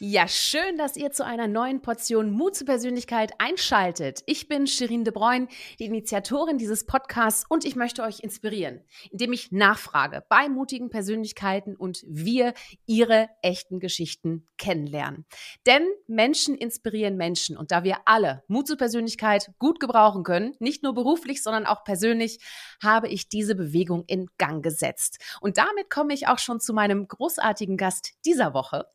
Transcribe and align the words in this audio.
Ja, 0.00 0.28
schön, 0.28 0.78
dass 0.78 0.96
ihr 0.96 1.10
zu 1.10 1.24
einer 1.24 1.48
neuen 1.48 1.82
Portion 1.82 2.30
Mut 2.30 2.54
zur 2.54 2.68
Persönlichkeit 2.68 3.32
einschaltet. 3.38 4.22
Ich 4.26 4.46
bin 4.46 4.68
Shirin 4.68 5.02
De 5.02 5.12
Bruyne, 5.12 5.48
die 5.80 5.86
Initiatorin 5.86 6.56
dieses 6.56 6.86
Podcasts 6.86 7.44
und 7.48 7.64
ich 7.64 7.74
möchte 7.74 8.04
euch 8.04 8.20
inspirieren, 8.20 8.80
indem 9.10 9.32
ich 9.32 9.50
nachfrage 9.50 10.22
bei 10.28 10.48
mutigen 10.48 10.88
Persönlichkeiten 10.88 11.74
und 11.74 12.04
wir 12.06 12.54
ihre 12.86 13.28
echten 13.42 13.80
Geschichten 13.80 14.46
kennenlernen. 14.56 15.26
Denn 15.66 15.82
Menschen 16.06 16.54
inspirieren 16.54 17.16
Menschen 17.16 17.56
und 17.56 17.72
da 17.72 17.82
wir 17.82 17.96
alle 18.04 18.44
Mut 18.46 18.68
zur 18.68 18.76
Persönlichkeit 18.76 19.50
gut 19.58 19.80
gebrauchen 19.80 20.22
können, 20.22 20.54
nicht 20.60 20.84
nur 20.84 20.94
beruflich, 20.94 21.42
sondern 21.42 21.66
auch 21.66 21.82
persönlich, 21.82 22.38
habe 22.80 23.08
ich 23.08 23.28
diese 23.28 23.56
Bewegung 23.56 24.04
in 24.06 24.28
Gang 24.38 24.62
gesetzt. 24.62 25.18
Und 25.40 25.58
damit 25.58 25.90
komme 25.90 26.14
ich 26.14 26.28
auch 26.28 26.38
schon 26.38 26.60
zu 26.60 26.72
meinem 26.72 27.08
großartigen 27.08 27.76
Gast 27.76 28.12
dieser 28.24 28.54
Woche. 28.54 28.86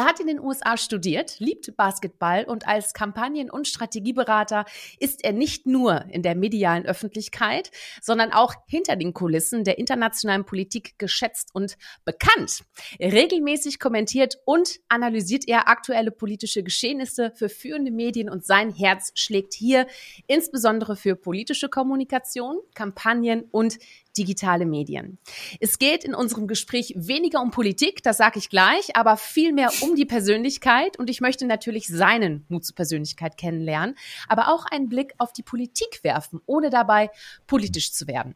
Er 0.00 0.06
hat 0.06 0.18
in 0.18 0.28
den 0.28 0.40
USA 0.40 0.78
studiert, 0.78 1.40
liebt 1.40 1.76
Basketball 1.76 2.44
und 2.44 2.66
als 2.66 2.94
Kampagnen- 2.94 3.50
und 3.50 3.68
Strategieberater 3.68 4.64
ist 4.98 5.22
er 5.22 5.32
nicht 5.34 5.66
nur 5.66 6.06
in 6.08 6.22
der 6.22 6.34
medialen 6.34 6.86
Öffentlichkeit, 6.86 7.70
sondern 8.00 8.32
auch 8.32 8.54
hinter 8.66 8.96
den 8.96 9.12
Kulissen 9.12 9.62
der 9.62 9.76
internationalen 9.76 10.46
Politik 10.46 10.98
geschätzt 10.98 11.50
und 11.52 11.76
bekannt. 12.06 12.64
Regelmäßig 12.98 13.78
kommentiert 13.78 14.38
und 14.46 14.80
analysiert 14.88 15.46
er 15.46 15.68
aktuelle 15.68 16.12
politische 16.12 16.62
Geschehnisse 16.62 17.32
für 17.34 17.50
führende 17.50 17.90
Medien 17.90 18.30
und 18.30 18.46
sein 18.46 18.72
Herz 18.72 19.12
schlägt 19.16 19.52
hier 19.52 19.86
insbesondere 20.26 20.96
für 20.96 21.14
politische 21.14 21.68
Kommunikation, 21.68 22.58
Kampagnen 22.74 23.44
und 23.50 23.76
digitale 24.16 24.66
Medien. 24.66 25.18
Es 25.60 25.78
geht 25.78 26.04
in 26.04 26.14
unserem 26.14 26.46
Gespräch 26.46 26.94
weniger 26.96 27.40
um 27.40 27.50
Politik, 27.50 28.02
das 28.02 28.16
sage 28.16 28.38
ich 28.38 28.50
gleich, 28.50 28.96
aber 28.96 29.16
vielmehr 29.16 29.70
um 29.80 29.96
die 29.96 30.06
Persönlichkeit 30.06 30.98
und 30.98 31.10
ich 31.10 31.20
möchte 31.20 31.46
natürlich 31.46 31.88
seinen 31.88 32.44
Mut 32.48 32.64
zur 32.64 32.74
Persönlichkeit 32.74 33.36
kennenlernen, 33.36 33.96
aber 34.28 34.48
auch 34.48 34.66
einen 34.66 34.88
Blick 34.88 35.14
auf 35.18 35.32
die 35.32 35.42
Politik 35.42 36.00
werfen, 36.02 36.40
ohne 36.46 36.70
dabei 36.70 37.10
politisch 37.46 37.92
zu 37.92 38.06
werden. 38.06 38.34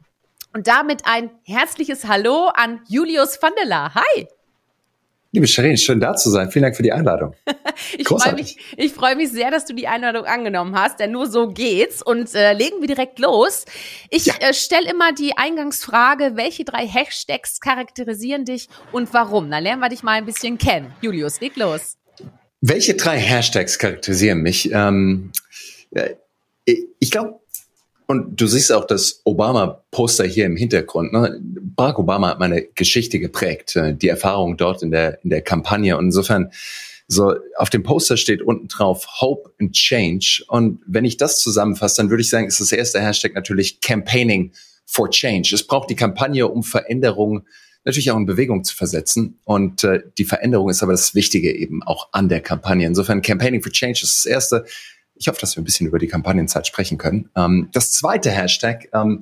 Und 0.52 0.68
damit 0.68 1.02
ein 1.04 1.30
herzliches 1.42 2.06
Hallo 2.06 2.46
an 2.54 2.80
Julius 2.88 3.42
van 3.42 3.52
der 3.58 3.66
La. 3.66 3.94
Hi! 3.94 4.28
Liebe 5.34 5.48
Shirin, 5.48 5.76
schön 5.76 5.98
da 5.98 6.14
zu 6.14 6.30
sein. 6.30 6.48
Vielen 6.52 6.62
Dank 6.62 6.76
für 6.76 6.84
die 6.84 6.92
Einladung. 6.92 7.34
ich 7.98 8.06
freue 8.06 8.34
mich, 8.34 8.56
ich 8.76 8.92
freue 8.92 9.16
mich 9.16 9.32
sehr, 9.32 9.50
dass 9.50 9.64
du 9.64 9.74
die 9.74 9.88
Einladung 9.88 10.26
angenommen 10.26 10.76
hast, 10.76 11.00
denn 11.00 11.10
nur 11.10 11.26
so 11.26 11.48
geht's. 11.48 12.02
Und 12.02 12.32
äh, 12.36 12.52
legen 12.52 12.80
wir 12.80 12.86
direkt 12.86 13.18
los. 13.18 13.64
Ich 14.10 14.26
ja. 14.26 14.34
äh, 14.38 14.54
stelle 14.54 14.88
immer 14.88 15.12
die 15.12 15.36
Eingangsfrage, 15.36 16.36
welche 16.36 16.64
drei 16.64 16.86
Hashtags 16.86 17.58
charakterisieren 17.58 18.44
dich 18.44 18.68
und 18.92 19.12
warum? 19.12 19.50
Dann 19.50 19.64
lernen 19.64 19.80
wir 19.82 19.88
dich 19.88 20.04
mal 20.04 20.12
ein 20.12 20.24
bisschen 20.24 20.56
kennen. 20.56 20.94
Julius, 21.00 21.40
leg 21.40 21.56
los. 21.56 21.96
Welche 22.60 22.94
drei 22.94 23.18
Hashtags 23.18 23.80
charakterisieren 23.80 24.40
mich? 24.40 24.70
Ähm, 24.70 25.32
ich 26.64 27.10
glaube, 27.10 27.40
und 28.06 28.40
du 28.40 28.46
siehst 28.46 28.72
auch 28.72 28.86
das 28.86 29.20
Obama-Poster 29.24 30.24
hier 30.24 30.46
im 30.46 30.56
Hintergrund. 30.56 31.12
Ne? 31.12 31.40
Barack 31.42 31.98
Obama 31.98 32.28
hat 32.28 32.38
meine 32.38 32.62
Geschichte 32.62 33.18
geprägt, 33.18 33.76
äh, 33.76 33.94
die 33.94 34.08
Erfahrung 34.08 34.56
dort 34.56 34.82
in 34.82 34.90
der, 34.90 35.22
in 35.24 35.30
der 35.30 35.42
Kampagne. 35.42 35.96
Und 35.96 36.06
insofern, 36.06 36.50
so 37.06 37.34
auf 37.56 37.70
dem 37.70 37.82
Poster 37.82 38.16
steht 38.16 38.42
unten 38.42 38.68
drauf 38.68 39.20
Hope 39.20 39.50
and 39.60 39.72
Change. 39.72 40.44
Und 40.48 40.80
wenn 40.86 41.04
ich 41.04 41.16
das 41.16 41.40
zusammenfasse, 41.40 41.96
dann 41.96 42.10
würde 42.10 42.22
ich 42.22 42.28
sagen, 42.28 42.46
ist 42.46 42.60
das 42.60 42.72
erste 42.72 43.00
Hashtag 43.00 43.34
natürlich 43.34 43.80
Campaigning 43.80 44.52
for 44.84 45.10
Change. 45.10 45.54
Es 45.54 45.66
braucht 45.66 45.90
die 45.90 45.96
Kampagne, 45.96 46.46
um 46.48 46.62
Veränderungen 46.62 47.46
natürlich 47.84 48.10
auch 48.10 48.16
in 48.16 48.26
Bewegung 48.26 48.64
zu 48.64 48.74
versetzen. 48.74 49.38
Und 49.44 49.84
äh, 49.84 50.02
die 50.18 50.24
Veränderung 50.24 50.70
ist 50.70 50.82
aber 50.82 50.92
das 50.92 51.14
Wichtige 51.14 51.54
eben 51.54 51.82
auch 51.82 52.08
an 52.12 52.28
der 52.28 52.40
Kampagne. 52.40 52.86
Insofern 52.86 53.22
Campaigning 53.22 53.62
for 53.62 53.72
Change 53.72 54.00
ist 54.02 54.24
das 54.24 54.26
erste. 54.26 54.64
Ich 55.24 55.28
hoffe, 55.28 55.40
dass 55.40 55.56
wir 55.56 55.62
ein 55.62 55.64
bisschen 55.64 55.86
über 55.86 55.98
die 55.98 56.06
Kampagnenzeit 56.06 56.66
sprechen 56.66 56.98
können. 56.98 57.30
Ähm, 57.34 57.70
das 57.72 57.92
zweite 57.92 58.30
Hashtag 58.30 58.90
ähm, 58.92 59.20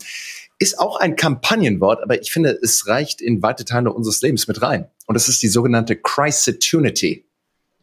ist 0.58 0.80
auch 0.80 0.96
ein 0.96 1.14
Kampagnenwort, 1.14 2.02
aber 2.02 2.20
ich 2.20 2.32
finde, 2.32 2.58
es 2.60 2.88
reicht 2.88 3.20
in 3.20 3.40
weite 3.40 3.64
Teile 3.64 3.92
unseres 3.92 4.20
Lebens 4.20 4.48
mit 4.48 4.62
rein. 4.62 4.88
Und 5.06 5.14
das 5.14 5.28
ist 5.28 5.44
die 5.44 5.48
sogenannte 5.48 5.94
Crisitunity. 5.94 7.24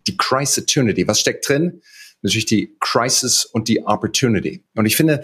Die 0.06 0.18
Crisitunity. 0.18 1.08
Was 1.08 1.22
steckt 1.22 1.48
drin? 1.48 1.82
Natürlich 2.22 2.46
die 2.46 2.76
Crisis 2.82 3.46
und 3.46 3.70
die 3.70 3.86
Opportunity. 3.86 4.66
Und 4.76 4.86
ich 4.86 4.98
finde, 4.98 5.24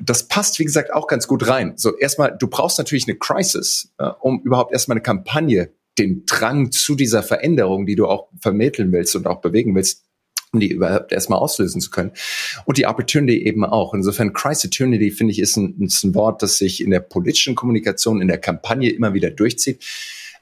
das 0.00 0.26
passt, 0.26 0.58
wie 0.58 0.64
gesagt, 0.64 0.92
auch 0.92 1.06
ganz 1.06 1.28
gut 1.28 1.46
rein. 1.46 1.74
So, 1.76 1.96
erstmal, 1.96 2.36
du 2.36 2.48
brauchst 2.48 2.78
natürlich 2.78 3.06
eine 3.06 3.16
Crisis, 3.16 3.92
äh, 3.98 4.08
um 4.18 4.42
überhaupt 4.42 4.72
erstmal 4.72 4.96
eine 4.96 5.02
Kampagne, 5.02 5.70
den 6.00 6.26
Drang 6.26 6.72
zu 6.72 6.96
dieser 6.96 7.22
Veränderung, 7.22 7.86
die 7.86 7.94
du 7.94 8.08
auch 8.08 8.26
vermitteln 8.40 8.90
willst 8.90 9.14
und 9.14 9.28
auch 9.28 9.40
bewegen 9.40 9.76
willst, 9.76 10.02
um 10.54 10.60
die 10.60 10.70
überhaupt 10.70 11.12
erstmal 11.12 11.38
auslösen 11.38 11.80
zu 11.80 11.90
können. 11.90 12.12
Und 12.64 12.78
die 12.78 12.86
Opportunity 12.86 13.44
eben 13.44 13.64
auch. 13.64 13.92
Insofern 13.92 14.32
Crisis-Opportunity, 14.32 15.10
finde 15.10 15.32
ich, 15.32 15.40
ist 15.40 15.56
ein, 15.56 15.76
ist 15.80 16.04
ein 16.04 16.14
Wort, 16.14 16.42
das 16.42 16.58
sich 16.58 16.80
in 16.80 16.90
der 16.90 17.00
politischen 17.00 17.54
Kommunikation, 17.54 18.22
in 18.22 18.28
der 18.28 18.38
Kampagne 18.38 18.90
immer 18.90 19.12
wieder 19.14 19.30
durchzieht. 19.30 19.84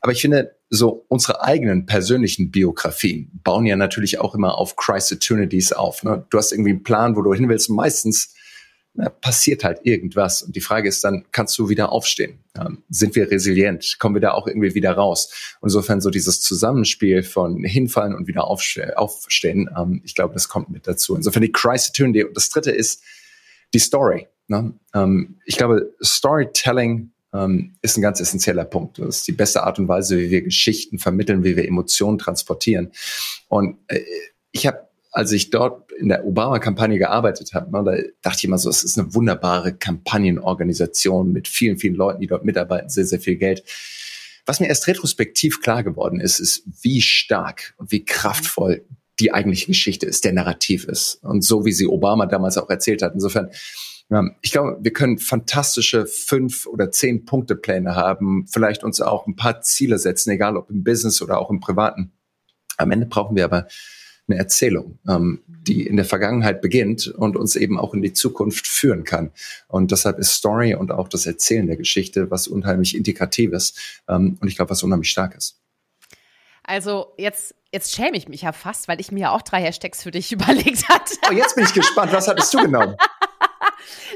Aber 0.01 0.13
ich 0.13 0.21
finde, 0.21 0.57
so 0.69 1.05
unsere 1.09 1.43
eigenen 1.43 1.87
persönlichen 1.87 2.51
Biografien 2.51 3.31
bauen 3.45 3.67
ja 3.67 3.77
natürlich 3.77 4.21
auch 4.21 4.35
immer 4.35 4.59
auf 4.59 4.77
Crisis-Opportunities 4.77 5.73
auf. 5.73 6.03
Ne? 6.03 6.25
Du 6.31 6.39
hast 6.39 6.53
irgendwie 6.53 6.71
einen 6.71 6.83
Plan, 6.83 7.17
wo 7.17 7.23
du 7.23 7.33
hin 7.35 7.49
willst. 7.49 7.71
Meistens 7.71 8.35
passiert 9.21 9.65
halt 9.65 9.81
irgendwas. 9.85 10.43
Und 10.43 10.55
die 10.55 10.61
Frage 10.61 10.89
ist 10.89 11.03
dann, 11.03 11.25
kannst 11.33 11.59
du 11.59 11.69
wieder 11.69 11.93
aufstehen? 11.93 12.41
Ähm, 12.59 12.83
sind 12.91 13.17
wir 13.17 13.31
resilient? 13.31 13.97
Kommen 13.99 14.17
wir 14.17 14.21
da 14.21 14.33
auch 14.33 14.47
irgendwie 14.47 14.75
wieder 14.75 14.93
raus? 14.93 15.57
Und 15.61 15.69
insofern 15.69 16.01
so 16.01 16.11
dieses 16.11 16.43
Zusammenspiel 16.43 17.23
von 17.23 17.65
hinfallen 17.65 18.15
und 18.15 18.27
wieder 18.27 18.45
aufste 18.45 18.99
aufstehen, 18.99 19.71
ähm, 19.77 20.03
ich 20.05 20.15
glaube, 20.15 20.35
das 20.35 20.49
kommt 20.49 20.71
mit 20.71 20.87
dazu. 20.87 21.17
Insofern 21.17 21.43
die 21.43 21.53
Crisis 21.53 21.93
Tune. 21.93 22.27
Und 22.27 22.37
das 22.37 22.51
dritte 22.51 22.71
ist 22.71 23.03
die 23.73 23.79
Story. 23.79 24.29
Ne? 24.49 24.75
Ähm, 24.95 25.39
ich 25.47 25.57
glaube, 25.57 25.95
Storytelling 26.03 27.13
ähm, 27.33 27.75
ist 27.81 27.97
ein 27.97 28.03
ganz 28.03 28.21
essentieller 28.21 28.65
Punkt. 28.65 28.99
Das 28.99 29.19
ist 29.19 29.29
die 29.29 29.33
beste 29.33 29.63
Art 29.63 29.79
und 29.79 29.89
Weise, 29.89 30.19
wie 30.19 30.31
wir 30.31 30.43
Geschichten 30.43 30.99
vermitteln, 30.99 31.45
wie 31.45 31.57
wir 31.57 31.67
Emotionen 31.67 32.19
transportieren. 32.19 32.93
Und 33.49 33.79
äh, 33.89 34.01
ich 34.51 34.67
habe 34.67 34.87
als 35.13 35.31
ich 35.31 35.51
dort 35.51 35.93
in 35.93 36.09
der 36.09 36.25
Obama-Kampagne 36.25 36.99
gearbeitet 36.99 37.53
habe, 37.53 37.71
ne, 37.71 37.85
da 37.85 38.31
dachte 38.31 38.39
ich 38.39 38.45
immer 38.45 38.59
so, 38.59 38.71
es 38.71 38.83
ist 38.83 38.99
eine 38.99 39.15
wunderbare 39.15 39.75
Kampagnenorganisation 39.75 41.33
mit 41.33 41.49
vielen, 41.49 41.79
vielen 41.79 41.95
Leuten, 41.95 42.21
die 42.21 42.27
dort 42.27 42.45
mitarbeiten, 42.45 42.89
sehr, 42.89 43.05
sehr 43.05 43.21
viel 43.21 43.37
Geld. 43.37 43.63
Was 44.47 44.59
mir 44.59 44.69
erst 44.69 44.89
retrospektiv 44.89 45.61
klar 45.61 45.85
geworden 45.85 46.19
ist, 46.19 46.41
ist, 46.41 46.65
wie 46.81 47.03
stark 47.03 47.75
und 47.77 47.93
wie 47.93 48.05
kraftvoll 48.05 48.85
die 49.21 49.33
eigentliche 49.33 49.67
Geschichte 49.67 50.07
ist, 50.07 50.25
der 50.25 50.33
Narrativ 50.33 50.85
ist. 50.85 51.23
Und 51.23 51.43
so 51.43 51.67
wie 51.67 51.73
sie 51.73 51.87
Obama 51.87 52.27
damals 52.27 52.57
auch 52.57 52.71
erzählt 52.71 53.03
hat. 53.03 53.13
Insofern, 53.15 53.51
ich 54.41 54.51
glaube, 54.51 54.79
wir 54.81 54.93
können 54.93 55.19
fantastische 55.19 56.07
fünf 56.07 56.67
oder 56.67 56.91
zehn 56.91 57.27
Punktepläne 57.27 57.95
haben, 57.95 58.47
vielleicht 58.51 58.83
uns 58.83 59.01
auch 59.01 59.27
ein 59.27 59.37
paar 59.37 59.61
Ziele 59.61 59.99
setzen, 59.99 60.31
egal 60.31 60.57
ob 60.57 60.71
im 60.71 60.83
Business 60.83 61.21
oder 61.23 61.39
auch 61.39 61.51
im 61.51 61.61
Privaten. 61.61 62.13
Am 62.79 62.91
Ende 62.91 63.07
brauchen 63.07 63.37
wir 63.37 63.45
aber 63.45 63.69
eine 64.29 64.39
Erzählung, 64.39 64.99
ähm, 65.09 65.43
die 65.47 65.87
in 65.87 65.97
der 65.97 66.05
Vergangenheit 66.05 66.61
beginnt 66.61 67.09
und 67.09 67.37
uns 67.37 67.57
eben 67.57 67.79
auch 67.79 67.95
in 67.95 68.03
die 68.03 68.13
Zukunft 68.13 68.67
führen 68.67 69.05
kann. 69.05 69.33
Und 69.69 69.91
deshalb 69.91 70.19
ist 70.19 70.33
Story 70.33 70.75
und 70.75 70.93
auch 70.93 71.09
das 71.09 71.27
Erzählen 71.27 71.67
der 71.67 71.77
Geschichte 71.77 72.31
was 72.31 72.49
unheimlich 72.49 72.97
Integratives 72.97 73.75
ähm, 74.09 74.39
und 74.41 74.49
ich 74.49 74.57
glaube, 74.57 74.71
was 74.71 74.83
unheimlich 74.83 75.11
Starkes. 75.11 75.59
Also 76.65 77.13
jetzt, 77.19 77.55
jetzt 77.73 77.95
schäme 77.95 78.17
ich 78.17 78.29
mich 78.29 78.43
ja 78.43 78.53
fast, 78.53 78.87
weil 78.87 79.01
ich 79.01 79.11
mir 79.11 79.21
ja 79.21 79.31
auch 79.33 79.43
drei 79.43 79.61
Hashtags 79.63 80.03
für 80.03 80.11
dich 80.11 80.33
überlegt 80.33 80.89
hatte. 80.89 81.15
Oh, 81.29 81.33
jetzt 81.33 81.57
bin 81.57 81.65
ich 81.65 81.75
gespannt. 81.75 82.13
Was 82.13 82.29
hattest 82.29 82.55
du 82.55 82.59
genommen? 82.59 82.97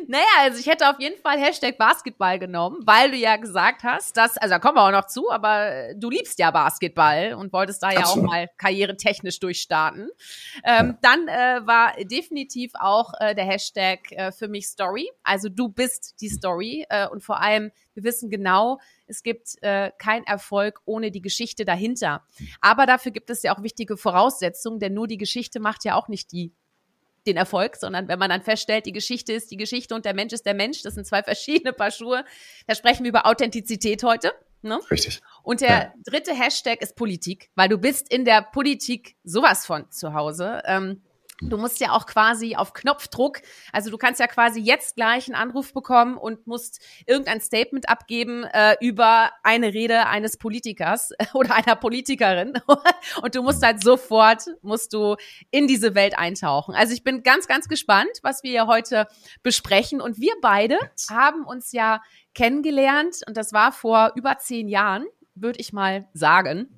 Naja, 0.06 0.24
also 0.40 0.58
ich 0.58 0.66
hätte 0.66 0.88
auf 0.88 1.00
jeden 1.00 1.20
Fall 1.20 1.38
Hashtag 1.38 1.78
Basketball 1.78 2.38
genommen, 2.38 2.80
weil 2.84 3.10
du 3.10 3.16
ja 3.16 3.36
gesagt 3.36 3.82
hast, 3.84 4.16
dass, 4.16 4.36
also 4.36 4.54
da 4.54 4.58
kommen 4.58 4.76
wir 4.76 4.84
auch 4.86 4.92
noch 4.92 5.06
zu, 5.06 5.30
aber 5.30 5.94
du 5.94 6.10
liebst 6.10 6.38
ja 6.38 6.50
Basketball 6.50 7.34
und 7.34 7.52
wolltest 7.52 7.82
da 7.82 7.90
ja 7.90 8.00
Absolut. 8.00 8.24
auch 8.24 8.30
mal 8.30 8.48
karrieretechnisch 8.56 9.40
durchstarten. 9.40 10.10
Ähm. 10.64 10.98
Dann 11.02 11.28
äh, 11.28 11.66
war 11.66 11.92
definitiv 12.04 12.72
auch 12.74 13.12
äh, 13.20 13.34
der 13.34 13.44
Hashtag 13.44 14.12
äh, 14.12 14.32
für 14.32 14.48
mich 14.48 14.66
Story. 14.68 15.10
Also 15.22 15.48
du 15.48 15.68
bist 15.68 16.20
die 16.20 16.28
Story 16.28 16.86
äh, 16.88 17.06
und 17.08 17.22
vor 17.22 17.40
allem, 17.40 17.70
wir 17.94 18.04
wissen 18.04 18.30
genau, 18.30 18.78
es 19.06 19.22
gibt 19.22 19.62
äh, 19.62 19.92
kein 19.98 20.24
Erfolg 20.24 20.80
ohne 20.84 21.10
die 21.10 21.20
Geschichte 21.22 21.64
dahinter. 21.64 22.24
Aber 22.60 22.86
dafür 22.86 23.12
gibt 23.12 23.30
es 23.30 23.42
ja 23.42 23.56
auch 23.56 23.62
wichtige 23.62 23.96
Voraussetzungen, 23.96 24.80
denn 24.80 24.94
nur 24.94 25.06
die 25.06 25.18
Geschichte 25.18 25.60
macht 25.60 25.84
ja 25.84 25.94
auch 25.94 26.08
nicht 26.08 26.32
die 26.32 26.52
den 27.26 27.36
Erfolg, 27.36 27.76
sondern 27.76 28.08
wenn 28.08 28.18
man 28.18 28.30
dann 28.30 28.42
feststellt, 28.42 28.86
die 28.86 28.92
Geschichte 28.92 29.32
ist 29.32 29.50
die 29.50 29.56
Geschichte 29.56 29.94
und 29.94 30.04
der 30.04 30.14
Mensch 30.14 30.32
ist 30.32 30.46
der 30.46 30.54
Mensch, 30.54 30.82
das 30.82 30.94
sind 30.94 31.06
zwei 31.06 31.22
verschiedene 31.24 31.72
Paar 31.72 31.90
Schuhe. 31.90 32.24
Da 32.66 32.74
sprechen 32.74 33.04
wir 33.04 33.10
über 33.10 33.26
Authentizität 33.26 34.02
heute. 34.02 34.32
Ne? 34.62 34.80
Richtig. 34.90 35.20
Und 35.42 35.60
der 35.60 35.68
ja. 35.68 35.92
dritte 36.04 36.34
Hashtag 36.34 36.80
ist 36.80 36.96
Politik, 36.96 37.50
weil 37.54 37.68
du 37.68 37.78
bist 37.78 38.12
in 38.12 38.24
der 38.24 38.42
Politik 38.42 39.16
sowas 39.22 39.64
von 39.64 39.90
zu 39.90 40.12
Hause. 40.12 40.62
Ähm, 40.66 41.02
Du 41.42 41.58
musst 41.58 41.80
ja 41.80 41.92
auch 41.92 42.06
quasi 42.06 42.56
auf 42.56 42.72
Knopfdruck, 42.72 43.42
also 43.70 43.90
du 43.90 43.98
kannst 43.98 44.20
ja 44.20 44.26
quasi 44.26 44.60
jetzt 44.60 44.96
gleich 44.96 45.26
einen 45.26 45.34
Anruf 45.34 45.74
bekommen 45.74 46.16
und 46.16 46.46
musst 46.46 46.80
irgendein 47.06 47.42
Statement 47.42 47.90
abgeben 47.90 48.44
äh, 48.44 48.76
über 48.80 49.30
eine 49.42 49.74
Rede 49.74 50.06
eines 50.06 50.38
Politikers 50.38 51.10
oder 51.34 51.54
einer 51.54 51.76
Politikerin. 51.76 52.54
Und 53.22 53.34
du 53.34 53.42
musst 53.42 53.64
halt 53.64 53.82
sofort, 53.82 54.44
musst 54.62 54.92
du 54.92 55.16
in 55.50 55.66
diese 55.66 55.94
Welt 55.94 56.18
eintauchen. 56.18 56.74
Also 56.74 56.92
ich 56.94 57.04
bin 57.04 57.22
ganz, 57.22 57.46
ganz 57.46 57.68
gespannt, 57.68 58.10
was 58.22 58.42
wir 58.42 58.50
hier 58.50 58.66
heute 58.66 59.06
besprechen. 59.42 60.00
Und 60.00 60.18
wir 60.18 60.32
beide 60.40 60.78
haben 61.10 61.44
uns 61.44 61.72
ja 61.72 62.00
kennengelernt 62.34 63.16
und 63.26 63.36
das 63.36 63.52
war 63.52 63.72
vor 63.72 64.12
über 64.14 64.38
zehn 64.38 64.68
Jahren 64.68 65.06
würde 65.36 65.60
ich 65.60 65.72
mal 65.72 66.08
sagen. 66.12 66.68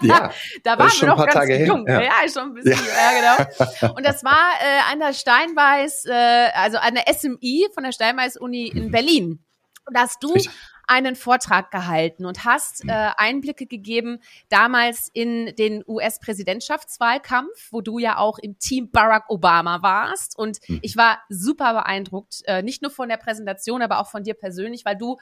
Ja, 0.00 0.32
da 0.64 0.78
waren 0.78 0.90
wir 0.90 1.08
noch 1.08 1.18
ganz 1.18 1.34
Tage 1.34 1.66
jung. 1.66 1.86
Ja. 1.86 2.00
ja. 2.00 2.12
schon 2.32 2.50
ein 2.50 2.54
bisschen, 2.54 2.72
ja, 2.72 3.12
ja 3.12 3.46
genau. 3.46 3.94
Und 3.96 4.06
das 4.06 4.24
war 4.24 4.52
äh, 4.60 4.92
an 4.92 5.00
der 5.00 5.12
Steinbeiß, 5.12 6.06
äh, 6.06 6.48
also 6.54 6.78
an 6.78 6.94
der 6.94 7.12
SMI 7.12 7.68
von 7.74 7.84
der 7.84 7.92
Steinbeiß-Uni 7.92 8.68
in 8.68 8.86
mhm. 8.86 8.90
Berlin. 8.90 9.44
Und 9.86 9.96
da 9.96 10.02
hast 10.02 10.22
du 10.22 10.32
Richtig. 10.32 10.52
einen 10.86 11.16
Vortrag 11.16 11.70
gehalten 11.70 12.24
und 12.24 12.44
hast 12.44 12.84
mhm. 12.84 12.90
äh, 12.90 13.10
Einblicke 13.16 13.66
gegeben 13.66 14.20
damals 14.48 15.10
in 15.12 15.54
den 15.56 15.82
US-Präsidentschaftswahlkampf, 15.86 17.68
wo 17.70 17.80
du 17.80 17.98
ja 17.98 18.18
auch 18.18 18.38
im 18.38 18.58
Team 18.58 18.90
Barack 18.90 19.24
Obama 19.28 19.82
warst. 19.82 20.38
Und 20.38 20.58
mhm. 20.68 20.78
ich 20.82 20.96
war 20.96 21.20
super 21.28 21.72
beeindruckt, 21.74 22.42
äh, 22.46 22.62
nicht 22.62 22.82
nur 22.82 22.90
von 22.90 23.08
der 23.08 23.16
Präsentation, 23.16 23.82
aber 23.82 23.98
auch 23.98 24.08
von 24.08 24.22
dir 24.22 24.34
persönlich, 24.34 24.84
weil 24.84 24.96
du 24.96 25.18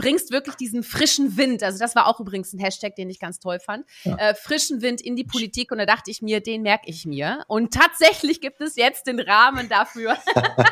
bringst 0.00 0.30
wirklich 0.30 0.56
diesen 0.56 0.82
frischen 0.82 1.36
Wind, 1.36 1.62
also 1.62 1.78
das 1.78 1.94
war 1.94 2.06
auch 2.06 2.20
übrigens 2.20 2.54
ein 2.54 2.58
Hashtag, 2.58 2.96
den 2.96 3.10
ich 3.10 3.18
ganz 3.18 3.38
toll 3.38 3.60
fand, 3.60 3.84
ja. 4.04 4.16
äh, 4.16 4.34
frischen 4.34 4.80
Wind 4.80 5.02
in 5.02 5.14
die 5.14 5.24
Politik 5.24 5.70
und 5.72 5.78
da 5.78 5.84
dachte 5.84 6.10
ich 6.10 6.22
mir, 6.22 6.40
den 6.40 6.62
merke 6.62 6.88
ich 6.88 7.04
mir. 7.04 7.44
Und 7.48 7.74
tatsächlich 7.74 8.40
gibt 8.40 8.62
es 8.62 8.76
jetzt 8.76 9.06
den 9.06 9.20
Rahmen 9.20 9.68
dafür, 9.68 10.16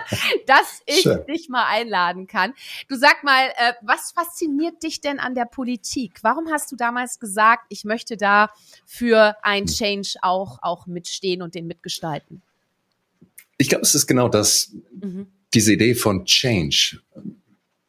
dass 0.46 0.80
ich 0.86 1.02
Schön. 1.02 1.26
dich 1.26 1.50
mal 1.50 1.66
einladen 1.66 2.26
kann. 2.26 2.54
Du 2.88 2.96
sag 2.96 3.22
mal, 3.22 3.48
äh, 3.56 3.74
was 3.82 4.12
fasziniert 4.12 4.82
dich 4.82 5.02
denn 5.02 5.18
an 5.18 5.34
der 5.34 5.44
Politik? 5.44 6.20
Warum 6.22 6.50
hast 6.50 6.72
du 6.72 6.76
damals 6.76 7.20
gesagt, 7.20 7.66
ich 7.68 7.84
möchte 7.84 8.16
da 8.16 8.50
für 8.86 9.36
ein 9.42 9.66
hm. 9.66 9.74
Change 9.74 10.14
auch, 10.22 10.58
auch 10.62 10.86
mitstehen 10.86 11.42
und 11.42 11.54
den 11.54 11.66
mitgestalten? 11.66 12.40
Ich 13.58 13.68
glaube, 13.68 13.82
es 13.82 13.94
ist 13.94 14.06
genau 14.06 14.28
das, 14.28 14.74
mhm. 14.92 15.26
diese 15.52 15.72
Idee 15.72 15.94
von 15.94 16.24
Change 16.24 17.00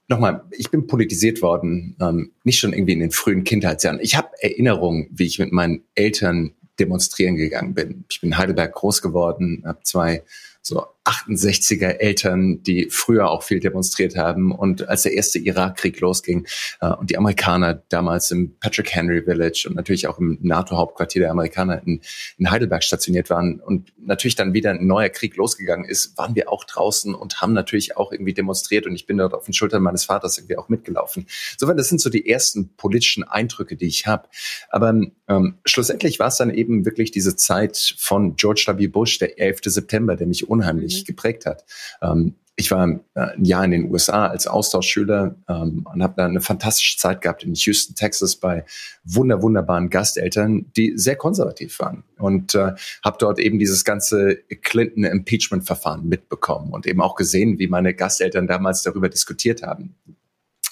nochmal, 0.09 0.43
ich 0.51 0.69
bin 0.69 0.87
politisiert 0.87 1.41
worden, 1.41 1.95
ähm, 2.01 2.31
nicht 2.43 2.59
schon 2.59 2.73
irgendwie 2.73 2.93
in 2.93 2.99
den 2.99 3.11
frühen 3.11 3.43
Kindheitsjahren. 3.43 3.99
Ich 4.01 4.17
habe 4.17 4.29
Erinnerungen, 4.41 5.07
wie 5.11 5.25
ich 5.25 5.39
mit 5.39 5.51
meinen 5.51 5.83
Eltern 5.95 6.53
demonstrieren 6.79 7.35
gegangen 7.35 7.73
bin. 7.73 8.05
Ich 8.09 8.21
bin 8.21 8.31
in 8.31 8.37
Heidelberg 8.37 8.73
groß 8.73 9.01
geworden, 9.01 9.63
habe 9.65 9.83
zwei 9.83 10.23
so 10.61 10.85
68er 11.05 11.99
Eltern, 11.99 12.61
die 12.63 12.89
früher 12.89 13.29
auch 13.29 13.43
viel 13.43 13.59
demonstriert 13.59 14.15
haben. 14.15 14.51
Und 14.51 14.87
als 14.87 15.03
der 15.03 15.13
erste 15.13 15.39
Irakkrieg 15.39 15.99
losging 15.99 16.45
äh, 16.81 16.89
und 16.89 17.09
die 17.09 17.17
Amerikaner 17.17 17.81
damals 17.89 18.31
im 18.31 18.57
Patrick 18.59 18.93
Henry 18.93 19.23
Village 19.23 19.65
und 19.67 19.75
natürlich 19.75 20.07
auch 20.07 20.19
im 20.19 20.37
NATO-Hauptquartier 20.41 21.21
der 21.21 21.31
Amerikaner 21.31 21.81
in, 21.85 22.01
in 22.37 22.51
Heidelberg 22.51 22.83
stationiert 22.83 23.29
waren 23.29 23.59
und 23.59 23.93
natürlich 23.97 24.35
dann 24.35 24.53
wieder 24.53 24.71
ein 24.71 24.85
neuer 24.85 25.09
Krieg 25.09 25.35
losgegangen 25.35 25.85
ist, 25.85 26.17
waren 26.17 26.35
wir 26.35 26.51
auch 26.51 26.63
draußen 26.63 27.15
und 27.15 27.41
haben 27.41 27.53
natürlich 27.53 27.97
auch 27.97 28.11
irgendwie 28.11 28.33
demonstriert. 28.33 28.85
Und 28.85 28.93
ich 28.93 29.05
bin 29.07 29.17
dort 29.17 29.33
auf 29.33 29.45
den 29.45 29.53
Schultern 29.53 29.81
meines 29.81 30.05
Vaters 30.05 30.37
irgendwie 30.37 30.57
auch 30.57 30.69
mitgelaufen. 30.69 31.25
Insofern, 31.53 31.77
das 31.77 31.89
sind 31.89 32.01
so 32.01 32.09
die 32.09 32.29
ersten 32.29 32.75
politischen 32.75 33.23
Eindrücke, 33.23 33.75
die 33.75 33.87
ich 33.87 34.05
habe. 34.05 34.27
Aber 34.69 34.93
ähm, 35.27 35.55
schlussendlich 35.65 36.19
war 36.19 36.27
es 36.27 36.37
dann 36.37 36.53
eben 36.53 36.85
wirklich 36.85 37.11
diese 37.11 37.35
Zeit 37.35 37.95
von 37.97 38.35
George 38.35 38.65
W. 38.67 38.87
Bush, 38.87 39.17
der 39.17 39.39
11. 39.39 39.61
September, 39.65 40.15
der 40.15 40.27
mich 40.27 40.47
unheimlich 40.47 40.98
geprägt 41.05 41.45
hat. 41.45 41.65
Ähm, 42.01 42.35
ich 42.59 42.71
war 42.71 42.89
äh, 42.89 42.99
ein 43.15 43.45
Jahr 43.45 43.63
in 43.63 43.71
den 43.71 43.89
USA 43.89 44.27
als 44.27 44.45
Austauschschüler 44.45 45.35
ähm, 45.47 45.87
und 45.91 46.03
habe 46.03 46.13
da 46.17 46.25
eine 46.25 46.41
fantastische 46.41 46.97
Zeit 46.97 47.21
gehabt 47.21 47.43
in 47.43 47.53
Houston, 47.53 47.95
Texas 47.95 48.35
bei 48.35 48.65
wunder 49.05 49.41
wunderbaren 49.41 49.89
Gasteltern, 49.89 50.65
die 50.75 50.91
sehr 50.97 51.15
konservativ 51.15 51.79
waren 51.79 52.03
und 52.17 52.55
äh, 52.55 52.73
habe 53.03 53.17
dort 53.17 53.39
eben 53.39 53.59
dieses 53.59 53.85
ganze 53.85 54.35
Clinton 54.61 55.05
Impeachment 55.05 55.65
Verfahren 55.65 56.09
mitbekommen 56.09 56.73
und 56.73 56.85
eben 56.85 57.01
auch 57.01 57.15
gesehen, 57.15 57.59
wie 57.59 57.67
meine 57.67 57.93
Gasteltern 57.93 58.45
damals 58.45 58.83
darüber 58.83 59.07
diskutiert 59.07 59.63
haben. 59.63 59.95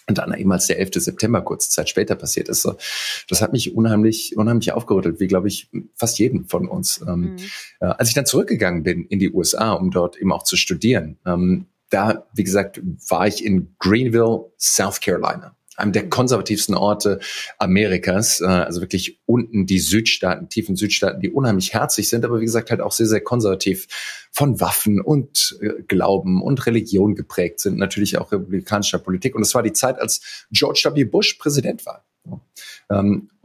Und 0.10 0.20
dann 0.20 0.34
eben 0.34 0.52
als 0.54 0.68
der 0.68 0.80
11. 0.80 0.92
September 0.96 1.42
kurze 1.42 1.70
Zeit 1.70 1.90
später 1.90 2.16
passiert 2.16 2.48
ist. 2.48 2.62
So, 2.62 2.78
das 3.28 3.42
hat 3.42 3.52
mich 3.52 3.76
unheimlich, 3.76 4.38
unheimlich 4.38 4.72
aufgerüttelt, 4.72 5.20
wie 5.20 5.28
glaube 5.28 5.50
ich 5.50 5.70
fast 5.96 6.18
jeden 6.18 6.46
von 6.46 6.68
uns. 6.70 7.04
Ähm, 7.06 7.22
mhm. 7.22 7.38
äh, 7.82 7.88
als 7.88 8.08
ich 8.08 8.16
dann 8.16 8.26
zurückgegangen 8.26 8.84
bin 8.84 9.06
in 9.06 9.20
die 9.20 9.32
USA, 9.32 9.74
um 9.74 9.92
dort 9.92 10.16
eben 10.18 10.32
auch 10.32 10.44
zu 10.44 10.56
studieren, 10.56 11.18
ähm, 11.26 11.66
da, 11.90 12.26
wie 12.34 12.44
gesagt, 12.44 12.82
war 13.10 13.28
ich 13.28 13.44
in 13.44 13.76
Greenville, 13.80 14.46
South 14.58 15.02
Carolina 15.02 15.57
einem 15.78 15.92
der 15.94 16.10
konservativsten 16.10 16.76
Orte 16.76 17.20
Amerikas, 17.60 18.42
äh, 18.42 18.46
also 18.46 18.82
wirklich 18.82 19.22
unten 19.26 19.66
die 19.66 19.80
Südstaaten, 19.80 20.50
tiefen 20.50 20.76
Südstaaten, 20.76 21.22
die 21.22 21.30
unheimlich 21.30 21.74
herzlich 21.74 22.10
sind, 22.10 22.26
aber 22.26 22.40
wie 22.42 22.46
gesagt 22.46 22.72
halt 22.72 22.82
auch 22.82 22.92
sehr, 22.92 23.06
sehr 23.06 23.22
konservativ 23.22 23.88
von 24.32 24.60
Waffen 24.60 25.00
und 25.00 25.58
äh, 25.62 25.84
Glauben 25.88 26.42
und 26.42 26.66
Religion 26.66 27.16
geprägt 27.16 27.60
sind, 27.60 27.78
natürlich 27.78 28.18
auch 28.18 28.32
republikanischer 28.32 29.00
Politik. 29.00 29.36
Und 29.36 29.44
es 29.44 29.56
war 29.56 29.64
die 29.64 29.74
Zeit, 29.74 30.00
als 30.00 30.46
George 30.52 30.90
W. 30.94 31.04
Bush 31.06 31.36
Präsident 31.36 31.86
war. 31.86 32.04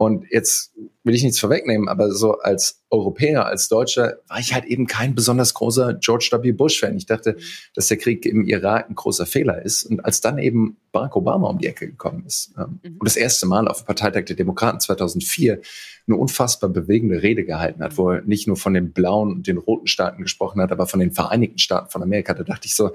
Und 0.03 0.25
jetzt 0.31 0.73
will 1.03 1.15
ich 1.15 1.23
nichts 1.23 1.39
vorwegnehmen, 1.39 1.89
aber 1.89 2.11
so 2.11 2.39
als 2.39 2.81
Europäer, 2.89 3.45
als 3.45 3.67
Deutscher 3.67 4.17
war 4.27 4.39
ich 4.39 4.53
halt 4.53 4.65
eben 4.65 4.87
kein 4.87 5.15
besonders 5.15 5.53
großer 5.53 5.95
George 5.95 6.29
W. 6.31 6.51
Bush-Fan. 6.51 6.95
Ich 6.95 7.05
dachte, 7.05 7.37
dass 7.73 7.87
der 7.87 7.97
Krieg 7.97 8.25
im 8.25 8.45
Irak 8.45 8.89
ein 8.89 8.95
großer 8.95 9.25
Fehler 9.25 9.61
ist. 9.63 9.83
Und 9.83 10.05
als 10.05 10.21
dann 10.21 10.37
eben 10.37 10.77
Barack 10.91 11.15
Obama 11.15 11.49
um 11.49 11.57
die 11.57 11.67
Ecke 11.67 11.87
gekommen 11.87 12.23
ist 12.25 12.53
ähm, 12.57 12.79
mhm. 12.83 12.97
und 12.99 13.05
das 13.05 13.15
erste 13.15 13.47
Mal 13.47 13.67
auf 13.67 13.81
dem 13.81 13.87
Parteitag 13.87 14.25
der 14.25 14.35
Demokraten 14.35 14.79
2004 14.79 15.59
eine 16.05 16.17
unfassbar 16.17 16.69
bewegende 16.69 17.21
Rede 17.23 17.45
gehalten 17.45 17.81
hat, 17.81 17.97
wo 17.97 18.11
er 18.11 18.21
nicht 18.21 18.47
nur 18.47 18.57
von 18.57 18.73
den 18.73 18.91
blauen 18.91 19.31
und 19.31 19.47
den 19.47 19.57
roten 19.57 19.87
Staaten 19.87 20.21
gesprochen 20.21 20.61
hat, 20.61 20.71
aber 20.71 20.85
von 20.85 20.99
den 20.99 21.11
Vereinigten 21.11 21.59
Staaten 21.59 21.89
von 21.89 22.03
Amerika, 22.03 22.33
da 22.33 22.43
dachte 22.43 22.67
ich 22.67 22.75
so, 22.75 22.91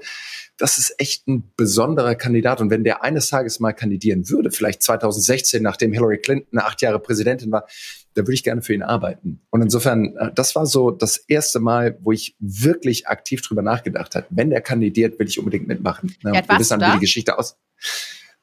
das 0.57 0.77
ist 0.77 0.95
echt 0.99 1.27
ein 1.27 1.43
besonderer 1.55 2.15
Kandidat. 2.15 2.61
Und 2.61 2.69
wenn 2.69 2.83
der 2.83 3.03
eines 3.03 3.29
Tages 3.29 3.59
mal 3.59 3.73
kandidieren 3.73 4.29
würde, 4.29 4.51
vielleicht 4.51 4.83
2016, 4.83 5.63
nachdem 5.63 5.93
Hillary 5.93 6.19
Clinton 6.19 6.59
acht 6.59 6.81
Jahre 6.81 6.98
Präsidentin 6.99 7.51
war, 7.51 7.67
da 8.13 8.23
würde 8.23 8.33
ich 8.33 8.43
gerne 8.43 8.61
für 8.61 8.73
ihn 8.73 8.83
arbeiten. 8.83 9.41
Und 9.49 9.61
insofern, 9.61 10.15
äh, 10.17 10.31
das 10.33 10.55
war 10.55 10.65
so 10.65 10.91
das 10.91 11.17
erste 11.17 11.59
Mal, 11.59 11.97
wo 12.01 12.11
ich 12.11 12.35
wirklich 12.39 13.07
aktiv 13.07 13.41
drüber 13.41 13.61
nachgedacht 13.61 14.15
habe. 14.15 14.25
Wenn 14.29 14.49
der 14.49 14.61
kandidiert, 14.61 15.19
will 15.19 15.27
ich 15.27 15.39
unbedingt 15.39 15.67
mitmachen. 15.67 16.15
Ja, 16.23 16.33
Wir 16.33 16.59
wissen 16.59 16.79
dann, 16.79 16.91
wie 16.91 16.95
die 16.95 17.05
Geschichte 17.05 17.37
aus. 17.37 17.57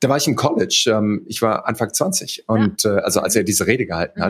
Da 0.00 0.08
war 0.08 0.16
ich 0.16 0.26
im 0.26 0.36
College. 0.36 0.90
Ähm, 0.92 1.24
ich 1.26 1.42
war 1.42 1.66
Anfang 1.66 1.92
20 1.92 2.48
und 2.48 2.82
ja. 2.82 2.96
äh, 2.96 3.00
also 3.00 3.20
als 3.20 3.34
er 3.36 3.44
diese 3.44 3.66
Rede 3.66 3.86
gehalten 3.86 4.20
mhm. 4.20 4.24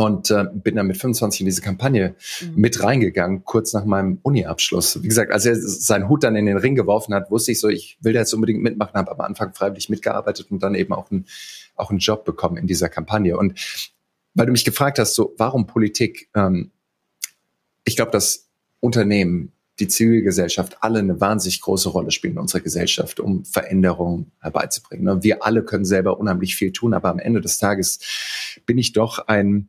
Und 0.00 0.30
äh, 0.30 0.44
bin 0.54 0.76
dann 0.76 0.86
mit 0.86 0.96
25 0.96 1.40
in 1.40 1.46
diese 1.46 1.60
Kampagne 1.60 2.14
mhm. 2.40 2.52
mit 2.54 2.82
reingegangen, 2.82 3.44
kurz 3.44 3.72
nach 3.72 3.84
meinem 3.84 4.20
Uni-Abschluss. 4.22 5.02
Wie 5.02 5.08
gesagt, 5.08 5.32
als 5.32 5.44
er 5.44 5.56
seinen 5.56 6.08
Hut 6.08 6.22
dann 6.22 6.36
in 6.36 6.46
den 6.46 6.56
Ring 6.56 6.76
geworfen 6.76 7.12
hat, 7.14 7.32
wusste 7.32 7.50
ich 7.50 7.58
so, 7.58 7.68
ich 7.68 7.98
will 8.00 8.12
da 8.12 8.20
jetzt 8.20 8.32
unbedingt 8.32 8.62
mitmachen, 8.62 8.94
habe 8.94 9.10
am 9.10 9.20
Anfang 9.20 9.52
freiwillig 9.52 9.88
mitgearbeitet 9.88 10.52
und 10.52 10.62
dann 10.62 10.76
eben 10.76 10.92
auch, 10.92 11.10
ein, 11.10 11.26
auch 11.74 11.90
einen 11.90 11.98
Job 11.98 12.24
bekommen 12.24 12.56
in 12.56 12.68
dieser 12.68 12.88
Kampagne. 12.88 13.36
Und 13.36 13.58
weil 14.34 14.46
du 14.46 14.52
mich 14.52 14.64
gefragt 14.64 15.00
hast, 15.00 15.16
so 15.16 15.34
warum 15.36 15.66
Politik? 15.66 16.30
Ähm, 16.36 16.70
ich 17.84 17.96
glaube, 17.96 18.12
dass 18.12 18.46
Unternehmen, 18.78 19.50
die 19.80 19.88
Zivilgesellschaft 19.88 20.78
alle 20.80 21.00
eine 21.00 21.20
wahnsinnig 21.20 21.60
große 21.60 21.88
Rolle 21.88 22.12
spielen 22.12 22.34
in 22.34 22.40
unserer 22.40 22.60
Gesellschaft, 22.60 23.18
um 23.18 23.44
Veränderungen 23.44 24.30
herbeizubringen. 24.40 25.04
Ne? 25.04 25.22
Wir 25.24 25.44
alle 25.44 25.64
können 25.64 25.84
selber 25.84 26.20
unheimlich 26.20 26.54
viel 26.54 26.72
tun, 26.72 26.94
aber 26.94 27.08
am 27.08 27.18
Ende 27.18 27.40
des 27.40 27.58
Tages 27.58 27.98
bin 28.64 28.78
ich 28.78 28.92
doch 28.92 29.26
ein 29.26 29.68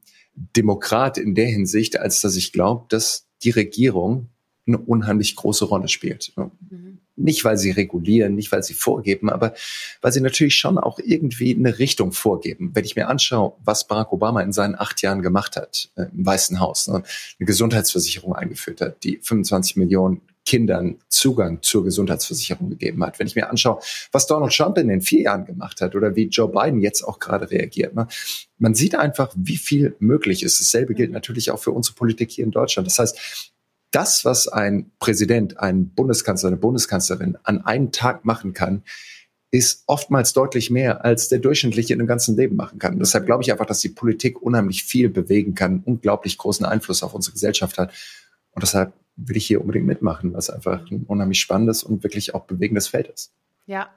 Demokrat 0.56 1.18
in 1.18 1.36
der 1.36 1.48
Hinsicht, 1.48 2.00
als 2.00 2.22
dass 2.22 2.36
ich 2.36 2.54
glaube, 2.54 2.86
dass 2.90 3.26
die 3.44 3.52
Regierung 3.52 4.30
eine 4.68 4.78
unheimlich 4.78 5.36
große 5.36 5.66
Rolle 5.66 5.88
spielt. 5.88 6.32
Mhm. 6.36 7.00
Nicht, 7.16 7.44
weil 7.44 7.58
sie 7.58 7.72
regulieren, 7.72 8.36
nicht, 8.36 8.52
weil 8.54 8.64
sie 8.64 8.74
vorgeben, 8.74 9.30
aber 9.30 9.54
weil 10.02 10.14
sie 10.14 10.22
natürlich 10.22 10.56
schon 10.56 10.78
auch 10.78 11.00
irgendwie 11.00 11.54
eine 11.54 11.78
Richtung 11.78 12.14
vorgeben. 12.14 12.72
Wenn 12.74 12.86
ich 12.86 12.96
mir 12.96 13.10
anschaue, 13.10 13.54
was 13.64 13.88
Barack 13.88 14.14
Obama 14.14 14.42
in 14.42 14.54
seinen 14.54 14.76
acht 14.76 15.02
Jahren 15.02 15.22
gemacht 15.22 15.58
hat 15.58 15.90
äh, 15.96 16.06
im 16.14 16.26
Weißen 16.26 16.62
Haus, 16.62 16.88
ne, 16.88 17.04
eine 17.40 17.46
Gesundheitsversicherung 17.46 18.34
eingeführt 18.34 18.80
hat, 18.80 19.04
die 19.04 19.20
25 19.22 19.76
Millionen 19.76 20.22
Kindern 20.50 20.98
Zugang 21.10 21.62
zur 21.62 21.84
Gesundheitsversicherung 21.84 22.72
gegeben 22.72 23.04
hat. 23.04 23.20
Wenn 23.20 23.28
ich 23.28 23.36
mir 23.36 23.52
anschaue, 23.52 23.80
was 24.12 24.26
Donald 24.26 24.52
Trump 24.52 24.80
in 24.80 24.88
den 24.88 25.02
vier 25.02 25.22
Jahren 25.22 25.46
gemacht 25.46 25.80
hat 25.80 25.94
oder 25.94 26.16
wie 26.16 26.24
Joe 26.24 26.50
Biden 26.50 26.82
jetzt 26.82 27.04
auch 27.04 27.20
gerade 27.20 27.52
reagiert, 27.52 27.94
ne? 27.94 28.08
man 28.58 28.74
sieht 28.74 28.96
einfach, 28.96 29.32
wie 29.36 29.58
viel 29.58 29.96
möglich 30.00 30.42
ist. 30.42 30.60
Dasselbe 30.60 30.96
gilt 30.96 31.12
natürlich 31.12 31.52
auch 31.52 31.60
für 31.60 31.70
unsere 31.70 31.94
Politik 31.94 32.32
hier 32.32 32.46
in 32.46 32.50
Deutschland. 32.50 32.88
Das 32.88 32.98
heißt, 32.98 33.54
das, 33.92 34.26
was 34.26 34.48
ein 34.48 34.90
Präsident, 34.98 35.60
ein 35.60 35.90
Bundeskanzler, 35.90 36.48
eine 36.48 36.58
Bundeskanzlerin 36.58 37.38
an 37.44 37.64
einem 37.64 37.92
Tag 37.92 38.26
machen 38.26 38.54
kann, 38.54 38.82
ist 39.52 39.84
oftmals 39.86 40.34
deutlich 40.34 40.72
mehr, 40.72 41.06
als 41.06 41.30
der 41.30 41.38
durchschnittliche 41.38 41.94
in 41.94 42.00
dem 42.00 42.08
ganzen 42.08 42.36
Leben 42.36 42.56
machen 42.56 42.80
kann. 42.80 42.98
Deshalb 42.98 43.28
glaube 43.28 43.44
ich 43.44 43.52
einfach, 43.52 43.68
dass 43.68 43.82
die 43.82 43.90
Politik 43.90 44.42
unheimlich 44.42 44.84
viel 44.84 45.10
bewegen 45.10 45.54
kann, 45.54 45.84
unglaublich 45.86 46.40
großen 46.40 46.66
Einfluss 46.66 47.04
auf 47.04 47.14
unsere 47.14 47.34
Gesellschaft 47.34 47.78
hat. 47.78 47.94
Und 48.54 48.64
deshalb 48.64 48.94
will 49.26 49.38
ich 49.38 49.48
hier 49.48 49.62
unbedingt 49.62 49.86
mitmachen, 49.86 50.34
was 50.34 50.50
einfach 50.50 50.90
ein 50.90 51.06
unheimlich 51.08 51.40
spannendes 51.40 51.84
und 51.84 52.04
wirklich 52.04 52.36
auch 52.36 52.46
bewegendes 52.46 52.88
Feld 52.88 53.08
ist. 53.08 53.32
Ja. 53.66 53.90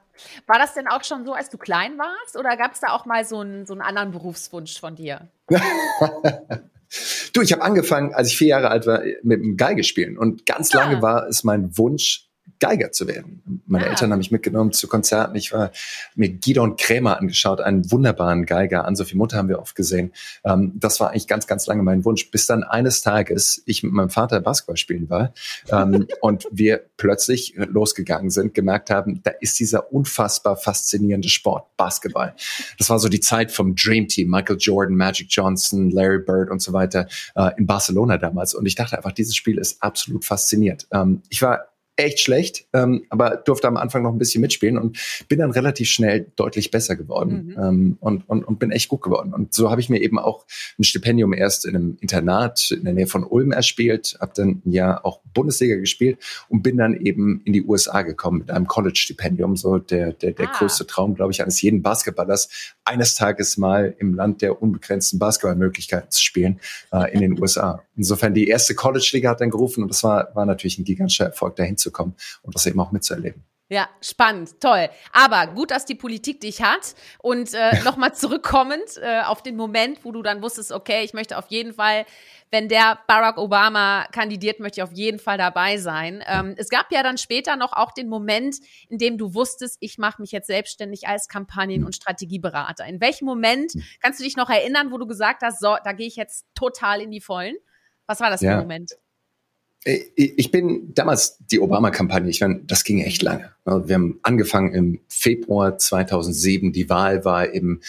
War 0.45 0.59
das 0.59 0.75
denn 0.75 0.87
auch 0.87 1.03
schon 1.03 1.25
so, 1.25 1.33
als 1.33 1.49
du 1.49 1.57
klein 1.57 1.97
warst? 1.97 2.37
Oder 2.37 2.55
gab 2.57 2.73
es 2.73 2.79
da 2.79 2.89
auch 2.93 3.05
mal 3.05 3.25
so 3.25 3.39
einen, 3.39 3.65
so 3.65 3.73
einen 3.73 3.81
anderen 3.81 4.11
Berufswunsch 4.11 4.79
von 4.79 4.95
dir? 4.95 5.29
du, 7.33 7.41
ich 7.41 7.51
habe 7.51 7.63
angefangen, 7.63 8.13
als 8.13 8.27
ich 8.29 8.37
vier 8.37 8.49
Jahre 8.49 8.69
alt 8.69 8.85
war, 8.85 9.01
mit 9.23 9.41
dem 9.41 9.57
Geige 9.57 9.83
spielen. 9.83 10.17
Und 10.17 10.45
ganz 10.45 10.71
lange 10.73 10.97
ah. 10.97 11.01
war 11.01 11.27
es 11.27 11.43
mein 11.43 11.75
Wunsch, 11.77 12.29
Geiger 12.59 12.91
zu 12.91 13.07
werden. 13.07 13.61
Meine 13.65 13.85
ah. 13.85 13.89
Eltern 13.89 14.11
haben 14.11 14.19
mich 14.19 14.31
mitgenommen 14.31 14.71
zu 14.71 14.87
Konzerten. 14.87 15.35
Ich 15.35 15.51
war 15.51 15.71
mir 16.15 16.29
Gidon 16.29 16.75
Krämer 16.75 17.19
angeschaut, 17.19 17.61
einen 17.61 17.91
wunderbaren 17.91 18.45
Geiger. 18.45 18.85
An 18.85 18.95
Sophie 18.95 19.17
Mutter 19.17 19.37
haben 19.37 19.49
wir 19.49 19.59
oft 19.59 19.75
gesehen. 19.75 20.11
Ähm, 20.43 20.73
das 20.75 20.99
war 20.99 21.11
eigentlich 21.11 21.27
ganz, 21.27 21.47
ganz 21.47 21.67
lange 21.67 21.83
mein 21.83 22.05
Wunsch, 22.05 22.31
bis 22.31 22.45
dann 22.45 22.63
eines 22.63 23.01
Tages 23.01 23.61
ich 23.65 23.83
mit 23.83 23.93
meinem 23.93 24.09
Vater 24.09 24.39
Basketball 24.39 24.77
spielen 24.77 25.09
war 25.09 25.33
ähm, 25.71 26.07
und 26.21 26.47
wir 26.51 26.83
plötzlich 26.97 27.55
losgegangen 27.57 28.29
sind, 28.29 28.53
gemerkt 28.53 28.89
haben, 28.89 29.21
da 29.23 29.31
ist 29.41 29.59
dieser 29.59 29.91
unfassbar 29.91 30.55
faszinierende 30.55 31.29
Sport, 31.29 31.75
Basketball. 31.77 32.35
Das 32.77 32.89
war 32.89 32.99
so 32.99 33.09
die 33.09 33.19
Zeit 33.19 33.51
vom 33.51 33.75
Dream 33.75 34.07
Team, 34.07 34.29
Michael 34.29 34.57
Jordan, 34.59 34.95
Magic 34.95 35.27
Johnson, 35.29 35.89
Larry 35.89 36.19
Bird 36.19 36.49
und 36.49 36.61
so 36.61 36.73
weiter 36.73 37.07
äh, 37.35 37.51
in 37.57 37.65
Barcelona 37.65 38.17
damals. 38.17 38.53
Und 38.53 38.65
ich 38.65 38.75
dachte 38.75 38.97
einfach, 38.97 39.11
dieses 39.11 39.35
Spiel 39.35 39.57
ist 39.57 39.81
absolut 39.81 40.25
faszinierend. 40.25 40.87
Ähm, 40.91 41.21
ich 41.29 41.41
war 41.41 41.72
echt 41.95 42.19
schlecht, 42.19 42.65
ähm, 42.73 43.05
aber 43.09 43.37
durfte 43.37 43.67
am 43.67 43.77
Anfang 43.77 44.01
noch 44.01 44.11
ein 44.11 44.17
bisschen 44.17 44.41
mitspielen 44.41 44.77
und 44.77 44.97
bin 45.27 45.39
dann 45.39 45.51
relativ 45.51 45.89
schnell 45.89 46.31
deutlich 46.35 46.71
besser 46.71 46.95
geworden 46.95 47.53
mhm. 47.55 47.63
ähm, 47.63 47.97
und, 47.99 48.27
und, 48.27 48.43
und 48.43 48.57
bin 48.57 48.71
echt 48.71 48.89
gut 48.89 49.01
geworden. 49.01 49.33
Und 49.33 49.53
so 49.53 49.69
habe 49.69 49.79
ich 49.79 49.89
mir 49.89 50.01
eben 50.01 50.17
auch 50.17 50.45
ein 50.79 50.83
Stipendium 50.83 51.33
erst 51.33 51.65
in 51.65 51.75
einem 51.75 51.97
Internat 52.01 52.71
in 52.71 52.83
der 52.83 52.93
Nähe 52.93 53.07
von 53.07 53.23
Ulm 53.23 53.51
erspielt, 53.51 54.17
habe 54.19 54.31
dann 54.35 54.61
ein 54.65 54.71
Jahr 54.71 55.05
auch 55.05 55.19
Bundesliga 55.33 55.75
gespielt 55.75 56.17
und 56.49 56.63
bin 56.63 56.77
dann 56.77 56.95
eben 56.95 57.41
in 57.45 57.53
die 57.53 57.63
USA 57.63 58.01
gekommen 58.01 58.39
mit 58.39 58.51
einem 58.51 58.67
College-Stipendium, 58.67 59.55
so 59.55 59.77
der, 59.77 60.13
der, 60.13 60.31
der 60.31 60.49
ah. 60.49 60.57
größte 60.57 60.87
Traum, 60.87 61.13
glaube 61.13 61.31
ich, 61.31 61.41
eines 61.43 61.61
jeden 61.61 61.83
Basketballers, 61.83 62.73
eines 62.85 63.15
Tages 63.15 63.57
mal 63.57 63.95
im 63.99 64.15
Land 64.15 64.41
der 64.41 64.61
unbegrenzten 64.61 65.19
Basketballmöglichkeiten 65.19 66.09
zu 66.09 66.23
spielen 66.23 66.59
äh, 66.91 67.13
in 67.13 67.21
den 67.21 67.39
USA. 67.39 67.83
Insofern 67.95 68.33
die 68.33 68.47
erste 68.47 68.75
College-Liga 68.75 69.29
hat 69.29 69.41
dann 69.41 69.51
gerufen 69.51 69.83
und 69.83 69.89
das 69.89 70.03
war, 70.03 70.35
war 70.35 70.45
natürlich 70.45 70.79
ein 70.79 70.83
gigantischer 70.83 71.25
Erfolg, 71.25 71.55
dahin 71.55 71.77
zu 71.77 71.91
kommen 71.91 72.15
und 72.41 72.55
das 72.55 72.65
eben 72.65 72.79
auch 72.79 72.91
mitzuerleben. 72.91 73.43
Ja, 73.69 73.89
spannend, 74.01 74.59
toll. 74.59 74.89
Aber 75.13 75.47
gut, 75.47 75.71
dass 75.71 75.85
die 75.85 75.95
Politik 75.95 76.41
dich 76.41 76.61
hat. 76.61 76.93
Und 77.19 77.55
äh, 77.55 77.81
nochmal 77.83 78.13
zurückkommend 78.13 78.97
äh, 79.01 79.21
auf 79.21 79.41
den 79.41 79.55
Moment, 79.55 80.03
wo 80.03 80.11
du 80.11 80.21
dann 80.21 80.43
wusstest, 80.43 80.71
okay, 80.71 81.03
ich 81.03 81.13
möchte 81.13 81.37
auf 81.37 81.47
jeden 81.47 81.73
Fall, 81.73 82.05
wenn 82.51 82.67
der 82.67 82.99
Barack 83.07 83.39
Obama 83.39 84.05
kandidiert, 84.11 84.59
möchte 84.59 84.79
ich 84.79 84.83
auf 84.83 84.91
jeden 84.91 85.17
Fall 85.17 85.39
dabei 85.39 85.77
sein. 85.77 86.23
Ähm, 86.27 86.53
es 86.57 86.69
gab 86.69 86.91
ja 86.91 87.01
dann 87.01 87.17
später 87.17 87.55
noch 87.55 87.73
auch 87.73 87.93
den 87.93 88.09
Moment, 88.09 88.57
in 88.89 88.99
dem 88.99 89.17
du 89.17 89.33
wusstest, 89.33 89.77
ich 89.79 89.97
mache 89.97 90.21
mich 90.21 90.31
jetzt 90.31 90.47
selbstständig 90.47 91.07
als 91.07 91.27
Kampagnen- 91.27 91.83
und 91.83 91.95
Strategieberater. 91.95 92.85
In 92.85 93.01
welchem 93.01 93.25
Moment 93.25 93.73
kannst 94.01 94.19
du 94.19 94.23
dich 94.23 94.35
noch 94.35 94.51
erinnern, 94.51 94.91
wo 94.91 94.99
du 94.99 95.07
gesagt 95.07 95.41
hast, 95.41 95.59
so, 95.59 95.77
da 95.83 95.93
gehe 95.93 96.05
ich 96.05 96.15
jetzt 96.15 96.45
total 96.53 97.01
in 97.01 97.09
die 97.09 97.21
Vollen? 97.21 97.55
Was 98.07 98.19
war 98.19 98.29
das 98.29 98.41
für 98.41 98.51
ein 98.51 98.59
Moment? 98.59 98.91
Äh, 99.85 99.99
ich 100.15 100.51
bin 100.51 100.93
damals 100.93 101.37
die 101.39 101.59
Obama-Kampagne, 101.59 102.29
ich 102.29 102.41
meine, 102.41 102.61
das 102.65 102.83
ging 102.83 103.01
echt 103.01 103.21
lange. 103.21 103.51
Wir 103.65 103.95
haben 103.95 104.19
angefangen 104.23 104.73
im 104.73 104.99
Februar 105.07 105.77
2007, 105.77 106.71
die 106.71 106.89
Wahl 106.89 107.25
war 107.25 107.49
im 107.49 107.81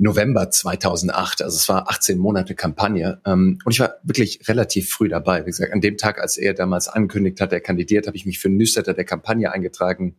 November 0.00 0.48
2008, 0.48 1.42
also 1.42 1.56
es 1.56 1.68
war 1.68 1.90
18 1.90 2.18
Monate 2.18 2.54
Kampagne 2.54 3.20
ähm, 3.26 3.58
und 3.64 3.72
ich 3.72 3.80
war 3.80 3.96
wirklich 4.04 4.46
relativ 4.46 4.90
früh 4.90 5.08
dabei. 5.08 5.42
Wie 5.42 5.50
gesagt, 5.50 5.72
an 5.72 5.80
dem 5.80 5.96
Tag, 5.96 6.20
als 6.20 6.36
er 6.36 6.54
damals 6.54 6.86
angekündigt 6.86 7.40
hat, 7.40 7.52
er 7.52 7.60
kandidiert, 7.60 8.06
habe 8.06 8.16
ich 8.16 8.24
mich 8.24 8.38
für 8.38 8.48
Newsletter 8.48 8.94
der 8.94 9.04
Kampagne 9.04 9.50
eingetragen 9.50 10.16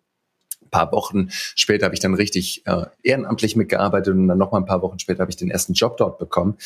paar 0.70 0.92
Wochen 0.92 1.30
später 1.30 1.86
habe 1.86 1.96
ich 1.96 2.02
dann 2.02 2.14
richtig 2.14 2.64
äh, 2.66 2.86
ehrenamtlich 3.04 3.56
mitgearbeitet 3.56 4.14
und 4.14 4.28
dann 4.28 4.38
noch 4.38 4.52
mal 4.52 4.60
ein 4.60 4.66
paar 4.66 4.82
Wochen 4.82 5.00
später 5.00 5.22
habe 5.22 5.32
ich 5.32 5.38
den 5.38 5.50
ersten 5.50 5.74
Job 5.74 5.98
dort 5.98 6.20
bekommen. 6.20 6.58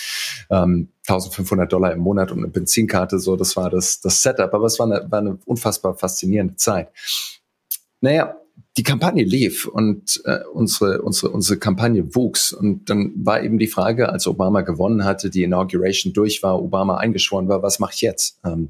Ähm, 0.49 0.89
1500 1.07 1.71
Dollar 1.71 1.91
im 1.91 1.99
Monat 1.99 2.31
und 2.31 2.39
eine 2.39 2.47
Benzinkarte, 2.47 3.19
so, 3.19 3.35
das 3.35 3.55
war 3.55 3.69
das, 3.69 3.99
das 3.99 4.21
Setup. 4.21 4.53
Aber 4.53 4.65
es 4.65 4.79
war 4.79 4.85
eine, 4.85 5.11
war 5.11 5.19
eine 5.19 5.37
unfassbar 5.45 5.95
faszinierende 5.95 6.55
Zeit. 6.55 6.89
Naja, 8.01 8.35
die 8.77 8.83
Kampagne 8.83 9.23
lief 9.23 9.67
und 9.67 10.21
äh, 10.25 10.39
unsere, 10.51 11.01
unsere, 11.03 11.31
unsere 11.31 11.59
Kampagne 11.59 12.15
wuchs. 12.15 12.53
Und 12.53 12.89
dann 12.89 13.13
war 13.15 13.43
eben 13.43 13.59
die 13.59 13.67
Frage, 13.67 14.09
als 14.09 14.25
Obama 14.25 14.61
gewonnen 14.61 15.05
hatte, 15.05 15.29
die 15.29 15.43
Inauguration 15.43 16.11
durch 16.11 16.41
war, 16.41 16.61
Obama 16.61 16.97
eingeschworen 16.97 17.47
war, 17.47 17.61
was 17.61 17.79
mache 17.79 17.93
ich 17.93 18.01
jetzt? 18.01 18.39
Ähm, 18.43 18.59
mhm. 18.59 18.69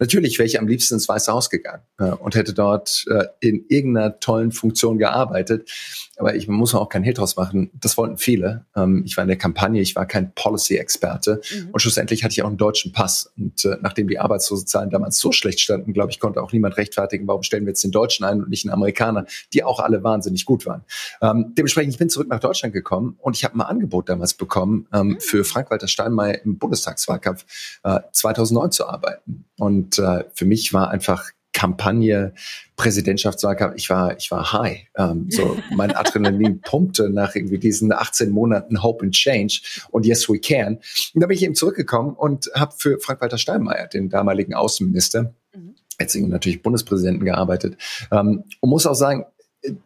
Natürlich 0.00 0.38
wäre 0.38 0.46
ich 0.46 0.58
am 0.58 0.66
liebsten 0.66 0.94
ins 0.94 1.08
Weiße 1.08 1.30
Haus 1.30 1.50
gegangen 1.50 1.82
äh, 1.98 2.04
und 2.06 2.34
hätte 2.34 2.54
dort 2.54 3.04
äh, 3.08 3.26
in 3.40 3.66
irgendeiner 3.68 4.18
tollen 4.18 4.50
Funktion 4.50 4.98
gearbeitet. 4.98 5.70
Aber 6.16 6.34
ich 6.34 6.48
muss 6.48 6.74
auch 6.74 6.88
keinen 6.88 7.04
Hehl 7.04 7.14
draus 7.14 7.36
machen. 7.36 7.70
Das 7.74 7.96
wollten 7.98 8.16
viele. 8.16 8.66
Ähm, 8.74 9.02
ich 9.04 9.16
war 9.16 9.22
in 9.22 9.28
der 9.28 9.36
Kampagne, 9.36 9.80
ich 9.80 9.96
war 9.96 10.06
kein 10.06 10.34
Policy-Experte. 10.34 11.42
Mhm. 11.52 11.70
Und 11.72 11.80
schlussendlich 11.80 12.24
hatte 12.24 12.32
ich 12.32 12.42
auch 12.42 12.48
einen 12.48 12.56
deutschen 12.56 12.92
Pass. 12.92 13.30
Und 13.36 13.62
äh, 13.66 13.76
nachdem 13.82 14.08
die 14.08 14.18
Arbeitslosenzahlen 14.18 14.88
damals 14.88 15.18
so 15.18 15.32
schlecht 15.32 15.60
standen, 15.60 15.92
glaube 15.92 16.12
ich, 16.12 16.18
konnte 16.18 16.42
auch 16.42 16.52
niemand 16.52 16.78
rechtfertigen, 16.78 17.28
warum 17.28 17.42
stellen 17.42 17.66
wir 17.66 17.70
jetzt 17.70 17.84
den 17.84 17.92
Deutschen 17.92 18.24
ein 18.24 18.42
und 18.42 18.48
nicht 18.48 18.64
einen 18.64 18.72
Amerikaner, 18.72 19.26
die 19.52 19.64
auch 19.64 19.80
alle 19.80 20.02
wahnsinnig 20.02 20.46
gut 20.46 20.64
waren. 20.64 20.82
Ähm, 21.20 21.52
dementsprechend, 21.56 21.92
ich 21.92 21.98
bin 21.98 22.08
zurück 22.08 22.28
nach 22.28 22.40
Deutschland 22.40 22.72
gekommen 22.72 23.16
und 23.18 23.36
ich 23.36 23.44
habe 23.44 23.54
ein 23.56 23.60
Angebot 23.60 24.08
damals 24.08 24.32
bekommen, 24.32 24.86
ähm, 24.94 25.08
mhm. 25.08 25.20
für 25.20 25.44
Frank-Walter 25.44 25.88
Steinmeier 25.88 26.42
im 26.42 26.58
Bundestagswahlkampf 26.58 27.44
äh, 27.82 28.00
2009 28.12 28.72
zu 28.72 28.88
arbeiten. 28.88 29.44
Und 29.58 29.89
äh, 29.98 30.24
für 30.34 30.44
mich 30.44 30.72
war 30.72 30.90
einfach 30.90 31.30
Kampagne, 31.52 32.32
Präsidentschaftswahlkampf, 32.76 33.74
ich 33.76 33.90
war, 33.90 34.16
ich 34.16 34.30
war 34.30 34.52
high. 34.52 34.86
Ähm, 34.96 35.26
so 35.30 35.56
mein 35.74 35.92
Adrenalin 35.92 36.60
pumpte 36.60 37.10
nach 37.10 37.34
irgendwie 37.34 37.58
diesen 37.58 37.92
18 37.92 38.30
Monaten 38.30 38.82
Hope 38.82 39.04
and 39.04 39.14
Change 39.14 39.60
und 39.90 40.06
Yes 40.06 40.28
We 40.28 40.38
Can. 40.38 40.76
Und 41.14 41.20
da 41.20 41.26
bin 41.26 41.36
ich 41.36 41.42
eben 41.42 41.54
zurückgekommen 41.54 42.14
und 42.14 42.50
habe 42.54 42.74
für 42.76 42.98
Frank-Walter 43.00 43.38
Steinmeier, 43.38 43.88
den 43.88 44.08
damaligen 44.08 44.54
Außenminister, 44.54 45.34
mhm. 45.54 45.74
jetzt 45.98 46.14
natürlich 46.14 46.62
Bundespräsidenten 46.62 47.24
gearbeitet. 47.24 47.76
Ähm, 48.12 48.44
und 48.60 48.70
muss 48.70 48.86
auch 48.86 48.94
sagen, 48.94 49.24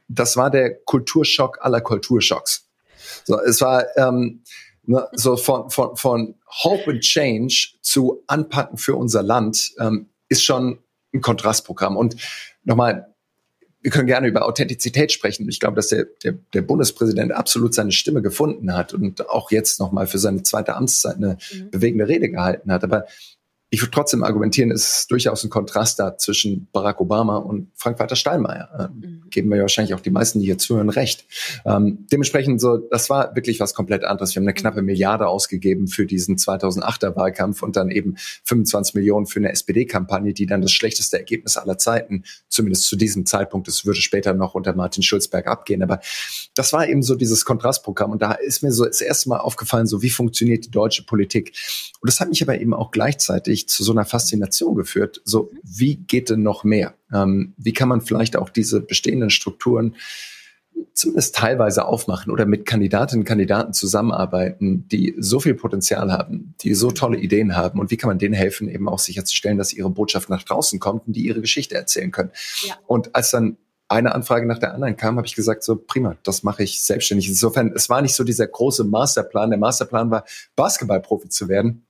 das 0.09 0.37
war 0.37 0.51
der 0.51 0.75
Kulturschock 0.75 1.59
aller 1.65 1.81
Kulturschocks. 1.81 2.69
So, 3.25 3.41
es 3.41 3.61
war 3.61 3.85
ähm, 3.97 4.43
Ne, 4.87 5.09
so 5.13 5.37
von, 5.37 5.71
von, 5.71 5.97
von 5.97 6.35
Hope 6.63 6.91
and 6.91 7.01
Change 7.01 7.75
zu 7.81 8.23
Anpacken 8.27 8.77
für 8.77 8.97
unser 8.97 9.23
Land 9.23 9.73
ähm, 9.79 10.11
ist 10.29 10.45
schon 10.45 10.79
ein 11.15 11.21
Kontrastprogramm. 11.21 11.97
Und 11.97 12.17
nochmal, 12.65 13.15
wir 13.81 13.91
können 13.91 14.07
gerne 14.07 14.27
über 14.27 14.47
Authentizität 14.47 15.11
sprechen. 15.11 15.49
Ich 15.49 15.61
glaube, 15.61 15.77
dass 15.77 15.89
der, 15.89 16.07
der, 16.23 16.35
der 16.53 16.63
Bundespräsident 16.63 17.33
absolut 17.33 17.75
seine 17.75 17.93
Stimme 17.93 18.21
gefunden 18.21 18.75
hat 18.75 18.93
und 18.93 19.29
auch 19.29 19.51
jetzt 19.51 19.81
nochmal 19.81 20.07
für 20.07 20.19
seine 20.19 20.43
zweite 20.43 20.75
Amtszeit 20.75 21.17
eine 21.17 21.39
mhm. 21.53 21.71
bewegende 21.71 22.09
Rede 22.09 22.31
gehalten 22.31 22.71
hat. 22.71 22.85
Aber 22.85 23.07
ich 23.75 23.83
würde 23.83 23.91
trotzdem 23.91 24.23
argumentieren, 24.23 24.71
es 24.71 25.01
ist 25.01 25.11
durchaus 25.11 25.45
ein 25.45 25.51
Kontrast 25.51 25.99
da 25.99 26.17
zwischen 26.17 26.69
Barack 26.73 27.01
Obama 27.01 27.39
und 27.39 27.71
Frank-Walter 27.75 28.17
Steinmeier. 28.17 28.69
Ähm, 28.79 29.01
mhm. 29.01 29.31
Geben 29.31 29.51
wir 29.51 29.57
ja 29.57 29.63
wahrscheinlich 29.63 29.95
auch 29.95 30.01
die 30.01 30.11
meisten, 30.11 30.39
die 30.39 30.47
hier 30.47 30.59
zuhören, 30.59 30.89
recht. 30.89 31.25
Ähm, 31.65 32.07
dementsprechend 32.13 32.61
so, 32.61 32.77
das 32.77 33.11
war 33.11 33.35
wirklich 33.35 33.59
was 33.59 33.75
komplett 33.75 34.05
anderes. 34.05 34.35
Wir 34.35 34.41
haben 34.41 34.47
eine 34.47 34.55
knappe. 34.55 34.85
Milliarde 34.85 35.27
ausgegeben 35.27 35.89
für 35.89 36.07
diesen 36.07 36.37
2008er 36.37 37.17
Wahlkampf 37.17 37.63
und 37.63 37.77
dann 37.77 37.91
eben 37.91 38.17
25 38.45 38.95
Millionen 38.95 39.27
für 39.27 39.41
eine 39.41 39.51
SPD-Kampagne, 39.51 40.33
die 40.33 40.47
dann 40.47 40.63
das 40.63 40.73
schlechteste 40.73 41.19
Ergebnis 41.19 41.57
aller 41.57 41.79
Zeiten, 41.79 42.25
zumindest 42.49 42.85
zu 42.85 42.97
diesem 42.97 43.27
Zeitpunkt, 43.27 43.67
das 43.67 43.85
würde 43.85 44.01
später 44.01 44.35
noch 44.35 44.55
unter 44.55 44.75
Martin 44.75 45.03
Schulzberg 45.03 45.47
abgehen. 45.47 45.83
Aber 45.83 46.01
das 46.55 46.73
war 46.73 46.87
eben 46.89 47.03
so 47.03 47.15
dieses 47.17 47.45
Kontrastprogramm. 47.45 48.13
Und 48.13 48.23
da 48.23 48.33
ist 48.33 48.63
mir 48.63 48.73
so 48.73 48.85
das 48.85 49.01
erste 49.01 49.29
Mal 49.31 49.39
aufgefallen, 49.39 49.87
so 49.87 50.03
wie 50.03 50.11
funktioniert 50.11 50.67
die 50.67 50.71
deutsche 50.71 51.05
Politik. 51.05 51.57
Und 52.01 52.09
das 52.09 52.21
hat 52.21 52.29
mich 52.29 52.43
aber 52.43 52.61
eben 52.61 52.75
auch 52.75 52.91
gleichzeitig 52.91 53.64
zu 53.67 53.85
so 53.85 53.93
einer 53.93 54.05
Faszination 54.05 54.75
geführt. 54.75 55.21
So, 55.25 55.51
wie 55.63 55.97
geht 55.97 56.31
denn 56.31 56.43
noch 56.43 56.65
mehr? 56.65 56.95
Ähm, 57.13 57.55
wie 57.57 57.73
kann 57.73 57.89
man 57.89 58.01
vielleicht 58.01 58.37
auch 58.37 58.51
diese 58.51 58.81
bestehenden 58.81 59.31
Strukturen 59.31 59.97
zumindest 60.93 61.35
teilweise 61.35 61.87
aufmachen 61.87 62.33
oder 62.33 62.47
mit 62.47 62.67
Kandidatinnen 62.67 63.23
und 63.23 63.29
Kandidaten 63.29 63.73
zusammenarbeiten, 63.73 64.89
die 64.89 65.15
so 65.19 65.41
viel 65.41 65.55
Potenzial 65.55 66.13
haben, 66.13 66.55
die 66.63 66.75
so 66.75 66.91
tolle 66.91 67.19
Ideen 67.19 67.57
haben 67.57 67.81
und 67.81 67.91
wie 67.91 67.97
kann 67.97 68.09
man 68.09 68.19
denen 68.19 68.35
helfen, 68.35 68.69
eben 68.69 68.89
auch 68.89 68.99
sicherzustellen, 68.99 69.59
dass 69.59 69.73
ihre 69.73 69.91
Botschaft 69.91 70.31
nach 70.31 70.43
draußen 70.43 70.79
kommt 70.81 71.07
und 71.07 71.15
die 71.15 71.27
ihre 71.27 71.41
Geschichte 71.41 71.75
erzählen 71.75 72.11
können. 72.11 72.31
Ja. 72.67 72.75
Und 72.87 73.15
als 73.15 73.31
dann 73.31 73.57
eine 73.89 74.15
Anfrage 74.15 74.47
nach 74.47 74.59
der 74.59 74.75
anderen 74.75 74.97
kam, 74.97 75.17
habe 75.17 75.27
ich 75.27 75.35
gesagt, 75.35 75.63
so 75.63 75.77
prima, 75.77 76.17
das 76.23 76.43
mache 76.43 76.63
ich 76.63 76.83
selbstständig. 76.83 77.29
Insofern, 77.29 77.73
es 77.75 77.89
war 77.89 78.01
nicht 78.01 78.15
so 78.15 78.25
dieser 78.25 78.47
große 78.47 78.85
Masterplan. 78.85 79.51
Der 79.51 79.59
Masterplan 79.59 80.11
war, 80.11 80.25
Basketballprofi 80.57 81.29
zu 81.29 81.49
werden. 81.49 81.84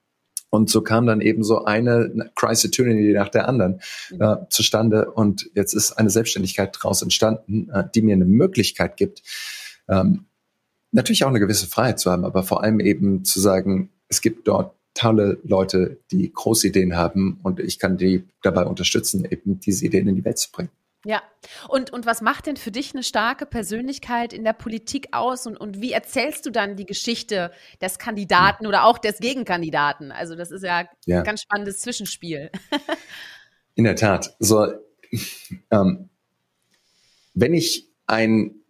Und 0.54 0.70
so 0.70 0.82
kam 0.82 1.06
dann 1.06 1.20
eben 1.20 1.42
so 1.42 1.64
eine 1.64 2.30
Crisis 2.36 2.66
Opportunity 2.66 3.12
nach 3.12 3.28
der 3.28 3.48
anderen 3.48 3.80
mhm. 4.10 4.20
äh, 4.20 4.36
zustande. 4.50 5.10
Und 5.10 5.50
jetzt 5.54 5.74
ist 5.74 5.92
eine 5.92 6.10
Selbstständigkeit 6.10 6.76
daraus 6.76 7.02
entstanden, 7.02 7.68
äh, 7.70 7.82
die 7.92 8.02
mir 8.02 8.14
eine 8.14 8.24
Möglichkeit 8.24 8.96
gibt, 8.96 9.22
ähm, 9.88 10.26
natürlich 10.92 11.24
auch 11.24 11.28
eine 11.28 11.40
gewisse 11.40 11.66
Freiheit 11.66 11.98
zu 11.98 12.12
haben, 12.12 12.24
aber 12.24 12.44
vor 12.44 12.62
allem 12.62 12.78
eben 12.78 13.24
zu 13.24 13.40
sagen, 13.40 13.90
es 14.08 14.20
gibt 14.20 14.46
dort 14.46 14.76
tolle 14.94 15.38
Leute, 15.42 15.98
die 16.12 16.32
große 16.32 16.68
Ideen 16.68 16.96
haben 16.96 17.40
und 17.42 17.58
ich 17.58 17.80
kann 17.80 17.96
die 17.96 18.22
dabei 18.42 18.64
unterstützen, 18.64 19.24
eben 19.28 19.58
diese 19.58 19.84
Ideen 19.84 20.06
in 20.06 20.14
die 20.14 20.24
Welt 20.24 20.38
zu 20.38 20.52
bringen. 20.52 20.70
Ja, 21.04 21.22
und, 21.68 21.92
und 21.92 22.06
was 22.06 22.22
macht 22.22 22.46
denn 22.46 22.56
für 22.56 22.70
dich 22.70 22.94
eine 22.94 23.02
starke 23.02 23.44
Persönlichkeit 23.44 24.32
in 24.32 24.42
der 24.42 24.54
Politik 24.54 25.08
aus 25.12 25.46
und, 25.46 25.56
und 25.56 25.80
wie 25.80 25.92
erzählst 25.92 26.46
du 26.46 26.50
dann 26.50 26.76
die 26.76 26.86
Geschichte 26.86 27.52
des 27.80 27.98
Kandidaten 27.98 28.66
oder 28.66 28.84
auch 28.84 28.96
des 28.96 29.18
Gegenkandidaten? 29.18 30.12
Also 30.12 30.34
das 30.34 30.50
ist 30.50 30.64
ja, 30.64 30.88
ja. 31.04 31.18
ein 31.18 31.24
ganz 31.24 31.42
spannendes 31.42 31.80
Zwischenspiel. 31.80 32.50
In 33.74 33.84
der 33.84 33.96
Tat. 33.96 34.34
So, 34.38 34.72
ähm, 35.70 36.08
wenn 37.34 37.52
ich 37.52 37.88
einen 38.06 38.62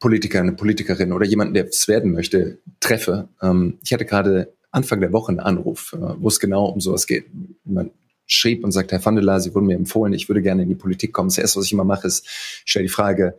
Politiker, 0.00 0.40
eine 0.40 0.52
Politikerin 0.52 1.12
oder 1.12 1.26
jemanden, 1.26 1.54
der 1.54 1.66
es 1.66 1.86
werden 1.88 2.12
möchte, 2.12 2.58
treffe, 2.80 3.28
ähm, 3.40 3.78
ich 3.84 3.92
hatte 3.92 4.06
gerade 4.06 4.52
Anfang 4.70 5.00
der 5.00 5.12
Woche 5.12 5.30
einen 5.30 5.40
Anruf, 5.40 5.92
äh, 5.92 5.98
wo 6.20 6.28
es 6.28 6.40
genau 6.40 6.66
um 6.66 6.80
sowas 6.80 7.06
geht. 7.06 7.26
Man 7.64 7.90
schrieb 8.26 8.64
und 8.64 8.72
sagt, 8.72 8.92
Herr 8.92 9.04
van 9.04 9.14
der 9.14 9.24
Laar, 9.24 9.40
Sie 9.40 9.54
wurden 9.54 9.66
mir 9.66 9.76
empfohlen, 9.76 10.12
ich 10.12 10.28
würde 10.28 10.42
gerne 10.42 10.62
in 10.62 10.68
die 10.68 10.74
Politik 10.74 11.12
kommen. 11.12 11.28
Das 11.28 11.38
erste, 11.38 11.58
was 11.58 11.66
ich 11.66 11.72
immer 11.72 11.84
mache, 11.84 12.06
ist, 12.06 12.26
ich 12.26 12.70
stelle 12.70 12.84
die 12.84 12.92
Frage, 12.92 13.36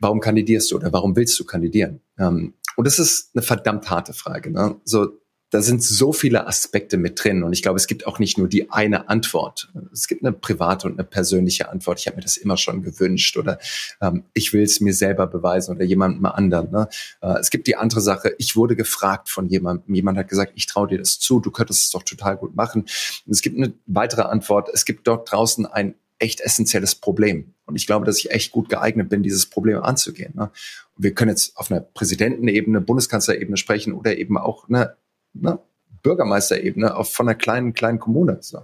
warum 0.00 0.20
kandidierst 0.20 0.70
du 0.70 0.76
oder 0.76 0.92
warum 0.92 1.16
willst 1.16 1.38
du 1.38 1.44
kandidieren? 1.44 2.00
Ähm, 2.18 2.54
und 2.76 2.86
das 2.86 2.98
ist 2.98 3.30
eine 3.34 3.42
verdammt 3.42 3.88
harte 3.90 4.12
Frage. 4.12 4.50
Ne? 4.50 4.76
So, 4.84 5.20
da 5.54 5.62
sind 5.62 5.84
so 5.84 6.12
viele 6.12 6.48
Aspekte 6.48 6.96
mit 6.96 7.22
drin. 7.22 7.44
Und 7.44 7.52
ich 7.52 7.62
glaube, 7.62 7.76
es 7.76 7.86
gibt 7.86 8.08
auch 8.08 8.18
nicht 8.18 8.38
nur 8.38 8.48
die 8.48 8.72
eine 8.72 9.08
Antwort. 9.08 9.68
Es 9.92 10.08
gibt 10.08 10.24
eine 10.24 10.32
private 10.32 10.88
und 10.88 10.94
eine 10.94 11.04
persönliche 11.04 11.68
Antwort. 11.68 12.00
Ich 12.00 12.08
habe 12.08 12.16
mir 12.16 12.24
das 12.24 12.36
immer 12.36 12.56
schon 12.56 12.82
gewünscht 12.82 13.36
oder 13.36 13.60
ähm, 14.00 14.24
ich 14.34 14.52
will 14.52 14.64
es 14.64 14.80
mir 14.80 14.92
selber 14.92 15.28
beweisen 15.28 15.76
oder 15.76 15.84
jemandem 15.84 16.26
anderen. 16.26 16.72
Ne? 16.72 16.88
Äh, 17.20 17.38
es 17.38 17.50
gibt 17.50 17.68
die 17.68 17.76
andere 17.76 18.00
Sache, 18.00 18.34
ich 18.38 18.56
wurde 18.56 18.74
gefragt 18.74 19.28
von 19.28 19.46
jemandem. 19.46 19.94
Jemand 19.94 20.18
hat 20.18 20.26
gesagt, 20.26 20.54
ich 20.56 20.66
traue 20.66 20.88
dir 20.88 20.98
das 20.98 21.20
zu, 21.20 21.38
du 21.38 21.52
könntest 21.52 21.82
es 21.82 21.90
doch 21.90 22.02
total 22.02 22.36
gut 22.36 22.56
machen. 22.56 22.82
Und 22.82 23.32
es 23.32 23.40
gibt 23.40 23.56
eine 23.56 23.74
weitere 23.86 24.22
Antwort. 24.22 24.68
Es 24.74 24.84
gibt 24.84 25.06
dort 25.06 25.30
draußen 25.30 25.66
ein 25.66 25.94
echt 26.18 26.40
essentielles 26.40 26.96
Problem. 26.96 27.54
Und 27.66 27.76
ich 27.76 27.86
glaube, 27.86 28.06
dass 28.06 28.18
ich 28.18 28.32
echt 28.32 28.50
gut 28.50 28.68
geeignet 28.68 29.08
bin, 29.08 29.22
dieses 29.22 29.46
Problem 29.46 29.80
anzugehen. 29.84 30.32
Ne? 30.34 30.50
Wir 30.96 31.14
können 31.14 31.30
jetzt 31.30 31.56
auf 31.56 31.70
einer 31.70 31.80
Präsidentenebene, 31.80 32.80
Bundeskanzlerebene 32.80 33.56
sprechen 33.56 33.92
oder 33.92 34.16
eben 34.18 34.36
auch 34.36 34.68
ne, 34.68 34.96
ne, 35.34 35.58
Bürgermeisterebene 36.04 36.94
auf, 36.94 37.12
von 37.12 37.26
einer 37.26 37.34
kleinen, 37.34 37.72
kleinen 37.72 37.98
Kommune. 37.98 38.38
So. 38.40 38.60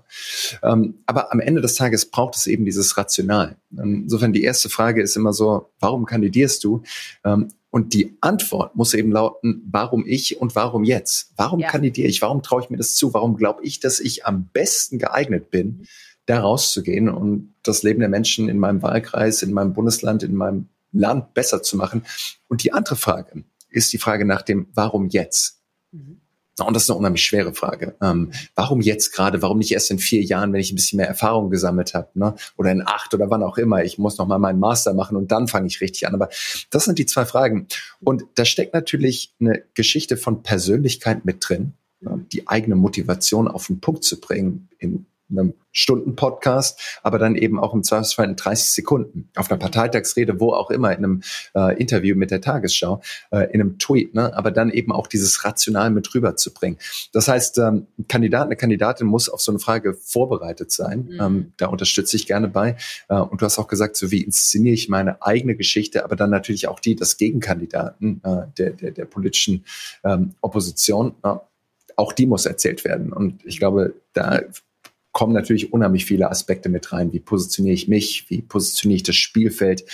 Ähm, 0.62 0.99
aber 1.07 1.33
am 1.33 1.41
Ende 1.41 1.61
des 1.61 1.75
Tages 1.75 2.07
braucht 2.07 2.37
es 2.37 2.47
eben 2.47 2.65
dieses 2.65 2.97
Rational. 2.97 3.57
Insofern 3.77 4.33
die 4.33 4.45
erste 4.45 4.69
Frage 4.69 5.03
ist 5.03 5.17
immer 5.17 5.33
so, 5.33 5.71
warum 5.81 6.05
kandidierst 6.05 6.62
du? 6.62 6.83
Ähm, 7.25 7.49
und 7.71 7.95
die 7.95 8.17
Antwort 8.21 8.77
muss 8.77 8.95
eben 8.95 9.11
lauten, 9.11 9.62
warum 9.71 10.05
ich 10.07 10.41
und 10.41 10.55
warum 10.55 10.85
jetzt? 10.85 11.33
Warum 11.37 11.61
ja. 11.61 11.69
kandidiere 11.69 12.09
ich? 12.09 12.21
Warum 12.21 12.43
traue 12.43 12.62
ich 12.62 12.71
mir 12.71 12.77
das 12.77 12.95
zu? 12.95 13.15
Warum 13.15 13.37
glaube 13.37 13.65
ich, 13.65 13.81
dass 13.81 14.00
ich 14.00 14.27
am 14.27 14.49
besten 14.53 14.99
geeignet 14.99 15.50
bin, 15.50 15.87
da 16.27 16.41
rauszugehen 16.41 17.09
und 17.09 17.55
das 17.62 17.83
Leben 17.83 18.00
der 18.00 18.09
Menschen 18.09 18.49
in 18.49 18.59
meinem 18.59 18.83
Wahlkreis, 18.83 19.43
in 19.43 19.53
meinem 19.53 19.73
Bundesland, 19.73 20.23
in 20.23 20.35
meinem 20.35 20.69
Land 20.93 21.33
besser 21.33 21.62
zu 21.62 21.77
machen? 21.77 22.05
Und 22.49 22.65
die 22.65 22.73
andere 22.73 22.97
Frage 22.97 23.45
ist 23.71 23.93
die 23.93 23.99
Frage 23.99 24.25
nach 24.25 24.43
dem 24.43 24.67
Warum 24.75 25.09
jetzt? 25.09 25.61
Mhm. 25.93 26.21
Und 26.59 26.75
das 26.75 26.85
ist 26.85 26.90
eine 26.90 26.99
unheimlich 26.99 27.25
schwere 27.25 27.54
Frage. 27.54 27.97
Ähm, 28.02 28.33
warum 28.54 28.80
jetzt 28.80 29.12
gerade? 29.12 29.40
Warum 29.42 29.59
nicht 29.59 29.73
erst 29.73 29.90
in 29.90 29.99
vier 29.99 30.23
Jahren, 30.23 30.52
wenn 30.52 30.61
ich 30.61 30.73
ein 30.73 30.75
bisschen 30.75 30.99
mehr 30.99 31.09
Erfahrung 31.09 31.50
gesammelt 31.50 31.95
habe? 31.95 32.09
Ne? 32.14 32.35
Oder 32.57 32.73
in 32.73 32.87
acht 32.87 33.14
oder 33.14 33.30
wann 33.30 33.42
auch 33.42 33.57
immer. 33.57 33.83
Ich 33.85 33.99
muss 33.99 34.19
noch 34.19 34.26
mal 34.26 34.38
meinen 34.38 34.59
Master 34.61 34.95
machen 34.95 35.16
und 35.16 35.33
dann 35.33 35.49
fange 35.49 35.66
ich 35.69 35.80
richtig 35.80 36.07
an. 36.07 36.14
Aber 36.14 36.28
das 36.71 36.85
sind 36.85 36.99
die 36.99 37.07
zwei 37.07 37.25
Fragen. 37.25 37.66
Und 38.00 38.25
da 38.35 38.45
steckt 38.45 38.75
natürlich 38.75 39.35
eine 39.40 39.62
Geschichte 39.75 40.16
von 40.16 40.42
Persönlichkeit 40.42 41.25
mit 41.25 41.49
drin, 41.49 41.75
ne? 42.00 42.26
die 42.33 42.49
eigene 42.49 42.76
Motivation 42.76 43.49
auf 43.49 43.69
den 43.69 43.80
Punkt 43.80 44.04
zu 44.04 44.21
bringen 44.21 44.69
in 44.78 45.07
einem 45.31 45.55
Stunden-Podcast, 45.73 46.81
aber 47.03 47.19
dann 47.19 47.37
eben 47.37 47.59
auch 47.59 47.75
im 47.75 47.83
Zweifelsfall 47.83 48.29
in 48.29 48.37
30 48.37 48.71
Sekunden, 48.71 49.31
auf 49.37 49.51
einer 49.51 49.59
Parteitagsrede, 49.59 50.41
wo 50.41 50.53
auch 50.53 50.71
immer, 50.71 50.91
in 50.91 50.99
einem 50.99 51.23
äh, 51.55 51.79
Interview 51.81 52.17
mit 52.17 52.31
der 52.31 52.41
Tagesschau, 52.41 53.01
äh, 53.31 53.45
in 53.52 53.61
einem 53.61 53.78
Tweet, 53.78 54.15
ne? 54.15 54.37
aber 54.37 54.50
dann 54.50 54.71
eben 54.71 54.93
auch 54.93 55.07
dieses 55.07 55.45
Rational 55.45 55.91
mit 55.91 56.13
rüberzubringen. 56.15 56.78
Das 57.13 57.28
heißt, 57.28 57.59
ähm, 57.59 57.87
Kandidat, 58.09 58.47
eine 58.47 58.57
Kandidatin 58.57 59.07
muss 59.07 59.28
auf 59.28 59.41
so 59.41 59.52
eine 59.52 59.59
Frage 59.59 59.95
vorbereitet 59.95 60.73
sein. 60.73 61.09
Mhm. 61.11 61.21
Ähm, 61.21 61.52
da 61.57 61.67
unterstütze 61.67 62.17
ich 62.17 62.26
gerne 62.26 62.49
bei. 62.49 62.76
Äh, 63.09 63.17
und 63.17 63.41
du 63.41 63.45
hast 63.45 63.59
auch 63.59 63.69
gesagt, 63.69 63.97
so 63.97 64.11
wie 64.11 64.23
inszeniere 64.23 64.75
ich 64.75 64.89
meine 64.89 65.23
eigene 65.23 65.54
Geschichte, 65.54 66.04
aber 66.04 66.17
dann 66.17 66.31
natürlich 66.31 66.69
auch 66.69 66.81
die 66.81 66.97
des 66.97 67.17
Gegenkandidaten, 67.17 68.21
äh, 68.25 68.43
der, 68.59 68.71
der, 68.71 68.91
der 68.91 69.04
politischen 69.04 69.65
ähm, 70.04 70.35
Opposition. 70.41 71.15
Äh, 71.23 71.37
auch 71.97 72.13
die 72.13 72.26
muss 72.26 72.47
erzählt 72.47 72.85
werden. 72.85 73.13
Und 73.13 73.45
ich 73.45 73.59
glaube, 73.59 73.95
da 74.15 74.41
kommen 75.13 75.33
natürlich 75.33 75.73
unheimlich 75.73 76.05
viele 76.05 76.31
Aspekte 76.31 76.69
mit 76.69 76.93
rein. 76.93 77.13
Wie 77.13 77.21
positioniere 77.21 77.75
ich 77.75 77.89
mich? 77.89 78.29
Wie 78.29 78.43
positioniere 78.43 78.97
ich 78.97 79.03
das 79.03 79.17
Spielfeld, 79.17 79.85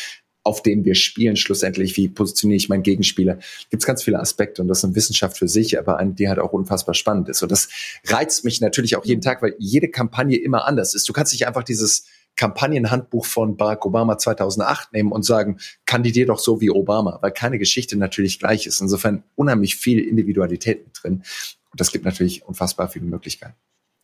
auf 0.43 0.63
dem 0.63 0.85
wir 0.85 0.95
spielen 0.95 1.37
schlussendlich? 1.37 1.97
Wie 1.97 2.09
positioniere 2.09 2.57
ich 2.57 2.69
meinen 2.69 2.83
Gegenspieler? 2.83 3.39
Gibt 3.71 3.83
es 3.83 3.87
ganz 3.87 4.03
viele 4.03 4.21
Aspekte 4.21 4.63
und 4.63 4.69
das 4.69 4.79
ist 4.79 4.85
eine 4.85 4.95
Wissenschaft 4.95 5.39
für 5.39 5.49
sich, 5.49 5.79
aber 5.79 5.99
eine, 5.99 6.13
die 6.13 6.29
halt 6.29 6.39
auch 6.39 6.53
unfassbar 6.53 6.95
spannend 6.95 7.29
ist. 7.29 7.43
Und 7.43 7.51
das 7.51 7.69
reizt 8.07 8.45
mich 8.45 8.61
natürlich 8.61 8.97
auch 8.97 9.05
jeden 9.05 9.23
Tag, 9.23 9.43
weil 9.43 9.55
jede 9.59 9.89
Kampagne 9.89 10.37
immer 10.37 10.67
anders 10.67 10.95
ist. 10.95 11.09
Du 11.09 11.13
kannst 11.13 11.33
nicht 11.33 11.47
einfach 11.47 11.65
dieses 11.65 12.07
Kampagnenhandbuch 12.37 13.25
von 13.25 13.57
Barack 13.57 13.87
Obama 13.87 14.19
2008 14.19 14.93
nehmen 14.93 15.11
und 15.11 15.25
sagen, 15.25 15.59
kandidier 15.87 16.27
doch 16.27 16.39
so 16.39 16.61
wie 16.61 16.71
Obama, 16.71 17.19
weil 17.23 17.33
keine 17.33 17.59
Geschichte 17.59 17.97
natürlich 17.97 18.39
gleich 18.39 18.67
ist. 18.67 18.81
Insofern 18.81 19.25
unheimlich 19.35 19.77
viel 19.77 19.99
Individualität 19.99 20.85
mit 20.85 21.03
drin. 21.03 21.23
Und 21.71 21.81
das 21.81 21.91
gibt 21.93 22.05
natürlich 22.05 22.45
unfassbar 22.45 22.89
viele 22.89 23.07
Möglichkeiten. 23.07 23.55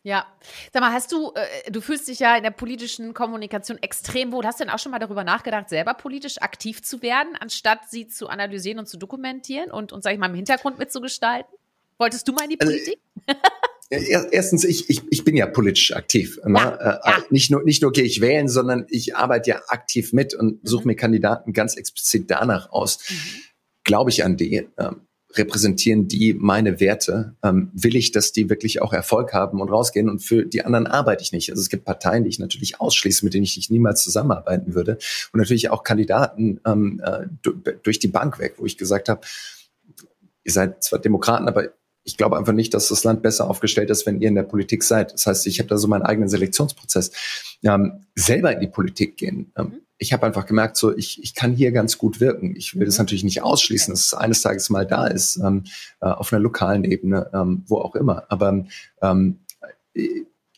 Ja. 0.03 0.27
Sag 0.73 0.81
mal, 0.81 0.91
hast 0.91 1.13
du, 1.13 1.31
äh, 1.33 1.71
du 1.71 1.79
fühlst 1.79 2.09
dich 2.09 2.19
ja 2.19 2.35
in 2.35 2.43
der 2.43 2.51
politischen 2.51 3.13
Kommunikation 3.13 3.77
extrem 3.81 4.33
wohl. 4.33 4.45
Hast 4.45 4.59
du 4.59 4.65
denn 4.65 4.73
auch 4.73 4.79
schon 4.79 4.91
mal 4.91 4.99
darüber 4.99 5.23
nachgedacht, 5.23 5.69
selber 5.69 5.93
politisch 5.93 6.41
aktiv 6.41 6.83
zu 6.83 7.01
werden, 7.01 7.37
anstatt 7.39 7.89
sie 7.89 8.07
zu 8.07 8.27
analysieren 8.27 8.79
und 8.79 8.87
zu 8.87 8.97
dokumentieren 8.97 9.71
und, 9.71 9.93
und 9.93 10.03
sag 10.03 10.11
ich 10.13 10.19
mal, 10.19 10.29
im 10.29 10.35
Hintergrund 10.35 10.77
mitzugestalten? 10.77 11.57
Wolltest 11.97 12.27
du 12.27 12.33
mal 12.33 12.43
in 12.43 12.49
die 12.51 12.59
also, 12.59 12.71
Politik? 12.71 12.99
Also, 13.91 14.27
erstens, 14.31 14.63
ich, 14.63 14.89
ich, 14.89 15.03
ich 15.09 15.23
bin 15.23 15.37
ja 15.37 15.45
politisch 15.45 15.95
aktiv. 15.95 16.39
Ne? 16.43 16.57
Ja, 16.57 16.75
äh, 16.75 17.11
ja. 17.11 17.23
Nicht 17.29 17.51
nur, 17.51 17.63
nicht 17.63 17.81
nur 17.83 17.91
gehe 17.91 18.03
ich 18.03 18.21
wählen, 18.21 18.49
sondern 18.49 18.87
ich 18.89 19.15
arbeite 19.15 19.51
ja 19.51 19.61
aktiv 19.67 20.13
mit 20.13 20.33
und 20.33 20.59
suche 20.67 20.81
mhm. 20.81 20.87
mir 20.87 20.95
Kandidaten 20.95 21.53
ganz 21.53 21.75
explizit 21.75 22.31
danach 22.31 22.71
aus. 22.71 22.99
Mhm. 23.07 23.15
Glaube 23.83 24.09
ich 24.09 24.23
an 24.23 24.35
die? 24.35 24.67
Repräsentieren 25.35 26.07
die 26.07 26.33
meine 26.33 26.79
Werte? 26.79 27.35
Ähm, 27.43 27.71
will 27.73 27.95
ich, 27.95 28.11
dass 28.11 28.31
die 28.31 28.49
wirklich 28.49 28.81
auch 28.81 28.93
Erfolg 28.93 29.33
haben 29.33 29.61
und 29.61 29.69
rausgehen? 29.69 30.09
Und 30.09 30.19
für 30.19 30.45
die 30.45 30.63
anderen 30.63 30.87
arbeite 30.87 31.23
ich 31.23 31.31
nicht. 31.31 31.49
Also 31.49 31.61
es 31.61 31.69
gibt 31.69 31.85
Parteien, 31.85 32.23
die 32.23 32.29
ich 32.29 32.39
natürlich 32.39 32.79
ausschließe, 32.79 33.25
mit 33.25 33.33
denen 33.33 33.43
ich 33.43 33.69
niemals 33.69 34.03
zusammenarbeiten 34.03 34.75
würde. 34.75 34.97
Und 35.31 35.39
natürlich 35.39 35.69
auch 35.69 35.83
Kandidaten 35.83 36.59
ähm, 36.65 37.01
äh, 37.03 37.27
durch 37.83 37.99
die 37.99 38.07
Bank 38.07 38.39
weg, 38.39 38.55
wo 38.57 38.65
ich 38.65 38.77
gesagt 38.77 39.09
habe, 39.09 39.21
ihr 40.43 40.51
seid 40.51 40.83
zwar 40.83 40.99
Demokraten, 40.99 41.47
aber 41.47 41.69
ich 42.03 42.17
glaube 42.17 42.37
einfach 42.37 42.53
nicht, 42.53 42.73
dass 42.73 42.89
das 42.89 43.03
Land 43.03 43.21
besser 43.21 43.49
aufgestellt 43.49 43.89
ist, 43.89 44.05
wenn 44.05 44.19
ihr 44.19 44.27
in 44.27 44.35
der 44.35 44.43
Politik 44.43 44.83
seid. 44.83 45.13
Das 45.13 45.25
heißt, 45.25 45.47
ich 45.47 45.59
habe 45.59 45.69
da 45.69 45.77
so 45.77 45.87
meinen 45.87 46.03
eigenen 46.03 46.29
Selektionsprozess. 46.29 47.11
Ähm, 47.63 48.05
selber 48.15 48.51
in 48.53 48.59
die 48.59 48.67
Politik 48.67 49.17
gehen. 49.17 49.51
Ähm, 49.57 49.81
ich 49.97 50.11
habe 50.11 50.25
einfach 50.25 50.45
gemerkt, 50.45 50.75
so 50.75 50.95
ich, 50.95 51.23
ich 51.23 51.33
kann 51.33 51.53
hier 51.53 51.71
ganz 51.71 51.97
gut 51.97 52.19
wirken. 52.19 52.55
Ich 52.55 52.77
will 52.77 52.85
das 52.85 52.97
mhm. 52.97 53.03
natürlich 53.03 53.23
nicht 53.23 53.41
ausschließen, 53.41 53.93
dass 53.93 54.05
es 54.05 54.13
eines 54.13 54.41
Tages 54.41 54.69
mal 54.69 54.85
da 54.85 55.07
ist, 55.07 55.37
ähm, 55.37 55.63
äh, 56.01 56.07
auf 56.07 56.33
einer 56.33 56.41
lokalen 56.41 56.83
Ebene, 56.83 57.29
ähm, 57.33 57.63
wo 57.67 57.77
auch 57.77 57.95
immer. 57.95 58.25
Aber 58.29 58.65
ähm, 59.01 59.39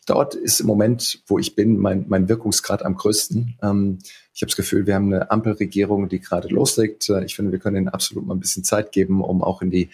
dort 0.06 0.34
ist 0.34 0.60
im 0.60 0.66
Moment, 0.66 1.22
wo 1.26 1.38
ich 1.38 1.54
bin, 1.54 1.78
mein, 1.78 2.06
mein 2.08 2.28
Wirkungsgrad 2.28 2.84
am 2.84 2.96
größten. 2.96 3.58
Ich 4.36 4.42
habe 4.42 4.50
das 4.50 4.56
Gefühl, 4.56 4.86
wir 4.86 4.94
haben 4.94 5.14
eine 5.14 5.30
Ampelregierung, 5.30 6.10
die 6.10 6.20
gerade 6.20 6.48
loslegt. 6.48 7.08
Äh, 7.08 7.24
ich 7.24 7.34
finde, 7.34 7.52
wir 7.52 7.58
können 7.58 7.76
ihnen 7.76 7.88
absolut 7.88 8.26
mal 8.26 8.34
ein 8.34 8.40
bisschen 8.40 8.64
Zeit 8.64 8.92
geben, 8.92 9.24
um 9.24 9.42
auch 9.42 9.62
in 9.62 9.70
die, 9.70 9.88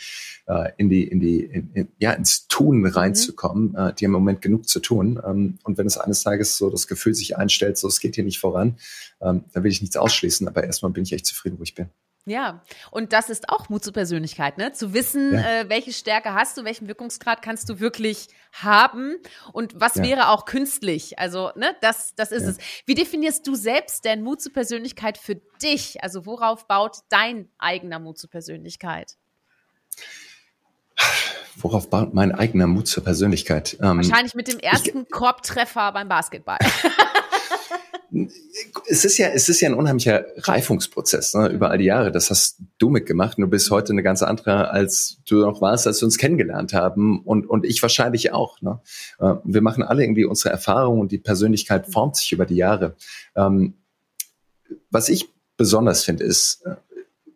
äh, 0.47 0.73
in 0.79 0.89
die, 0.89 1.05
in 1.05 1.21
die, 1.21 1.45
in, 1.45 1.71
in, 1.75 1.89
ja, 2.01 2.11
ins 2.11 2.49
Tun 2.49 2.85
reinzukommen. 2.85 3.69
Mhm. 3.69 3.95
Die 3.95 4.05
haben 4.05 4.11
im 4.11 4.11
Moment 4.11 4.43
genug 4.43 4.69
zu 4.69 4.81
tun. 4.81 5.23
Ähm, 5.25 5.59
und 5.63 5.79
wenn 5.79 5.87
es 5.87 5.97
eines 5.97 6.25
Tages 6.25 6.59
so 6.59 6.71
das 6.71 6.89
Gefühl 6.89 7.15
sich 7.15 7.37
einstellt, 7.37 7.79
so 7.79 7.87
es 7.87 8.01
geht 8.01 8.17
hier 8.17 8.25
nicht 8.25 8.41
voran, 8.41 8.79
ähm, 9.21 9.45
dann 9.53 9.63
will 9.63 9.71
ich 9.71 9.81
nichts 9.81 9.97
ausschließen. 9.97 10.49
Aber 10.49 10.65
erstmal 10.65 10.91
bin 10.91 11.05
ich 11.05 11.13
echt 11.13 11.27
zufrieden, 11.27 11.61
wo 11.61 11.63
ich 11.63 11.77
bin. 11.77 11.87
Ja, 12.25 12.63
und 12.93 13.13
das 13.13 13.31
ist 13.31 13.49
auch 13.49 13.69
Mut 13.69 13.83
zur 13.83 13.93
Persönlichkeit, 13.93 14.57
ne? 14.57 14.71
Zu 14.73 14.95
wissen, 14.95 15.35
ja. 15.35 15.63
äh, 15.63 15.69
welche 15.69 15.93
Stärke 15.93 16.35
hast 16.35 16.57
du, 16.57 16.65
welchen 16.65 16.87
Wirkungsgrad 16.87 17.43
kannst 17.43 17.69
du 17.69 17.81
wirklich 17.81 18.29
haben 18.53 19.17
und 19.53 19.81
was 19.81 19.97
ja. 19.97 20.05
wäre 20.05 20.29
auch 20.29 20.45
künstlich. 20.45 21.19
Also, 21.19 21.51
ne, 21.57 21.75
das, 21.81 22.15
das 22.15 22.31
ist 22.31 22.45
ja. 22.45 22.51
es. 22.51 22.59
Wie 22.87 22.95
definierst 22.95 23.45
du 23.47 23.57
selbst 23.57 24.05
denn 24.05 24.23
Mut 24.23 24.41
zur 24.41 24.53
Persönlichkeit 24.53 25.19
für 25.19 25.35
dich? 25.61 26.01
Also, 26.05 26.25
worauf 26.25 26.69
baut 26.69 26.99
dein 27.09 27.49
eigener 27.59 27.99
Mut 27.99 28.19
zur 28.19 28.31
Persönlichkeit? 28.31 29.17
Worauf 31.57 31.91
baut 31.91 32.15
mein 32.15 32.33
eigener 32.33 32.69
Mut 32.69 32.87
zur 32.87 33.03
Persönlichkeit? 33.03 33.77
Ähm, 33.81 33.97
Wahrscheinlich 33.97 34.35
mit 34.35 34.47
dem 34.47 34.61
ersten 34.61 35.03
ich, 35.03 35.11
Korbtreffer 35.11 35.91
beim 35.91 36.09
Basketball. 36.09 36.59
es 38.87 39.05
ist 39.05 39.19
ja, 39.19 39.29
es 39.29 39.49
ist 39.49 39.61
ja 39.61 39.71
ein 39.71 39.75
unheimlicher 39.75 40.27
Reifungsprozess 40.37 41.35
ne, 41.35 41.49
über 41.49 41.71
all 41.71 41.79
die 41.79 41.87
Jahre. 41.87 42.13
Das 42.13 42.31
hast 42.31 42.59
du 42.79 42.91
mitgemacht. 42.91 43.39
Du 43.39 43.47
bist 43.47 43.71
heute 43.71 43.93
eine 43.93 44.03
ganz 44.03 44.23
andere, 44.23 44.71
als 44.71 45.19
du 45.27 45.37
noch 45.37 45.61
warst, 45.61 45.87
als 45.87 46.03
wir 46.03 46.07
uns 46.07 46.19
kennengelernt 46.19 46.75
haben. 46.75 47.21
Und, 47.21 47.47
und 47.49 47.65
ich 47.65 47.81
wahrscheinlich 47.81 48.33
auch. 48.33 48.61
Ne? 48.61 48.81
Äh, 49.19 49.35
wir 49.45 49.63
machen 49.63 49.83
alle 49.83 50.03
irgendwie 50.03 50.27
unsere 50.27 50.51
Erfahrungen 50.51 51.01
und 51.01 51.13
die 51.13 51.19
Persönlichkeit 51.19 51.87
formt 51.87 52.17
sich 52.17 52.33
über 52.33 52.45
die 52.45 52.57
Jahre. 52.57 52.97
Ähm, 53.35 53.75
was 54.91 55.09
ich 55.09 55.31
besonders 55.57 56.05
finde, 56.05 56.25
ist, 56.25 56.65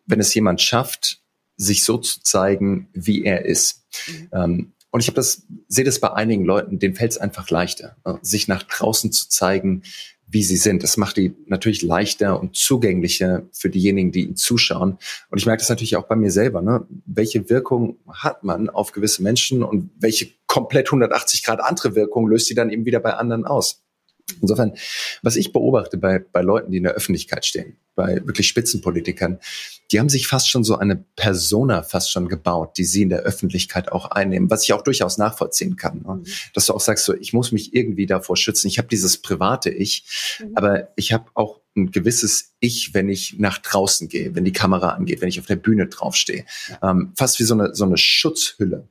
wenn 0.05 0.19
es 0.19 0.33
jemand 0.33 0.61
schafft, 0.61 1.21
sich 1.55 1.83
so 1.83 1.97
zu 1.97 2.21
zeigen, 2.21 2.89
wie 2.93 3.23
er 3.23 3.45
ist. 3.45 3.83
Mhm. 4.07 4.29
Ähm, 4.31 4.73
und 4.91 5.01
ich 5.01 5.07
habe 5.07 5.15
das, 5.15 5.43
sehe 5.67 5.83
das 5.83 5.99
bei 5.99 6.13
einigen 6.13 6.45
Leuten, 6.45 6.79
denen 6.79 6.95
fällt 6.95 7.11
es 7.11 7.17
einfach 7.17 7.49
leichter, 7.49 7.97
ne, 8.05 8.19
sich 8.21 8.47
nach 8.47 8.63
draußen 8.63 9.11
zu 9.11 9.27
zeigen, 9.27 9.83
wie 10.27 10.43
sie 10.43 10.57
sind. 10.57 10.83
Das 10.83 10.97
macht 10.97 11.17
die 11.17 11.33
natürlich 11.45 11.81
leichter 11.81 12.39
und 12.39 12.55
zugänglicher 12.55 13.43
für 13.53 13.69
diejenigen, 13.69 14.11
die 14.11 14.23
ihnen 14.23 14.35
zuschauen. 14.35 14.97
Und 15.29 15.37
ich 15.37 15.45
merke 15.45 15.61
das 15.61 15.69
natürlich 15.69 15.95
auch 15.95 16.07
bei 16.07 16.15
mir 16.15 16.31
selber. 16.31 16.61
Ne? 16.61 16.85
Welche 17.05 17.49
Wirkung 17.49 17.97
hat 18.07 18.43
man 18.43 18.69
auf 18.69 18.91
gewisse 18.91 19.23
Menschen 19.23 19.63
und 19.63 19.89
welche 19.99 20.29
komplett 20.45 20.87
180 20.87 21.43
Grad 21.43 21.61
andere 21.61 21.95
Wirkung 21.95 22.27
löst 22.27 22.47
sie 22.47 22.55
dann 22.55 22.69
eben 22.69 22.85
wieder 22.85 22.99
bei 22.99 23.13
anderen 23.13 23.45
aus? 23.45 23.83
Insofern, 24.41 24.73
was 25.21 25.37
ich 25.37 25.53
beobachte 25.53 25.97
bei, 25.97 26.19
bei 26.19 26.41
Leuten, 26.41 26.71
die 26.71 26.77
in 26.77 26.83
der 26.83 26.93
Öffentlichkeit 26.93 27.45
stehen, 27.45 27.77
bei 27.95 28.15
wirklich 28.25 28.49
Spitzenpolitikern, 28.49 29.39
die 29.91 29.99
haben 29.99 30.09
sich 30.09 30.27
fast 30.27 30.49
schon 30.49 30.63
so 30.63 30.77
eine 30.77 30.97
Persona 31.15 31.83
fast 31.83 32.11
schon 32.11 32.27
gebaut, 32.27 32.77
die 32.77 32.83
sie 32.83 33.03
in 33.03 33.09
der 33.09 33.19
Öffentlichkeit 33.19 33.91
auch 33.91 34.11
einnehmen, 34.11 34.49
was 34.49 34.63
ich 34.63 34.73
auch 34.73 34.81
durchaus 34.81 35.17
nachvollziehen 35.17 35.75
kann. 35.75 36.01
Ne? 36.05 36.15
Mhm. 36.15 36.25
Dass 36.53 36.65
du 36.65 36.73
auch 36.73 36.81
sagst, 36.81 37.05
so, 37.05 37.13
ich 37.13 37.33
muss 37.33 37.51
mich 37.51 37.73
irgendwie 37.73 38.05
davor 38.05 38.35
schützen. 38.35 38.67
Ich 38.67 38.77
habe 38.77 38.87
dieses 38.87 39.21
private 39.21 39.69
Ich, 39.69 40.37
mhm. 40.39 40.51
aber 40.55 40.89
ich 40.95 41.13
habe 41.13 41.25
auch 41.35 41.61
ein 41.75 41.91
gewisses 41.91 42.55
Ich, 42.59 42.93
wenn 42.93 43.07
ich 43.07 43.35
nach 43.37 43.59
draußen 43.59 44.09
gehe, 44.09 44.35
wenn 44.35 44.45
die 44.45 44.51
Kamera 44.51 44.89
angeht, 44.89 45.21
wenn 45.21 45.29
ich 45.29 45.39
auf 45.39 45.45
der 45.45 45.55
Bühne 45.55 45.87
draufstehe. 45.87 46.45
Ähm, 46.81 47.13
fast 47.15 47.39
wie 47.39 47.43
so 47.43 47.53
eine, 47.53 47.75
so 47.75 47.85
eine 47.85 47.97
Schutzhülle. 47.97 48.89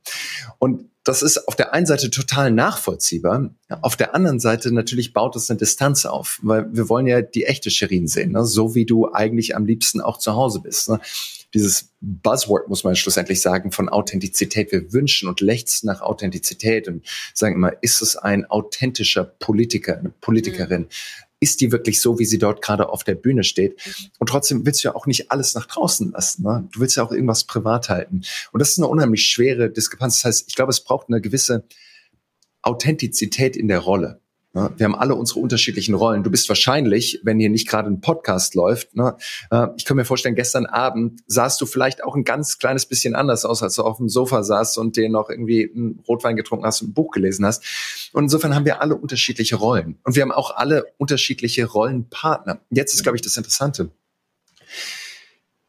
Und 0.57 0.89
das 1.07 1.21
ist 1.21 1.47
auf 1.47 1.55
der 1.55 1.73
einen 1.73 1.85
Seite 1.85 2.11
total 2.11 2.51
nachvollziehbar. 2.51 3.55
Auf 3.81 3.95
der 3.95 4.13
anderen 4.13 4.39
Seite 4.39 4.73
natürlich 4.73 5.13
baut 5.13 5.37
es 5.37 5.49
eine 5.49 5.57
Distanz 5.57 6.05
auf, 6.05 6.39
weil 6.41 6.67
wir 6.73 6.89
wollen 6.89 7.07
ja 7.07 7.21
die 7.21 7.45
echte 7.45 7.71
Shirin 7.71 8.07
sehen, 8.07 8.33
ne? 8.33 8.43
so 8.45 8.75
wie 8.75 8.85
du 8.85 9.13
eigentlich 9.13 9.55
am 9.55 9.65
liebsten 9.65 10.01
auch 10.01 10.17
zu 10.17 10.35
Hause 10.35 10.59
bist. 10.59 10.89
Ne? 10.89 10.99
Dieses 11.53 11.93
Buzzword 12.01 12.67
muss 12.67 12.83
man 12.83 12.97
schlussendlich 12.97 13.41
sagen 13.41 13.71
von 13.71 13.87
Authentizität. 13.87 14.73
Wir 14.73 14.91
wünschen 14.91 15.29
und 15.29 15.39
lechzen 15.39 15.87
nach 15.87 16.01
Authentizität 16.01 16.89
und 16.89 17.05
sagen 17.33 17.55
immer, 17.55 17.71
ist 17.81 18.01
es 18.01 18.17
ein 18.17 18.45
authentischer 18.45 19.23
Politiker, 19.23 19.97
eine 19.97 20.09
Politikerin? 20.09 20.81
Mhm 20.81 20.89
ist 21.39 21.61
die 21.61 21.71
wirklich 21.71 22.01
so, 22.01 22.19
wie 22.19 22.25
sie 22.25 22.39
dort 22.39 22.61
gerade 22.61 22.89
auf 22.89 23.03
der 23.03 23.15
Bühne 23.15 23.43
steht? 23.43 23.77
Mhm. 23.85 24.05
Und 24.19 24.27
trotzdem 24.27 24.65
willst 24.65 24.83
du 24.83 24.89
ja 24.89 24.95
auch 24.95 25.05
nicht 25.05 25.31
alles 25.31 25.53
nach 25.53 25.67
draußen 25.67 26.11
lassen. 26.11 26.43
Ne? 26.43 26.67
Du 26.71 26.79
willst 26.79 26.97
ja 26.97 27.03
auch 27.03 27.11
irgendwas 27.11 27.43
privat 27.43 27.89
halten. 27.89 28.23
Und 28.51 28.59
das 28.59 28.69
ist 28.69 28.79
eine 28.79 28.87
unheimlich 28.87 29.23
schwere 29.27 29.69
Diskrepanz. 29.69 30.17
Das 30.17 30.25
heißt, 30.25 30.45
ich 30.47 30.55
glaube, 30.55 30.71
es 30.71 30.83
braucht 30.83 31.07
eine 31.09 31.21
gewisse 31.21 31.65
Authentizität 32.61 33.55
in 33.55 33.67
der 33.67 33.79
Rolle. 33.79 34.19
Ne? 34.53 34.71
Wir 34.77 34.85
haben 34.85 34.95
alle 34.95 35.15
unsere 35.15 35.39
unterschiedlichen 35.39 35.93
Rollen. 35.93 36.23
Du 36.23 36.31
bist 36.31 36.49
wahrscheinlich, 36.49 37.19
wenn 37.23 37.39
hier 37.39 37.49
nicht 37.49 37.67
gerade 37.67 37.89
ein 37.89 38.01
Podcast 38.01 38.55
läuft, 38.55 38.95
ne, 38.95 39.17
äh, 39.51 39.67
ich 39.77 39.85
kann 39.85 39.97
mir 39.97 40.05
vorstellen, 40.05 40.35
gestern 40.35 40.65
Abend 40.65 41.21
sahst 41.27 41.61
du 41.61 41.65
vielleicht 41.65 42.03
auch 42.03 42.15
ein 42.15 42.23
ganz 42.23 42.57
kleines 42.57 42.85
bisschen 42.85 43.15
anders 43.15 43.45
aus, 43.45 43.61
als 43.61 43.75
du 43.75 43.83
auf 43.83 43.97
dem 43.97 44.09
Sofa 44.09 44.43
saßt 44.43 44.77
und 44.77 44.95
dir 44.97 45.09
noch 45.09 45.29
irgendwie 45.29 45.71
einen 45.73 46.03
Rotwein 46.07 46.35
getrunken 46.35 46.65
hast 46.65 46.81
und 46.81 46.89
ein 46.89 46.93
Buch 46.93 47.11
gelesen 47.11 47.45
hast. 47.45 48.09
Und 48.13 48.23
insofern 48.23 48.55
haben 48.55 48.65
wir 48.65 48.81
alle 48.81 48.95
unterschiedliche 48.95 49.57
Rollen. 49.57 49.99
Und 50.03 50.15
wir 50.15 50.23
haben 50.23 50.31
auch 50.31 50.55
alle 50.55 50.85
unterschiedliche 50.97 51.65
Rollenpartner. 51.65 52.61
Jetzt 52.69 52.93
ist, 52.93 53.03
glaube 53.03 53.15
ich, 53.15 53.21
das 53.21 53.37
Interessante. 53.37 53.91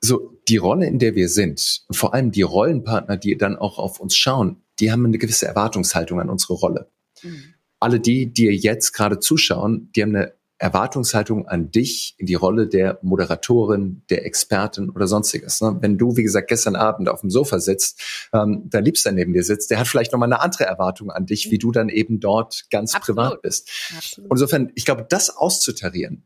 So, 0.00 0.38
die 0.48 0.58
Rolle, 0.58 0.86
in 0.86 1.00
der 1.00 1.16
wir 1.16 1.28
sind, 1.28 1.82
vor 1.90 2.14
allem 2.14 2.30
die 2.30 2.42
Rollenpartner, 2.42 3.16
die 3.16 3.36
dann 3.36 3.56
auch 3.56 3.78
auf 3.78 3.98
uns 3.98 4.16
schauen, 4.16 4.62
die 4.78 4.92
haben 4.92 5.04
eine 5.04 5.18
gewisse 5.18 5.46
Erwartungshaltung 5.46 6.20
an 6.20 6.30
unsere 6.30 6.54
Rolle. 6.54 6.88
Mhm 7.22 7.54
alle 7.80 8.00
die, 8.00 8.32
die 8.32 8.46
jetzt 8.46 8.92
gerade 8.92 9.18
zuschauen, 9.18 9.90
die 9.94 10.02
haben 10.02 10.14
eine 10.14 10.34
Erwartungshaltung 10.58 11.46
an 11.46 11.70
dich 11.70 12.16
in 12.18 12.26
die 12.26 12.34
Rolle 12.34 12.66
der 12.66 12.98
Moderatorin, 13.02 14.02
der 14.10 14.26
Expertin 14.26 14.90
oder 14.90 15.06
sonstiges. 15.06 15.60
Ne? 15.60 15.76
Wenn 15.80 15.98
du, 15.98 16.16
wie 16.16 16.24
gesagt, 16.24 16.48
gestern 16.48 16.74
Abend 16.74 17.08
auf 17.08 17.20
dem 17.20 17.30
Sofa 17.30 17.60
sitzt, 17.60 18.28
ähm, 18.32 18.64
dein 18.66 18.84
Liebster 18.84 19.12
neben 19.12 19.32
dir 19.32 19.44
sitzt, 19.44 19.70
der 19.70 19.78
hat 19.78 19.86
vielleicht 19.86 20.12
nochmal 20.12 20.26
eine 20.26 20.40
andere 20.40 20.64
Erwartung 20.64 21.12
an 21.12 21.26
dich, 21.26 21.52
wie 21.52 21.58
du 21.58 21.70
dann 21.70 21.88
eben 21.88 22.18
dort 22.18 22.64
ganz 22.70 22.94
Absolut. 22.94 23.18
privat 23.18 23.42
bist. 23.42 23.70
Absolut. 23.96 24.30
Und 24.30 24.36
insofern, 24.36 24.72
ich 24.74 24.84
glaube, 24.84 25.06
das 25.08 25.30
auszutarieren, 25.30 26.24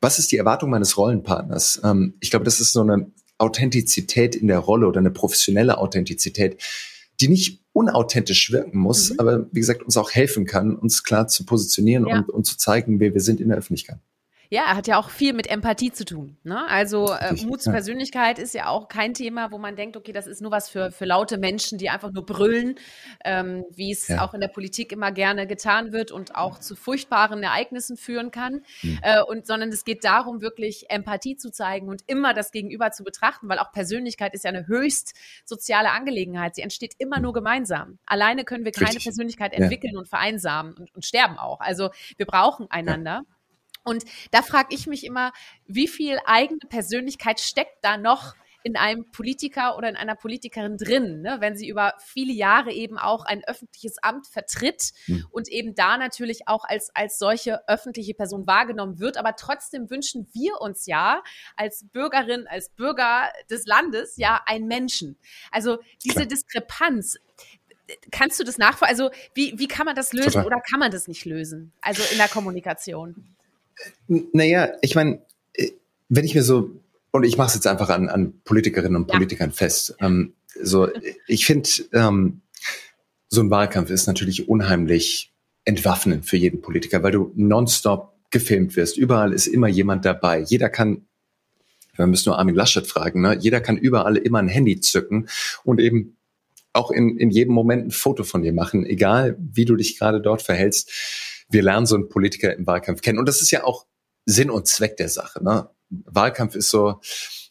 was 0.00 0.18
ist 0.18 0.30
die 0.30 0.36
Erwartung 0.36 0.70
meines 0.70 0.98
Rollenpartners? 0.98 1.80
Ähm, 1.82 2.14
ich 2.20 2.30
glaube, 2.30 2.44
das 2.44 2.60
ist 2.60 2.72
so 2.72 2.82
eine 2.82 3.10
Authentizität 3.38 4.36
in 4.36 4.48
der 4.48 4.58
Rolle 4.58 4.86
oder 4.86 5.00
eine 5.00 5.10
professionelle 5.10 5.78
Authentizität, 5.78 6.62
die 7.20 7.28
nicht 7.28 7.64
unauthentisch 7.72 8.50
wirken 8.50 8.78
muss, 8.78 9.10
mhm. 9.10 9.20
aber 9.20 9.46
wie 9.52 9.60
gesagt, 9.60 9.82
uns 9.82 9.96
auch 9.96 10.10
helfen 10.10 10.44
kann, 10.46 10.76
uns 10.76 11.04
klar 11.04 11.28
zu 11.28 11.44
positionieren 11.44 12.06
ja. 12.06 12.18
und, 12.18 12.30
und 12.30 12.44
zu 12.44 12.56
zeigen, 12.56 13.00
wer 13.00 13.14
wir 13.14 13.20
sind 13.20 13.40
in 13.40 13.48
der 13.48 13.58
Öffentlichkeit. 13.58 13.98
Ja, 14.50 14.74
hat 14.74 14.86
ja 14.86 14.98
auch 14.98 15.10
viel 15.10 15.34
mit 15.34 15.46
Empathie 15.46 15.92
zu 15.92 16.06
tun. 16.06 16.38
Ne? 16.42 16.66
Also 16.68 17.12
äh, 17.12 17.34
Mut 17.44 17.60
zur 17.60 17.74
Persönlichkeit 17.74 18.38
ist 18.38 18.54
ja 18.54 18.68
auch 18.68 18.88
kein 18.88 19.12
Thema, 19.12 19.52
wo 19.52 19.58
man 19.58 19.76
denkt, 19.76 19.96
okay, 19.96 20.12
das 20.12 20.26
ist 20.26 20.40
nur 20.40 20.50
was 20.50 20.70
für, 20.70 20.90
für 20.90 21.04
laute 21.04 21.36
Menschen, 21.36 21.76
die 21.76 21.90
einfach 21.90 22.12
nur 22.12 22.24
brüllen, 22.24 22.76
ähm, 23.26 23.66
wie 23.70 23.92
es 23.92 24.08
ja. 24.08 24.24
auch 24.24 24.32
in 24.32 24.40
der 24.40 24.48
Politik 24.48 24.90
immer 24.92 25.12
gerne 25.12 25.46
getan 25.46 25.92
wird 25.92 26.12
und 26.12 26.34
auch 26.34 26.58
zu 26.60 26.76
furchtbaren 26.76 27.42
Ereignissen 27.42 27.98
führen 27.98 28.30
kann. 28.30 28.62
Mhm. 28.82 28.98
Äh, 29.02 29.22
und 29.22 29.46
sondern 29.46 29.68
es 29.68 29.84
geht 29.84 30.02
darum, 30.04 30.40
wirklich 30.40 30.88
Empathie 30.88 31.36
zu 31.36 31.50
zeigen 31.50 31.88
und 31.88 32.02
immer 32.06 32.32
das 32.32 32.50
Gegenüber 32.50 32.90
zu 32.90 33.04
betrachten, 33.04 33.50
weil 33.50 33.58
auch 33.58 33.70
Persönlichkeit 33.70 34.32
ist 34.32 34.44
ja 34.44 34.48
eine 34.48 34.66
höchst 34.66 35.14
soziale 35.44 35.90
Angelegenheit. 35.90 36.54
Sie 36.54 36.62
entsteht 36.62 36.94
immer 36.96 37.20
nur 37.20 37.34
gemeinsam. 37.34 37.98
Alleine 38.06 38.44
können 38.44 38.64
wir 38.64 38.72
keine 38.72 38.88
Richtig. 38.88 39.04
Persönlichkeit 39.04 39.52
entwickeln 39.52 39.92
ja. 39.92 39.98
und 39.98 40.08
vereinsamen 40.08 40.72
und, 40.72 40.94
und 40.94 41.04
sterben 41.04 41.36
auch. 41.36 41.60
Also 41.60 41.90
wir 42.16 42.24
brauchen 42.24 42.70
einander. 42.70 43.24
Ja. 43.28 43.37
Und 43.84 44.04
da 44.30 44.42
frage 44.42 44.74
ich 44.74 44.86
mich 44.86 45.04
immer, 45.04 45.32
wie 45.66 45.88
viel 45.88 46.18
eigene 46.26 46.60
Persönlichkeit 46.68 47.40
steckt 47.40 47.78
da 47.82 47.96
noch 47.96 48.34
in 48.64 48.76
einem 48.76 49.10
Politiker 49.12 49.76
oder 49.76 49.88
in 49.88 49.96
einer 49.96 50.14
Politikerin 50.14 50.76
drin, 50.76 51.22
ne? 51.22 51.36
wenn 51.40 51.56
sie 51.56 51.68
über 51.68 51.94
viele 52.04 52.32
Jahre 52.32 52.72
eben 52.72 52.98
auch 52.98 53.24
ein 53.24 53.42
öffentliches 53.46 53.96
Amt 54.02 54.26
vertritt 54.26 54.90
mhm. 55.06 55.26
und 55.30 55.48
eben 55.48 55.74
da 55.74 55.96
natürlich 55.96 56.48
auch 56.48 56.64
als, 56.64 56.90
als 56.94 57.18
solche 57.18 57.66
öffentliche 57.68 58.14
Person 58.14 58.46
wahrgenommen 58.46 58.98
wird. 58.98 59.16
Aber 59.16 59.36
trotzdem 59.36 59.90
wünschen 59.90 60.28
wir 60.32 60.60
uns 60.60 60.86
ja 60.86 61.22
als 61.56 61.86
Bürgerin, 61.92 62.46
als 62.48 62.70
Bürger 62.70 63.30
des 63.48 63.64
Landes 63.64 64.16
ja 64.16 64.42
einen 64.46 64.66
Menschen. 64.66 65.16
Also 65.50 65.78
diese. 66.04 66.28
Diskrepanz, 66.28 67.16
kannst 68.10 68.38
du 68.38 68.44
das 68.44 68.58
nachvollziehen? 68.58 68.90
Also 68.90 69.10
wie, 69.34 69.58
wie 69.58 69.68
kann 69.68 69.86
man 69.86 69.96
das 69.96 70.12
lösen 70.12 70.32
Total. 70.32 70.46
oder 70.46 70.60
kann 70.60 70.80
man 70.80 70.90
das 70.90 71.08
nicht 71.08 71.24
lösen? 71.24 71.72
Also 71.80 72.02
in 72.10 72.18
der 72.18 72.28
Kommunikation. 72.28 73.37
Naja, 74.06 74.72
ich 74.82 74.94
meine, 74.94 75.22
äh, 75.54 75.70
wenn 76.08 76.24
ich 76.24 76.34
mir 76.34 76.42
so, 76.42 76.70
und 77.10 77.24
ich 77.24 77.36
mache 77.36 77.48
es 77.48 77.54
jetzt 77.54 77.66
einfach 77.66 77.88
an, 77.90 78.08
an 78.08 78.40
Politikerinnen 78.44 78.96
und 78.96 79.06
Politikern 79.06 79.50
ja. 79.50 79.56
fest, 79.56 79.96
ähm, 80.00 80.34
so, 80.60 80.88
ich 81.26 81.46
finde, 81.46 81.68
ähm, 81.92 82.40
so 83.28 83.42
ein 83.42 83.50
Wahlkampf 83.50 83.90
ist 83.90 84.06
natürlich 84.06 84.48
unheimlich 84.48 85.32
entwaffnend 85.64 86.26
für 86.26 86.36
jeden 86.36 86.62
Politiker, 86.62 87.02
weil 87.02 87.12
du 87.12 87.32
nonstop 87.36 88.14
gefilmt 88.30 88.76
wirst. 88.76 88.96
Überall 88.96 89.32
ist 89.32 89.46
immer 89.46 89.68
jemand 89.68 90.04
dabei. 90.04 90.40
Jeder 90.40 90.68
kann, 90.70 91.06
wir 91.96 92.06
müssen 92.06 92.30
nur 92.30 92.38
Armin 92.38 92.54
Laschet 92.54 92.86
fragen, 92.86 93.20
ne? 93.20 93.36
jeder 93.38 93.60
kann 93.60 93.76
überall 93.76 94.16
immer 94.16 94.38
ein 94.38 94.48
Handy 94.48 94.80
zücken 94.80 95.28
und 95.64 95.80
eben 95.80 96.16
auch 96.72 96.90
in, 96.90 97.16
in 97.18 97.30
jedem 97.30 97.54
Moment 97.54 97.86
ein 97.86 97.90
Foto 97.90 98.24
von 98.24 98.42
dir 98.42 98.52
machen, 98.52 98.86
egal 98.86 99.36
wie 99.38 99.64
du 99.64 99.76
dich 99.76 99.98
gerade 99.98 100.20
dort 100.20 100.42
verhältst 100.42 100.90
wir 101.48 101.62
lernen 101.62 101.86
so 101.86 101.94
einen 101.94 102.08
Politiker 102.08 102.54
im 102.54 102.66
Wahlkampf 102.66 103.00
kennen. 103.00 103.18
Und 103.18 103.26
das 103.26 103.40
ist 103.40 103.50
ja 103.50 103.64
auch 103.64 103.86
Sinn 104.26 104.50
und 104.50 104.66
Zweck 104.66 104.96
der 104.96 105.08
Sache. 105.08 105.42
Ne? 105.42 105.68
Wahlkampf 105.90 106.54
ist 106.54 106.70
so, 106.70 107.00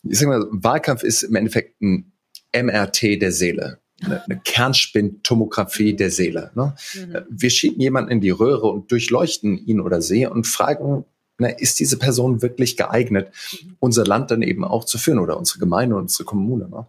ich 0.03 0.19
sag 0.19 0.27
mal, 0.27 0.45
Wahlkampf 0.51 1.03
ist 1.03 1.23
im 1.23 1.35
Endeffekt 1.35 1.81
ein 1.81 2.13
MRT 2.55 3.21
der 3.21 3.31
Seele. 3.31 3.79
Eine, 4.03 4.23
eine 4.25 4.39
Kernspintomographie 4.39 5.95
der 5.95 6.11
Seele. 6.11 6.51
Ne? 6.53 6.75
Mhm. 6.93 7.17
Wir 7.29 7.49
schieben 7.49 7.81
jemanden 7.81 8.11
in 8.11 8.21
die 8.21 8.29
Röhre 8.29 8.67
und 8.67 8.91
durchleuchten 8.91 9.57
ihn 9.57 9.81
oder 9.81 10.01
sie 10.01 10.27
und 10.27 10.45
fragen, 10.45 11.05
na, 11.39 11.49
ist 11.49 11.79
diese 11.79 11.97
Person 11.97 12.41
wirklich 12.41 12.77
geeignet, 12.77 13.31
mhm. 13.51 13.77
unser 13.79 14.05
Land 14.05 14.29
dann 14.29 14.43
eben 14.43 14.63
auch 14.63 14.85
zu 14.85 14.99
führen 14.99 15.19
oder 15.19 15.37
unsere 15.37 15.59
Gemeinde 15.59 15.95
unsere 15.95 16.25
Kommune. 16.25 16.69
Ne? 16.69 16.85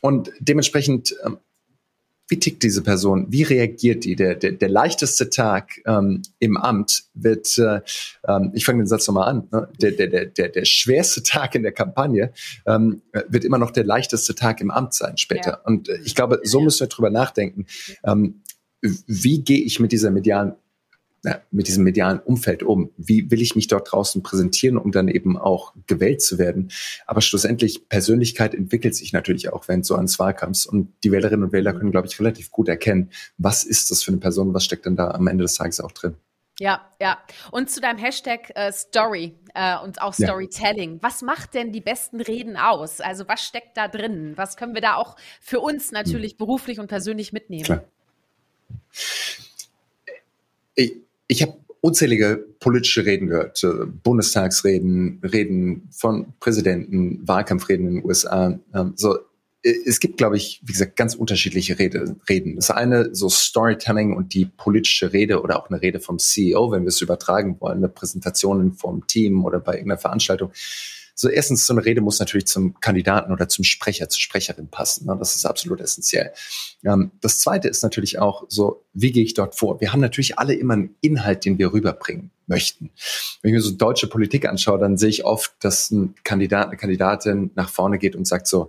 Und 0.00 0.30
dementsprechend 0.38 1.16
ähm, 1.24 1.38
wie 2.28 2.38
tickt 2.38 2.62
diese 2.62 2.82
Person? 2.82 3.26
Wie 3.28 3.42
reagiert 3.42 4.04
die? 4.04 4.16
Der, 4.16 4.34
der, 4.34 4.52
der 4.52 4.68
leichteste 4.68 5.30
Tag 5.30 5.80
ähm, 5.86 6.22
im 6.38 6.56
Amt 6.56 7.04
wird, 7.14 7.56
äh, 7.58 7.80
ähm, 8.26 8.50
ich 8.54 8.64
fange 8.64 8.82
den 8.82 8.86
Satz 8.86 9.06
nochmal 9.06 9.28
an, 9.28 9.48
ne? 9.52 9.68
der, 9.80 9.92
der, 9.92 10.08
der, 10.08 10.26
der, 10.26 10.48
der 10.48 10.64
schwerste 10.64 11.22
Tag 11.22 11.54
in 11.54 11.62
der 11.62 11.72
Kampagne 11.72 12.32
ähm, 12.66 13.02
wird 13.28 13.44
immer 13.44 13.58
noch 13.58 13.70
der 13.70 13.84
leichteste 13.84 14.34
Tag 14.34 14.60
im 14.60 14.70
Amt 14.70 14.94
sein 14.94 15.16
später. 15.18 15.50
Ja. 15.50 15.60
Und 15.64 15.88
äh, 15.88 15.98
ich 16.04 16.14
glaube, 16.14 16.40
so 16.42 16.60
müssen 16.60 16.80
wir 16.80 16.88
drüber 16.88 17.10
nachdenken. 17.10 17.66
Ähm, 18.04 18.42
wie 18.82 19.42
gehe 19.42 19.62
ich 19.62 19.80
mit 19.80 19.92
dieser 19.92 20.10
medialen 20.10 20.50
ja, 20.50 20.56
mit 21.50 21.68
diesem 21.68 21.84
medialen 21.84 22.20
Umfeld 22.20 22.62
um? 22.62 22.90
Wie 22.96 23.30
will 23.30 23.42
ich 23.42 23.56
mich 23.56 23.66
dort 23.66 23.90
draußen 23.90 24.22
präsentieren, 24.22 24.76
um 24.76 24.92
dann 24.92 25.08
eben 25.08 25.36
auch 25.36 25.74
gewählt 25.86 26.22
zu 26.22 26.38
werden? 26.38 26.70
Aber 27.06 27.20
schlussendlich, 27.20 27.88
Persönlichkeit 27.88 28.54
entwickelt 28.54 28.94
sich 28.94 29.12
natürlich 29.12 29.52
auch 29.52 29.68
während 29.68 29.84
so 29.86 29.94
eines 29.96 30.18
Wahlkampfs. 30.18 30.66
Und 30.66 30.92
die 31.02 31.12
Wählerinnen 31.12 31.44
und 31.44 31.52
Wähler 31.52 31.72
können, 31.72 31.90
glaube 31.90 32.06
ich, 32.06 32.18
relativ 32.20 32.50
gut 32.50 32.68
erkennen, 32.68 33.10
was 33.38 33.64
ist 33.64 33.90
das 33.90 34.02
für 34.02 34.12
eine 34.12 34.20
Person, 34.20 34.54
was 34.54 34.64
steckt 34.64 34.86
denn 34.86 34.96
da 34.96 35.10
am 35.10 35.26
Ende 35.26 35.42
des 35.42 35.54
Tages 35.54 35.80
auch 35.80 35.92
drin. 35.92 36.14
Ja, 36.58 36.90
ja. 37.00 37.18
Und 37.50 37.70
zu 37.70 37.80
deinem 37.80 37.98
Hashtag 37.98 38.50
äh, 38.54 38.72
Story 38.72 39.34
äh, 39.54 39.76
und 39.78 40.00
auch 40.00 40.14
Storytelling. 40.14 40.94
Ja. 40.94 40.98
Was 41.02 41.20
macht 41.20 41.52
denn 41.52 41.70
die 41.70 41.82
besten 41.82 42.20
Reden 42.20 42.56
aus? 42.56 43.00
Also 43.00 43.28
was 43.28 43.42
steckt 43.42 43.76
da 43.76 43.88
drin? 43.88 44.32
Was 44.36 44.56
können 44.56 44.74
wir 44.74 44.80
da 44.80 44.94
auch 44.94 45.16
für 45.40 45.60
uns 45.60 45.92
natürlich 45.92 46.32
hm. 46.32 46.38
beruflich 46.38 46.80
und 46.80 46.86
persönlich 46.86 47.32
mitnehmen? 47.32 47.64
Klar. 47.64 47.84
Ich, 50.74 50.94
ich 51.28 51.42
habe 51.42 51.58
unzählige 51.80 52.44
politische 52.58 53.04
Reden 53.04 53.28
gehört, 53.28 53.64
Bundestagsreden, 54.02 55.20
Reden 55.22 55.88
von 55.92 56.34
Präsidenten, 56.40 57.26
Wahlkampfreden 57.26 57.86
in 57.86 57.94
den 57.96 58.04
USA. 58.04 58.58
Ähm, 58.74 58.92
so, 58.96 59.18
es 59.62 59.98
gibt, 60.00 60.16
glaube 60.16 60.36
ich, 60.36 60.60
wie 60.64 60.72
gesagt, 60.72 60.96
ganz 60.96 61.14
unterschiedliche 61.14 61.78
Rede, 61.78 62.16
Reden. 62.28 62.56
Das 62.56 62.70
eine 62.70 63.14
so 63.14 63.28
Storytelling 63.28 64.14
und 64.14 64.32
die 64.34 64.44
politische 64.44 65.12
Rede 65.12 65.40
oder 65.42 65.58
auch 65.58 65.70
eine 65.70 65.82
Rede 65.82 65.98
vom 65.98 66.18
CEO, 66.18 66.70
wenn 66.70 66.82
wir 66.82 66.88
es 66.88 67.00
übertragen 67.00 67.56
wollen, 67.60 67.78
eine 67.78 67.88
Präsentation 67.88 68.74
vom 68.74 69.06
Team 69.06 69.44
oder 69.44 69.58
bei 69.58 69.74
irgendeiner 69.74 69.98
Veranstaltung 69.98 70.52
so 71.18 71.30
erstens, 71.30 71.66
so 71.66 71.72
eine 71.72 71.84
Rede 71.84 72.02
muss 72.02 72.18
natürlich 72.18 72.46
zum 72.46 72.78
Kandidaten 72.78 73.32
oder 73.32 73.48
zum 73.48 73.64
Sprecher, 73.64 74.10
zur 74.10 74.20
Sprecherin 74.20 74.68
passen. 74.68 75.06
Ne? 75.06 75.16
Das 75.18 75.34
ist 75.34 75.46
absolut 75.46 75.80
essentiell. 75.80 76.32
Ähm, 76.84 77.10
das 77.22 77.38
zweite 77.38 77.68
ist 77.68 77.82
natürlich 77.82 78.18
auch 78.18 78.44
so, 78.48 78.84
wie 78.92 79.12
gehe 79.12 79.24
ich 79.24 79.32
dort 79.32 79.54
vor? 79.54 79.80
Wir 79.80 79.94
haben 79.94 80.00
natürlich 80.00 80.38
alle 80.38 80.54
immer 80.54 80.74
einen 80.74 80.94
Inhalt, 81.00 81.46
den 81.46 81.56
wir 81.58 81.72
rüberbringen 81.72 82.30
möchten. 82.46 82.90
Wenn 83.40 83.48
ich 83.48 83.54
mir 83.54 83.62
so 83.62 83.70
deutsche 83.70 84.08
Politik 84.08 84.46
anschaue, 84.46 84.78
dann 84.78 84.98
sehe 84.98 85.08
ich 85.08 85.24
oft, 85.24 85.54
dass 85.60 85.90
ein 85.90 86.14
Kandidat, 86.22 86.68
eine 86.68 86.76
Kandidatin 86.76 87.50
nach 87.54 87.70
vorne 87.70 87.98
geht 87.98 88.14
und 88.14 88.26
sagt 88.26 88.46
so, 88.46 88.68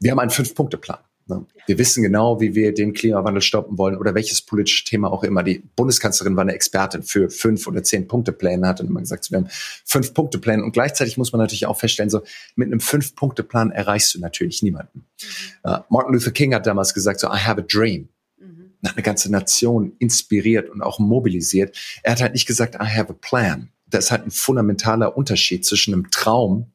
wir 0.00 0.10
haben 0.10 0.18
einen 0.18 0.30
Fünf-Punkte-Plan. 0.30 0.98
Ne? 1.26 1.46
Wir 1.66 1.78
wissen 1.78 2.02
genau, 2.02 2.40
wie 2.40 2.54
wir 2.54 2.74
den 2.74 2.92
Klimawandel 2.92 3.42
stoppen 3.42 3.78
wollen 3.78 3.96
oder 3.96 4.14
welches 4.14 4.42
politische 4.42 4.84
Thema 4.84 5.12
auch 5.12 5.22
immer. 5.22 5.42
Die 5.42 5.62
Bundeskanzlerin 5.76 6.36
war 6.36 6.42
eine 6.42 6.54
Expertin 6.54 7.02
für 7.02 7.30
fünf 7.30 7.66
oder 7.66 7.82
zehn 7.82 8.08
Punkte-Pläne, 8.08 8.66
hat 8.66 8.80
und 8.80 8.88
immer 8.88 9.00
gesagt, 9.00 9.30
wir 9.30 9.38
haben 9.38 9.48
fünf 9.84 10.14
Punkte-Pläne. 10.14 10.62
Und 10.62 10.72
gleichzeitig 10.72 11.16
muss 11.16 11.32
man 11.32 11.40
natürlich 11.40 11.66
auch 11.66 11.78
feststellen, 11.78 12.10
so 12.10 12.22
mit 12.56 12.66
einem 12.66 12.80
Fünf-Punkte-Plan 12.80 13.70
erreichst 13.70 14.14
du 14.14 14.20
natürlich 14.20 14.62
niemanden. 14.62 15.06
Mhm. 15.64 15.70
Uh, 15.70 15.78
Martin 15.88 16.14
Luther 16.14 16.32
King 16.32 16.54
hat 16.54 16.66
damals 16.66 16.94
gesagt, 16.94 17.20
so 17.20 17.28
I 17.28 17.38
have 17.38 17.60
a 17.60 17.64
dream. 17.66 18.08
Mhm. 18.38 18.72
Eine 18.82 19.02
ganze 19.02 19.30
Nation 19.30 19.92
inspiriert 19.98 20.70
und 20.70 20.82
auch 20.82 20.98
mobilisiert. 20.98 21.76
Er 22.02 22.12
hat 22.12 22.20
halt 22.20 22.32
nicht 22.32 22.46
gesagt, 22.46 22.74
I 22.74 22.86
have 22.86 23.10
a 23.10 23.16
plan. 23.18 23.70
Da 23.86 23.98
ist 23.98 24.10
halt 24.10 24.26
ein 24.26 24.30
fundamentaler 24.30 25.16
Unterschied 25.16 25.64
zwischen 25.64 25.92
einem 25.92 26.10
Traum, 26.10 26.72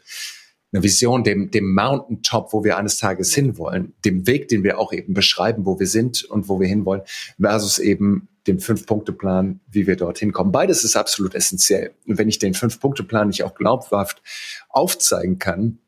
eine 0.77 0.83
Vision, 0.83 1.23
dem, 1.23 1.51
dem 1.51 1.73
Mountaintop, 1.73 2.53
wo 2.53 2.63
wir 2.63 2.77
eines 2.77 2.97
Tages 2.97 3.33
hinwollen, 3.33 3.93
dem 4.05 4.27
Weg, 4.27 4.47
den 4.47 4.63
wir 4.63 4.79
auch 4.79 4.93
eben 4.93 5.13
beschreiben, 5.13 5.65
wo 5.65 5.79
wir 5.79 5.87
sind 5.87 6.23
und 6.23 6.47
wo 6.47 6.59
wir 6.59 6.67
hinwollen, 6.67 7.01
versus 7.39 7.79
eben 7.79 8.27
dem 8.47 8.59
Fünf-Punkte-Plan, 8.59 9.59
wie 9.69 9.87
wir 9.87 9.97
dorthin 9.97 10.31
kommen. 10.31 10.51
Beides 10.51 10.83
ist 10.83 10.95
absolut 10.95 11.35
essentiell. 11.35 11.91
Und 12.07 12.17
wenn 12.17 12.29
ich 12.29 12.39
den 12.39 12.53
Fünf-Punkte-Plan 12.53 13.27
nicht 13.27 13.43
auch 13.43 13.55
glaubhaft 13.55 14.21
aufzeigen 14.69 15.37
kann, 15.37 15.79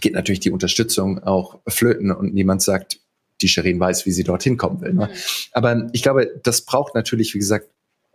geht 0.00 0.14
natürlich 0.14 0.40
die 0.40 0.50
Unterstützung 0.50 1.22
auch 1.22 1.60
flöten 1.68 2.10
und 2.10 2.34
niemand 2.34 2.62
sagt, 2.62 2.98
die 3.40 3.48
Sherin 3.48 3.78
weiß, 3.78 4.06
wie 4.06 4.12
sie 4.12 4.24
dorthin 4.24 4.56
kommen 4.56 4.80
will. 4.80 4.94
Ne? 4.94 5.06
Mhm. 5.06 5.18
Aber 5.52 5.88
ich 5.92 6.02
glaube, 6.02 6.40
das 6.42 6.62
braucht 6.62 6.94
natürlich, 6.94 7.34
wie 7.34 7.38
gesagt, 7.38 7.68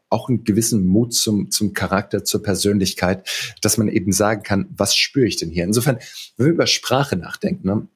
auch 0.09 0.29
einen 0.29 0.43
gewissen 0.43 0.85
Mut 0.85 1.13
zum, 1.13 1.51
zum 1.51 1.73
Charakter, 1.73 2.23
zur 2.23 2.41
Persönlichkeit, 2.43 3.27
dass 3.61 3.77
man 3.77 3.87
eben 3.87 4.11
sagen 4.11 4.43
kann, 4.43 4.67
was 4.75 4.95
spüre 4.95 5.27
ich 5.27 5.35
denn 5.37 5.49
hier? 5.49 5.63
Insofern, 5.63 5.99
wenn 6.37 6.47
wir 6.47 6.53
über 6.53 6.67
Sprache 6.67 7.15
nachdenken, 7.15 7.67
ne? 7.67 7.87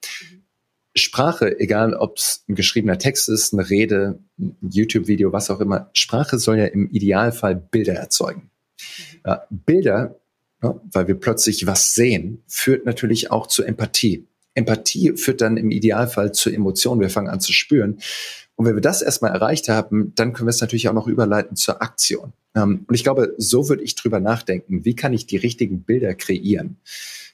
Sprache, 0.94 1.58
egal 1.58 1.94
ob 1.94 2.18
es 2.18 2.44
ein 2.48 2.54
geschriebener 2.54 2.98
Text 2.98 3.30
ist, 3.30 3.54
eine 3.54 3.70
Rede, 3.70 4.18
ein 4.38 4.56
YouTube-Video, 4.60 5.32
was 5.32 5.50
auch 5.50 5.60
immer, 5.60 5.88
Sprache 5.94 6.38
soll 6.38 6.58
ja 6.58 6.66
im 6.66 6.90
Idealfall 6.90 7.56
Bilder 7.56 7.94
erzeugen. 7.94 8.50
Ja, 9.24 9.46
Bilder, 9.48 10.20
ja, 10.62 10.78
weil 10.92 11.08
wir 11.08 11.14
plötzlich 11.14 11.66
was 11.66 11.94
sehen, 11.94 12.42
führt 12.46 12.84
natürlich 12.84 13.30
auch 13.30 13.46
zu 13.46 13.62
Empathie. 13.62 14.26
Empathie 14.54 15.16
führt 15.16 15.40
dann 15.40 15.56
im 15.56 15.70
Idealfall 15.70 16.32
zu 16.32 16.50
Emotionen. 16.50 17.00
Wir 17.00 17.08
fangen 17.08 17.28
an 17.28 17.40
zu 17.40 17.54
spüren. 17.54 17.98
Und 18.62 18.68
wenn 18.68 18.76
wir 18.76 18.80
das 18.80 19.02
erstmal 19.02 19.32
erreicht 19.32 19.68
haben, 19.68 20.14
dann 20.14 20.34
können 20.34 20.46
wir 20.46 20.50
es 20.50 20.60
natürlich 20.60 20.88
auch 20.88 20.92
noch 20.92 21.08
überleiten 21.08 21.56
zur 21.56 21.82
Aktion. 21.82 22.32
Ähm, 22.54 22.84
und 22.86 22.94
ich 22.94 23.02
glaube, 23.02 23.34
so 23.36 23.68
würde 23.68 23.82
ich 23.82 23.96
drüber 23.96 24.20
nachdenken. 24.20 24.84
Wie 24.84 24.94
kann 24.94 25.12
ich 25.12 25.26
die 25.26 25.36
richtigen 25.36 25.82
Bilder 25.82 26.14
kreieren? 26.14 26.76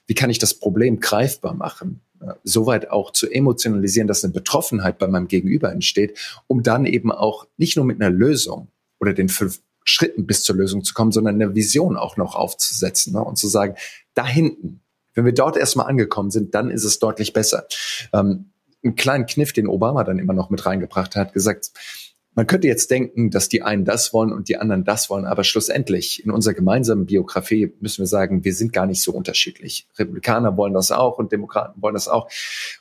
Wie 0.07 0.15
kann 0.15 0.31
ich 0.31 0.39
das 0.39 0.55
Problem 0.55 0.99
greifbar 0.99 1.53
machen? 1.53 2.01
Äh, 2.19 2.33
soweit 2.43 2.89
auch 2.89 3.13
zu 3.13 3.29
emotionalisieren, 3.29 4.07
dass 4.07 4.23
eine 4.23 4.33
Betroffenheit 4.33 4.97
bei 4.97 5.05
meinem 5.05 5.27
Gegenüber 5.27 5.71
entsteht, 5.71 6.17
um 6.47 6.63
dann 6.63 6.87
eben 6.87 7.11
auch 7.11 7.45
nicht 7.57 7.75
nur 7.75 7.85
mit 7.85 8.01
einer 8.01 8.09
Lösung 8.09 8.69
oder 8.99 9.13
den 9.13 9.29
fünf 9.29 9.59
Schritten 9.83 10.25
bis 10.25 10.41
zur 10.41 10.55
Lösung 10.55 10.83
zu 10.83 10.95
kommen, 10.95 11.11
sondern 11.11 11.35
eine 11.35 11.53
Vision 11.53 11.95
auch 11.95 12.17
noch 12.17 12.33
aufzusetzen 12.33 13.13
ne? 13.13 13.23
und 13.23 13.37
zu 13.37 13.47
sagen, 13.47 13.75
da 14.15 14.25
hinten, 14.25 14.81
wenn 15.13 15.25
wir 15.25 15.33
dort 15.33 15.57
erstmal 15.57 15.85
angekommen 15.85 16.31
sind, 16.31 16.55
dann 16.55 16.71
ist 16.71 16.85
es 16.85 16.97
deutlich 16.97 17.33
besser. 17.33 17.67
Ähm, 18.13 18.48
einen 18.83 18.95
kleinen 18.95 19.25
Kniff, 19.25 19.53
den 19.53 19.67
Obama 19.67 20.03
dann 20.03 20.19
immer 20.19 20.33
noch 20.33 20.49
mit 20.49 20.65
reingebracht 20.65 21.15
hat, 21.15 21.33
gesagt, 21.33 21.71
man 22.35 22.47
könnte 22.47 22.67
jetzt 22.67 22.89
denken, 22.91 23.31
dass 23.31 23.49
die 23.49 23.63
einen 23.63 23.83
das 23.83 24.13
wollen 24.13 24.31
und 24.31 24.47
die 24.47 24.57
anderen 24.57 24.85
das 24.85 25.09
wollen, 25.09 25.25
aber 25.25 25.43
schlussendlich 25.43 26.23
in 26.23 26.31
unserer 26.31 26.53
gemeinsamen 26.53 27.05
Biografie 27.05 27.73
müssen 27.81 28.01
wir 28.01 28.07
sagen, 28.07 28.45
wir 28.45 28.53
sind 28.53 28.71
gar 28.71 28.85
nicht 28.85 29.01
so 29.01 29.11
unterschiedlich. 29.11 29.89
Republikaner 29.97 30.55
wollen 30.55 30.73
das 30.73 30.91
auch 30.91 31.17
und 31.17 31.31
Demokraten 31.31 31.81
wollen 31.81 31.95
das 31.95 32.07
auch. 32.07 32.29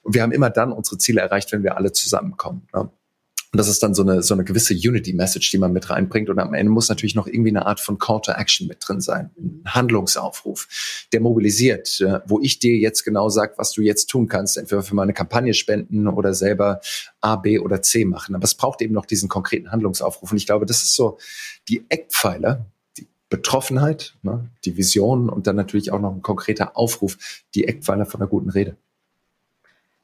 Und 0.03 0.15
wir 0.15 0.23
haben 0.23 0.33
immer 0.33 0.51
dann 0.51 0.71
unsere 0.71 0.99
Ziele 0.99 1.23
erreicht, 1.23 1.51
wenn 1.51 1.65
wir 1.65 1.77
alle 1.77 1.93
zusammenkommen. 1.93 2.69
Ne? 2.73 2.91
Und 3.51 3.57
das 3.57 3.69
ist 3.69 3.83
dann 3.83 3.95
so 3.95 4.03
eine, 4.03 4.23
so 4.23 4.35
eine 4.35 4.45
gewisse 4.45 4.75
Unity-Message, 4.75 5.51
die 5.51 5.59
man 5.59 5.73
mit 5.73 5.89
reinbringt. 5.89 6.29
Und 6.29 6.39
am 6.39 6.53
Ende 6.53 6.71
muss 6.71 6.91
natürlich 6.91 7.15
noch 7.15 7.27
irgendwie 7.27 7.49
eine 7.49 7.65
Art 7.65 7.81
von 7.81 7.99
Call 7.99 8.21
to 8.21 8.33
Action 8.33 8.67
mit 8.67 8.79
drin 8.87 9.01
sein. 9.01 9.31
Ein 9.39 9.63
Handlungsaufruf, 9.67 10.69
der 11.13 11.21
mobilisiert, 11.21 12.01
äh, 12.01 12.21
wo 12.27 12.41
ich 12.41 12.59
dir 12.59 12.77
jetzt 12.77 13.05
genau 13.05 13.31
sage, 13.31 13.55
was 13.57 13.73
du 13.73 13.81
jetzt 13.81 14.07
tun 14.07 14.29
kannst. 14.29 14.59
Entweder 14.59 14.83
für 14.83 14.95
meine 14.95 15.15
Kampagne 15.15 15.55
spenden 15.55 16.09
oder 16.09 16.35
selber 16.35 16.81
A, 17.23 17.37
B 17.37 17.59
oder 17.59 17.81
C 17.81 18.05
machen. 18.05 18.35
Aber 18.35 18.45
es 18.45 18.55
braucht 18.55 18.83
eben 18.83 18.93
noch 18.93 19.07
diesen 19.07 19.31
konkreten 19.31 19.73
Handlungsaufruf. 19.73 20.31
Und 20.31 20.37
ich 20.37 20.47
glaube, 20.47 20.67
das 20.67 20.83
ist 20.83 20.95
so 20.95 21.19
die 21.69 21.87
Eckpfeiler, 21.89 22.67
die 22.99 23.09
Betroffenheit, 23.31 24.15
ne, 24.23 24.51
die 24.67 24.77
Vision 24.77 25.31
und 25.31 25.47
dann 25.47 25.57
natürlich 25.57 25.91
auch 25.91 26.01
noch 26.01 26.15
ein 26.15 26.23
konkreter 26.23 26.77
Aufruf, 26.77 27.17
die 27.55 27.67
Eckpfeiler 27.67 28.05
von 28.05 28.21
einer 28.21 28.29
guten 28.29 28.51
Rede. 28.51 28.77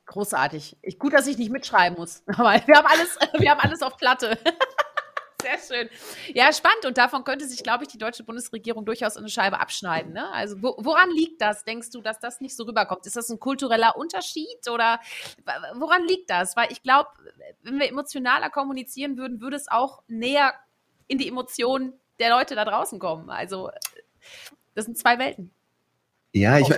Großartig. 0.07 0.77
Ich, 0.83 0.99
gut, 0.99 1.13
dass 1.13 1.27
ich 1.27 1.39
nicht 1.39 1.51
mitschreiben 1.51 1.99
muss. 1.99 2.23
Aber 2.27 2.55
wir 2.67 2.77
haben 2.77 2.87
alles, 2.87 3.19
wir 3.39 3.51
haben 3.51 3.61
alles 3.61 3.83
auf 3.83 3.97
Platte. 3.97 4.39
Sehr 5.43 5.59
schön. 5.59 5.91
Ja, 6.33 6.51
spannend. 6.55 6.87
Und 6.87 6.97
davon 6.97 7.23
könnte 7.23 7.47
sich, 7.47 7.63
glaube 7.63 7.85
ich, 7.85 7.89
die 7.91 7.99
deutsche 7.99 8.25
Bundesregierung 8.25 8.87
durchaus 8.87 9.19
eine 9.19 9.29
Scheibe 9.29 9.61
abschneiden. 9.61 10.15
Ne? 10.15 10.33
Also 10.33 10.63
wo, 10.63 10.75
woran 10.79 11.11
liegt 11.11 11.43
das? 11.43 11.65
Denkst 11.65 11.91
du, 11.91 12.01
dass 12.01 12.19
das 12.19 12.41
nicht 12.41 12.57
so 12.57 12.65
rüberkommt? 12.65 13.05
Ist 13.05 13.17
das 13.17 13.29
ein 13.29 13.39
kultureller 13.39 13.95
Unterschied 13.97 14.67
oder 14.73 15.01
woran 15.75 16.07
liegt 16.07 16.31
das? 16.31 16.57
Weil 16.57 16.73
ich 16.73 16.83
glaube, 16.83 17.11
wenn 17.61 17.79
wir 17.79 17.91
emotionaler 17.91 18.49
kommunizieren 18.49 19.19
würden, 19.19 19.43
würde 19.43 19.57
es 19.57 19.69
auch 19.69 20.03
näher 20.07 20.55
in 21.09 21.19
die 21.19 21.29
Emotionen 21.29 21.93
der 22.19 22.31
Leute 22.31 22.55
da 22.55 22.65
draußen 22.65 22.99
kommen. 22.99 23.29
Also 23.29 23.71
das 24.75 24.87
sind 24.87 24.97
zwei 24.97 25.19
Welten. 25.19 25.53
Ja, 26.33 26.59
ich 26.59 26.71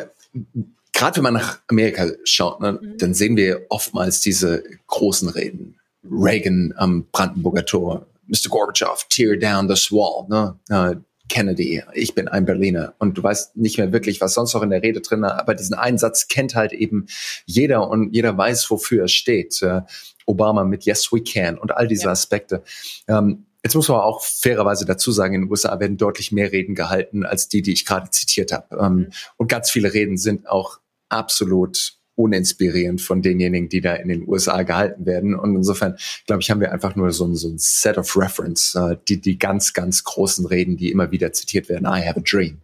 gerade 0.96 1.16
wenn 1.16 1.24
man 1.24 1.34
nach 1.34 1.60
Amerika 1.68 2.10
schaut, 2.24 2.60
ne, 2.60 2.72
mhm. 2.72 2.98
dann 2.98 3.14
sehen 3.14 3.36
wir 3.36 3.66
oftmals 3.68 4.20
diese 4.20 4.64
großen 4.88 5.28
Reden. 5.28 5.78
Reagan 6.10 6.72
am 6.76 7.06
Brandenburger 7.12 7.64
Tor, 7.64 8.06
Mr. 8.26 8.48
Gorbachev, 8.48 9.04
tear 9.08 9.36
down 9.36 9.68
this 9.68 9.92
wall, 9.92 10.26
ne? 10.28 10.58
Uh, 10.70 11.00
Kennedy, 11.28 11.82
ich 11.92 12.14
bin 12.14 12.28
ein 12.28 12.44
Berliner 12.44 12.94
und 12.98 13.18
du 13.18 13.22
weißt 13.22 13.56
nicht 13.56 13.78
mehr 13.78 13.92
wirklich, 13.92 14.20
was 14.20 14.34
sonst 14.34 14.54
noch 14.54 14.62
in 14.62 14.70
der 14.70 14.82
Rede 14.82 15.00
drin 15.00 15.24
ist, 15.24 15.32
aber 15.32 15.56
diesen 15.56 15.74
einen 15.74 15.98
Satz 15.98 16.28
kennt 16.28 16.54
halt 16.54 16.72
eben 16.72 17.06
jeder 17.46 17.90
und 17.90 18.14
jeder 18.14 18.38
weiß, 18.38 18.70
wofür 18.70 19.02
er 19.02 19.08
steht. 19.08 19.60
Uh, 19.62 19.80
Obama 20.24 20.64
mit 20.64 20.84
Yes, 20.84 21.12
we 21.12 21.22
can 21.22 21.58
und 21.58 21.76
all 21.76 21.88
diese 21.88 22.04
ja. 22.04 22.10
Aspekte. 22.10 22.62
Um, 23.06 23.46
Jetzt 23.64 23.74
muss 23.74 23.88
man 23.88 23.98
auch 23.98 24.22
fairerweise 24.22 24.84
dazu 24.84 25.10
sagen, 25.10 25.34
in 25.34 25.40
den 25.40 25.50
USA 25.50 25.80
werden 25.80 25.96
deutlich 25.96 26.30
mehr 26.30 26.52
Reden 26.52 26.76
gehalten 26.76 27.26
als 27.26 27.48
die, 27.48 27.62
die 27.62 27.72
ich 27.72 27.84
gerade 27.84 28.10
zitiert 28.10 28.52
habe. 28.52 28.76
Ähm, 28.76 29.08
und 29.38 29.48
ganz 29.48 29.72
viele 29.72 29.92
Reden 29.92 30.18
sind 30.18 30.48
auch 30.48 30.78
absolut 31.08 31.96
uninspirierend 32.16 33.00
von 33.00 33.22
denjenigen, 33.22 33.68
die 33.68 33.80
da 33.80 33.94
in 33.94 34.08
den 34.08 34.26
USA 34.26 34.62
gehalten 34.62 35.06
werden. 35.06 35.34
Und 35.34 35.54
insofern, 35.54 35.96
glaube 36.26 36.42
ich, 36.42 36.50
haben 36.50 36.60
wir 36.60 36.72
einfach 36.72 36.96
nur 36.96 37.12
so 37.12 37.26
ein, 37.26 37.36
so 37.36 37.48
ein 37.48 37.58
Set 37.58 37.98
of 37.98 38.16
Reference, 38.16 38.74
äh, 38.74 38.96
die, 39.06 39.20
die 39.20 39.38
ganz, 39.38 39.74
ganz 39.74 40.02
großen 40.02 40.46
Reden, 40.46 40.76
die 40.76 40.90
immer 40.90 41.10
wieder 41.10 41.32
zitiert 41.32 41.68
werden. 41.68 41.84
I 41.84 42.06
have 42.06 42.18
a 42.18 42.22
dream. 42.22 42.62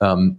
Ähm, 0.00 0.38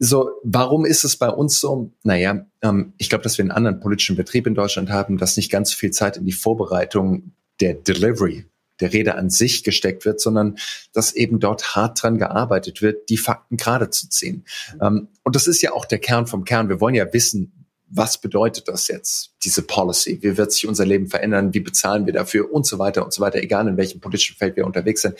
so, 0.00 0.30
warum 0.42 0.84
ist 0.84 1.04
es 1.04 1.16
bei 1.16 1.28
uns 1.28 1.60
so? 1.60 1.92
Naja, 2.02 2.46
ähm, 2.62 2.94
ich 2.98 3.08
glaube, 3.08 3.22
dass 3.22 3.38
wir 3.38 3.44
einen 3.44 3.52
anderen 3.52 3.78
politischen 3.78 4.16
Betrieb 4.16 4.48
in 4.48 4.56
Deutschland 4.56 4.90
haben, 4.90 5.16
dass 5.16 5.36
nicht 5.36 5.50
ganz 5.50 5.72
viel 5.72 5.92
Zeit 5.92 6.16
in 6.16 6.24
die 6.24 6.32
Vorbereitung 6.32 7.32
der 7.60 7.74
Delivery 7.74 8.44
der 8.80 8.92
Rede 8.92 9.14
an 9.16 9.30
sich 9.30 9.64
gesteckt 9.64 10.04
wird, 10.04 10.20
sondern 10.20 10.58
dass 10.92 11.12
eben 11.12 11.40
dort 11.40 11.76
hart 11.76 12.02
dran 12.02 12.18
gearbeitet 12.18 12.82
wird, 12.82 13.08
die 13.08 13.16
Fakten 13.16 13.56
gerade 13.56 13.90
zu 13.90 14.08
ziehen. 14.08 14.44
Ähm, 14.80 15.08
und 15.24 15.36
das 15.36 15.46
ist 15.46 15.62
ja 15.62 15.72
auch 15.72 15.84
der 15.84 15.98
Kern 15.98 16.26
vom 16.26 16.44
Kern. 16.44 16.68
Wir 16.68 16.80
wollen 16.80 16.94
ja 16.94 17.12
wissen, 17.12 17.58
was 17.90 18.20
bedeutet 18.20 18.68
das 18.68 18.88
jetzt, 18.88 19.34
diese 19.44 19.62
Policy? 19.62 20.18
Wie 20.20 20.36
wird 20.36 20.52
sich 20.52 20.66
unser 20.66 20.84
Leben 20.84 21.08
verändern? 21.08 21.54
Wie 21.54 21.60
bezahlen 21.60 22.04
wir 22.06 22.12
dafür? 22.12 22.52
Und 22.52 22.66
so 22.66 22.78
weiter 22.78 23.04
und 23.04 23.12
so 23.12 23.22
weiter, 23.22 23.38
egal 23.42 23.66
in 23.66 23.76
welchem 23.76 24.00
politischen 24.00 24.36
Feld 24.36 24.56
wir 24.56 24.66
unterwegs 24.66 25.02
sind. 25.02 25.16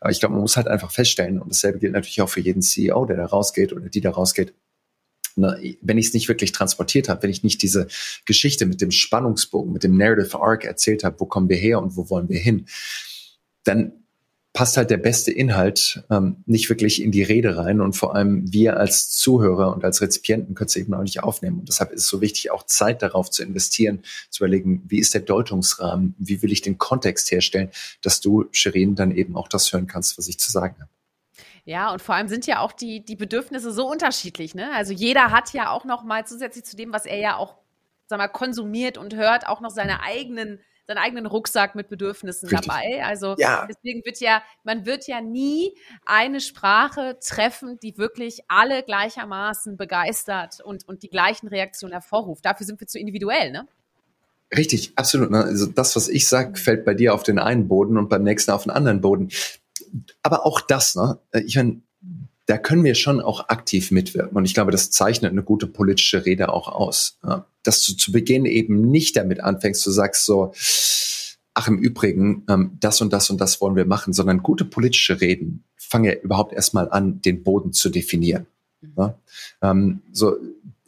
Aber 0.00 0.10
ich 0.10 0.18
glaube, 0.18 0.32
man 0.32 0.42
muss 0.42 0.56
halt 0.56 0.66
einfach 0.66 0.90
feststellen, 0.90 1.40
und 1.40 1.50
dasselbe 1.50 1.78
gilt 1.78 1.92
natürlich 1.92 2.20
auch 2.20 2.28
für 2.28 2.40
jeden 2.40 2.62
CEO, 2.62 3.04
der 3.04 3.16
da 3.16 3.26
rausgeht 3.26 3.72
oder 3.72 3.88
die 3.88 4.00
da 4.00 4.10
rausgeht, 4.10 4.52
wenn 5.40 5.98
ich 5.98 6.06
es 6.06 6.14
nicht 6.14 6.28
wirklich 6.28 6.52
transportiert 6.52 7.08
habe, 7.08 7.22
wenn 7.22 7.30
ich 7.30 7.42
nicht 7.42 7.62
diese 7.62 7.86
Geschichte 8.24 8.66
mit 8.66 8.80
dem 8.80 8.90
Spannungsbogen, 8.90 9.72
mit 9.72 9.84
dem 9.84 9.96
Narrative 9.96 10.40
Arc 10.40 10.64
erzählt 10.64 11.04
habe, 11.04 11.20
wo 11.20 11.26
kommen 11.26 11.48
wir 11.48 11.56
her 11.56 11.80
und 11.80 11.96
wo 11.96 12.10
wollen 12.10 12.28
wir 12.28 12.38
hin, 12.38 12.66
dann 13.64 13.92
passt 14.58 14.76
halt 14.76 14.90
der 14.90 14.96
beste 14.96 15.30
Inhalt 15.30 16.02
ähm, 16.10 16.42
nicht 16.46 16.68
wirklich 16.68 17.00
in 17.00 17.12
die 17.12 17.22
Rede 17.22 17.56
rein 17.56 17.80
und 17.80 17.92
vor 17.92 18.16
allem 18.16 18.52
wir 18.52 18.76
als 18.78 19.10
Zuhörer 19.10 19.72
und 19.72 19.84
als 19.84 20.00
Rezipienten 20.00 20.56
können 20.56 20.66
es 20.66 20.74
eben 20.74 20.94
auch 20.94 21.02
nicht 21.02 21.22
aufnehmen. 21.22 21.60
Und 21.60 21.68
deshalb 21.68 21.92
ist 21.92 22.02
es 22.02 22.08
so 22.08 22.20
wichtig, 22.20 22.50
auch 22.50 22.64
Zeit 22.64 23.02
darauf 23.02 23.30
zu 23.30 23.44
investieren, 23.44 24.00
zu 24.30 24.42
überlegen, 24.42 24.82
wie 24.88 24.98
ist 24.98 25.14
der 25.14 25.20
Deutungsrahmen, 25.20 26.16
wie 26.18 26.42
will 26.42 26.50
ich 26.50 26.62
den 26.62 26.76
Kontext 26.76 27.30
herstellen, 27.30 27.70
dass 28.02 28.20
du, 28.20 28.46
Shirin, 28.50 28.96
dann 28.96 29.12
eben 29.12 29.36
auch 29.36 29.46
das 29.46 29.72
hören 29.72 29.86
kannst, 29.86 30.18
was 30.18 30.26
ich 30.26 30.40
zu 30.40 30.50
sagen 30.50 30.74
habe. 30.80 30.90
Ja, 31.68 31.92
und 31.92 32.00
vor 32.00 32.14
allem 32.14 32.28
sind 32.28 32.46
ja 32.46 32.60
auch 32.60 32.72
die, 32.72 33.04
die 33.04 33.14
Bedürfnisse 33.14 33.72
so 33.72 33.86
unterschiedlich. 33.86 34.54
Ne? 34.54 34.72
Also 34.72 34.94
jeder 34.94 35.30
hat 35.30 35.52
ja 35.52 35.70
auch 35.70 35.84
noch 35.84 36.02
mal 36.02 36.26
zusätzlich 36.26 36.64
zu 36.64 36.76
dem, 36.76 36.94
was 36.94 37.04
er 37.04 37.18
ja 37.18 37.36
auch 37.36 37.58
sag 38.06 38.16
mal, 38.16 38.28
konsumiert 38.28 38.96
und 38.96 39.14
hört, 39.14 39.46
auch 39.46 39.60
noch 39.60 39.68
seine 39.68 40.02
eigenen 40.02 40.60
seinen 40.86 40.96
eigenen 40.96 41.26
Rucksack 41.26 41.74
mit 41.74 41.90
Bedürfnissen 41.90 42.48
Richtig. 42.48 42.68
dabei. 42.68 43.04
Also 43.04 43.34
ja. 43.36 43.68
deswegen 43.68 44.02
wird 44.06 44.18
ja, 44.20 44.42
man 44.64 44.86
wird 44.86 45.06
ja 45.06 45.20
nie 45.20 45.74
eine 46.06 46.40
Sprache 46.40 47.18
treffen, 47.20 47.78
die 47.80 47.98
wirklich 47.98 48.40
alle 48.48 48.82
gleichermaßen 48.82 49.76
begeistert 49.76 50.62
und, 50.62 50.88
und 50.88 51.02
die 51.02 51.10
gleichen 51.10 51.48
Reaktionen 51.48 51.92
hervorruft. 51.92 52.46
Dafür 52.46 52.64
sind 52.64 52.80
wir 52.80 52.86
zu 52.86 52.98
individuell, 52.98 53.52
ne? 53.52 53.68
Richtig, 54.56 54.92
absolut. 54.96 55.30
Ne? 55.30 55.44
Also 55.44 55.66
das, 55.66 55.94
was 55.94 56.08
ich 56.08 56.26
sage, 56.26 56.58
fällt 56.58 56.86
bei 56.86 56.94
dir 56.94 57.12
auf 57.12 57.22
den 57.22 57.38
einen 57.38 57.68
Boden 57.68 57.98
und 57.98 58.08
beim 58.08 58.22
nächsten 58.22 58.52
auf 58.52 58.62
den 58.62 58.70
anderen 58.70 59.02
Boden. 59.02 59.28
Aber 60.22 60.46
auch 60.46 60.60
das, 60.60 60.94
ne? 60.94 61.18
Ich 61.44 61.56
meine, 61.56 61.80
da 62.46 62.56
können 62.56 62.84
wir 62.84 62.94
schon 62.94 63.20
auch 63.20 63.48
aktiv 63.48 63.90
mitwirken. 63.90 64.36
Und 64.36 64.46
ich 64.46 64.54
glaube, 64.54 64.70
das 64.70 64.90
zeichnet 64.90 65.32
eine 65.32 65.42
gute 65.42 65.66
politische 65.66 66.24
Rede 66.24 66.50
auch 66.50 66.68
aus. 66.68 67.18
Dass 67.62 67.84
du 67.84 67.94
zu 67.94 68.10
Beginn 68.10 68.46
eben 68.46 68.90
nicht 68.90 69.16
damit 69.16 69.40
anfängst, 69.40 69.84
du 69.84 69.90
sagst 69.90 70.24
so, 70.24 70.52
ach 71.58 71.68
im 71.68 71.78
Übrigen, 71.78 72.44
ähm, 72.48 72.76
das 72.80 73.00
und 73.00 73.12
das 73.12 73.30
und 73.30 73.40
das 73.40 73.60
wollen 73.60 73.74
wir 73.74 73.84
machen, 73.84 74.12
sondern 74.12 74.42
gute 74.44 74.64
politische 74.64 75.20
Reden 75.20 75.64
fangen 75.76 76.04
ja 76.04 76.12
überhaupt 76.12 76.52
erstmal 76.52 76.88
an, 76.88 77.20
den 77.20 77.42
Boden 77.42 77.72
zu 77.72 77.90
definieren. 77.90 78.46
Mhm. 78.80 79.12
Ähm, 79.60 80.02
so 80.12 80.36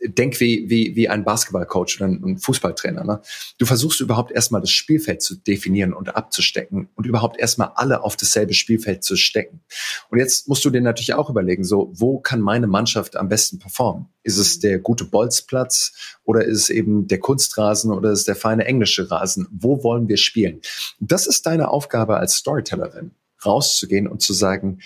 denk 0.03 0.41
wie, 0.41 0.69
wie, 0.71 0.97
wie 0.97 1.09
ein 1.09 1.25
Basketballcoach 1.25 1.97
oder 2.01 2.07
ein 2.07 2.39
Fußballtrainer. 2.39 3.05
Ne? 3.05 3.21
Du 3.59 3.67
versuchst 3.67 4.01
überhaupt 4.01 4.33
erstmal 4.33 4.61
das 4.61 4.71
Spielfeld 4.71 5.23
zu 5.23 5.37
definieren 5.37 5.93
und 5.93 6.17
abzustecken 6.17 6.89
und 6.95 7.07
überhaupt 7.07 7.39
erstmal 7.39 7.73
alle 7.75 8.03
auf 8.03 8.17
dasselbe 8.17 8.55
Spielfeld 8.55 9.05
zu 9.05 9.17
stecken. 9.17 9.61
Und 10.09 10.19
jetzt 10.19 10.49
musst 10.49 10.65
du 10.65 10.71
dir 10.71 10.81
natürlich 10.81 11.15
auch 11.15 11.29
überlegen, 11.29 11.65
so, 11.65 11.91
wo 11.93 12.19
kann 12.19 12.41
meine 12.41 12.67
Mannschaft 12.67 13.17
am 13.17 13.29
besten 13.29 13.59
performen? 13.59 14.07
Ist 14.23 14.39
es 14.39 14.59
der 14.59 14.79
gute 14.79 15.05
Bolzplatz 15.05 15.93
oder 16.25 16.45
ist 16.45 16.59
es 16.59 16.71
eben 16.71 17.07
der 17.07 17.21
Kunstrasen 17.21 17.93
oder 17.93 18.11
ist 18.11 18.21
es 18.21 18.25
der 18.25 18.37
feine 18.37 18.65
englische 18.65 19.11
Rasen? 19.11 19.49
Wo 19.51 19.83
wollen 19.83 20.09
wir 20.09 20.17
spielen? 20.17 20.61
Das 20.99 21.27
ist 21.27 21.47
deine 21.47 21.69
Aufgabe 21.69 22.17
als 22.17 22.37
Storytellerin, 22.37 23.13
rauszugehen 23.45 24.09
und 24.09 24.23
zu 24.23 24.33
sagen, 24.33 24.81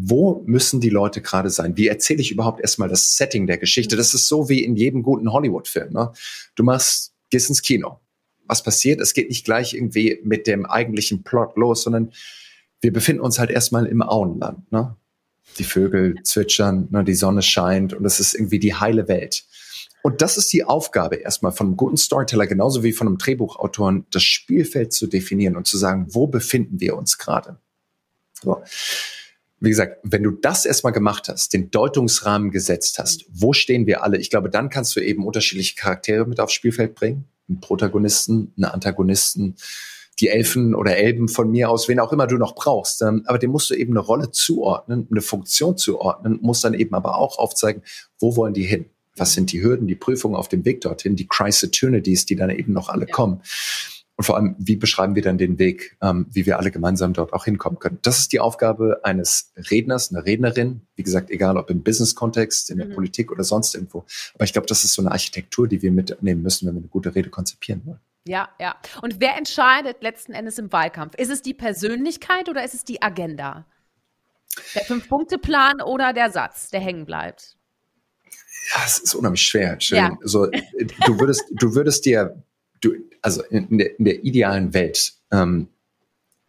wo 0.00 0.44
müssen 0.46 0.80
die 0.80 0.90
Leute 0.90 1.20
gerade 1.20 1.50
sein? 1.50 1.76
Wie 1.76 1.88
erzähle 1.88 2.20
ich 2.20 2.30
überhaupt 2.30 2.60
erstmal 2.60 2.88
das 2.88 3.16
Setting 3.16 3.48
der 3.48 3.58
Geschichte? 3.58 3.96
Das 3.96 4.14
ist 4.14 4.28
so 4.28 4.48
wie 4.48 4.62
in 4.62 4.76
jedem 4.76 5.02
guten 5.02 5.32
Hollywood-Film. 5.32 5.92
Ne? 5.92 6.12
Du 6.54 6.62
machst, 6.62 7.12
gehst 7.30 7.48
ins 7.48 7.62
Kino. 7.62 7.98
Was 8.46 8.62
passiert? 8.62 9.00
Es 9.00 9.12
geht 9.12 9.28
nicht 9.28 9.44
gleich 9.44 9.74
irgendwie 9.74 10.20
mit 10.22 10.46
dem 10.46 10.66
eigentlichen 10.66 11.24
Plot 11.24 11.56
los, 11.56 11.82
sondern 11.82 12.12
wir 12.80 12.92
befinden 12.92 13.22
uns 13.22 13.40
halt 13.40 13.50
erstmal 13.50 13.86
im 13.86 14.00
Auenland. 14.00 14.70
Ne? 14.70 14.96
Die 15.58 15.64
Vögel 15.64 16.14
zwitschern, 16.22 16.86
ne? 16.90 17.02
die 17.02 17.14
Sonne 17.14 17.42
scheint 17.42 17.92
und 17.92 18.04
es 18.04 18.20
ist 18.20 18.34
irgendwie 18.34 18.60
die 18.60 18.76
heile 18.76 19.08
Welt. 19.08 19.44
Und 20.04 20.22
das 20.22 20.36
ist 20.36 20.52
die 20.52 20.62
Aufgabe 20.62 21.16
erstmal 21.16 21.50
von 21.50 21.66
einem 21.66 21.76
guten 21.76 21.96
Storyteller, 21.96 22.46
genauso 22.46 22.84
wie 22.84 22.92
von 22.92 23.08
einem 23.08 23.18
Drehbuchautoren, 23.18 24.06
das 24.12 24.22
Spielfeld 24.22 24.92
zu 24.92 25.08
definieren 25.08 25.56
und 25.56 25.66
zu 25.66 25.76
sagen, 25.76 26.06
wo 26.10 26.28
befinden 26.28 26.78
wir 26.78 26.96
uns 26.96 27.18
gerade? 27.18 27.58
So 28.40 28.62
wie 29.60 29.70
gesagt, 29.70 29.98
wenn 30.04 30.22
du 30.22 30.30
das 30.30 30.64
erstmal 30.64 30.92
gemacht 30.92 31.28
hast, 31.28 31.52
den 31.52 31.70
Deutungsrahmen 31.70 32.50
gesetzt 32.50 32.98
hast, 32.98 33.24
wo 33.30 33.52
stehen 33.52 33.86
wir 33.86 34.04
alle? 34.04 34.18
Ich 34.18 34.30
glaube, 34.30 34.50
dann 34.50 34.70
kannst 34.70 34.94
du 34.94 35.00
eben 35.00 35.26
unterschiedliche 35.26 35.74
Charaktere 35.74 36.26
mit 36.26 36.40
aufs 36.40 36.52
Spielfeld 36.52 36.94
bringen. 36.94 37.24
Einen 37.48 37.60
Protagonisten, 37.60 38.52
einen 38.56 38.66
Antagonisten, 38.66 39.56
die 40.20 40.28
Elfen 40.28 40.74
oder 40.74 40.96
Elben 40.96 41.28
von 41.28 41.50
mir 41.50 41.70
aus, 41.70 41.88
wen 41.88 42.00
auch 42.00 42.12
immer 42.12 42.26
du 42.26 42.36
noch 42.36 42.54
brauchst. 42.54 43.02
Ähm, 43.02 43.22
aber 43.26 43.38
dem 43.38 43.50
musst 43.50 43.70
du 43.70 43.74
eben 43.74 43.92
eine 43.92 44.00
Rolle 44.00 44.30
zuordnen, 44.30 45.06
eine 45.10 45.20
Funktion 45.20 45.76
zuordnen, 45.76 46.38
musst 46.42 46.64
dann 46.64 46.74
eben 46.74 46.94
aber 46.94 47.16
auch 47.16 47.38
aufzeigen, 47.38 47.82
wo 48.18 48.36
wollen 48.36 48.54
die 48.54 48.64
hin? 48.64 48.86
Was 49.16 49.32
sind 49.32 49.50
die 49.52 49.62
Hürden, 49.62 49.88
die 49.88 49.96
Prüfungen 49.96 50.36
auf 50.36 50.48
dem 50.48 50.64
Weg 50.64 50.80
dorthin, 50.80 51.16
die 51.16 51.26
Crisis-Opportunities, 51.26 52.26
die 52.26 52.36
dann 52.36 52.50
eben 52.50 52.72
noch 52.72 52.88
alle 52.88 53.06
ja. 53.06 53.12
kommen? 53.12 53.42
Und 54.18 54.24
vor 54.24 54.36
allem, 54.36 54.56
wie 54.58 54.74
beschreiben 54.74 55.14
wir 55.14 55.22
dann 55.22 55.38
den 55.38 55.60
Weg, 55.60 55.96
ähm, 56.02 56.26
wie 56.32 56.44
wir 56.44 56.58
alle 56.58 56.72
gemeinsam 56.72 57.12
dort 57.12 57.32
auch 57.32 57.44
hinkommen 57.44 57.78
können? 57.78 58.00
Das 58.02 58.18
ist 58.18 58.32
die 58.32 58.40
Aufgabe 58.40 58.98
eines 59.04 59.52
Redners, 59.70 60.10
einer 60.10 60.26
Rednerin. 60.26 60.80
Wie 60.96 61.04
gesagt, 61.04 61.30
egal 61.30 61.56
ob 61.56 61.70
im 61.70 61.84
Business-Kontext, 61.84 62.68
in 62.70 62.78
der 62.78 62.88
mhm. 62.88 62.94
Politik 62.94 63.30
oder 63.30 63.44
sonst 63.44 63.76
irgendwo. 63.76 64.04
Aber 64.34 64.42
ich 64.42 64.52
glaube, 64.52 64.66
das 64.66 64.82
ist 64.82 64.94
so 64.94 65.02
eine 65.02 65.12
Architektur, 65.12 65.68
die 65.68 65.82
wir 65.82 65.92
mitnehmen 65.92 66.42
müssen, 66.42 66.66
wenn 66.66 66.74
wir 66.74 66.80
eine 66.80 66.88
gute 66.88 67.14
Rede 67.14 67.30
konzipieren 67.30 67.82
wollen. 67.86 68.00
Ja, 68.24 68.48
ja. 68.60 68.74
Und 69.02 69.20
wer 69.20 69.36
entscheidet 69.38 70.02
letzten 70.02 70.32
Endes 70.32 70.58
im 70.58 70.72
Wahlkampf? 70.72 71.14
Ist 71.14 71.30
es 71.30 71.40
die 71.40 71.54
Persönlichkeit 71.54 72.48
oder 72.48 72.64
ist 72.64 72.74
es 72.74 72.82
die 72.82 73.00
Agenda? 73.00 73.66
Der 74.74 74.82
Fünf-Punkte-Plan 74.82 75.80
oder 75.80 76.12
der 76.12 76.32
Satz, 76.32 76.70
der 76.70 76.80
hängen 76.80 77.06
bleibt? 77.06 77.56
Ja, 78.74 78.82
es 78.84 78.98
ist 78.98 79.14
unheimlich 79.14 79.42
schwer. 79.42 79.80
Schön. 79.80 79.98
Ja. 79.98 80.18
So, 80.22 80.46
du 81.06 81.20
würdest, 81.20 81.44
du 81.52 81.76
würdest 81.76 82.04
dir 82.04 82.42
du, 82.80 82.94
also 83.22 83.42
in 83.50 83.78
der, 83.78 83.98
in 83.98 84.04
der 84.04 84.24
idealen 84.24 84.74
Welt, 84.74 85.14
ähm, 85.30 85.68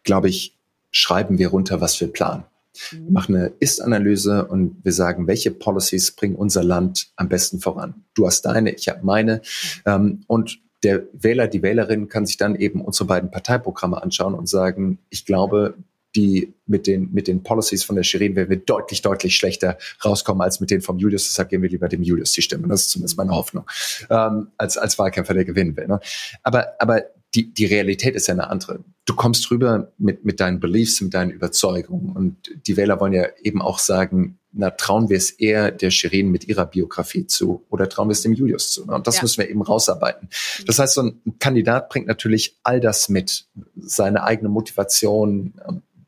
glaube 0.02 0.28
ich, 0.28 0.56
schreiben 0.90 1.38
wir 1.38 1.48
runter, 1.48 1.80
was 1.80 2.00
wir 2.00 2.08
planen. 2.08 2.44
Mhm. 2.92 3.04
Wir 3.04 3.12
machen 3.12 3.36
eine 3.36 3.52
Ist-Analyse 3.60 4.46
und 4.46 4.84
wir 4.84 4.92
sagen, 4.92 5.26
welche 5.26 5.50
Policies 5.50 6.12
bringen 6.12 6.36
unser 6.36 6.64
Land 6.64 7.08
am 7.16 7.28
besten 7.28 7.60
voran. 7.60 8.04
Du 8.14 8.26
hast 8.26 8.42
deine, 8.42 8.72
ich 8.72 8.88
habe 8.88 9.04
meine. 9.04 9.36
Mhm. 9.36 9.82
Ähm, 9.86 10.24
und 10.26 10.58
der 10.82 11.02
Wähler, 11.12 11.46
die 11.46 11.62
Wählerin 11.62 12.08
kann 12.08 12.24
sich 12.24 12.38
dann 12.38 12.54
eben 12.54 12.80
unsere 12.80 13.06
beiden 13.06 13.30
Parteiprogramme 13.30 14.02
anschauen 14.02 14.34
und 14.34 14.48
sagen, 14.48 14.98
ich 15.10 15.26
glaube, 15.26 15.74
die 16.16 16.54
mit 16.66 16.86
den, 16.86 17.12
mit 17.12 17.28
den 17.28 17.42
Policies 17.42 17.84
von 17.84 17.96
der 17.96 18.02
Shirin 18.02 18.36
werden 18.36 18.50
wir 18.50 18.56
deutlich, 18.56 19.02
deutlich 19.02 19.36
schlechter 19.36 19.78
rauskommen 20.04 20.42
als 20.42 20.60
mit 20.60 20.70
denen 20.70 20.82
vom 20.82 20.98
Julius. 20.98 21.24
Deshalb 21.24 21.50
geben 21.50 21.62
wir 21.62 21.70
lieber 21.70 21.88
dem 21.88 22.02
Julius 22.02 22.32
die 22.32 22.42
Stimme. 22.42 22.68
Das 22.68 22.82
ist 22.82 22.90
zumindest 22.90 23.16
meine 23.16 23.32
Hoffnung. 23.32 23.64
Ähm, 24.08 24.48
als, 24.56 24.76
als 24.76 24.98
Wahlkämpfer, 24.98 25.34
der 25.34 25.44
gewinnen 25.44 25.76
will. 25.76 25.86
Ne? 25.86 26.00
Aber, 26.42 26.74
aber 26.78 27.04
die, 27.34 27.52
die 27.52 27.66
Realität 27.66 28.16
ist 28.16 28.26
ja 28.26 28.34
eine 28.34 28.50
andere. 28.50 28.80
Du 29.04 29.14
kommst 29.14 29.50
rüber 29.50 29.92
mit, 29.98 30.24
mit 30.24 30.40
deinen 30.40 30.58
Beliefs, 30.58 31.00
mit 31.00 31.14
deinen 31.14 31.30
Überzeugungen. 31.30 32.16
Und 32.16 32.50
die 32.66 32.76
Wähler 32.76 33.00
wollen 33.00 33.12
ja 33.12 33.26
eben 33.42 33.62
auch 33.62 33.78
sagen, 33.78 34.38
na, 34.52 34.70
trauen 34.70 35.08
wir 35.08 35.16
es 35.16 35.30
eher 35.30 35.70
der 35.70 35.90
Shirin 35.90 36.30
mit 36.30 36.48
ihrer 36.48 36.66
Biografie 36.66 37.26
zu 37.26 37.64
oder 37.70 37.88
trauen 37.88 38.08
wir 38.08 38.12
es 38.12 38.22
dem 38.22 38.32
Julius 38.32 38.72
zu? 38.72 38.84
Ne? 38.84 38.94
Und 38.94 39.06
das 39.06 39.16
ja. 39.16 39.22
müssen 39.22 39.38
wir 39.38 39.48
eben 39.48 39.62
rausarbeiten. 39.62 40.28
Das 40.66 40.80
heißt, 40.80 40.94
so 40.94 41.02
ein 41.02 41.22
Kandidat 41.38 41.88
bringt 41.88 42.08
natürlich 42.08 42.58
all 42.64 42.80
das 42.80 43.08
mit, 43.08 43.46
seine 43.76 44.24
eigene 44.24 44.48
Motivation, 44.48 45.54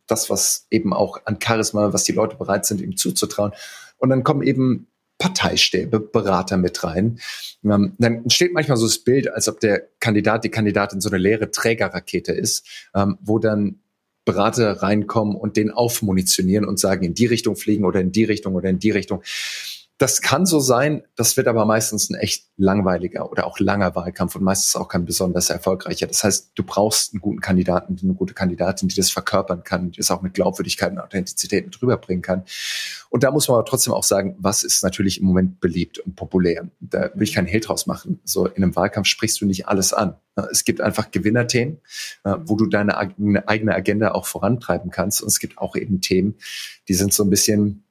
das, 0.07 0.31
was 0.31 0.67
eben 0.71 0.93
auch 0.93 1.21
an 1.25 1.39
Charisma, 1.43 1.93
was 1.93 2.05
die 2.05 2.13
Leute 2.13 2.37
bereit 2.37 2.67
sind, 2.67 2.81
ihm 2.81 2.97
zuzutrauen. 2.97 3.53
Und 3.99 4.11
dann 4.11 4.25
kommen 4.25 4.43
eben 4.43 4.89
Parteistäbe, 5.19 6.01
Berater 6.01 6.57
mit 6.57 6.83
rein. 6.83 7.21
Ähm, 7.65 7.95
dann 7.99 8.25
entsteht 8.25 8.53
manchmal 8.53 8.77
so 8.77 8.87
das 8.87 8.99
Bild, 8.99 9.33
als 9.33 9.49
ob 9.49 9.61
der 9.61 9.89
Kandidat, 10.01 10.43
die 10.43 10.49
Kandidatin 10.49 11.01
so 11.01 11.09
eine 11.11 11.19
leere 11.19 11.51
Trägerrakete 11.51 12.33
ist, 12.33 12.67
ähm, 12.95 13.19
wo 13.21 13.39
dann 13.39 13.79
Berater 14.25 14.83
reinkommen 14.83 15.37
und 15.37 15.57
den 15.57 15.71
aufmunitionieren 15.71 16.65
und 16.65 16.79
sagen, 16.79 17.05
in 17.05 17.15
die 17.15 17.27
Richtung 17.27 17.57
fliegen 17.57 17.85
oder 17.85 18.01
in 18.01 18.13
die 18.13 18.25
Richtung 18.25 18.55
oder 18.55 18.69
in 18.69 18.79
die 18.79 18.91
Richtung 18.91 19.23
Das 20.03 20.21
kann 20.21 20.47
so 20.47 20.59
sein, 20.59 21.05
das 21.15 21.37
wird 21.37 21.47
aber 21.47 21.65
meistens 21.65 22.11
ein 22.11 22.17
echt 22.17 22.49
langweiliger 22.57 23.31
oder 23.31 23.47
auch 23.47 23.61
langer 23.61 23.95
Wahlkampf 23.95 24.35
und 24.35 24.43
meistens 24.43 24.75
auch 24.75 24.89
kein 24.89 25.05
besonders 25.05 25.49
erfolgreicher. 25.49 26.09
Das 26.09 26.25
heißt, 26.25 26.51
du 26.57 26.65
brauchst 26.65 27.15
einen 27.15 27.21
guten 27.21 27.41
Kandidaten, 27.41 27.97
eine 28.03 28.15
gute 28.15 28.35
Kandidatin, 28.35 28.89
die 28.89 28.97
das 28.97 29.13
verkörpern 29.13 29.63
kann, 29.63 29.93
die 29.93 29.99
das 29.99 30.11
auch 30.11 30.21
mit 30.21 30.35
Glaubwürdigkeit 30.35 30.91
und 30.91 30.99
Authentizität 30.99 31.67
mit 31.67 31.81
rüberbringen 31.81 32.21
kann. 32.21 32.43
Und 33.11 33.23
da 33.23 33.31
muss 33.31 33.47
man 33.47 33.59
aber 33.59 33.65
trotzdem 33.65 33.93
auch 33.93 34.03
sagen, 34.03 34.35
was 34.41 34.65
ist 34.65 34.83
natürlich 34.83 35.21
im 35.21 35.27
Moment 35.29 35.61
beliebt 35.61 36.01
und 36.01 36.17
populär. 36.17 36.69
Da 36.81 37.11
will 37.15 37.23
ich 37.23 37.35
keinen 37.35 37.47
Hehl 37.47 37.61
draus 37.61 37.87
machen. 37.87 38.19
So 38.25 38.47
in 38.47 38.65
einem 38.65 38.75
Wahlkampf 38.75 39.07
sprichst 39.07 39.41
du 39.41 39.47
nicht 39.47 39.69
alles 39.69 39.93
an. 39.93 40.17
Es 40.51 40.65
gibt 40.65 40.81
einfach 40.81 41.13
Gewinnerthemen, 41.13 41.79
wo 42.25 42.57
du 42.57 42.67
deine 42.67 42.99
eigene 42.99 43.73
Agenda 43.73 44.11
auch 44.11 44.27
vorantreiben 44.27 44.91
kannst. 44.91 45.23
Und 45.23 45.29
es 45.29 45.39
gibt 45.39 45.59
auch 45.59 45.77
eben 45.77 46.01
Themen, 46.01 46.35
die 46.89 46.95
sind 46.95 47.15
so 47.15 47.23
ein 47.23 47.31
bisschen 47.31 47.82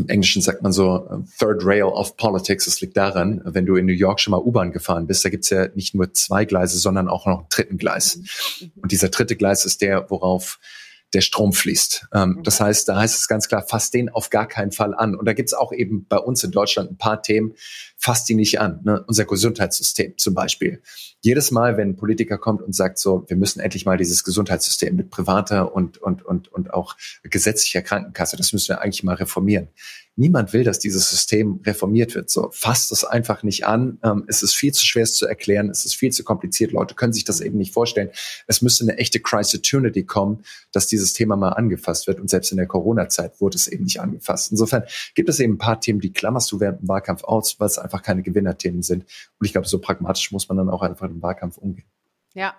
im 0.00 0.08
Englischen 0.08 0.42
sagt 0.42 0.62
man 0.62 0.72
so 0.72 1.08
äh, 1.10 1.16
Third 1.38 1.64
Rail 1.64 1.84
of 1.84 2.16
Politics. 2.16 2.66
Es 2.66 2.80
liegt 2.80 2.96
daran, 2.96 3.40
wenn 3.44 3.66
du 3.66 3.76
in 3.76 3.86
New 3.86 3.92
York 3.92 4.20
schon 4.20 4.32
mal 4.32 4.38
U-Bahn 4.38 4.72
gefahren 4.72 5.06
bist, 5.06 5.24
da 5.24 5.28
gibt's 5.28 5.50
ja 5.50 5.68
nicht 5.74 5.94
nur 5.94 6.12
zwei 6.12 6.44
Gleise, 6.44 6.78
sondern 6.78 7.08
auch 7.08 7.26
noch 7.26 7.38
einen 7.38 7.48
dritten 7.50 7.78
Gleis. 7.78 8.16
Mhm. 8.60 8.72
Und 8.82 8.92
dieser 8.92 9.08
dritte 9.08 9.36
Gleis 9.36 9.64
ist 9.64 9.82
der, 9.82 10.10
worauf 10.10 10.58
der 11.12 11.20
Strom 11.20 11.52
fließt. 11.52 12.06
Ähm, 12.14 12.36
mhm. 12.38 12.42
Das 12.44 12.60
heißt, 12.60 12.88
da 12.88 12.96
heißt 12.96 13.18
es 13.18 13.28
ganz 13.28 13.48
klar, 13.48 13.64
fass 13.66 13.90
den 13.90 14.08
auf 14.08 14.30
gar 14.30 14.46
keinen 14.46 14.72
Fall 14.72 14.94
an. 14.94 15.14
Und 15.14 15.26
da 15.26 15.32
gibt's 15.32 15.54
auch 15.54 15.72
eben 15.72 16.06
bei 16.08 16.18
uns 16.18 16.44
in 16.44 16.50
Deutschland 16.50 16.92
ein 16.92 16.98
paar 16.98 17.22
Themen, 17.22 17.54
fass 18.00 18.24
die 18.24 18.34
nicht 18.34 18.60
an. 18.60 18.80
Ne? 18.82 19.04
Unser 19.06 19.26
Gesundheitssystem 19.26 20.16
zum 20.16 20.34
Beispiel. 20.34 20.82
Jedes 21.20 21.50
Mal, 21.50 21.76
wenn 21.76 21.90
ein 21.90 21.96
Politiker 21.96 22.38
kommt 22.38 22.62
und 22.62 22.74
sagt 22.74 22.98
so, 22.98 23.26
wir 23.28 23.36
müssen 23.36 23.60
endlich 23.60 23.84
mal 23.84 23.98
dieses 23.98 24.24
Gesundheitssystem 24.24 24.96
mit 24.96 25.10
privater 25.10 25.74
und, 25.74 25.98
und, 25.98 26.24
und, 26.24 26.48
und 26.48 26.72
auch 26.72 26.96
gesetzlicher 27.22 27.82
Krankenkasse, 27.82 28.38
das 28.38 28.54
müssen 28.54 28.70
wir 28.70 28.80
eigentlich 28.80 29.02
mal 29.02 29.16
reformieren. 29.16 29.68
Niemand 30.20 30.52
will, 30.52 30.64
dass 30.64 30.78
dieses 30.78 31.08
System 31.08 31.60
reformiert 31.64 32.14
wird. 32.14 32.28
So, 32.28 32.50
fasst 32.52 32.92
es 32.92 33.04
einfach 33.04 33.42
nicht 33.42 33.64
an. 33.64 33.98
Ähm, 34.02 34.24
es 34.26 34.42
ist 34.42 34.54
viel 34.54 34.72
zu 34.72 34.84
schwer 34.84 35.04
es 35.04 35.14
zu 35.14 35.26
erklären. 35.26 35.70
Es 35.70 35.86
ist 35.86 35.94
viel 35.94 36.12
zu 36.12 36.24
kompliziert. 36.24 36.72
Leute 36.72 36.94
können 36.94 37.14
sich 37.14 37.24
das 37.24 37.40
eben 37.40 37.56
nicht 37.56 37.72
vorstellen. 37.72 38.10
Es 38.46 38.60
müsste 38.60 38.84
eine 38.84 38.98
echte 38.98 39.20
Crisis-Opportunity 39.20 40.04
kommen, 40.04 40.44
dass 40.72 40.88
dieses 40.88 41.14
Thema 41.14 41.36
mal 41.36 41.50
angefasst 41.50 42.06
wird. 42.06 42.20
Und 42.20 42.28
selbst 42.28 42.50
in 42.50 42.58
der 42.58 42.66
Corona-Zeit 42.66 43.40
wurde 43.40 43.56
es 43.56 43.66
eben 43.66 43.84
nicht 43.84 44.00
angefasst. 44.00 44.50
Insofern 44.50 44.82
gibt 45.14 45.30
es 45.30 45.40
eben 45.40 45.54
ein 45.54 45.58
paar 45.58 45.80
Themen, 45.80 46.00
die 46.00 46.12
klammerst 46.12 46.52
du 46.52 46.60
während 46.60 46.82
dem 46.82 46.88
Wahlkampf 46.88 47.24
aus, 47.24 47.58
weil 47.58 47.68
es 47.68 47.78
einfach 47.78 47.89
keine 47.98 48.22
Gewinnerthemen 48.22 48.82
sind. 48.82 49.02
Und 49.38 49.46
ich 49.46 49.52
glaube, 49.52 49.66
so 49.66 49.80
pragmatisch 49.80 50.30
muss 50.30 50.48
man 50.48 50.56
dann 50.56 50.70
auch 50.70 50.82
einfach 50.82 51.08
im 51.08 51.20
Wahlkampf 51.20 51.58
umgehen. 51.58 51.88
Ja, 52.34 52.54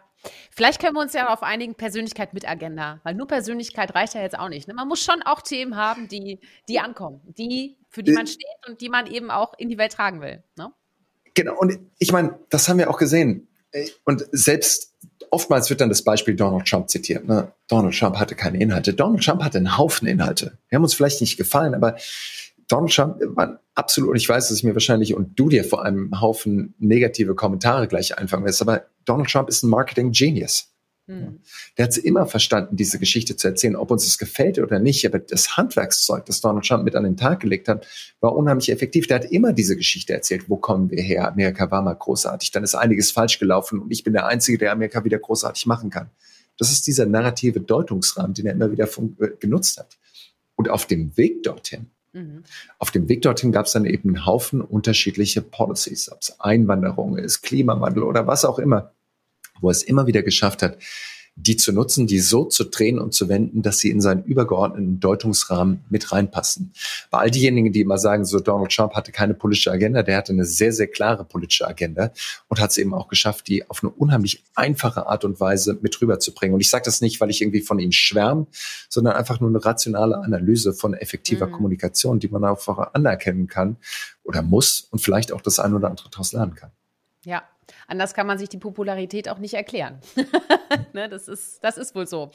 Vielleicht 0.52 0.80
können 0.80 0.96
wir 0.96 1.02
uns 1.02 1.14
ja 1.14 1.34
auf 1.34 1.44
einigen 1.44 1.76
Persönlichkeit 1.76 2.34
mit 2.34 2.48
Agenda, 2.48 3.00
weil 3.04 3.16
nur 3.16 3.28
Persönlichkeit 3.28 3.96
reicht 3.96 4.14
ja 4.14 4.22
jetzt 4.22 4.38
auch 4.38 4.50
nicht. 4.50 4.68
Ne? 4.68 4.74
Man 4.74 4.88
muss 4.88 5.04
schon 5.04 5.22
auch 5.24 5.42
Themen 5.42 5.76
haben, 5.76 6.08
die, 6.08 6.40
die 6.68 6.80
ankommen, 6.80 7.22
die, 7.38 7.78
für 7.90 8.04
die 8.04 8.12
man 8.12 8.28
steht 8.28 8.46
und 8.68 8.82
die 8.82 8.90
man 8.90 9.08
eben 9.08 9.32
auch 9.32 9.54
in 9.58 9.70
die 9.70 9.78
Welt 9.78 9.94
tragen 9.94 10.22
will. 10.22 10.44
Ne? 10.58 10.72
Genau, 11.34 11.58
und 11.58 11.80
ich 11.98 12.12
meine, 12.12 12.38
das 12.50 12.70
haben 12.70 12.78
wir 12.78 12.90
auch 12.90 12.98
gesehen. 12.98 13.48
Und 14.04 14.28
selbst 14.32 14.94
oftmals 15.30 15.70
wird 15.70 15.82
dann 15.82 15.90
das 15.90 16.04
Beispiel 16.04 16.36
Donald 16.36 16.68
Trump 16.68 16.90
zitiert. 16.90 17.26
Ne? 17.26 17.52
Donald 17.68 17.98
Trump 17.98 18.18
hatte 18.18 18.36
keine 18.36 18.60
Inhalte. 18.60 18.94
Donald 18.94 19.24
Trump 19.24 19.42
hatte 19.42 19.58
einen 19.58 19.78
Haufen 19.78 20.08
Inhalte. 20.08 20.58
Die 20.70 20.76
haben 20.76 20.84
uns 20.84 20.94
vielleicht 20.94 21.22
nicht 21.22 21.38
gefallen, 21.38 21.74
aber 21.74 21.96
Donald 22.72 22.94
Trump 22.94 23.18
war 23.36 23.60
absolut, 23.76 24.12
und 24.12 24.16
ich 24.16 24.30
weiß, 24.30 24.48
dass 24.48 24.58
ich 24.58 24.64
mir 24.64 24.74
wahrscheinlich 24.74 25.14
und 25.14 25.38
du 25.38 25.50
dir 25.50 25.66
vor 25.66 25.84
allem 25.84 26.06
einen 26.14 26.22
Haufen 26.22 26.74
negative 26.80 27.36
Kommentare 27.36 27.88
gleich 27.88 28.18
einfangen 28.18 28.46
wirst, 28.46 28.62
aber 28.62 28.86
Donald 29.04 29.30
Trump 29.30 29.50
ist 29.50 29.64
ein 29.64 29.70
Marketing-Genius. 29.70 30.70
Hm. 31.08 31.40
Der 31.78 31.84
hat 31.84 31.92
es 31.92 31.98
immer 31.98 32.28
verstanden, 32.28 32.78
diese 32.78 32.98
Geschichte 32.98 33.36
zu 33.36 33.48
erzählen, 33.48 33.76
ob 33.76 33.92
uns 33.92 34.06
es 34.08 34.18
gefällt 34.18 34.58
oder 34.60 34.80
nicht. 34.80 35.06
Aber 35.06 35.20
das 35.20 35.58
Handwerkszeug, 35.58 36.26
das 36.26 36.40
Donald 36.40 36.66
Trump 36.66 36.86
mit 36.86 36.96
an 36.96 37.04
den 37.04 37.18
Tag 37.18 37.42
gelegt 37.42 37.68
hat, 37.68 37.86
war 38.22 38.36
unheimlich 38.36 38.72
effektiv. 38.72 39.08
Der 39.08 39.16
hat 39.16 39.26
immer 39.26 39.52
diese 39.52 39.76
Geschichte 39.76 40.14
erzählt. 40.14 40.48
Wo 40.48 40.56
kommen 40.56 40.92
wir 40.92 41.02
her? 41.02 41.28
Amerika 41.28 41.70
war 41.72 41.82
mal 41.82 41.96
großartig. 41.96 42.52
Dann 42.52 42.64
ist 42.64 42.76
einiges 42.76 43.12
falsch 43.12 43.40
gelaufen 43.40 43.80
und 43.80 43.92
ich 43.92 44.04
bin 44.04 44.14
der 44.14 44.28
Einzige, 44.28 44.58
der 44.60 44.72
Amerika 44.72 45.04
wieder 45.04 45.20
großartig 45.20 45.66
machen 45.66 45.90
kann. 45.90 46.12
Das 46.58 46.72
ist 46.72 46.86
dieser 46.88 47.08
narrative 47.08 47.60
Deutungsrahmen, 47.60 48.34
den 48.36 48.46
er 48.46 48.54
immer 48.54 48.72
wieder 48.72 48.86
äh, 48.86 49.30
genutzt 49.40 49.80
hat. 49.80 49.98
Und 50.56 50.70
auf 50.70 50.86
dem 50.86 51.18
Weg 51.18 51.42
dorthin 51.44 51.90
Mhm. 52.14 52.44
Auf 52.78 52.92
dem 52.92 53.08
Weg 53.08 53.22
dorthin 53.22 53.52
gab 53.52 53.66
es 53.66 53.72
dann 53.72 53.86
eben 53.86 54.10
einen 54.10 54.26
Haufen 54.26 54.62
unterschiedliche 54.62 55.42
Policies, 55.42 56.12
ob 56.12 56.20
es 56.22 56.40
Einwanderung 56.40 57.18
ist, 57.18 57.42
Klimawandel 57.42 58.04
oder 58.04 58.28
was 58.28 58.46
auch 58.46 58.60
immer, 58.60 58.92
wo 59.62 59.70
es 59.70 59.84
immer 59.84 60.08
wieder 60.08 60.22
geschafft 60.22 60.62
hat, 60.62 60.78
die 61.36 61.56
zu 61.56 61.72
nutzen, 61.72 62.08
die 62.08 62.20
so 62.20 62.46
zu 62.46 62.66
drehen 62.66 63.00
und 63.00 63.14
zu 63.14 63.30
wenden, 63.30 63.62
dass 63.62 63.80
sie 63.80 63.90
in 63.90 64.02
seinen 64.02 64.24
übergeordneten 64.24 65.00
Deutungsrahmen 65.00 65.84
mit 65.90 66.12
reinpassen. 66.12 66.74
Bei 67.10 67.20
all 67.20 67.32
diejenigen, 67.32 67.72
die 67.72 67.82
immer 67.82 67.98
sagen, 67.98 68.26
so 68.26 68.40
Donald 68.40 68.72
Trump 68.72 68.94
hatte 68.94 69.12
keine 69.12 69.34
politische 69.34 69.72
Agenda, 69.72 70.04
der 70.04 70.18
hatte 70.18 70.34
eine 70.34 70.46
sehr, 70.46 70.74
sehr 70.74 70.88
klare 70.88 71.24
politische 71.24 71.68
Agenda 71.68 72.12
und 72.50 72.60
hat 72.60 72.72
es 72.72 72.78
eben 72.78 72.94
auch 72.94 73.08
geschafft, 73.08 73.48
die 73.48 73.70
auf 73.70 73.82
eine 73.82 73.92
unheimlich 73.92 74.44
einfache 74.56 75.08
Art 75.08 75.24
und 75.24 75.40
Weise 75.40 75.78
mit 75.82 76.00
rüberzubringen. 76.02 76.54
Und 76.54 76.62
ich 76.62 76.70
sage 76.70 76.84
das 76.86 77.02
nicht, 77.02 77.22
weil 77.22 77.30
ich 77.30 77.42
irgendwie 77.42 77.62
von 77.62 77.80
ihnen 77.80 77.94
schwärme, 77.94 78.48
sondern 78.90 79.16
einfach 79.16 79.40
nur 79.40 79.50
eine 79.50 79.64
rationale 79.64 80.18
Analyse 80.18 80.74
von 80.74 80.94
effektiver 80.94 81.48
mhm. 81.48 81.54
Kommunikation, 81.54 82.20
die 82.20 82.28
man 82.28 82.44
einfach 82.44 82.94
anerkennen 82.94 83.48
kann 83.48 83.78
oder 84.24 84.42
muss 84.42 84.88
und 84.92 85.00
vielleicht 85.00 85.32
auch 85.32 85.42
das 85.42 85.60
ein 85.60 85.74
oder 85.74 85.90
andere 85.90 86.10
daraus 86.10 86.34
lernen 86.34 86.56
kann. 86.56 86.72
Ja, 87.24 87.44
Anders 87.92 88.14
kann 88.14 88.26
man 88.26 88.38
sich 88.38 88.48
die 88.48 88.58
Popularität 88.58 89.28
auch 89.28 89.38
nicht 89.38 89.54
erklären. 89.54 90.00
ne, 90.94 91.10
das, 91.10 91.28
ist, 91.28 91.62
das 91.62 91.78
ist 91.78 91.94
wohl 91.94 92.08
so. 92.08 92.32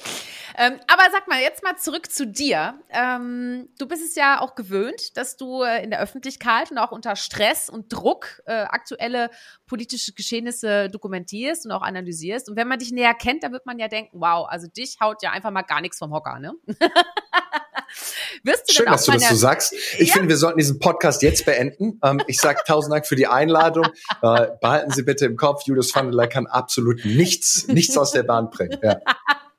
Ähm, 0.55 0.75
aber 0.87 1.03
sag 1.11 1.29
mal, 1.29 1.41
jetzt 1.41 1.65
mal 1.65 1.77
zurück 1.79 2.13
zu 2.13 2.27
dir. 2.27 2.79
Ähm, 2.91 3.71
du 3.79 3.89
bist 3.89 4.05
es 4.05 4.17
ja 4.17 4.43
auch 4.43 4.55
gewöhnt, 4.55 5.17
dass 5.17 5.39
du 5.39 5.63
äh, 5.63 5.83
in 5.83 5.89
der 5.89 6.01
Öffentlichkeit 6.01 6.71
und 6.71 6.77
auch 6.77 6.93
unter 6.93 7.17
Stress 7.17 7.71
und 7.71 7.91
Druck 7.91 8.43
äh, 8.45 8.53
aktuelle 8.53 9.31
politische 9.67 10.13
Geschehnisse 10.13 10.91
dokumentierst 10.91 11.65
und 11.65 11.73
auch 11.73 11.81
analysierst. 11.81 12.51
Und 12.51 12.57
wenn 12.57 12.69
man 12.69 12.79
dich 12.79 12.93
näher 12.93 13.15
kennt, 13.15 13.43
dann 13.43 13.53
wird 13.53 13.65
man 13.65 13.79
ja 13.79 13.89
denken, 13.89 14.21
wow, 14.21 14.47
also 14.47 14.67
dich 14.67 14.99
haut 15.01 15.23
ja 15.23 15.31
einfach 15.31 15.51
mal 15.53 15.63
gar 15.63 15.81
nichts 15.81 15.97
vom 15.97 16.13
Hocker, 16.13 16.39
ne? 16.39 16.53
Wirst 18.43 18.69
du 18.69 18.73
Schön, 18.73 18.87
dass 18.87 19.05
du 19.05 19.13
das 19.13 19.29
so 19.29 19.35
sagst. 19.35 19.75
Ich 19.99 20.09
ja. 20.09 20.15
finde, 20.15 20.29
wir 20.29 20.37
sollten 20.37 20.59
diesen 20.59 20.79
Podcast 20.79 21.23
jetzt 21.23 21.45
beenden. 21.45 22.01
Ähm, 22.03 22.21
ich 22.27 22.39
sage 22.39 22.61
tausend 22.67 22.93
Dank 22.93 23.07
für 23.07 23.17
die 23.17 23.27
Einladung. 23.27 23.87
Äh, 24.23 24.49
behalten 24.61 24.91
Sie 24.91 25.03
bitte 25.03 25.27
im 25.27 25.37
Kopf, 25.37 25.63
Julius 25.67 25.95
Vandeler 25.95 26.27
kann 26.27 26.47
absolut 26.47 27.05
nichts, 27.05 27.69
nichts 27.69 27.97
aus 27.97 28.13
der 28.13 28.23
Bahn 28.23 28.51
bringen. 28.51 28.79
Ja. 28.83 28.99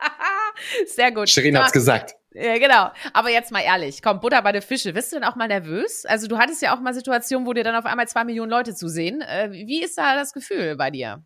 Sehr 0.88 1.12
gut. 1.12 1.30
Shirin 1.30 1.58
hat's 1.58 1.72
gesagt. 1.72 2.16
Ja, 2.34 2.58
genau. 2.60 2.92
Aber 3.14 3.30
jetzt 3.30 3.52
mal 3.52 3.62
ehrlich, 3.62 4.02
komm, 4.04 4.20
Butter 4.20 4.42
bei 4.42 4.52
der 4.52 4.62
Fische. 4.62 4.94
Bist 4.94 5.12
du 5.12 5.16
denn 5.16 5.24
auch 5.24 5.36
mal 5.36 5.48
nervös? 5.48 6.06
Also 6.06 6.28
du 6.28 6.38
hattest 6.38 6.62
ja 6.62 6.76
auch 6.76 6.80
mal 6.80 6.94
Situationen, 6.94 7.48
wo 7.48 7.54
dir 7.54 7.64
dann 7.64 7.76
auf 7.76 7.86
einmal 7.86 8.08
zwei 8.08 8.24
Millionen 8.26 8.52
Leute 8.52 8.76
zusehen. 8.76 9.22
Äh, 9.22 9.52
wie 9.52 9.84
ist 9.84 9.98
da 9.98 10.16
das 10.16 10.34
Gefühl 10.34 10.76
bei 10.76 10.92
dir? 10.92 11.24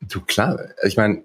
Du 0.00 0.20
klar, 0.20 0.70
ich 0.84 0.96
meine, 0.96 1.24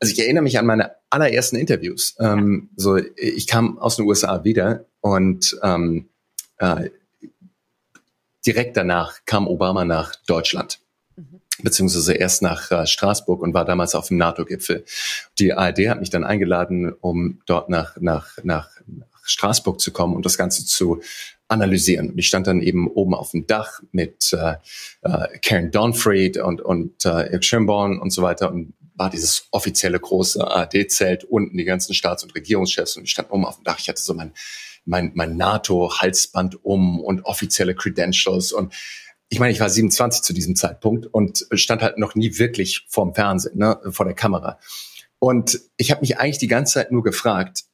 also 0.00 0.12
ich 0.12 0.18
erinnere 0.18 0.42
mich 0.42 0.58
an 0.58 0.66
meine 0.66 0.96
allerersten 1.16 1.56
Interviews. 1.56 2.14
Ähm, 2.20 2.70
so, 2.76 2.96
ich 3.16 3.46
kam 3.46 3.78
aus 3.78 3.96
den 3.96 4.06
USA 4.06 4.44
wieder 4.44 4.84
und 5.00 5.58
ähm, 5.62 6.08
äh, 6.58 6.90
direkt 8.46 8.76
danach 8.76 9.20
kam 9.24 9.48
Obama 9.48 9.84
nach 9.84 10.14
Deutschland, 10.26 10.78
mhm. 11.16 11.40
beziehungsweise 11.62 12.12
erst 12.12 12.42
nach 12.42 12.70
äh, 12.70 12.86
Straßburg 12.86 13.42
und 13.42 13.54
war 13.54 13.64
damals 13.64 13.94
auf 13.94 14.08
dem 14.08 14.18
NATO-Gipfel. 14.18 14.84
Die 15.38 15.52
ARD 15.52 15.88
hat 15.88 16.00
mich 16.00 16.10
dann 16.10 16.24
eingeladen, 16.24 16.92
um 16.92 17.40
dort 17.46 17.68
nach, 17.68 17.96
nach, 17.98 18.36
nach, 18.44 18.70
nach 18.86 19.06
Straßburg 19.24 19.80
zu 19.80 19.92
kommen 19.92 20.14
und 20.14 20.24
das 20.24 20.38
Ganze 20.38 20.64
zu 20.66 21.00
analysieren. 21.48 22.10
Und 22.10 22.18
ich 22.18 22.28
stand 22.28 22.46
dann 22.46 22.60
eben 22.60 22.88
oben 22.88 23.14
auf 23.14 23.30
dem 23.30 23.46
Dach 23.46 23.80
mit 23.90 24.32
äh, 24.32 24.56
äh, 25.02 25.38
Karen 25.38 25.70
Donfried 25.70 26.38
und, 26.38 26.60
und 26.60 27.04
äh, 27.04 27.08
Eric 27.08 27.44
Schönborn 27.44 27.98
und 27.98 28.10
so 28.10 28.22
weiter 28.22 28.52
und 28.52 28.74
war 28.96 29.10
dieses 29.10 29.46
offizielle 29.50 30.00
große 30.00 30.46
ARD-Zelt 30.46 31.24
unten, 31.24 31.56
die 31.56 31.64
ganzen 31.64 31.94
Staats- 31.94 32.24
und 32.24 32.34
Regierungschefs 32.34 32.96
und 32.96 33.04
ich 33.04 33.10
stand 33.10 33.30
oben 33.30 33.44
auf 33.44 33.56
dem 33.56 33.64
Dach. 33.64 33.78
Ich 33.78 33.88
hatte 33.88 34.02
so 34.02 34.14
mein, 34.14 34.32
mein, 34.84 35.12
mein 35.14 35.36
NATO-Halsband 35.36 36.64
um 36.64 37.00
und 37.00 37.24
offizielle 37.24 37.74
Credentials 37.74 38.52
und 38.52 38.74
ich 39.28 39.40
meine, 39.40 39.52
ich 39.52 39.60
war 39.60 39.68
27 39.68 40.22
zu 40.22 40.32
diesem 40.32 40.54
Zeitpunkt 40.54 41.06
und 41.06 41.46
stand 41.52 41.82
halt 41.82 41.98
noch 41.98 42.14
nie 42.14 42.38
wirklich 42.38 42.86
vorm 42.88 43.14
Fernsehen, 43.14 43.58
ne, 43.58 43.80
vor 43.90 44.06
der 44.06 44.14
Kamera. 44.14 44.60
Und 45.18 45.60
ich 45.76 45.90
habe 45.90 46.02
mich 46.02 46.18
eigentlich 46.18 46.38
die 46.38 46.46
ganze 46.46 46.74
Zeit 46.74 46.92
nur 46.92 47.02
gefragt, 47.02 47.64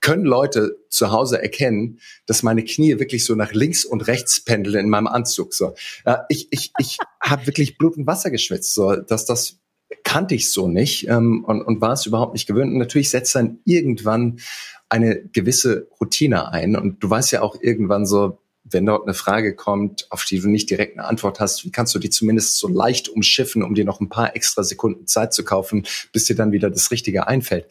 können 0.00 0.24
Leute 0.24 0.76
zu 0.90 1.10
Hause 1.10 1.42
erkennen, 1.42 2.00
dass 2.26 2.42
meine 2.42 2.64
Knie 2.64 2.98
wirklich 2.98 3.24
so 3.24 3.34
nach 3.34 3.52
links 3.52 3.84
und 3.84 4.06
rechts 4.06 4.40
pendeln 4.40 4.76
in 4.76 4.90
meinem 4.90 5.06
Anzug. 5.06 5.54
So, 5.54 5.74
ja, 6.06 6.24
ich 6.28 6.48
ich 6.50 6.72
ich 6.78 6.98
habe 7.20 7.46
wirklich 7.46 7.78
Blut 7.78 7.96
und 7.96 8.06
Wasser 8.06 8.30
geschwitzt. 8.30 8.74
So, 8.74 8.96
dass 8.96 9.24
das 9.24 9.58
kannte 10.04 10.34
ich 10.34 10.52
so 10.52 10.68
nicht 10.68 11.08
ähm, 11.08 11.44
und, 11.44 11.62
und 11.62 11.80
war 11.80 11.92
es 11.92 12.06
überhaupt 12.06 12.34
nicht 12.34 12.46
gewöhnt. 12.46 12.72
Und 12.72 12.78
natürlich 12.78 13.10
setzt 13.10 13.34
dann 13.34 13.58
irgendwann 13.64 14.40
eine 14.88 15.22
gewisse 15.32 15.88
Routine 16.00 16.52
ein. 16.52 16.76
Und 16.76 17.02
du 17.02 17.10
weißt 17.10 17.32
ja 17.32 17.42
auch 17.42 17.56
irgendwann 17.60 18.06
so, 18.06 18.38
wenn 18.64 18.86
dort 18.86 19.04
eine 19.04 19.14
Frage 19.14 19.54
kommt, 19.54 20.06
auf 20.10 20.24
die 20.24 20.40
du 20.40 20.48
nicht 20.48 20.68
direkt 20.68 20.98
eine 20.98 21.08
Antwort 21.08 21.40
hast, 21.40 21.64
wie 21.64 21.70
kannst 21.70 21.94
du 21.94 21.98
die 21.98 22.10
zumindest 22.10 22.58
so 22.58 22.68
leicht 22.68 23.08
umschiffen, 23.08 23.62
um 23.62 23.74
dir 23.74 23.84
noch 23.84 24.00
ein 24.00 24.10
paar 24.10 24.36
extra 24.36 24.62
Sekunden 24.62 25.06
Zeit 25.06 25.32
zu 25.32 25.44
kaufen, 25.44 25.86
bis 26.12 26.24
dir 26.24 26.36
dann 26.36 26.52
wieder 26.52 26.70
das 26.70 26.90
Richtige 26.90 27.26
einfällt. 27.26 27.66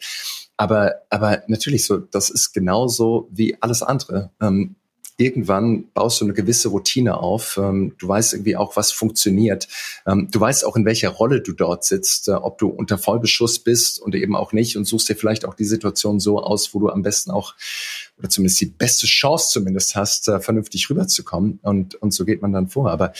Aber, 0.56 1.02
aber 1.10 1.44
natürlich 1.46 1.84
so, 1.84 1.98
das 1.98 2.30
ist 2.30 2.52
genauso 2.52 3.28
wie 3.30 3.56
alles 3.60 3.82
andere. 3.82 4.32
Ähm, 4.40 4.74
irgendwann 5.18 5.90
baust 5.92 6.20
du 6.20 6.24
eine 6.24 6.32
gewisse 6.32 6.68
Routine 6.68 7.18
auf. 7.18 7.58
Ähm, 7.60 7.94
du 7.98 8.08
weißt 8.08 8.34
irgendwie 8.34 8.56
auch, 8.56 8.76
was 8.76 8.92
funktioniert. 8.92 9.68
Ähm, 10.06 10.28
du 10.30 10.40
weißt 10.40 10.64
auch, 10.64 10.76
in 10.76 10.84
welcher 10.84 11.10
Rolle 11.10 11.42
du 11.42 11.52
dort 11.52 11.84
sitzt, 11.84 12.28
äh, 12.28 12.32
ob 12.32 12.58
du 12.58 12.68
unter 12.68 12.98
Vollbeschuss 12.98 13.58
bist 13.58 14.00
und 14.00 14.14
eben 14.14 14.36
auch 14.36 14.52
nicht 14.52 14.76
und 14.76 14.84
suchst 14.84 15.08
dir 15.08 15.16
vielleicht 15.16 15.44
auch 15.44 15.54
die 15.54 15.64
Situation 15.64 16.20
so 16.20 16.40
aus, 16.40 16.72
wo 16.72 16.78
du 16.78 16.88
am 16.88 17.02
besten 17.02 17.32
auch 17.32 17.54
oder 18.18 18.28
zumindest 18.28 18.60
die 18.60 18.66
beste 18.66 19.06
Chance 19.06 19.50
zumindest 19.50 19.96
hast, 19.96 20.28
äh, 20.28 20.40
vernünftig 20.40 20.88
rüberzukommen. 20.88 21.58
Und, 21.62 21.96
und 21.96 22.12
so 22.12 22.24
geht 22.24 22.40
man 22.40 22.52
dann 22.52 22.68
vor. 22.68 22.90
Aber 22.90 23.12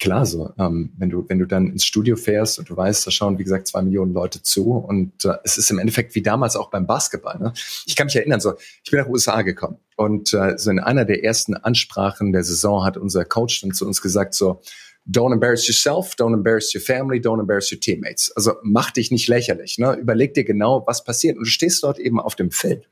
klar 0.00 0.26
so, 0.26 0.52
ähm, 0.58 0.92
wenn 0.96 1.10
du 1.10 1.24
wenn 1.28 1.38
du 1.38 1.46
dann 1.46 1.68
ins 1.68 1.84
Studio 1.84 2.16
fährst 2.16 2.58
und 2.58 2.68
du 2.68 2.76
weißt, 2.76 3.06
da 3.06 3.10
schauen 3.10 3.38
wie 3.38 3.44
gesagt 3.44 3.66
zwei 3.66 3.82
Millionen 3.82 4.12
Leute 4.12 4.42
zu 4.42 4.72
und 4.72 5.24
äh, 5.24 5.34
es 5.44 5.56
ist 5.56 5.70
im 5.70 5.78
Endeffekt 5.78 6.14
wie 6.14 6.22
damals 6.22 6.56
auch 6.56 6.70
beim 6.70 6.86
Basketball. 6.86 7.38
Ne? 7.38 7.52
Ich 7.86 7.96
kann 7.96 8.06
mich 8.06 8.16
erinnern, 8.16 8.40
so 8.40 8.54
ich 8.82 8.90
bin 8.90 9.00
nach 9.00 9.08
USA 9.08 9.42
gekommen 9.42 9.78
und 9.96 10.34
äh, 10.34 10.58
so 10.58 10.70
in 10.70 10.78
einer 10.78 11.04
der 11.04 11.24
ersten 11.24 11.54
Ansprachen 11.54 12.32
der 12.32 12.44
Saison 12.44 12.84
hat 12.84 12.96
unser 12.96 13.24
Coach 13.24 13.62
dann 13.62 13.72
zu 13.72 13.86
uns 13.86 14.02
gesagt 14.02 14.34
so 14.34 14.60
Don't 15.06 15.34
embarrass 15.34 15.66
yourself, 15.66 16.14
don't 16.14 16.32
embarrass 16.32 16.74
your 16.74 16.80
family, 16.80 17.18
don't 17.18 17.38
embarrass 17.38 17.70
your 17.70 17.78
teammates. 17.78 18.32
Also 18.36 18.54
mach 18.62 18.90
dich 18.90 19.10
nicht 19.10 19.28
lächerlich. 19.28 19.76
Ne? 19.78 19.94
Überleg 19.96 20.32
dir 20.32 20.44
genau, 20.44 20.82
was 20.86 21.04
passiert. 21.04 21.36
Und 21.36 21.44
du 21.44 21.50
stehst 21.50 21.82
dort 21.82 21.98
eben 21.98 22.18
auf 22.18 22.36
dem 22.36 22.50
Feld. 22.50 22.88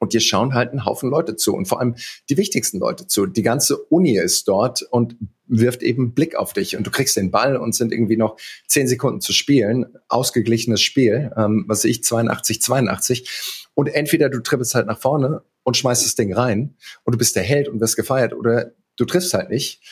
Und 0.00 0.14
dir 0.14 0.20
schauen 0.20 0.54
halt 0.54 0.70
einen 0.70 0.86
Haufen 0.86 1.10
Leute 1.10 1.36
zu 1.36 1.54
und 1.54 1.66
vor 1.66 1.78
allem 1.78 1.94
die 2.28 2.38
wichtigsten 2.38 2.78
Leute 2.78 3.06
zu. 3.06 3.26
Die 3.26 3.42
ganze 3.42 3.76
Uni 3.76 4.16
ist 4.16 4.48
dort 4.48 4.82
und 4.82 5.16
wirft 5.46 5.82
eben 5.82 6.14
Blick 6.14 6.36
auf 6.36 6.52
dich 6.52 6.76
und 6.76 6.86
du 6.86 6.90
kriegst 6.90 7.16
den 7.16 7.30
Ball 7.30 7.56
und 7.56 7.74
sind 7.74 7.92
irgendwie 7.92 8.16
noch 8.16 8.36
zehn 8.66 8.88
Sekunden 8.88 9.20
zu 9.20 9.32
spielen. 9.32 9.86
Ausgeglichenes 10.08 10.80
Spiel, 10.80 11.30
ähm, 11.36 11.64
was 11.68 11.84
ich, 11.84 12.02
82, 12.02 12.62
82. 12.62 13.68
Und 13.74 13.88
entweder 13.88 14.30
du 14.30 14.40
trippelst 14.40 14.74
halt 14.74 14.86
nach 14.86 14.98
vorne 14.98 15.42
und 15.64 15.76
schmeißt 15.76 16.04
das 16.04 16.14
Ding 16.14 16.32
rein 16.32 16.76
und 17.04 17.14
du 17.14 17.18
bist 17.18 17.36
der 17.36 17.42
Held 17.42 17.68
und 17.68 17.80
wirst 17.80 17.96
gefeiert 17.96 18.32
oder 18.32 18.72
du 18.96 19.04
triffst 19.04 19.34
halt 19.34 19.50
nicht 19.50 19.82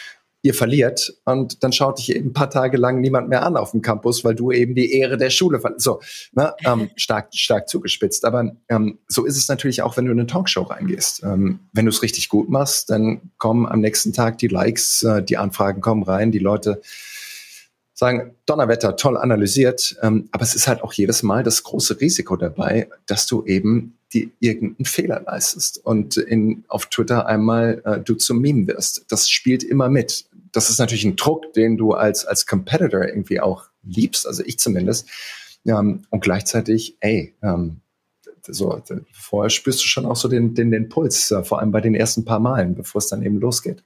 ihr 0.49 0.55
verliert 0.55 1.15
und 1.27 1.63
dann 1.63 1.73
schaut 1.73 1.99
dich 1.99 2.17
eben 2.17 2.31
ein 2.31 2.33
paar 2.33 2.49
Tage 2.49 2.79
lang 2.79 3.03
niemand 3.03 3.29
mehr 3.29 3.45
an 3.45 3.57
auf 3.59 3.73
dem 3.73 3.83
Campus, 3.83 4.25
weil 4.25 4.35
du 4.35 4.51
eben 4.51 4.75
die 4.75 4.93
Ehre 4.93 5.19
der 5.19 5.29
Schule 5.29 5.61
verlierst. 5.61 5.85
So, 5.85 6.01
ne, 6.33 6.55
ähm, 6.65 6.89
stark, 6.97 7.29
stark 7.35 7.69
zugespitzt. 7.69 8.25
Aber 8.25 8.57
ähm, 8.71 8.99
so 9.09 9.27
ist 9.27 9.37
es 9.37 9.47
natürlich 9.49 9.83
auch, 9.83 9.99
wenn 9.99 10.07
du 10.07 10.13
in 10.13 10.19
eine 10.19 10.27
Talkshow 10.27 10.63
reingehst. 10.63 11.23
Ähm, 11.23 11.61
wenn 11.75 11.85
du 11.85 11.91
es 11.91 12.03
richtig 12.03 12.31
gut 12.31 12.49
machst, 12.49 12.89
dann 12.89 13.31
kommen 13.37 13.67
am 13.67 13.81
nächsten 13.81 14.15
Tag 14.15 14.39
die 14.39 14.49
Likes, 14.49 15.03
äh, 15.03 15.23
die 15.23 15.37
Anfragen 15.37 15.83
kommen 15.83 16.03
rein, 16.03 16.33
die 16.33 16.39
Leute 16.39 16.81
sagen, 17.93 18.35
Donnerwetter, 18.47 18.97
toll 18.97 19.19
analysiert, 19.19 19.97
ähm, 20.03 20.29
aber 20.33 20.45
es 20.45 20.55
ist 20.55 20.67
halt 20.67 20.83
auch 20.83 20.95
jedes 20.95 21.23
Mal 21.23 21.43
das 21.43 21.63
große 21.65 22.01
Risiko 22.01 22.37
dabei, 22.37 22.89
dass 23.07 23.27
du 23.27 23.45
eben 23.45 23.98
die 24.13 24.33
irgendeinen 24.41 24.87
Fehler 24.87 25.23
leistest 25.27 25.85
und 25.85 26.17
in, 26.17 26.65
auf 26.69 26.87
Twitter 26.87 27.27
einmal 27.27 27.83
äh, 27.85 28.01
du 28.01 28.15
zum 28.15 28.41
Meme 28.41 28.67
wirst. 28.67 29.05
Das 29.09 29.29
spielt 29.29 29.63
immer 29.63 29.89
mit 29.89 30.29
das 30.53 30.71
ist 30.71 30.79
natürlich 30.79 31.05
ein 31.05 31.17
Druck, 31.17 31.53
den 31.53 31.77
du 31.77 31.93
als, 31.93 32.25
als 32.25 32.47
Competitor 32.47 33.05
irgendwie 33.05 33.41
auch 33.41 33.67
liebst, 33.83 34.27
also 34.27 34.43
ich 34.45 34.59
zumindest. 34.59 35.09
Ähm, 35.67 36.03
und 36.11 36.21
gleichzeitig, 36.21 36.97
ey, 37.01 37.35
ähm, 37.43 37.81
so, 38.51 38.81
vorher 39.13 39.51
spürst 39.51 39.81
du 39.81 39.87
schon 39.87 40.07
auch 40.07 40.17
so 40.17 40.29
den, 40.29 40.55
den, 40.55 40.71
den 40.71 40.89
Puls, 40.89 41.31
äh, 41.31 41.45
vor 41.45 41.61
allem 41.61 41.71
bei 41.71 41.81
den 41.81 41.95
ersten 41.95 42.25
paar 42.25 42.41
Malen, 42.41 42.75
bevor 42.75 43.01
es 43.01 43.09
dann 43.09 43.23
eben 43.23 43.39
losgeht. 43.41 43.85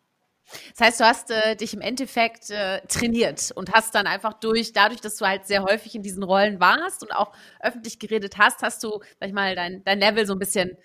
Das 0.76 0.86
heißt, 0.86 1.00
du 1.00 1.05
hast 1.05 1.30
äh, 1.30 1.57
dich 1.57 1.74
im 1.74 1.80
Endeffekt 1.80 2.50
äh, 2.50 2.80
trainiert 2.86 3.53
und 3.55 3.72
hast 3.72 3.94
dann 3.94 4.07
einfach 4.07 4.34
durch, 4.34 4.72
dadurch, 4.72 5.00
dass 5.00 5.16
du 5.16 5.26
halt 5.26 5.46
sehr 5.46 5.62
häufig 5.62 5.94
in 5.94 6.03
diesen 6.03 6.22
Rollen 6.22 6.61
warst 6.61 7.03
und 7.03 7.12
auch 7.12 7.32
öffentlich 7.61 7.98
geredet 7.98 8.38
hast, 8.38 8.62
hast 8.62 8.82
du, 8.84 9.00
sag 9.20 9.28
ich 9.28 9.32
mal, 9.32 9.55
dein, 9.55 9.82
dein 9.84 9.98
Level 9.98 10.26
so 10.26 10.34
ein 10.34 10.38
bisschen 10.38 10.76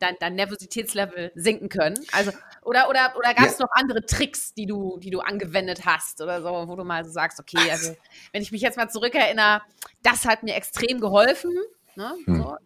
dein, 0.00 0.16
dein 0.18 0.34
Nervositätslevel 0.34 1.30
sinken 1.34 1.68
können? 1.68 1.98
Also, 2.12 2.32
oder, 2.62 2.88
oder, 2.88 3.14
oder 3.16 3.34
gab 3.34 3.46
es 3.46 3.58
ja. 3.58 3.64
noch 3.64 3.70
andere 3.74 4.04
Tricks, 4.04 4.54
die 4.54 4.66
du, 4.66 4.98
die 4.98 5.10
du 5.10 5.20
angewendet 5.20 5.84
hast 5.84 6.20
oder 6.20 6.42
so, 6.42 6.68
wo 6.68 6.76
du 6.76 6.84
mal 6.84 7.04
so 7.04 7.10
sagst, 7.10 7.38
okay, 7.38 7.70
also 7.70 7.94
wenn 8.32 8.42
ich 8.42 8.50
mich 8.50 8.62
jetzt 8.62 8.76
mal 8.76 8.88
zurückerinnere, 8.88 9.62
das 10.02 10.24
hat 10.24 10.42
mir 10.42 10.54
extrem 10.54 11.00
geholfen. 11.00 11.52
Ne? 11.94 12.14
Hm. 12.24 12.36
So. 12.36 12.56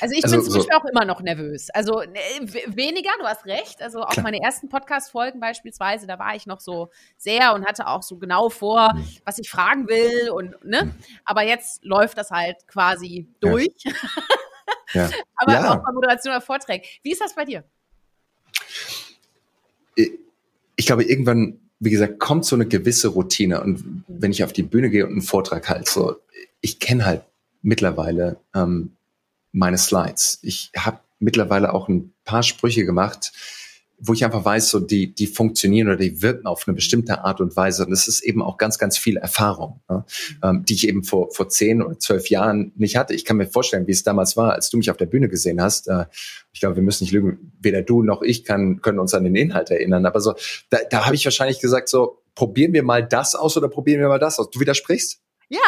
Also 0.00 0.14
ich 0.14 0.24
also, 0.24 0.36
bin 0.36 0.44
zum 0.44 0.52
so 0.52 0.58
Beispiel 0.58 0.76
auch 0.76 0.84
immer 0.84 1.04
noch 1.04 1.20
nervös. 1.20 1.70
Also 1.70 2.00
ne, 2.00 2.18
weniger, 2.66 3.10
du 3.18 3.26
hast 3.26 3.46
recht. 3.46 3.82
Also 3.82 4.02
auch 4.02 4.10
Klar. 4.10 4.24
meine 4.24 4.40
ersten 4.42 4.68
Podcast-Folgen 4.68 5.40
beispielsweise, 5.40 6.06
da 6.06 6.18
war 6.18 6.34
ich 6.34 6.46
noch 6.46 6.60
so 6.60 6.90
sehr 7.16 7.54
und 7.54 7.66
hatte 7.66 7.86
auch 7.86 8.02
so 8.02 8.16
genau 8.16 8.48
vor, 8.48 8.92
hm. 8.92 9.04
was 9.24 9.38
ich 9.38 9.50
fragen 9.50 9.88
will 9.88 10.30
und 10.30 10.64
ne. 10.64 10.80
Hm. 10.80 10.94
Aber 11.24 11.42
jetzt 11.42 11.84
läuft 11.84 12.18
das 12.18 12.30
halt 12.30 12.66
quasi 12.66 13.26
durch. 13.40 13.68
Ja. 13.78 13.92
Ja. 14.94 15.10
Aber 15.36 15.52
ja. 15.52 15.74
auch 15.74 15.84
bei 15.84 15.92
Moderation 15.92 16.34
oder 16.34 16.40
Vorträgen. 16.40 16.84
Wie 17.02 17.12
ist 17.12 17.20
das 17.20 17.34
bei 17.34 17.44
dir? 17.44 17.64
Ich 20.76 20.86
glaube, 20.86 21.04
irgendwann, 21.04 21.60
wie 21.80 21.90
gesagt, 21.90 22.18
kommt 22.18 22.44
so 22.44 22.56
eine 22.56 22.66
gewisse 22.66 23.08
Routine. 23.08 23.62
Und 23.62 23.84
mhm. 23.84 24.04
wenn 24.08 24.30
ich 24.30 24.44
auf 24.44 24.52
die 24.52 24.62
Bühne 24.62 24.90
gehe 24.90 25.04
und 25.04 25.12
einen 25.12 25.22
Vortrag 25.22 25.68
halte, 25.68 25.90
so, 25.90 26.16
ich 26.60 26.78
kenne 26.78 27.04
halt 27.04 27.22
mittlerweile 27.62 28.38
ähm, 28.54 28.92
meine 29.52 29.78
Slides. 29.78 30.38
Ich 30.42 30.70
habe 30.76 31.00
mittlerweile 31.18 31.72
auch 31.72 31.88
ein 31.88 32.14
paar 32.24 32.42
Sprüche 32.42 32.84
gemacht, 32.84 33.32
wo 34.00 34.12
ich 34.12 34.24
einfach 34.24 34.44
weiß, 34.44 34.70
so 34.70 34.78
die, 34.78 35.12
die 35.12 35.26
funktionieren 35.26 35.88
oder 35.88 35.96
die 35.96 36.22
wirken 36.22 36.46
auf 36.46 36.68
eine 36.68 36.74
bestimmte 36.74 37.24
Art 37.24 37.40
und 37.40 37.56
Weise. 37.56 37.84
Und 37.84 37.90
das 37.90 38.06
ist 38.06 38.20
eben 38.20 38.42
auch 38.42 38.56
ganz, 38.56 38.78
ganz 38.78 38.96
viel 38.96 39.16
Erfahrung, 39.16 39.80
ne? 39.88 40.04
ähm, 40.42 40.64
die 40.64 40.74
ich 40.74 40.86
eben 40.86 41.02
vor, 41.02 41.32
vor 41.32 41.48
zehn 41.48 41.82
oder 41.82 41.98
zwölf 41.98 42.30
Jahren 42.30 42.72
nicht 42.76 42.96
hatte. 42.96 43.14
Ich 43.14 43.24
kann 43.24 43.36
mir 43.36 43.46
vorstellen, 43.46 43.88
wie 43.88 43.92
es 43.92 44.04
damals 44.04 44.36
war, 44.36 44.52
als 44.52 44.70
du 44.70 44.76
mich 44.76 44.90
auf 44.90 44.96
der 44.96 45.06
Bühne 45.06 45.28
gesehen 45.28 45.60
hast. 45.60 45.88
Äh, 45.88 46.06
ich 46.52 46.60
glaube, 46.60 46.76
wir 46.76 46.82
müssen 46.82 47.04
nicht 47.04 47.12
lügen. 47.12 47.52
Weder 47.60 47.82
du 47.82 48.02
noch 48.02 48.22
ich 48.22 48.44
kann, 48.44 48.80
können 48.82 49.00
uns 49.00 49.14
an 49.14 49.24
den 49.24 49.34
Inhalt 49.34 49.70
erinnern. 49.70 50.06
Aber 50.06 50.20
so, 50.20 50.34
da, 50.70 50.78
da 50.88 51.06
habe 51.06 51.16
ich 51.16 51.24
wahrscheinlich 51.24 51.60
gesagt, 51.60 51.88
so, 51.88 52.22
probieren 52.36 52.72
wir 52.72 52.84
mal 52.84 53.04
das 53.04 53.34
aus 53.34 53.56
oder 53.56 53.68
probieren 53.68 54.00
wir 54.00 54.08
mal 54.08 54.20
das 54.20 54.38
aus. 54.38 54.48
Du 54.50 54.60
widersprichst? 54.60 55.20
Ja, 55.48 55.58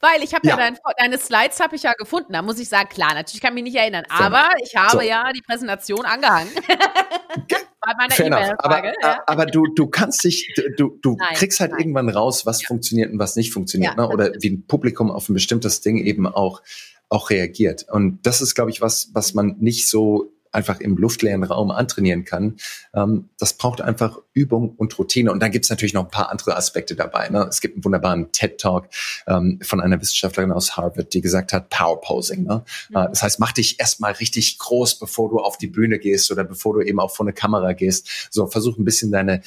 weil 0.00 0.22
ich 0.22 0.34
habe 0.34 0.46
ja, 0.46 0.56
ja 0.58 0.70
dein, 0.70 0.78
deine 0.98 1.18
Slides 1.18 1.60
habe 1.60 1.76
ich 1.76 1.82
ja 1.82 1.92
gefunden. 1.94 2.32
Da 2.32 2.42
muss 2.42 2.58
ich 2.58 2.68
sagen, 2.68 2.88
klar, 2.88 3.14
natürlich 3.14 3.40
kann 3.40 3.56
ich 3.56 3.62
mich 3.62 3.72
nicht 3.72 3.80
erinnern, 3.80 4.04
aber 4.08 4.50
ich 4.62 4.76
habe 4.76 4.98
so. 4.98 5.00
ja 5.00 5.32
die 5.32 5.42
Präsentation 5.42 6.04
angehangen. 6.04 6.50
Bei 7.80 7.92
meiner 7.96 8.18
E-Mail-Frage. 8.18 8.58
Aber, 8.58 8.92
ja. 9.02 9.22
aber 9.26 9.46
du, 9.46 9.66
du 9.74 9.86
kannst 9.86 10.24
dich, 10.24 10.52
du, 10.76 10.98
du 11.02 11.16
nein, 11.16 11.34
kriegst 11.34 11.60
halt 11.60 11.70
nein. 11.70 11.80
irgendwann 11.80 12.08
raus, 12.08 12.44
was 12.44 12.62
ja. 12.62 12.66
funktioniert 12.66 13.12
und 13.12 13.18
was 13.18 13.36
nicht 13.36 13.52
funktioniert, 13.52 13.96
ne? 13.96 14.08
oder 14.08 14.32
wie 14.40 14.50
ein 14.50 14.66
Publikum 14.66 15.10
auf 15.10 15.28
ein 15.28 15.34
bestimmtes 15.34 15.82
Ding 15.82 15.98
eben 15.98 16.26
auch 16.26 16.62
auch 17.08 17.30
reagiert. 17.30 17.86
Und 17.90 18.26
das 18.26 18.40
ist, 18.40 18.54
glaube 18.54 18.70
ich, 18.70 18.80
was, 18.80 19.10
was 19.12 19.34
man 19.34 19.56
nicht 19.60 19.88
so 19.88 20.32
einfach 20.52 20.80
im 20.80 20.96
luftleeren 20.96 21.44
Raum 21.44 21.70
antrainieren 21.70 22.24
kann. 22.24 22.56
Ähm, 22.94 23.28
das 23.38 23.54
braucht 23.54 23.80
einfach 23.80 24.18
Übung 24.36 24.74
und 24.76 24.96
Routine. 24.98 25.32
Und 25.32 25.40
dann 25.40 25.50
gibt 25.50 25.64
es 25.64 25.70
natürlich 25.70 25.94
noch 25.94 26.04
ein 26.04 26.10
paar 26.10 26.30
andere 26.30 26.56
Aspekte 26.56 26.94
dabei. 26.94 27.30
Ne? 27.30 27.46
Es 27.48 27.62
gibt 27.62 27.74
einen 27.74 27.84
wunderbaren 27.84 28.30
TED-Talk 28.32 28.86
ähm, 29.26 29.58
von 29.62 29.80
einer 29.80 29.98
Wissenschaftlerin 30.00 30.52
aus 30.52 30.76
Harvard, 30.76 31.14
die 31.14 31.22
gesagt 31.22 31.54
hat, 31.54 31.70
Power 31.70 32.00
Posing. 32.02 32.44
Ne? 32.44 32.62
Mhm. 32.90 32.96
Äh, 32.96 33.08
das 33.08 33.22
heißt, 33.22 33.40
mach 33.40 33.52
dich 33.52 33.80
erstmal 33.80 34.12
richtig 34.12 34.58
groß, 34.58 34.98
bevor 34.98 35.30
du 35.30 35.38
auf 35.38 35.56
die 35.56 35.68
Bühne 35.68 35.98
gehst 35.98 36.30
oder 36.30 36.44
bevor 36.44 36.74
du 36.74 36.82
eben 36.82 37.00
auch 37.00 37.10
vor 37.10 37.24
eine 37.24 37.32
Kamera 37.32 37.72
gehst. 37.72 38.28
So, 38.30 38.46
versuch 38.46 38.76
ein 38.76 38.84
bisschen 38.84 39.10
deine, 39.10 39.40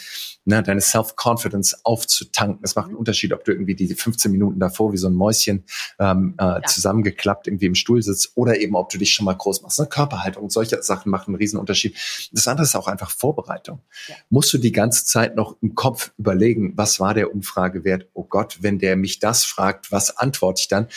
ne, 0.46 0.64
deine 0.64 0.82
Self-Confidence 0.82 1.86
aufzutanken. 1.86 2.62
Es 2.64 2.76
macht 2.76 2.88
einen 2.88 2.98
Unterschied, 2.98 3.32
ob 3.32 3.46
du 3.46 3.52
irgendwie 3.52 3.76
die 3.76 3.94
15 3.94 4.32
Minuten 4.32 4.60
davor 4.60 4.92
wie 4.92 4.98
so 4.98 5.08
ein 5.08 5.14
Mäuschen 5.14 5.66
ähm, 6.00 6.34
äh, 6.40 6.44
ja. 6.44 6.64
zusammengeklappt 6.64 7.46
irgendwie 7.46 7.68
im 7.68 7.76
Stuhl 7.76 8.02
sitzt 8.02 8.32
oder 8.34 8.60
eben, 8.60 8.76
ob 8.76 8.90
du 8.90 8.98
dich 8.98 9.14
schon 9.14 9.26
mal 9.26 9.34
groß 9.34 9.62
machst. 9.62 9.80
Ne? 9.80 9.86
Körperhaltung 9.86 10.44
und 10.44 10.52
solche 10.52 10.82
Sachen 10.82 11.12
machen 11.12 11.28
einen 11.28 11.36
Riesenunterschied. 11.36 11.96
Das 12.32 12.48
andere 12.48 12.66
ist 12.66 12.76
auch 12.76 12.88
einfach 12.88 13.12
Vorbereitung. 13.12 13.82
Ja. 14.08 14.16
Musst 14.30 14.52
du 14.52 14.58
die 14.58 14.79
ganze 14.80 15.04
Zeit 15.04 15.36
noch 15.36 15.58
im 15.62 15.76
Kopf 15.76 16.12
überlegen, 16.18 16.74
was 16.78 17.02
war 17.02 17.14
der 17.14 17.34
Umfragewert? 17.34 18.08
Oh 18.14 18.24
Gott, 18.24 18.60
wenn 18.62 18.80
der 18.80 18.96
mich 18.96 19.20
das 19.20 19.44
fragt, 19.44 19.92
was 19.92 20.18
antworte 20.18 20.62
ich 20.62 20.68
dann? 20.70 20.88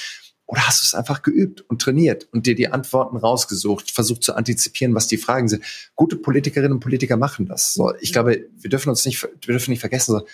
Oder 0.46 0.68
hast 0.68 0.82
du 0.82 0.84
es 0.84 0.94
einfach 0.94 1.22
geübt 1.22 1.62
und 1.62 1.82
trainiert 1.82 2.28
und 2.30 2.46
dir 2.46 2.54
die 2.54 2.68
Antworten 2.68 3.16
rausgesucht, 3.16 3.90
versucht 3.90 4.22
zu 4.22 4.34
antizipieren, 4.34 4.94
was 4.94 5.08
die 5.08 5.16
Fragen 5.16 5.48
sind? 5.48 5.64
Gute 5.96 6.16
Politikerinnen 6.16 6.74
und 6.74 6.80
Politiker 6.80 7.16
machen 7.16 7.46
das. 7.46 7.74
So, 7.74 7.92
ich 8.00 8.12
glaube, 8.12 8.46
wir 8.56 8.70
dürfen 8.70 8.90
uns 8.90 9.04
nicht, 9.04 9.20
wir 9.22 9.30
dürfen 9.54 9.70
nicht 9.70 9.80
vergessen, 9.80 10.12
so, 10.12 10.26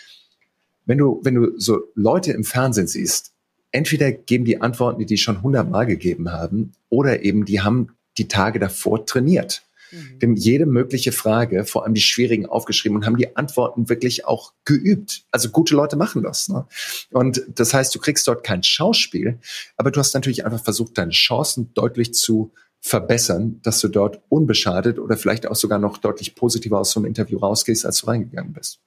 wenn 0.84 0.98
du, 0.98 1.20
wenn 1.22 1.34
du 1.34 1.58
so 1.58 1.80
Leute 1.94 2.32
im 2.32 2.44
Fernsehen 2.44 2.86
siehst, 2.86 3.32
entweder 3.70 4.12
geben 4.12 4.44
die 4.44 4.60
Antworten, 4.60 4.98
die 4.98 5.06
die 5.06 5.18
schon 5.18 5.42
hundertmal 5.42 5.86
gegeben 5.86 6.32
haben, 6.32 6.72
oder 6.90 7.22
eben 7.22 7.44
die 7.44 7.60
haben 7.60 7.96
die 8.18 8.28
Tage 8.28 8.58
davor 8.58 9.06
trainiert. 9.06 9.62
Mhm. 9.90 10.16
Wir 10.18 10.28
haben 10.28 10.36
jede 10.36 10.66
mögliche 10.66 11.12
Frage, 11.12 11.64
vor 11.64 11.84
allem 11.84 11.94
die 11.94 12.00
schwierigen, 12.00 12.46
aufgeschrieben 12.46 12.96
und 12.96 13.06
haben 13.06 13.16
die 13.16 13.36
Antworten 13.36 13.88
wirklich 13.88 14.26
auch 14.26 14.52
geübt. 14.64 15.24
Also 15.30 15.50
gute 15.50 15.74
Leute 15.74 15.96
machen 15.96 16.22
das. 16.22 16.48
Ne? 16.48 16.66
Und 17.10 17.42
das 17.48 17.74
heißt, 17.74 17.94
du 17.94 17.98
kriegst 17.98 18.26
dort 18.28 18.44
kein 18.44 18.62
Schauspiel, 18.62 19.38
aber 19.76 19.90
du 19.90 20.00
hast 20.00 20.14
natürlich 20.14 20.44
einfach 20.44 20.62
versucht, 20.62 20.98
deine 20.98 21.12
Chancen 21.12 21.72
deutlich 21.74 22.14
zu 22.14 22.52
verbessern, 22.80 23.60
dass 23.62 23.80
du 23.80 23.88
dort 23.88 24.20
unbeschadet 24.28 24.98
oder 24.98 25.16
vielleicht 25.16 25.46
auch 25.46 25.56
sogar 25.56 25.78
noch 25.78 25.98
deutlich 25.98 26.34
positiver 26.34 26.78
aus 26.78 26.92
so 26.92 27.00
einem 27.00 27.06
Interview 27.06 27.38
rausgehst, 27.38 27.84
als 27.84 28.00
du 28.00 28.06
reingegangen 28.06 28.52
bist. 28.52 28.80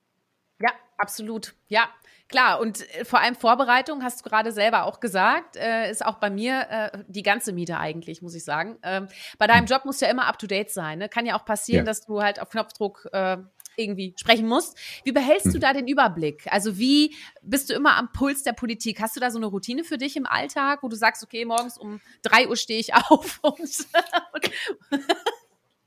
Ja, 0.62 0.72
Absolut, 1.02 1.56
ja. 1.68 1.90
Klar, 2.32 2.60
und 2.60 2.90
äh, 2.96 3.06
vor 3.06 3.20
allem 3.20 3.36
Vorbereitung, 3.36 4.04
hast 4.04 4.26
du 4.26 4.30
gerade 4.30 4.52
selber 4.52 4.86
auch 4.86 5.00
gesagt, 5.00 5.58
äh, 5.58 5.92
ist 5.92 6.04
auch 6.06 6.16
bei 6.16 6.30
mir 6.30 6.68
äh, 6.70 7.04
die 7.08 7.24
ganze 7.24 7.54
Miete 7.54 7.78
eigentlich, 7.78 8.22
muss 8.22 8.34
ich 8.34 8.44
sagen. 8.44 8.78
Ähm, 8.84 9.08
bei 9.38 9.48
deinem 9.48 9.66
Job 9.66 9.86
muss 9.86 10.00
ja 10.00 10.08
immer 10.08 10.28
up-to-date 10.28 10.72
sein. 10.72 11.00
Ne? 11.00 11.10
Kann 11.10 11.26
ja 11.26 11.38
auch 11.38 11.46
passieren, 11.46 11.86
ja. 11.86 11.90
dass 11.92 12.06
du 12.06 12.22
halt 12.22 12.42
auf 12.42 12.50
Knopfdruck 12.50 13.10
äh, 13.12 13.38
irgendwie 13.76 14.14
sprechen 14.18 14.48
musst. 14.48 14.78
Wie 15.04 15.12
behältst 15.12 15.48
hm. 15.48 15.54
du 15.54 15.60
da 15.60 15.74
den 15.74 15.88
Überblick? 15.88 16.48
Also 16.52 16.78
wie 16.78 17.16
bist 17.42 17.70
du 17.70 17.74
immer 17.74 17.98
am 17.98 18.12
Puls 18.12 18.44
der 18.44 18.54
Politik? 18.54 19.02
Hast 19.02 19.16
du 19.16 19.20
da 19.20 19.32
so 19.32 19.38
eine 19.38 19.48
Routine 19.48 19.84
für 19.84 19.98
dich 19.98 20.16
im 20.16 20.26
Alltag, 20.26 20.84
wo 20.84 20.88
du 20.88 20.96
sagst, 20.96 21.24
okay, 21.24 21.46
morgens 21.46 21.78
um 21.78 22.00
drei 22.22 22.48
Uhr 22.48 22.56
stehe 22.56 22.80
ich 22.80 22.94
auf 23.10 23.40
und, 23.42 23.60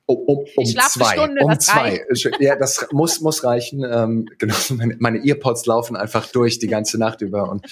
Um, 0.06 0.18
um, 0.26 0.44
um 0.56 0.64
zwei. 0.66 1.12
Stunde, 1.14 1.42
um 1.42 1.58
zwei. 1.58 2.04
Reicht. 2.08 2.40
Ja, 2.40 2.56
das 2.56 2.86
muss, 2.92 3.20
muss 3.20 3.42
reichen. 3.42 3.84
Ähm, 3.90 4.28
genau, 4.38 4.54
meine, 4.76 4.96
meine 4.98 5.24
Earpods 5.24 5.64
laufen 5.66 5.96
einfach 5.96 6.30
durch 6.30 6.58
die 6.58 6.66
ganze 6.66 6.98
Nacht 6.98 7.22
über. 7.22 7.50
Und 7.50 7.66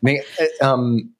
nee, 0.00 0.22
äh, 0.36 0.46
ähm, 0.60 1.14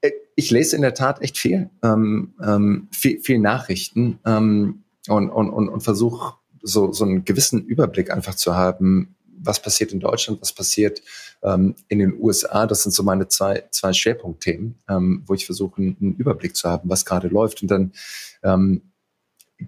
äh, 0.00 0.12
ich 0.34 0.50
lese 0.50 0.76
in 0.76 0.82
der 0.82 0.94
Tat 0.94 1.20
echt 1.20 1.36
viel, 1.36 1.68
ähm, 1.82 2.34
ähm, 2.42 2.88
viel, 2.90 3.20
viel 3.20 3.38
Nachrichten 3.38 4.18
ähm, 4.24 4.84
und, 5.08 5.30
und, 5.30 5.50
und, 5.50 5.68
und 5.68 5.80
versuche 5.82 6.36
so, 6.62 6.92
so 6.92 7.04
einen 7.04 7.24
gewissen 7.24 7.66
Überblick 7.66 8.10
einfach 8.10 8.34
zu 8.34 8.54
haben, 8.54 9.14
was 9.40 9.60
passiert 9.60 9.92
in 9.92 10.00
Deutschland, 10.00 10.40
was 10.40 10.52
passiert 10.52 11.02
ähm, 11.42 11.74
in 11.88 11.98
den 11.98 12.18
USA. 12.18 12.66
Das 12.66 12.82
sind 12.82 12.92
so 12.92 13.02
meine 13.02 13.28
zwei, 13.28 13.64
zwei 13.70 13.92
Schwerpunktthemen, 13.92 14.78
ähm, 14.88 15.22
wo 15.26 15.34
ich 15.34 15.46
versuche, 15.46 15.80
einen, 15.80 15.96
einen 16.00 16.14
Überblick 16.16 16.56
zu 16.56 16.68
haben, 16.68 16.88
was 16.88 17.04
gerade 17.04 17.28
läuft. 17.28 17.62
Und 17.62 17.70
dann 17.70 17.92
ähm, 18.42 18.82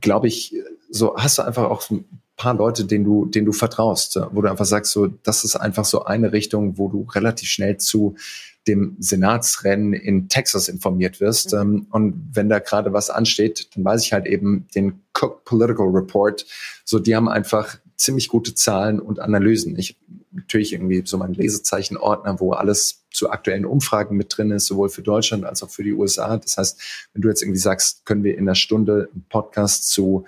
glaube 0.00 0.28
ich, 0.28 0.54
so 0.90 1.16
hast 1.16 1.38
du 1.38 1.42
einfach 1.42 1.64
auch 1.64 1.88
ein 1.90 2.04
paar 2.36 2.54
Leute, 2.54 2.84
denen 2.84 3.04
du, 3.04 3.26
denen 3.26 3.46
du 3.46 3.52
vertraust, 3.52 4.18
wo 4.32 4.42
du 4.42 4.50
einfach 4.50 4.64
sagst, 4.64 4.92
so, 4.92 5.06
das 5.06 5.44
ist 5.44 5.56
einfach 5.56 5.84
so 5.84 6.04
eine 6.04 6.32
Richtung, 6.32 6.78
wo 6.78 6.88
du 6.88 7.06
relativ 7.12 7.48
schnell 7.48 7.76
zu 7.76 8.16
dem 8.66 8.96
Senatsrennen 8.98 9.92
in 9.92 10.28
Texas 10.28 10.68
informiert 10.68 11.20
wirst. 11.20 11.52
Mhm. 11.52 11.60
Ähm, 11.60 11.86
und 11.90 12.30
wenn 12.32 12.48
da 12.48 12.58
gerade 12.58 12.92
was 12.92 13.10
ansteht, 13.10 13.68
dann 13.74 13.84
weiß 13.84 14.04
ich 14.04 14.12
halt 14.12 14.26
eben 14.26 14.66
den 14.74 15.02
Cook 15.14 15.44
Political 15.44 15.88
Report. 15.88 16.46
So, 16.84 16.98
die 16.98 17.16
haben 17.16 17.28
einfach 17.28 17.78
ziemlich 17.96 18.28
gute 18.28 18.54
Zahlen 18.54 19.00
und 19.00 19.20
Analysen. 19.20 19.78
Ich 19.78 19.98
natürlich 20.32 20.72
irgendwie 20.72 21.02
so 21.04 21.18
mein 21.18 21.34
Lesezeichen-Ordner, 21.34 22.40
wo 22.40 22.52
alles 22.52 23.04
zu 23.10 23.30
aktuellen 23.30 23.64
Umfragen 23.64 24.16
mit 24.16 24.36
drin 24.36 24.50
ist, 24.50 24.66
sowohl 24.66 24.88
für 24.88 25.02
Deutschland 25.02 25.44
als 25.44 25.62
auch 25.62 25.70
für 25.70 25.82
die 25.82 25.92
USA. 25.92 26.36
Das 26.36 26.56
heißt, 26.56 27.08
wenn 27.12 27.22
du 27.22 27.28
jetzt 27.28 27.42
irgendwie 27.42 27.58
sagst, 27.58 28.04
können 28.04 28.22
wir 28.22 28.34
in 28.34 28.42
einer 28.42 28.54
Stunde 28.54 29.08
einen 29.12 29.26
Podcast 29.28 29.90
zu 29.90 30.24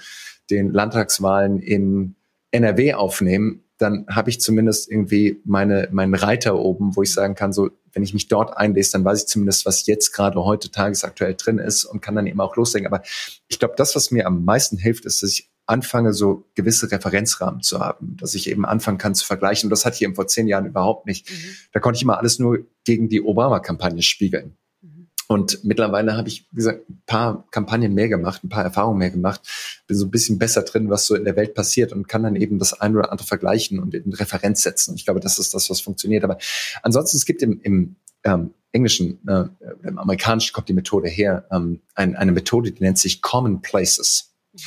den 0.51 0.73
Landtagswahlen 0.73 1.61
in 1.61 2.17
NRW 2.51 2.95
aufnehmen, 2.95 3.63
dann 3.79 4.07
habe 4.09 4.31
ich 4.31 4.41
zumindest 4.41 4.91
irgendwie 4.91 5.41
meine, 5.45 5.89
meinen 5.91 6.15
Reiter 6.15 6.57
oben, 6.57 6.95
wo 6.95 7.03
ich 7.03 7.13
sagen 7.13 7.35
kann, 7.35 7.53
so, 7.53 7.71
wenn 7.93 8.03
ich 8.03 8.15
mich 8.15 8.29
dort 8.29 8.57
einlese, 8.57 8.93
dann 8.93 9.05
weiß 9.05 9.23
ich 9.23 9.27
zumindest, 9.27 9.67
was 9.67 9.87
jetzt 9.87 10.13
gerade 10.13 10.43
heute 10.45 10.71
tagesaktuell 10.71 11.35
drin 11.35 11.59
ist 11.59 11.85
und 11.85 12.01
kann 12.01 12.15
dann 12.15 12.27
eben 12.27 12.41
auch 12.41 12.57
loslegen. 12.57 12.87
Aber 12.87 13.03
ich 13.49 13.59
glaube, 13.59 13.75
das, 13.77 13.97
was 13.97 14.11
mir 14.11 14.27
am 14.27 14.45
meisten 14.45 14.79
hilft, 14.79 15.05
ist, 15.05 15.23
dass 15.23 15.31
ich 15.31 15.51
anfange, 15.73 16.13
so 16.13 16.45
gewisse 16.55 16.91
Referenzrahmen 16.91 17.63
zu 17.63 17.81
haben, 17.81 18.17
dass 18.19 18.35
ich 18.35 18.51
eben 18.51 18.67
anfangen 18.67 18.99
kann 18.99 19.15
zu 19.15 19.25
vergleichen. 19.25 19.67
Und 19.67 19.71
das 19.71 19.87
hatte 19.87 19.97
ich 19.97 20.03
eben 20.03 20.15
vor 20.15 20.27
zehn 20.27 20.47
Jahren 20.47 20.67
überhaupt 20.67 21.07
nicht. 21.07 21.31
Mhm. 21.31 21.35
Da 21.73 21.81
konnte 21.81 21.97
ich 21.97 22.03
immer 22.03 22.19
alles 22.19 22.39
nur 22.39 22.67
gegen 22.85 23.09
die 23.09 23.23
Obama-Kampagne 23.23 24.03
spiegeln. 24.03 24.55
Mhm. 24.83 25.09
Und 25.29 25.65
mittlerweile 25.65 26.15
habe 26.15 26.29
ich, 26.29 26.47
wie 26.51 26.57
gesagt, 26.57 26.89
ein 26.91 27.03
paar 27.07 27.47
Kampagnen 27.51 27.95
mehr 27.95 28.09
gemacht, 28.09 28.45
ein 28.45 28.51
paar 28.51 28.65
Erfahrungen 28.65 28.99
mehr 28.99 29.11
gemacht, 29.11 29.41
bin 29.87 29.97
so 29.97 30.05
ein 30.05 30.11
bisschen 30.11 30.39
besser 30.39 30.63
drin, 30.63 30.91
was 30.91 31.07
so 31.07 31.15
in 31.15 31.25
der 31.25 31.37
Welt 31.37 31.55
passiert 31.55 31.93
und 31.93 32.07
kann 32.07 32.23
dann 32.23 32.37
eben 32.37 32.59
das 32.59 32.79
ein 32.79 32.95
oder 32.95 33.11
andere 33.11 33.27
vergleichen 33.27 33.79
und 33.79 33.95
in 33.95 34.13
Referenz 34.13 34.63
setzen. 34.63 34.91
Und 34.91 34.97
ich 34.97 35.07
glaube, 35.07 35.21
das 35.21 35.39
ist 35.39 35.55
das, 35.55 35.71
was 35.71 35.81
funktioniert. 35.81 36.23
Aber 36.23 36.37
ansonsten, 36.83 37.17
es 37.17 37.25
gibt 37.25 37.41
im, 37.41 37.61
im 37.63 37.97
ähm, 38.25 38.53
Englischen, 38.73 39.27
äh, 39.27 39.45
im 39.87 39.99
Amerikanischen 39.99 40.53
kommt 40.53 40.69
die 40.69 40.75
Methode 40.75 41.09
her, 41.09 41.47
ähm, 41.51 41.81
ein, 41.95 42.15
eine 42.15 42.33
Methode, 42.33 42.73
die 42.73 42.83
nennt 42.83 42.99
sich 42.99 43.23
Common 43.23 43.63
Places. 43.63 44.33
Und 44.53 44.63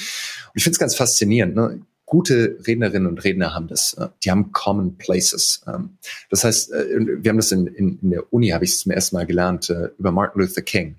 ich 0.55 0.63
finde 0.63 0.75
es 0.75 0.79
ganz 0.79 0.95
faszinierend. 0.95 1.55
Ne? 1.55 1.81
Gute 2.07 2.59
Rednerinnen 2.65 3.07
und 3.07 3.23
Redner 3.23 3.53
haben 3.55 3.67
das. 3.67 3.95
Äh, 3.95 4.09
die 4.23 4.31
haben 4.31 4.51
Common 4.51 4.97
Places. 4.97 5.61
Ähm, 5.67 5.97
das 6.29 6.43
heißt, 6.43 6.71
äh, 6.71 6.85
wir 7.23 7.29
haben 7.29 7.37
das 7.37 7.51
in, 7.51 7.67
in, 7.67 7.99
in 7.99 8.09
der 8.11 8.31
Uni, 8.31 8.49
habe 8.49 8.63
ich 8.63 8.71
es 8.71 8.79
zum 8.79 8.91
ersten 8.91 9.15
Mal 9.15 9.25
gelernt, 9.25 9.69
äh, 9.69 9.89
über 9.97 10.11
Martin 10.11 10.41
Luther 10.41 10.61
King. 10.61 10.95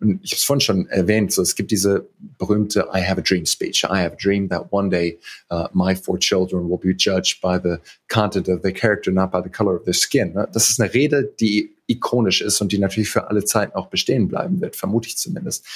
Und 0.00 0.20
ich 0.22 0.32
habe 0.32 0.38
es 0.38 0.44
vorhin 0.44 0.60
schon 0.60 0.86
erwähnt, 0.88 1.32
so, 1.32 1.42
es 1.42 1.54
gibt 1.54 1.70
diese 1.70 2.08
berühmte 2.38 2.88
I 2.94 3.00
have 3.02 3.18
a 3.18 3.22
dream 3.22 3.46
speech. 3.46 3.84
I 3.84 3.96
have 3.96 4.12
a 4.12 4.16
dream 4.16 4.48
that 4.50 4.66
one 4.70 4.90
day 4.90 5.18
uh, 5.50 5.68
my 5.72 5.96
four 5.96 6.18
children 6.18 6.68
will 6.68 6.78
be 6.78 6.94
judged 6.94 7.40
by 7.40 7.58
the 7.58 7.78
content 8.08 8.48
of 8.48 8.60
their 8.60 8.72
character, 8.72 9.10
not 9.10 9.32
by 9.32 9.40
the 9.42 9.50
color 9.50 9.76
of 9.76 9.84
their 9.84 9.94
skin. 9.94 10.34
Ne? 10.34 10.46
Das 10.52 10.68
ist 10.68 10.78
eine 10.78 10.92
Rede, 10.92 11.32
die 11.40 11.74
ikonisch 11.86 12.42
ist 12.42 12.60
und 12.60 12.70
die 12.70 12.78
natürlich 12.78 13.10
für 13.10 13.28
alle 13.28 13.44
Zeiten 13.44 13.74
auch 13.74 13.88
bestehen 13.88 14.28
bleiben 14.28 14.60
wird, 14.60 14.76
vermute 14.76 15.08
ich 15.08 15.16
zumindest. 15.16 15.66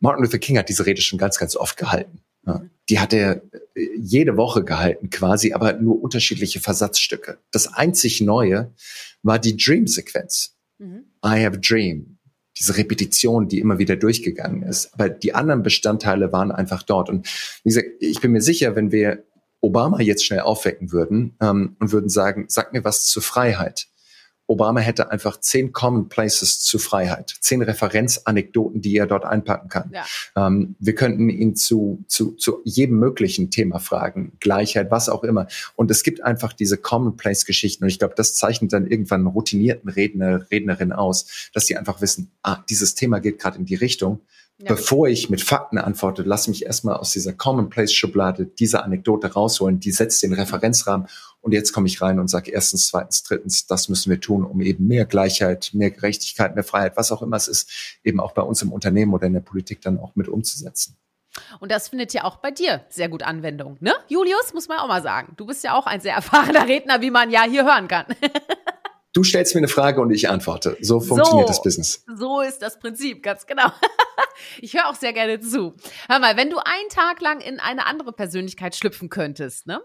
Martin 0.00 0.22
Luther 0.22 0.38
King 0.38 0.58
hat 0.58 0.68
diese 0.68 0.86
Rede 0.86 1.00
schon 1.00 1.18
ganz, 1.18 1.38
ganz 1.38 1.56
oft 1.56 1.76
gehalten. 1.76 2.20
Ja, 2.46 2.62
die 2.88 3.00
hat 3.00 3.12
er 3.12 3.42
äh, 3.74 3.88
jede 3.96 4.36
Woche 4.36 4.64
gehalten 4.64 5.10
quasi, 5.10 5.52
aber 5.52 5.74
nur 5.74 6.02
unterschiedliche 6.02 6.60
Versatzstücke. 6.60 7.38
Das 7.50 7.72
einzig 7.72 8.20
Neue 8.20 8.72
war 9.22 9.38
die 9.38 9.56
Dream-Sequenz. 9.56 10.56
Mhm. 10.78 11.04
I 11.24 11.44
have 11.44 11.56
a 11.56 11.60
dream. 11.60 12.18
Diese 12.56 12.76
Repetition, 12.76 13.48
die 13.48 13.60
immer 13.60 13.78
wieder 13.78 13.96
durchgegangen 13.96 14.62
ist. 14.62 14.92
Aber 14.94 15.08
die 15.08 15.34
anderen 15.34 15.62
Bestandteile 15.62 16.32
waren 16.32 16.50
einfach 16.50 16.82
dort. 16.82 17.08
Und 17.08 17.26
wie 17.62 17.68
gesagt, 17.68 17.88
ich 18.00 18.20
bin 18.20 18.32
mir 18.32 18.40
sicher, 18.40 18.74
wenn 18.74 18.90
wir 18.90 19.24
Obama 19.60 20.00
jetzt 20.00 20.24
schnell 20.24 20.40
aufwecken 20.40 20.92
würden 20.92 21.36
ähm, 21.40 21.76
und 21.78 21.92
würden 21.92 22.08
sagen, 22.08 22.46
sag 22.48 22.72
mir 22.72 22.84
was 22.84 23.04
zur 23.04 23.22
Freiheit, 23.22 23.88
Obama 24.48 24.80
hätte 24.80 25.10
einfach 25.10 25.38
zehn 25.38 25.72
Common 25.72 26.08
Places 26.08 26.58
zu 26.60 26.78
Freiheit, 26.78 27.36
zehn 27.40 27.60
Referenzanekdoten, 27.60 28.80
die 28.80 28.96
er 28.96 29.06
dort 29.06 29.26
einpacken 29.26 29.68
kann. 29.68 29.92
Ja. 29.92 30.06
Ähm, 30.36 30.74
wir 30.78 30.94
könnten 30.94 31.28
ihn 31.28 31.54
zu, 31.54 32.02
zu, 32.08 32.32
zu 32.32 32.62
jedem 32.64 32.98
möglichen 32.98 33.50
Thema 33.50 33.78
fragen, 33.78 34.32
Gleichheit, 34.40 34.90
was 34.90 35.10
auch 35.10 35.22
immer. 35.22 35.48
Und 35.76 35.90
es 35.90 36.02
gibt 36.02 36.24
einfach 36.24 36.54
diese 36.54 36.78
Common 36.78 37.16
Place 37.16 37.44
Geschichten. 37.44 37.84
Und 37.84 37.90
ich 37.90 37.98
glaube, 37.98 38.14
das 38.16 38.34
zeichnet 38.34 38.72
dann 38.72 38.86
irgendwann 38.86 39.20
einen 39.20 39.26
routinierten 39.28 39.90
Redner, 39.90 40.50
Rednerin 40.50 40.92
aus, 40.92 41.50
dass 41.52 41.66
sie 41.66 41.76
einfach 41.76 42.00
wissen, 42.00 42.30
ah, 42.42 42.64
dieses 42.70 42.94
Thema 42.94 43.18
geht 43.20 43.38
gerade 43.38 43.58
in 43.58 43.66
die 43.66 43.74
Richtung. 43.74 44.20
Ja. 44.60 44.74
Bevor 44.74 45.06
ich 45.06 45.30
mit 45.30 45.40
Fakten 45.40 45.78
antworte, 45.78 46.22
lass 46.22 46.48
mich 46.48 46.66
erstmal 46.66 46.96
aus 46.96 47.12
dieser 47.12 47.32
Commonplace-Schublade 47.32 48.44
diese 48.44 48.82
Anekdote 48.82 49.32
rausholen, 49.32 49.78
die 49.78 49.92
setzt 49.92 50.20
den 50.24 50.32
Referenzrahmen 50.32 51.06
und 51.40 51.52
jetzt 51.52 51.72
komme 51.72 51.86
ich 51.86 52.02
rein 52.02 52.18
und 52.18 52.26
sage 52.26 52.50
erstens, 52.50 52.88
zweitens, 52.88 53.22
drittens, 53.22 53.66
das 53.68 53.88
müssen 53.88 54.10
wir 54.10 54.20
tun, 54.20 54.44
um 54.44 54.60
eben 54.60 54.88
mehr 54.88 55.04
Gleichheit, 55.04 55.70
mehr 55.74 55.92
Gerechtigkeit, 55.92 56.56
mehr 56.56 56.64
Freiheit, 56.64 56.96
was 56.96 57.12
auch 57.12 57.22
immer 57.22 57.36
es 57.36 57.46
ist, 57.46 57.70
eben 58.02 58.18
auch 58.18 58.32
bei 58.32 58.42
uns 58.42 58.60
im 58.60 58.72
Unternehmen 58.72 59.14
oder 59.14 59.28
in 59.28 59.34
der 59.34 59.40
Politik 59.40 59.80
dann 59.80 60.00
auch 60.00 60.16
mit 60.16 60.26
umzusetzen. 60.26 60.96
Und 61.60 61.70
das 61.70 61.88
findet 61.88 62.12
ja 62.12 62.24
auch 62.24 62.38
bei 62.38 62.50
dir 62.50 62.84
sehr 62.88 63.08
gut 63.08 63.22
Anwendung, 63.22 63.76
ne? 63.78 63.94
Julius, 64.08 64.52
muss 64.54 64.66
man 64.66 64.78
auch 64.78 64.88
mal 64.88 65.02
sagen. 65.02 65.34
Du 65.36 65.46
bist 65.46 65.62
ja 65.62 65.74
auch 65.78 65.86
ein 65.86 66.00
sehr 66.00 66.14
erfahrener 66.14 66.66
Redner, 66.66 67.00
wie 67.00 67.12
man 67.12 67.30
ja 67.30 67.44
hier 67.44 67.64
hören 67.64 67.86
kann. 67.86 68.06
Du 69.18 69.24
stellst 69.24 69.52
mir 69.56 69.58
eine 69.58 69.66
Frage 69.66 70.00
und 70.00 70.12
ich 70.12 70.28
antworte. 70.30 70.76
So 70.80 71.00
funktioniert 71.00 71.48
so, 71.48 71.52
das 71.52 71.60
Business. 71.60 72.04
So 72.16 72.40
ist 72.40 72.62
das 72.62 72.78
Prinzip, 72.78 73.20
ganz 73.20 73.46
genau. 73.46 73.66
ich 74.60 74.74
höre 74.74 74.86
auch 74.86 74.94
sehr 74.94 75.12
gerne 75.12 75.40
zu. 75.40 75.74
Hör 76.08 76.20
mal, 76.20 76.36
wenn 76.36 76.50
du 76.50 76.58
einen 76.58 76.88
Tag 76.88 77.20
lang 77.20 77.40
in 77.40 77.58
eine 77.58 77.86
andere 77.86 78.12
Persönlichkeit 78.12 78.76
schlüpfen 78.76 79.08
könntest, 79.08 79.66
ne? 79.66 79.80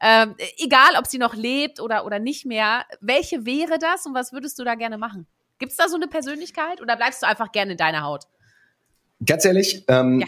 Ähm, 0.00 0.36
egal, 0.56 0.96
ob 0.98 1.06
sie 1.06 1.18
noch 1.18 1.34
lebt 1.34 1.80
oder, 1.80 2.06
oder 2.06 2.18
nicht 2.18 2.46
mehr, 2.46 2.86
welche 3.02 3.44
wäre 3.44 3.78
das 3.78 4.06
und 4.06 4.14
was 4.14 4.32
würdest 4.32 4.58
du 4.58 4.64
da 4.64 4.74
gerne 4.74 4.96
machen? 4.96 5.26
Gibt 5.58 5.72
es 5.72 5.76
da 5.76 5.90
so 5.90 5.96
eine 5.96 6.08
Persönlichkeit 6.08 6.80
oder 6.80 6.96
bleibst 6.96 7.22
du 7.22 7.26
einfach 7.26 7.52
gerne 7.52 7.72
in 7.72 7.76
deiner 7.76 8.04
Haut? 8.04 8.24
Ganz 9.22 9.44
ehrlich, 9.44 9.84
ähm, 9.88 10.20
ja 10.20 10.26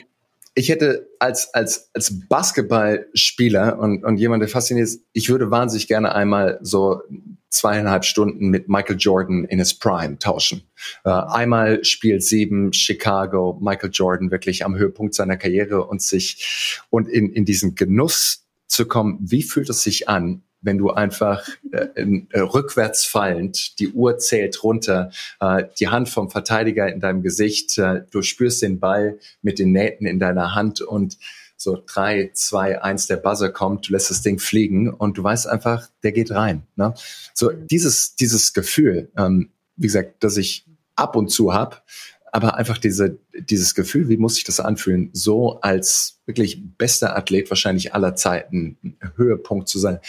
ich 0.54 0.68
hätte 0.68 1.08
als, 1.18 1.54
als, 1.54 1.90
als 1.94 2.26
Basketballspieler 2.28 3.78
und, 3.78 4.04
und 4.04 4.16
jemand, 4.16 4.42
der 4.42 4.48
fasziniert 4.48 4.88
ist, 4.88 5.04
ich 5.12 5.30
würde 5.30 5.50
wahnsinnig 5.50 5.86
gerne 5.88 6.14
einmal 6.14 6.58
so 6.60 7.02
zweieinhalb 7.50 8.04
Stunden 8.04 8.48
mit 8.48 8.68
Michael 8.68 8.96
Jordan 8.98 9.44
in 9.44 9.58
his 9.58 9.74
Prime 9.74 10.18
tauschen. 10.18 10.62
Äh, 11.04 11.10
einmal 11.10 11.84
Spiel 11.84 12.20
sieben, 12.20 12.72
Chicago, 12.72 13.58
Michael 13.60 13.90
Jordan 13.92 14.30
wirklich 14.30 14.64
am 14.64 14.76
Höhepunkt 14.76 15.14
seiner 15.14 15.36
Karriere 15.36 15.84
und 15.84 16.00
sich 16.00 16.80
und 16.90 17.08
in, 17.08 17.32
in 17.32 17.44
diesen 17.44 17.74
Genuss 17.74 18.46
zu 18.66 18.86
kommen, 18.86 19.18
wie 19.20 19.42
fühlt 19.42 19.68
es 19.68 19.82
sich 19.82 20.08
an, 20.08 20.42
wenn 20.62 20.78
du 20.78 20.90
einfach 20.90 21.48
äh, 21.72 21.86
äh, 22.30 22.40
rückwärts 22.40 23.04
fallend, 23.04 23.78
die 23.78 23.88
Uhr 23.88 24.18
zählt 24.18 24.62
runter, 24.62 25.10
äh, 25.40 25.64
die 25.78 25.88
Hand 25.88 26.08
vom 26.08 26.30
Verteidiger 26.30 26.92
in 26.92 27.00
deinem 27.00 27.22
Gesicht, 27.22 27.78
äh, 27.78 28.02
du 28.10 28.22
spürst 28.22 28.62
den 28.62 28.78
Ball 28.78 29.18
mit 29.42 29.58
den 29.58 29.72
Nähten 29.72 30.06
in 30.06 30.18
deiner 30.18 30.54
Hand 30.54 30.80
und 30.80 31.18
so 31.60 31.82
drei, 31.86 32.30
zwei, 32.32 32.80
eins, 32.82 33.06
der 33.06 33.16
Buzzer 33.16 33.50
kommt, 33.50 33.88
du 33.88 33.92
lässt 33.92 34.10
das 34.10 34.22
Ding 34.22 34.38
fliegen 34.38 34.88
und 34.92 35.18
du 35.18 35.22
weißt 35.22 35.46
einfach, 35.46 35.88
der 36.02 36.12
geht 36.12 36.30
rein. 36.30 36.66
Ne? 36.76 36.94
So 37.34 37.50
dieses, 37.50 38.16
dieses 38.16 38.52
Gefühl, 38.54 39.10
ähm, 39.16 39.50
wie 39.76 39.88
gesagt, 39.88 40.24
dass 40.24 40.36
ich 40.38 40.66
ab 40.96 41.16
und 41.16 41.28
zu 41.28 41.52
hab, 41.52 41.84
aber 42.32 42.54
einfach 42.54 42.78
diese, 42.78 43.18
dieses 43.34 43.74
Gefühl, 43.74 44.08
wie 44.08 44.16
muss 44.16 44.36
sich 44.36 44.44
das 44.44 44.60
anfühlen, 44.60 45.10
so 45.12 45.60
als 45.60 46.20
wirklich 46.24 46.62
bester 46.78 47.16
Athlet 47.16 47.50
wahrscheinlich 47.50 47.94
aller 47.94 48.14
Zeiten, 48.14 48.96
Höhepunkt 49.16 49.68
zu 49.68 49.78
sein 49.78 50.00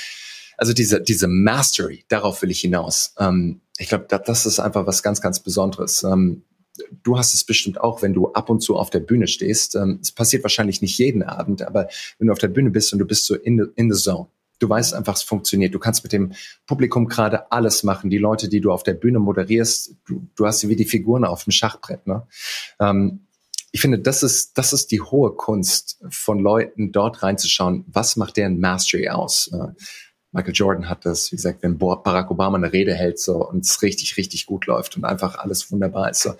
also 0.62 0.74
diese, 0.74 1.02
diese 1.02 1.28
Mastery, 1.28 2.06
darauf 2.08 2.44
will 2.44 2.52
ich 2.52 2.62
hinaus. 2.62 3.16
Ähm, 3.18 3.62
ich 3.80 3.90
glaube, 3.90 4.06
das, 4.08 4.22
das 4.26 4.46
ist 4.46 4.60
einfach 4.60 4.86
was 4.86 5.02
ganz, 5.02 5.20
ganz 5.20 5.40
Besonderes. 5.40 6.04
Ähm, 6.04 6.44
du 7.04 7.18
hast 7.18 7.34
es 7.34 7.44
bestimmt 7.44 7.80
auch, 7.82 8.02
wenn 8.02 8.14
du 8.14 8.32
ab 8.34 8.50
und 8.50 8.62
zu 8.62 8.78
auf 8.78 8.90
der 8.90 9.00
Bühne 9.00 9.28
stehst. 9.28 9.76
Ähm, 9.76 10.00
es 10.02 10.12
passiert 10.12 10.44
wahrscheinlich 10.44 10.82
nicht 10.82 10.98
jeden 10.98 11.24
Abend, 11.24 11.62
aber 11.62 11.88
wenn 12.18 12.28
du 12.28 12.34
auf 12.34 12.40
der 12.40 12.48
Bühne 12.48 12.70
bist 12.70 12.94
und 12.94 13.00
du 13.00 13.06
bist 13.06 13.26
so 13.26 13.36
in 13.36 13.58
the, 13.58 13.66
in 13.76 13.92
the 13.92 14.00
zone, 14.00 14.28
du 14.60 14.70
weißt 14.70 14.94
einfach, 14.94 15.16
es 15.16 15.24
funktioniert. 15.24 15.74
Du 15.74 15.80
kannst 15.80 16.04
mit 16.04 16.14
dem 16.14 16.34
Publikum 16.68 17.08
gerade 17.08 17.52
alles 17.52 17.84
machen. 17.84 18.10
Die 18.10 18.18
Leute, 18.18 18.48
die 18.48 18.62
du 18.62 18.72
auf 18.72 18.84
der 18.84 18.94
Bühne 18.94 19.20
moderierst, 19.20 19.96
du, 20.06 20.28
du 20.36 20.46
hast 20.46 20.60
sie 20.60 20.70
wie 20.70 20.76
die 20.76 20.86
Figuren 20.86 21.26
auf 21.26 21.44
dem 21.44 21.52
Schachbrett. 21.52 22.06
Ne? 22.08 22.28
Ähm, 22.80 23.22
ich 23.72 23.82
finde, 23.82 24.00
das 24.00 24.22
ist, 24.22 24.58
das 24.58 24.74
ist 24.74 24.92
die 24.92 25.02
hohe 25.02 25.32
Kunst 25.32 26.00
von 26.10 26.40
Leuten, 26.40 26.92
dort 26.92 27.24
reinzuschauen, 27.24 27.86
was 27.88 28.18
macht 28.18 28.38
deren 28.38 28.60
Mastery 28.60 29.10
aus. 29.10 29.50
Äh, 29.54 29.70
Michael 30.34 30.54
Jordan 30.54 30.90
hat 30.90 31.06
das, 31.06 31.32
wie 31.32 31.36
gesagt, 31.36 31.62
wenn 31.62 31.78
Barack 31.78 32.32
Obama 32.32 32.58
eine 32.58 32.72
Rede 32.72 32.94
hält 32.94 33.20
so 33.20 33.46
und 33.46 33.66
es 33.66 33.82
richtig, 33.82 34.16
richtig 34.16 34.46
gut 34.46 34.66
läuft 34.66 34.96
und 34.96 35.04
einfach 35.04 35.38
alles 35.38 35.72
wunderbar 35.72 36.10
ist. 36.10 36.22
So, 36.22 36.34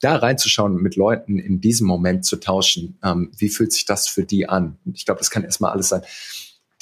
da 0.00 0.16
reinzuschauen, 0.16 0.74
mit 0.82 0.96
Leuten 0.96 1.38
in 1.38 1.60
diesem 1.60 1.86
Moment 1.86 2.26
zu 2.26 2.36
tauschen, 2.36 2.98
ähm, 3.02 3.30
wie 3.36 3.48
fühlt 3.48 3.72
sich 3.72 3.86
das 3.86 4.06
für 4.06 4.24
die 4.24 4.48
an? 4.48 4.78
Und 4.84 4.96
ich 4.96 5.06
glaube, 5.06 5.18
das 5.18 5.30
kann 5.30 5.44
erstmal 5.44 5.72
alles 5.72 5.88
sein. 5.88 6.02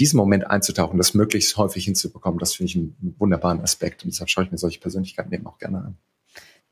Diesen 0.01 0.17
Moment 0.17 0.51
einzutauchen, 0.51 0.99
das 0.99 1.15
möglichst 1.15 1.57
häufig 1.57 1.85
hinzubekommen, 1.85 2.39
das 2.39 2.55
finde 2.55 2.71
ich 2.71 2.77
einen 2.77 3.15
wunderbaren 3.19 3.61
Aspekt. 3.61 4.03
Und 4.05 4.13
deshalb 4.13 4.29
schaue 4.29 4.45
ich 4.45 4.51
mir 4.51 4.59
solche 4.59 4.81
Persönlichkeiten 4.81 5.33
eben 5.33 5.47
auch 5.47 5.59
gerne 5.59 5.79
an. 5.79 5.97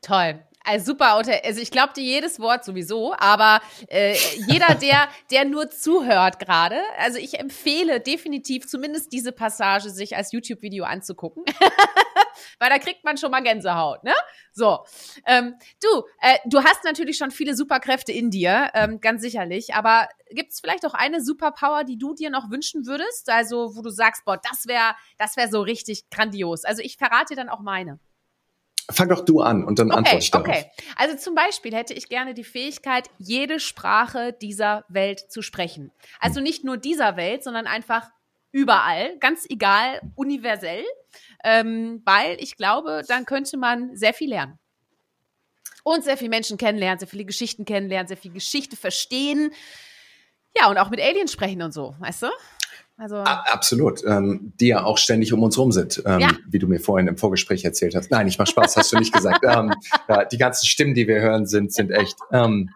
Toll. 0.01 0.39
Also 0.65 0.93
super, 0.93 1.13
also 1.13 1.61
ich 1.61 1.69
glaube 1.69 1.93
dir 1.93 2.03
jedes 2.03 2.39
Wort 2.39 2.65
sowieso, 2.65 3.13
aber 3.17 3.61
äh, 3.87 4.15
jeder, 4.47 4.73
der, 4.81 5.07
der 5.29 5.45
nur 5.45 5.69
zuhört 5.69 6.39
gerade, 6.39 6.79
also 6.97 7.19
ich 7.19 7.39
empfehle 7.39 7.99
definitiv 7.99 8.67
zumindest 8.67 9.11
diese 9.13 9.31
Passage 9.31 9.91
sich 9.91 10.15
als 10.17 10.31
YouTube-Video 10.31 10.85
anzugucken, 10.85 11.43
weil 12.59 12.69
da 12.69 12.79
kriegt 12.79 13.03
man 13.03 13.17
schon 13.17 13.29
mal 13.29 13.43
Gänsehaut, 13.43 14.03
ne? 14.03 14.13
So, 14.53 14.79
ähm, 15.27 15.55
du, 15.83 16.03
äh, 16.21 16.37
du 16.45 16.63
hast 16.63 16.83
natürlich 16.83 17.17
schon 17.17 17.29
viele 17.29 17.55
Superkräfte 17.55 18.11
in 18.11 18.31
dir, 18.31 18.71
ähm, 18.73 18.99
ganz 19.01 19.21
sicherlich, 19.21 19.75
aber 19.75 20.07
gibt 20.31 20.51
es 20.51 20.61
vielleicht 20.61 20.85
auch 20.85 20.93
eine 20.95 21.21
Superpower, 21.21 21.83
die 21.83 21.97
du 21.97 22.15
dir 22.15 22.31
noch 22.31 22.49
wünschen 22.49 22.87
würdest? 22.87 23.29
Also 23.29 23.75
wo 23.75 23.81
du 23.81 23.89
sagst, 23.89 24.25
boah, 24.25 24.37
das 24.37 24.65
wäre, 24.65 24.95
das 25.17 25.37
wäre 25.37 25.49
so 25.49 25.61
richtig 25.61 26.09
grandios. 26.09 26.63
Also 26.63 26.81
ich 26.81 26.97
verrate 26.97 27.33
dir 27.33 27.35
dann 27.35 27.49
auch 27.49 27.59
meine. 27.59 27.99
Fang 28.91 29.09
doch 29.09 29.25
du 29.25 29.41
an 29.41 29.63
und 29.63 29.79
dann 29.79 29.89
okay, 29.89 29.97
antworte 29.97 30.23
ich 30.23 30.31
darauf. 30.31 30.47
Okay, 30.47 30.65
also 30.95 31.17
zum 31.17 31.33
Beispiel 31.33 31.73
hätte 31.73 31.93
ich 31.93 32.07
gerne 32.07 32.33
die 32.33 32.43
Fähigkeit, 32.43 33.09
jede 33.17 33.59
Sprache 33.59 34.33
dieser 34.33 34.85
Welt 34.89 35.19
zu 35.31 35.41
sprechen. 35.41 35.91
Also 36.19 36.39
nicht 36.39 36.63
nur 36.63 36.77
dieser 36.77 37.17
Welt, 37.17 37.43
sondern 37.43 37.65
einfach 37.65 38.09
überall, 38.51 39.17
ganz 39.19 39.45
egal, 39.49 39.99
universell, 40.15 40.85
ähm, 41.43 42.01
weil 42.05 42.37
ich 42.39 42.57
glaube, 42.57 43.01
dann 43.07 43.25
könnte 43.25 43.57
man 43.57 43.95
sehr 43.95 44.13
viel 44.13 44.29
lernen. 44.29 44.59
Und 45.83 46.03
sehr 46.03 46.17
viele 46.17 46.29
Menschen 46.29 46.57
kennenlernen, 46.57 46.99
sehr 46.99 47.07
viele 47.07 47.25
Geschichten 47.25 47.65
kennenlernen, 47.65 48.07
sehr 48.07 48.17
viel 48.17 48.31
Geschichte 48.31 48.75
verstehen. 48.75 49.51
Ja, 50.57 50.69
und 50.69 50.77
auch 50.77 50.89
mit 50.89 51.01
Aliens 51.01 51.31
sprechen 51.31 51.61
und 51.61 51.73
so, 51.73 51.95
weißt 51.99 52.23
du? 52.23 52.27
Also 52.97 53.17
absolut, 53.17 54.05
ähm, 54.05 54.53
die 54.59 54.67
ja 54.67 54.85
auch 54.85 54.97
ständig 54.97 55.33
um 55.33 55.43
uns 55.43 55.57
rum 55.57 55.73
sind, 55.73 56.01
ähm, 56.05 56.19
ja. 56.21 56.29
wie 56.47 56.59
du 56.59 56.67
mir 56.67 56.79
vorhin 56.79 57.07
im 57.07 57.17
Vorgespräch 57.17 57.65
erzählt 57.65 57.93
hast. 57.93 58.09
Nein, 58.09 58.27
ich 58.27 58.37
mach 58.37 58.47
Spaß, 58.47 58.77
hast 58.77 58.93
du 58.93 58.97
nicht 58.97 59.13
gesagt. 59.13 59.43
Ähm, 59.45 59.73
ja, 60.09 60.25
die 60.25 60.37
ganzen 60.37 60.65
Stimmen, 60.65 60.95
die 60.95 61.07
wir 61.07 61.21
hören, 61.21 61.45
sind 61.45 61.71
sind 61.71 61.91
echt. 61.91 62.17
Ähm, 62.31 62.71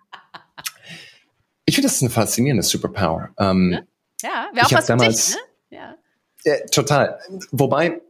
ich 1.65 1.75
finde, 1.75 1.87
das 1.87 1.95
ist 1.95 2.01
eine 2.01 2.11
faszinierende 2.11 2.63
Superpower. 2.63 3.29
Ähm, 3.37 3.69
ne? 3.69 3.87
ja, 4.21 4.49
wäre 4.53 4.65
auch 4.65 4.71
was 4.71 4.85
damals, 4.85 5.27
dich, 5.27 5.35
ne? 5.35 5.77
Ja. 5.77 5.95
ja. 6.45 6.65
Total. 6.71 7.19
Wobei 7.51 8.01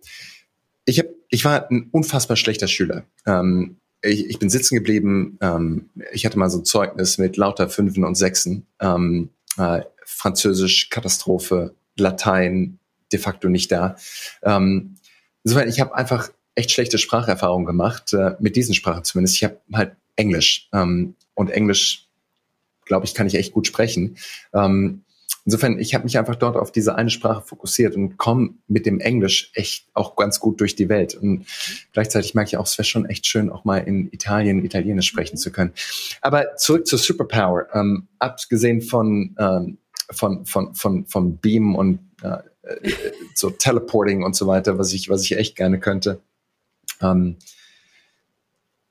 ich 0.86 1.00
habe, 1.00 1.10
ich 1.30 1.46
war 1.46 1.70
ein 1.70 1.90
unfassbar 1.92 2.38
schlechter 2.38 2.68
Schüler. 2.68 3.04
Ähm, 3.26 3.78
ich, 4.02 4.30
ich 4.30 4.40
bin 4.40 4.50
sitzen 4.50 4.76
geblieben. 4.76 5.38
Ähm, 5.42 5.90
ich 6.12 6.26
hatte 6.26 6.38
mal 6.40 6.50
so 6.50 6.60
ein 6.60 6.66
Zeugnis 6.66 7.18
mit 7.18 7.38
lauter 7.38 7.70
Fünfen 7.70 8.04
und 8.04 8.16
Sechsen. 8.16 8.68
Ähm, 8.80 9.30
äh, 9.58 9.82
Französisch 10.06 10.90
Katastrophe, 10.90 11.76
Latein 12.00 12.80
de 13.12 13.20
facto 13.20 13.50
nicht 13.50 13.72
da. 13.72 13.96
Ähm, 14.44 14.96
insofern, 15.44 15.70
ich 15.70 15.80
habe 15.80 15.96
einfach 15.96 16.30
echt 16.56 16.72
schlechte 16.72 16.98
Spracherfahrungen 16.98 17.66
gemacht, 17.66 18.14
äh, 18.14 18.36
mit 18.40 18.56
diesen 18.56 18.76
Sprachen 18.76 19.04
zumindest. 19.04 19.36
Ich 19.36 19.44
habe 19.44 19.60
halt 19.74 19.96
Englisch 20.16 20.70
ähm, 20.74 21.16
und 21.34 21.50
Englisch, 21.50 22.08
glaube 22.86 23.06
ich, 23.06 23.14
kann 23.14 23.28
ich 23.28 23.36
echt 23.36 23.54
gut 23.54 23.66
sprechen. 23.66 24.18
Ähm, 24.54 25.04
insofern, 25.46 25.80
ich 25.80 25.96
habe 25.96 26.04
mich 26.04 26.18
einfach 26.18 26.36
dort 26.36 26.58
auf 26.58 26.72
diese 26.72 26.96
eine 26.96 27.10
Sprache 27.10 27.42
fokussiert 27.42 27.96
und 27.96 28.18
komme 28.18 28.56
mit 28.68 28.86
dem 28.86 29.00
Englisch 29.00 29.52
echt 29.54 29.88
auch 29.94 30.16
ganz 30.16 30.40
gut 30.40 30.60
durch 30.60 30.76
die 30.76 30.90
Welt. 30.90 31.16
Und 31.16 31.46
gleichzeitig 31.94 32.36
merke 32.36 32.50
ich 32.50 32.58
auch, 32.58 32.66
es 32.66 32.78
wäre 32.78 32.86
schon 32.86 33.06
echt 33.06 33.26
schön, 33.26 33.50
auch 33.50 33.64
mal 33.64 33.78
in 33.78 34.12
Italien 34.12 34.66
Italienisch 34.66 35.08
sprechen 35.08 35.38
zu 35.38 35.52
können. 35.52 35.74
Aber 36.22 36.56
zurück 36.58 36.86
zur 36.86 37.00
Superpower. 37.00 37.68
Ähm, 37.74 38.08
abgesehen 38.20 38.82
von 38.82 39.36
ähm, 39.40 39.78
von, 40.12 40.46
von, 40.46 40.76
von, 40.76 41.06
von 41.06 41.38
Beam 41.38 41.76
und 41.76 42.00
äh, 42.22 42.38
so 43.36 43.50
Teleporting 43.50 44.24
und 44.24 44.36
so 44.36 44.48
weiter, 44.48 44.78
was 44.78 44.94
ich, 44.94 45.10
was 45.10 45.24
ich 45.24 45.38
echt 45.38 45.56
gerne 45.56 45.80
könnte. 45.80 46.22
Ähm, 47.02 47.38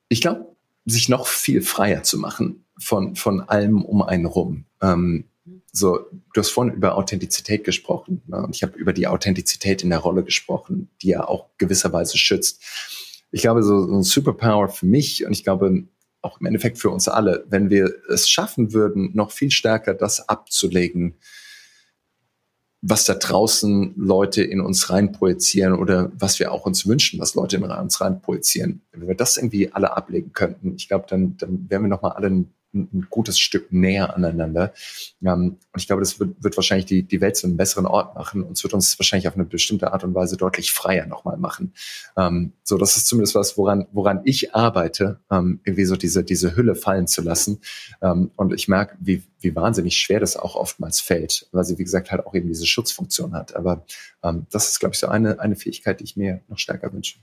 ich 0.09 0.21
glaube, 0.21 0.57
sich 0.87 1.09
noch 1.09 1.27
viel 1.27 1.63
freier 1.63 2.03
zu 2.03 2.19
machen 2.19 2.65
von, 2.79 3.17
von 3.17 3.41
allem 3.41 3.85
um 3.85 4.03
einen 4.03 4.27
rum. 4.27 4.65
Ähm, 4.81 5.25
so, 5.73 5.99
du 6.35 6.41
hast 6.41 6.51
vorhin 6.51 6.75
über 6.75 6.97
Authentizität 6.97 7.65
gesprochen 7.65 8.23
ne? 8.27 8.43
und 8.43 8.57
ich 8.57 8.63
habe 8.63 8.79
über 8.79 8.93
die 8.93 9.07
Authentizität 9.07 9.83
in 9.83 9.91
der 9.91 9.99
Rolle 9.99 10.25
gesprochen, 10.25 10.89
die 11.03 11.09
ja 11.09 11.27
auch 11.27 11.47
gewisserweise 11.59 12.17
schützt. 12.17 12.63
Ich 13.31 13.43
glaube, 13.43 13.63
so, 13.63 13.87
so 13.87 13.95
ein 13.95 14.03
Superpower 14.03 14.69
für 14.69 14.87
mich 14.87 15.27
und 15.27 15.33
ich 15.33 15.45
glaube 15.45 15.85
auch 16.23 16.41
im 16.41 16.47
Endeffekt 16.47 16.79
für 16.79 16.91
uns 16.91 17.09
alle, 17.09 17.45
wenn 17.49 17.71
wir 17.71 17.93
es 18.09 18.29
schaffen 18.29 18.73
würden, 18.73 19.11
noch 19.15 19.31
viel 19.31 19.51
stärker 19.51 19.95
das 19.95 20.29
abzulegen, 20.29 21.15
was 22.81 23.05
da 23.05 23.15
draußen 23.15 23.95
Leute 23.97 24.43
in 24.43 24.61
uns 24.61 24.91
reinprojizieren 24.91 25.75
oder 25.75 26.13
was 26.17 26.39
wir 26.39 26.53
auch 26.53 26.65
uns 26.65 26.87
wünschen, 26.87 27.19
was 27.19 27.35
Leute 27.35 27.57
in 27.57 27.65
uns 27.65 28.01
reinprojizieren. 28.01 28.83
Wenn 28.93 29.09
wir 29.09 29.15
das 29.17 29.37
irgendwie 29.37 29.73
alle 29.73 29.97
ablegen 29.97 30.33
könnten, 30.33 30.75
ich 30.77 30.89
glaube, 30.89 31.07
dann, 31.09 31.37
dann 31.37 31.69
wären 31.69 31.83
wir 31.83 31.89
nochmal 31.89 32.13
alle 32.13 32.29
ein 32.29 32.55
ein 32.75 33.07
gutes 33.09 33.39
Stück 33.39 33.73
näher 33.73 34.15
aneinander. 34.15 34.73
Ähm, 35.23 35.59
und 35.73 35.81
ich 35.81 35.87
glaube, 35.87 36.01
das 36.01 36.21
wird, 36.21 36.43
wird 36.43 36.57
wahrscheinlich 36.57 36.87
die, 36.87 37.03
die 37.03 37.21
Welt 37.21 37.37
zu 37.37 37.47
einem 37.47 37.57
besseren 37.57 37.87
Ort 37.87 38.15
machen 38.15 38.43
und 38.43 38.57
es 38.57 38.63
wird 38.63 38.75
uns 38.75 38.99
wahrscheinlich 38.99 39.29
auf 39.29 39.35
eine 39.35 39.45
bestimmte 39.45 39.93
Art 39.93 40.05
und 40.05 40.15
Weise 40.15 40.37
deutlich 40.37 40.73
freier 40.73 41.07
nochmal 41.07 41.39
machen. 41.39 41.73
Ähm, 42.17 42.53
so, 42.63 42.77
das 42.77 42.97
ist 42.97 43.07
zumindest 43.07 43.35
was, 43.35 43.57
woran, 43.57 43.87
woran 43.93 44.21
ich 44.25 44.55
arbeite, 44.55 45.21
ähm, 45.31 45.61
irgendwie 45.65 45.85
so 45.85 45.97
diese, 45.97 46.25
diese 46.25 46.57
Hülle 46.57 46.75
fallen 46.75 47.07
zu 47.07 47.23
lassen. 47.23 47.61
Und 48.01 48.53
ich 48.53 48.69
merke, 48.69 48.97
wie, 49.01 49.23
wie 49.41 49.55
wahnsinnig 49.55 49.97
schwer 49.97 50.21
das 50.21 50.37
auch 50.37 50.55
oftmals 50.57 51.01
fällt, 51.01 51.49
weil 51.53 51.65
sie, 51.65 51.79
wie 51.79 51.85
gesagt, 51.85 52.11
halt 52.11 52.25
auch 52.27 52.35
eben 52.35 52.49
diese 52.49 52.67
Schutzfunktion 52.67 53.35
hat. 53.35 53.57
Aber 53.57 53.85
das 54.51 54.69
ist, 54.69 54.81
glaube 54.81 54.95
ich, 54.95 55.01
so 55.01 55.09
eine, 55.09 55.41
eine 55.41 55.57
Fähigkeit, 55.57 56.01
die 56.01 56.05
ich 56.05 56.17
mir 56.17 56.41
noch 56.49 56.59
stärker 56.59 56.93
wünsche. 56.93 57.19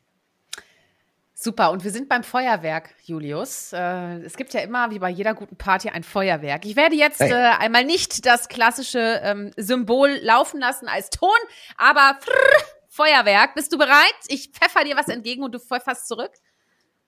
Super, 1.38 1.72
und 1.72 1.84
wir 1.84 1.92
sind 1.92 2.08
beim 2.08 2.24
Feuerwerk, 2.24 2.92
Julius. 3.04 3.74
Äh, 3.74 4.20
es 4.20 4.38
gibt 4.38 4.54
ja 4.54 4.62
immer, 4.62 4.90
wie 4.92 5.00
bei 5.00 5.10
jeder 5.10 5.34
guten 5.34 5.58
Party, 5.58 5.90
ein 5.90 6.04
Feuerwerk. 6.04 6.64
Ich 6.66 6.78
werde 6.78 6.96
jetzt 6.96 7.20
äh, 7.20 7.34
einmal 7.34 7.84
nicht 7.84 8.26
das 8.26 8.48
klassische 8.48 9.20
ähm, 9.22 9.52
Symbol 9.58 10.18
laufen 10.22 10.62
lassen 10.62 10.88
als 10.88 11.10
Ton, 11.10 11.36
aber 11.76 12.18
frrr, 12.22 12.66
Feuerwerk. 12.88 13.54
Bist 13.54 13.74
du 13.74 13.78
bereit? 13.78 14.16
Ich 14.28 14.52
pfeffer 14.52 14.86
dir 14.86 14.96
was 14.96 15.10
entgegen 15.10 15.44
und 15.44 15.54
du 15.54 15.60
pfefferst 15.60 16.08
zurück. 16.08 16.32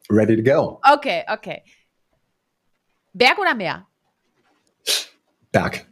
Ready 0.10 0.36
to 0.36 0.44
go. 0.44 0.82
Okay, 0.94 1.24
okay. 1.32 1.64
Berg 3.14 3.38
oder 3.40 3.56
Meer? 3.56 3.88
Berg. 5.54 5.86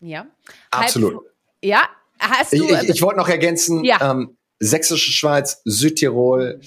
Ja. 0.00 0.26
Absolut. 0.70 1.16
Halb, 1.16 1.24
ja, 1.60 1.88
hast 2.18 2.52
du. 2.54 2.64
Ich, 2.64 2.70
ich, 2.70 2.88
ich 2.88 3.02
wollte 3.02 3.18
noch 3.18 3.28
ergänzen, 3.28 3.84
ja. 3.84 4.10
ähm, 4.10 4.38
Sächsische 4.60 5.10
Schweiz, 5.10 5.60
Südtirol, 5.64 6.60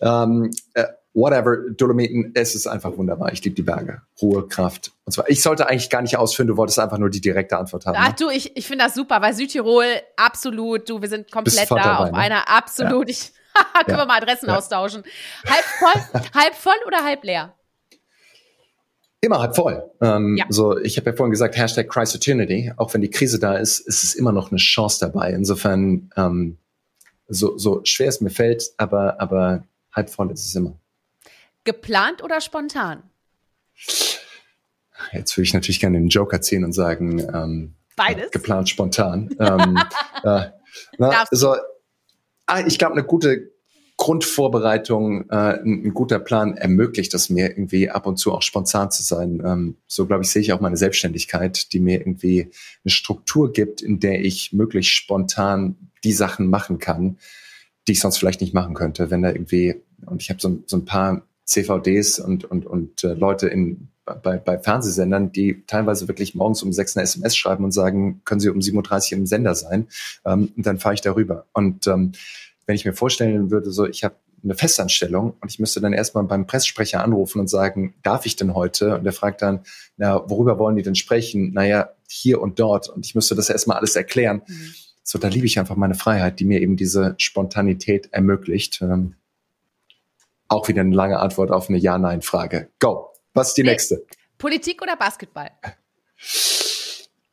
ähm, 0.00 0.50
äh, 0.74 0.84
whatever, 1.14 1.56
Dolomiten, 1.76 2.32
es 2.34 2.54
ist 2.54 2.66
einfach 2.66 2.96
wunderbar. 2.96 3.32
Ich 3.32 3.42
liebe 3.44 3.54
die 3.54 3.62
Berge. 3.62 4.02
Ruhe, 4.20 4.46
Kraft 4.48 4.92
und 5.04 5.12
zwar. 5.12 5.28
Ich 5.28 5.42
sollte 5.42 5.68
eigentlich 5.68 5.90
gar 5.90 6.02
nicht 6.02 6.16
ausführen, 6.16 6.48
du 6.48 6.56
wolltest 6.56 6.78
einfach 6.78 6.98
nur 6.98 7.10
die 7.10 7.20
direkte 7.20 7.58
Antwort 7.58 7.86
haben. 7.86 7.96
Ach 7.98 8.08
ne? 8.08 8.14
du, 8.18 8.30
ich, 8.30 8.56
ich 8.56 8.66
finde 8.66 8.84
das 8.84 8.94
super, 8.94 9.20
weil 9.20 9.34
Südtirol 9.34 9.84
absolut, 10.16 10.88
du, 10.88 11.02
wir 11.02 11.08
sind 11.08 11.30
komplett 11.30 11.70
da 11.70 11.76
dabei, 11.76 11.96
auf 11.96 12.12
ne? 12.12 12.18
einer 12.18 12.48
absolut, 12.48 13.08
ja. 13.08 13.14
ich, 13.14 13.32
können 13.86 13.98
ja. 13.98 13.98
wir 13.98 14.06
mal 14.06 14.20
Adressen 14.20 14.48
ja. 14.48 14.56
austauschen. 14.56 15.02
Halb 15.46 15.64
voll, 15.64 16.20
halb 16.34 16.54
voll 16.54 16.76
oder 16.86 17.04
halb 17.04 17.24
leer? 17.24 17.54
Immer 19.24 19.38
halb 19.38 19.54
voll. 19.54 19.88
Ähm, 20.00 20.36
ja. 20.36 20.46
So, 20.48 20.78
ich 20.78 20.96
habe 20.96 21.10
ja 21.10 21.16
vorhin 21.16 21.30
gesagt, 21.30 21.56
Hashtag 21.56 21.88
Crisis 21.88 22.20
Auch 22.76 22.92
wenn 22.92 23.02
die 23.02 23.10
Krise 23.10 23.38
da 23.38 23.54
ist, 23.54 23.78
ist 23.78 24.02
es 24.02 24.14
immer 24.14 24.32
noch 24.32 24.50
eine 24.50 24.58
Chance 24.58 24.98
dabei. 24.98 25.32
Insofern, 25.32 26.10
ähm, 26.16 26.58
so, 27.32 27.58
so 27.58 27.80
schwer 27.84 28.08
es 28.08 28.20
mir 28.20 28.30
fällt, 28.30 28.72
aber, 28.76 29.20
aber 29.20 29.64
halb 29.92 30.10
voll 30.10 30.30
ist 30.30 30.46
es 30.46 30.54
immer. 30.54 30.78
Geplant 31.64 32.22
oder 32.22 32.40
spontan? 32.40 33.02
Jetzt 35.12 35.36
würde 35.36 35.46
ich 35.46 35.54
natürlich 35.54 35.80
gerne 35.80 35.98
den 35.98 36.08
Joker 36.08 36.40
ziehen 36.40 36.64
und 36.64 36.72
sagen, 36.72 37.20
ähm, 37.20 37.74
Beides. 37.96 38.30
Geplant, 38.30 38.68
spontan. 38.68 39.30
ähm, 39.38 39.78
äh, 40.24 40.46
na, 40.98 41.24
also, 41.30 41.56
Ah, 42.46 42.66
ich 42.66 42.78
glaube, 42.78 42.92
eine 42.92 43.04
gute 43.04 43.52
Grundvorbereitung, 43.96 45.30
äh, 45.30 45.34
ein, 45.34 45.84
ein, 45.84 45.94
guter 45.94 46.18
Plan 46.18 46.56
ermöglicht 46.56 47.14
es 47.14 47.30
mir 47.30 47.50
irgendwie 47.50 47.88
ab 47.88 48.06
und 48.06 48.16
zu 48.16 48.32
auch 48.32 48.42
spontan 48.42 48.90
zu 48.90 49.02
sein. 49.02 49.40
Ähm, 49.44 49.76
so 49.86 50.06
glaube 50.06 50.24
ich 50.24 50.30
sehe 50.30 50.42
ich 50.42 50.52
auch 50.52 50.60
meine 50.60 50.76
Selbstständigkeit, 50.76 51.72
die 51.72 51.78
mir 51.78 52.00
irgendwie 52.00 52.50
eine 52.84 52.90
Struktur 52.90 53.52
gibt, 53.52 53.80
in 53.80 54.00
der 54.00 54.24
ich 54.24 54.52
möglichst 54.52 54.92
spontan 54.92 55.91
die 56.04 56.12
Sachen 56.12 56.48
machen 56.48 56.78
kann, 56.78 57.18
die 57.86 57.92
ich 57.92 58.00
sonst 58.00 58.18
vielleicht 58.18 58.40
nicht 58.40 58.54
machen 58.54 58.74
könnte, 58.74 59.10
wenn 59.10 59.22
da 59.22 59.30
irgendwie 59.30 59.76
und 60.06 60.22
ich 60.22 60.30
habe 60.30 60.40
so, 60.40 60.62
so 60.66 60.76
ein 60.76 60.84
paar 60.84 61.22
CVDs 61.44 62.18
und 62.18 62.44
und 62.44 62.66
und 62.66 63.04
äh, 63.04 63.14
Leute 63.14 63.48
in 63.48 63.88
bei, 64.04 64.36
bei 64.36 64.58
Fernsehsendern, 64.58 65.32
die 65.32 65.64
teilweise 65.66 66.08
wirklich 66.08 66.34
morgens 66.34 66.62
um 66.62 66.72
sechs 66.72 66.96
eine 66.96 67.04
SMS 67.04 67.36
schreiben 67.36 67.64
und 67.64 67.72
sagen, 67.72 68.20
können 68.24 68.40
Sie 68.40 68.48
um 68.48 68.58
7.30 68.58 69.12
Uhr 69.12 69.18
im 69.18 69.26
Sender 69.26 69.54
sein? 69.54 69.86
Ähm, 70.24 70.52
und 70.56 70.66
dann 70.66 70.78
fahre 70.78 70.94
ich 70.94 71.00
darüber. 71.02 71.46
Und 71.52 71.86
ähm, 71.86 72.12
wenn 72.66 72.74
ich 72.74 72.84
mir 72.84 72.94
vorstellen 72.94 73.50
würde, 73.50 73.70
so 73.70 73.86
ich 73.86 74.04
habe 74.04 74.16
eine 74.42 74.54
Festanstellung 74.54 75.36
und 75.40 75.50
ich 75.50 75.60
müsste 75.60 75.80
dann 75.80 75.92
erstmal 75.92 76.24
beim 76.24 76.48
Presssprecher 76.48 77.02
anrufen 77.02 77.38
und 77.38 77.48
sagen, 77.48 77.94
darf 78.02 78.26
ich 78.26 78.34
denn 78.34 78.54
heute? 78.54 78.96
Und 78.96 79.04
der 79.04 79.12
fragt 79.12 79.40
dann, 79.40 79.60
na, 79.96 80.28
worüber 80.28 80.58
wollen 80.58 80.74
die 80.74 80.82
denn 80.82 80.96
sprechen? 80.96 81.52
Naja, 81.52 81.90
hier 82.08 82.40
und 82.40 82.58
dort. 82.58 82.88
Und 82.88 83.06
ich 83.06 83.14
müsste 83.14 83.36
das 83.36 83.50
erstmal 83.50 83.76
alles 83.76 83.94
erklären. 83.94 84.42
Mhm. 84.46 84.74
So, 85.02 85.18
da 85.18 85.28
liebe 85.28 85.46
ich 85.46 85.58
einfach 85.58 85.76
meine 85.76 85.94
Freiheit, 85.94 86.40
die 86.40 86.44
mir 86.44 86.60
eben 86.60 86.76
diese 86.76 87.14
Spontanität 87.18 88.08
ermöglicht. 88.12 88.80
Ähm, 88.82 89.16
auch 90.48 90.68
wieder 90.68 90.82
eine 90.82 90.94
lange 90.94 91.18
Antwort 91.18 91.50
auf 91.50 91.68
eine 91.68 91.78
Ja-Nein-Frage. 91.78 92.70
Go. 92.78 93.08
Was 93.34 93.48
ist 93.48 93.56
die 93.56 93.64
nächste? 93.64 94.04
Politik 94.38 94.82
oder 94.82 94.96
Basketball? 94.96 95.50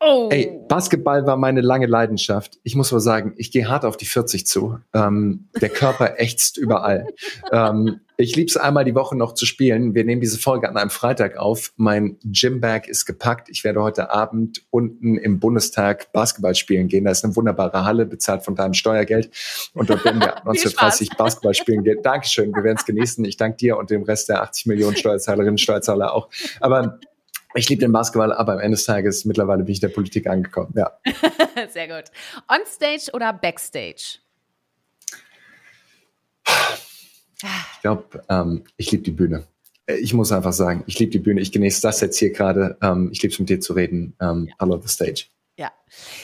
Oh. 0.01 0.29
Ey, 0.31 0.61
Basketball 0.69 1.25
war 1.25 1.35
meine 1.35 1.59
lange 1.59 1.85
Leidenschaft. 1.85 2.57
Ich 2.63 2.75
muss 2.75 2.91
mal 2.91 3.01
sagen, 3.01 3.33
ich 3.35 3.51
gehe 3.51 3.67
hart 3.67 3.83
auf 3.83 3.97
die 3.97 4.05
40 4.05 4.47
zu. 4.47 4.79
Ähm, 4.93 5.49
der 5.59 5.69
Körper 5.69 6.13
ächzt 6.17 6.57
überall. 6.57 7.07
Ähm, 7.51 7.99
ich 8.15 8.35
lieb's 8.35 8.55
einmal 8.55 8.85
die 8.85 8.95
Woche 8.95 9.17
noch 9.17 9.33
zu 9.33 9.45
spielen. 9.45 9.95
Wir 9.95 10.03
nehmen 10.05 10.21
diese 10.21 10.37
Folge 10.37 10.69
an 10.69 10.77
einem 10.77 10.89
Freitag 10.89 11.37
auf. 11.37 11.73
Mein 11.75 12.17
Gymbag 12.23 12.87
ist 12.87 13.05
gepackt. 13.05 13.49
Ich 13.49 13.63
werde 13.63 13.81
heute 13.81 14.09
Abend 14.11 14.63
unten 14.71 15.17
im 15.17 15.39
Bundestag 15.39 16.11
Basketball 16.13 16.55
spielen 16.55 16.87
gehen. 16.87 17.05
Da 17.05 17.11
ist 17.11 17.23
eine 17.23 17.35
wunderbare 17.35 17.85
Halle, 17.85 18.05
bezahlt 18.05 18.43
von 18.43 18.55
deinem 18.55 18.73
Steuergeld. 18.73 19.29
Und 19.73 19.89
dort 19.89 20.03
werden 20.05 20.21
wir 20.21 20.37
1930 20.45 21.11
Basketball 21.17 21.53
spielen 21.53 21.83
gehen. 21.83 21.99
Dankeschön, 22.03 22.53
wir 22.53 22.63
werden 22.63 22.77
es 22.77 22.85
genießen. 22.85 23.23
Ich 23.25 23.37
danke 23.37 23.57
dir 23.57 23.77
und 23.77 23.89
dem 23.89 24.03
Rest 24.03 24.29
der 24.29 24.43
80 24.43 24.65
Millionen 24.65 24.95
Steuerzahlerinnen 24.95 25.53
und 25.53 25.61
Steuerzahler 25.61 26.13
auch. 26.13 26.29
Aber 26.59 26.99
ich 27.55 27.69
liebe 27.69 27.81
den 27.81 27.91
Basketball, 27.91 28.31
aber 28.31 28.53
am 28.53 28.59
Ende 28.59 28.75
des 28.75 28.85
Tages 28.85 29.25
mittlerweile 29.25 29.63
bin 29.63 29.73
ich 29.73 29.79
der 29.79 29.89
Politik 29.89 30.27
angekommen. 30.27 30.73
Ja. 30.75 30.99
Sehr 31.69 31.87
gut. 31.87 32.11
Onstage 32.47 33.11
oder 33.13 33.33
Backstage? 33.33 34.19
Ich 37.35 37.81
glaube, 37.81 38.23
ähm, 38.29 38.63
ich 38.77 38.91
liebe 38.91 39.03
die 39.03 39.11
Bühne. 39.11 39.45
Äh, 39.85 39.95
ich 39.95 40.13
muss 40.13 40.31
einfach 40.31 40.53
sagen, 40.53 40.83
ich 40.87 40.99
liebe 40.99 41.11
die 41.11 41.19
Bühne. 41.19 41.41
Ich 41.41 41.51
genieße 41.51 41.81
das 41.81 42.01
jetzt 42.01 42.17
hier 42.17 42.31
gerade. 42.31 42.77
Ähm, 42.81 43.09
ich 43.11 43.21
liebe 43.21 43.33
es 43.33 43.39
mit 43.39 43.49
dir 43.49 43.59
zu 43.59 43.73
reden. 43.73 44.15
Ähm, 44.19 44.49
ja. 44.49 44.65
I 44.65 44.69
love 44.69 44.87
the 44.87 44.93
stage. 44.93 45.25
Ja. 45.57 45.71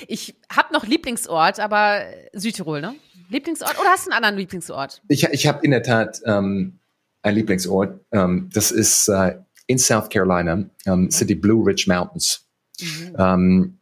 Ich 0.08 0.36
habe 0.50 0.74
noch 0.74 0.86
Lieblingsort, 0.86 1.60
aber 1.60 2.02
Südtirol, 2.34 2.82
ne? 2.82 2.96
Lieblingsort 3.30 3.80
oder 3.80 3.90
hast 3.90 4.06
du 4.06 4.12
einen 4.12 4.18
anderen 4.18 4.38
Lieblingsort? 4.38 5.02
Ich, 5.08 5.24
ich 5.24 5.48
habe 5.48 5.64
in 5.64 5.72
der 5.72 5.84
Tat 5.84 6.22
ähm, 6.26 6.80
einen 7.24 7.38
Lieblingsort. 7.38 8.00
Ähm, 8.12 8.50
das 8.54 8.72
ist 8.72 9.08
äh, 9.08 9.40
in 9.68 9.78
South 9.78 10.10
Carolina 10.10 10.66
um, 10.86 11.10
sind 11.10 11.30
die 11.30 11.36
Blue 11.36 11.66
Ridge 11.66 11.86
Mountains. 11.88 12.46
Mhm. 12.80 13.16
Um, 13.16 13.78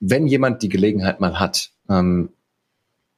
wenn 0.00 0.26
jemand 0.26 0.62
die 0.62 0.68
Gelegenheit 0.68 1.20
mal 1.20 1.38
hat, 1.38 1.70
um, 1.88 2.30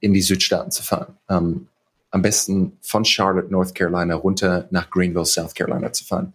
in 0.01 0.13
die 0.13 0.23
Südstaaten 0.23 0.71
zu 0.71 0.83
fahren, 0.83 1.17
am 1.27 2.23
besten 2.23 2.79
von 2.81 3.05
Charlotte, 3.05 3.51
North 3.51 3.75
Carolina 3.75 4.15
runter 4.15 4.69
nach 4.71 4.91
Greenville, 4.91 5.27
South 5.27 5.55
Carolina 5.55 5.93
zu 5.93 6.05
fahren. 6.05 6.33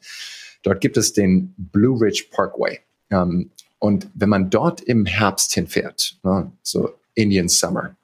Dort 0.64 0.82
gibt 0.82 0.98
es 0.98 1.14
den 1.14 1.54
Blue 1.58 2.00
Ridge 2.00 2.26
Parkway. 2.30 2.80
und 3.80 4.08
wenn 4.14 4.30
man 4.30 4.50
dort 4.50 4.82
im 4.82 5.06
Herbst 5.06 5.54
hinfährt, 5.54 6.18
ne, 6.24 6.52
so 6.62 6.94
Indian 7.16 7.48
Summer, 7.48 7.96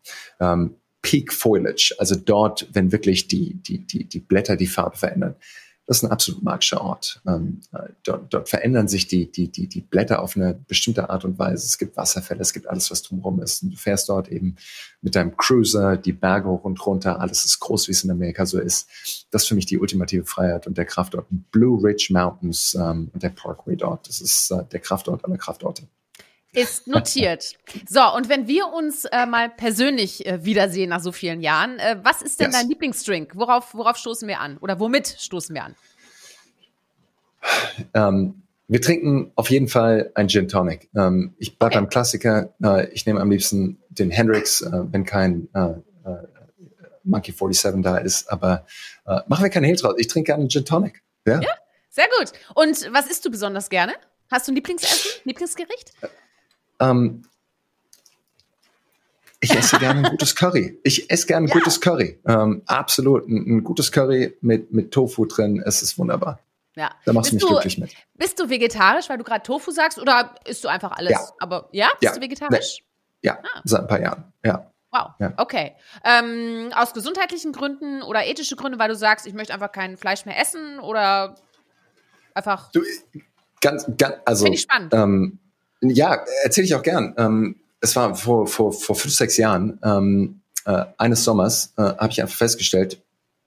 Peak 1.01 1.33
Foliage, 1.33 1.93
also 1.97 2.15
dort, 2.15 2.67
wenn 2.73 2.91
wirklich 2.91 3.27
die, 3.27 3.55
die, 3.55 3.79
die, 3.79 4.05
die 4.05 4.19
Blätter 4.19 4.55
die 4.55 4.67
Farbe 4.67 4.97
verändern, 4.97 5.35
das 5.89 5.97
ist 5.97 6.03
ein 6.03 6.11
absolut 6.11 6.43
magischer 6.43 6.81
Ort. 6.81 7.19
Ähm, 7.25 7.61
dort, 8.03 8.31
dort 8.31 8.47
verändern 8.47 8.87
sich 8.87 9.07
die, 9.07 9.31
die, 9.31 9.47
die, 9.47 9.65
die 9.65 9.81
Blätter 9.81 10.21
auf 10.21 10.35
eine 10.35 10.53
bestimmte 10.53 11.09
Art 11.09 11.25
und 11.25 11.39
Weise. 11.39 11.65
Es 11.65 11.79
gibt 11.79 11.97
Wasserfälle, 11.97 12.41
es 12.41 12.53
gibt 12.53 12.67
alles, 12.67 12.91
was 12.91 13.01
drumherum 13.01 13.41
ist. 13.41 13.63
Und 13.63 13.71
du 13.71 13.75
fährst 13.75 14.07
dort 14.07 14.27
eben 14.27 14.55
mit 15.01 15.15
deinem 15.15 15.35
Cruiser 15.35 15.97
die 15.97 16.13
Berge 16.13 16.47
hoch 16.47 16.63
und 16.63 16.85
runter. 16.85 17.19
Alles 17.19 17.43
ist 17.43 17.59
groß, 17.59 17.87
wie 17.87 17.93
es 17.93 18.03
in 18.03 18.11
Amerika 18.11 18.45
so 18.45 18.59
ist. 18.59 18.87
Das 19.31 19.41
ist 19.41 19.47
für 19.47 19.55
mich 19.55 19.65
die 19.65 19.79
ultimative 19.79 20.25
Freiheit 20.25 20.67
und 20.67 20.77
der 20.77 20.85
Kraftort. 20.85 21.25
Blue 21.49 21.83
Ridge 21.83 22.09
Mountains 22.11 22.77
ähm, 22.79 23.09
und 23.11 23.23
der 23.23 23.29
Parkway 23.29 23.75
dort. 23.75 24.07
Das 24.07 24.21
ist 24.21 24.51
äh, 24.51 24.63
der 24.71 24.81
Kraftort 24.81 25.25
aller 25.25 25.37
Kraftorte. 25.39 25.87
Ist 26.53 26.87
notiert. 26.87 27.53
So, 27.87 28.01
und 28.15 28.27
wenn 28.27 28.47
wir 28.47 28.67
uns 28.73 29.05
äh, 29.05 29.27
mal 29.27 29.49
persönlich 29.49 30.25
äh, 30.25 30.43
wiedersehen 30.43 30.89
nach 30.89 31.01
so 31.01 31.11
vielen 31.11 31.41
Jahren, 31.41 31.77
äh, 31.77 31.97
was 32.01 32.23
ist 32.23 32.39
denn 32.39 32.47
yes. 32.47 32.59
dein 32.59 32.69
Lieblingsdrink? 32.69 33.35
Worauf, 33.35 33.75
worauf 33.75 33.97
stoßen 33.97 34.27
wir 34.27 34.39
an? 34.39 34.57
Oder 34.57 34.79
womit 34.79 35.07
stoßen 35.07 35.53
wir 35.53 35.65
an? 35.65 35.75
Ähm, 37.93 38.41
wir 38.67 38.81
trinken 38.81 39.31
auf 39.35 39.49
jeden 39.49 39.67
Fall 39.67 40.11
ein 40.15 40.27
Gin 40.27 40.47
Tonic. 40.47 40.89
Ähm, 40.95 41.35
ich 41.37 41.57
bleibe 41.57 41.73
okay. 41.73 41.81
beim 41.81 41.89
Klassiker. 41.89 42.53
Äh, 42.63 42.89
ich 42.93 43.05
nehme 43.05 43.21
am 43.21 43.29
liebsten 43.29 43.79
den 43.89 44.09
Hendrix, 44.09 44.61
äh, 44.61 44.71
wenn 44.91 45.05
kein 45.05 45.49
äh, 45.53 45.73
Monkey 47.03 47.31
47 47.31 47.81
da 47.81 47.97
ist. 47.97 48.31
Aber 48.31 48.65
machen 49.27 49.43
wir 49.43 49.49
keinen 49.49 49.63
Hehl 49.63 49.75
draus. 49.75 49.95
Ich 49.97 50.07
trinke 50.07 50.27
gerne 50.27 50.41
einen 50.41 50.49
Gin 50.49 50.65
Tonic. 50.65 51.01
Ja? 51.25 51.39
ja, 51.39 51.49
sehr 51.89 52.07
gut. 52.17 52.31
Und 52.53 52.93
was 52.93 53.07
isst 53.07 53.25
du 53.25 53.31
besonders 53.31 53.69
gerne? 53.69 53.93
Hast 54.29 54.47
du 54.47 54.51
ein 54.51 54.55
Lieblingsessen, 54.55 55.21
Lieblingsgericht? 55.23 55.93
Ähm, 56.79 57.23
ich 59.41 59.51
esse 59.51 59.79
gerne 59.79 60.05
ein 60.05 60.11
gutes 60.11 60.35
Curry. 60.35 60.79
Ich 60.83 61.09
esse 61.09 61.25
gerne 61.25 61.45
ein 61.45 61.49
ja. 61.49 61.53
gutes 61.53 61.79
Curry. 61.79 62.19
Ähm, 62.25 62.61
absolut. 62.65 63.27
Ein, 63.27 63.57
ein, 63.57 63.63
gutes 63.63 63.91
Curry 63.91 64.37
mit, 64.41 64.73
mit 64.73 64.91
Tofu 64.91 65.25
drin. 65.25 65.63
Es 65.65 65.81
ist 65.81 65.97
wunderbar. 65.97 66.39
Ja. 66.75 66.91
Da 67.05 67.13
machst 67.13 67.31
bist 67.31 67.43
du 67.43 67.47
mich 67.47 67.53
glücklich 67.53 67.77
mit. 67.77 67.93
Bist 68.15 68.39
du 68.39 68.49
vegetarisch, 68.49 69.09
weil 69.09 69.17
du 69.17 69.23
gerade 69.23 69.43
Tofu 69.43 69.71
sagst, 69.71 69.99
oder 69.99 70.35
isst 70.45 70.63
du 70.63 70.67
einfach 70.67 70.91
alles? 70.91 71.11
Ja. 71.11 71.19
Aber 71.39 71.69
ja, 71.71 71.89
bist 71.99 72.03
ja. 72.03 72.15
du 72.15 72.21
vegetarisch? 72.21 72.83
Ja, 73.21 73.39
ah. 73.41 73.61
seit 73.63 73.81
ein 73.81 73.87
paar 73.87 74.01
Jahren. 74.01 74.31
Ja. 74.43 74.71
Wow, 74.91 75.11
ja. 75.19 75.33
okay. 75.37 75.75
Ähm, 76.03 76.71
aus 76.73 76.93
gesundheitlichen 76.93 77.53
Gründen 77.53 78.01
oder 78.01 78.25
ethische 78.25 78.55
Gründe, 78.55 78.79
weil 78.79 78.89
du 78.89 78.95
sagst, 78.95 79.27
ich 79.27 79.33
möchte 79.33 79.53
einfach 79.53 79.71
kein 79.71 79.97
Fleisch 79.97 80.25
mehr 80.25 80.39
essen 80.39 80.79
oder 80.79 81.35
einfach. 82.33 82.71
Du, 82.71 82.81
ganz, 83.61 83.85
ganz, 83.97 84.15
also. 84.25 84.45
Finde 84.45 84.55
ich 84.55 84.63
spannend. 84.63 84.93
Ähm, 84.93 85.39
ja, 85.81 86.25
erzähle 86.43 86.65
ich 86.65 86.75
auch 86.75 86.83
gern. 86.83 87.13
Ähm, 87.17 87.55
es 87.81 87.95
war 87.95 88.15
vor, 88.15 88.47
vor, 88.47 88.73
vor 88.73 88.95
fünf, 88.95 89.13
sechs 89.13 89.37
Jahren, 89.37 89.79
ähm, 89.83 90.41
äh, 90.65 90.85
eines 90.97 91.23
Sommers, 91.23 91.73
äh, 91.77 91.81
habe 91.81 92.11
ich 92.11 92.21
einfach 92.21 92.35
festgestellt, 92.35 93.01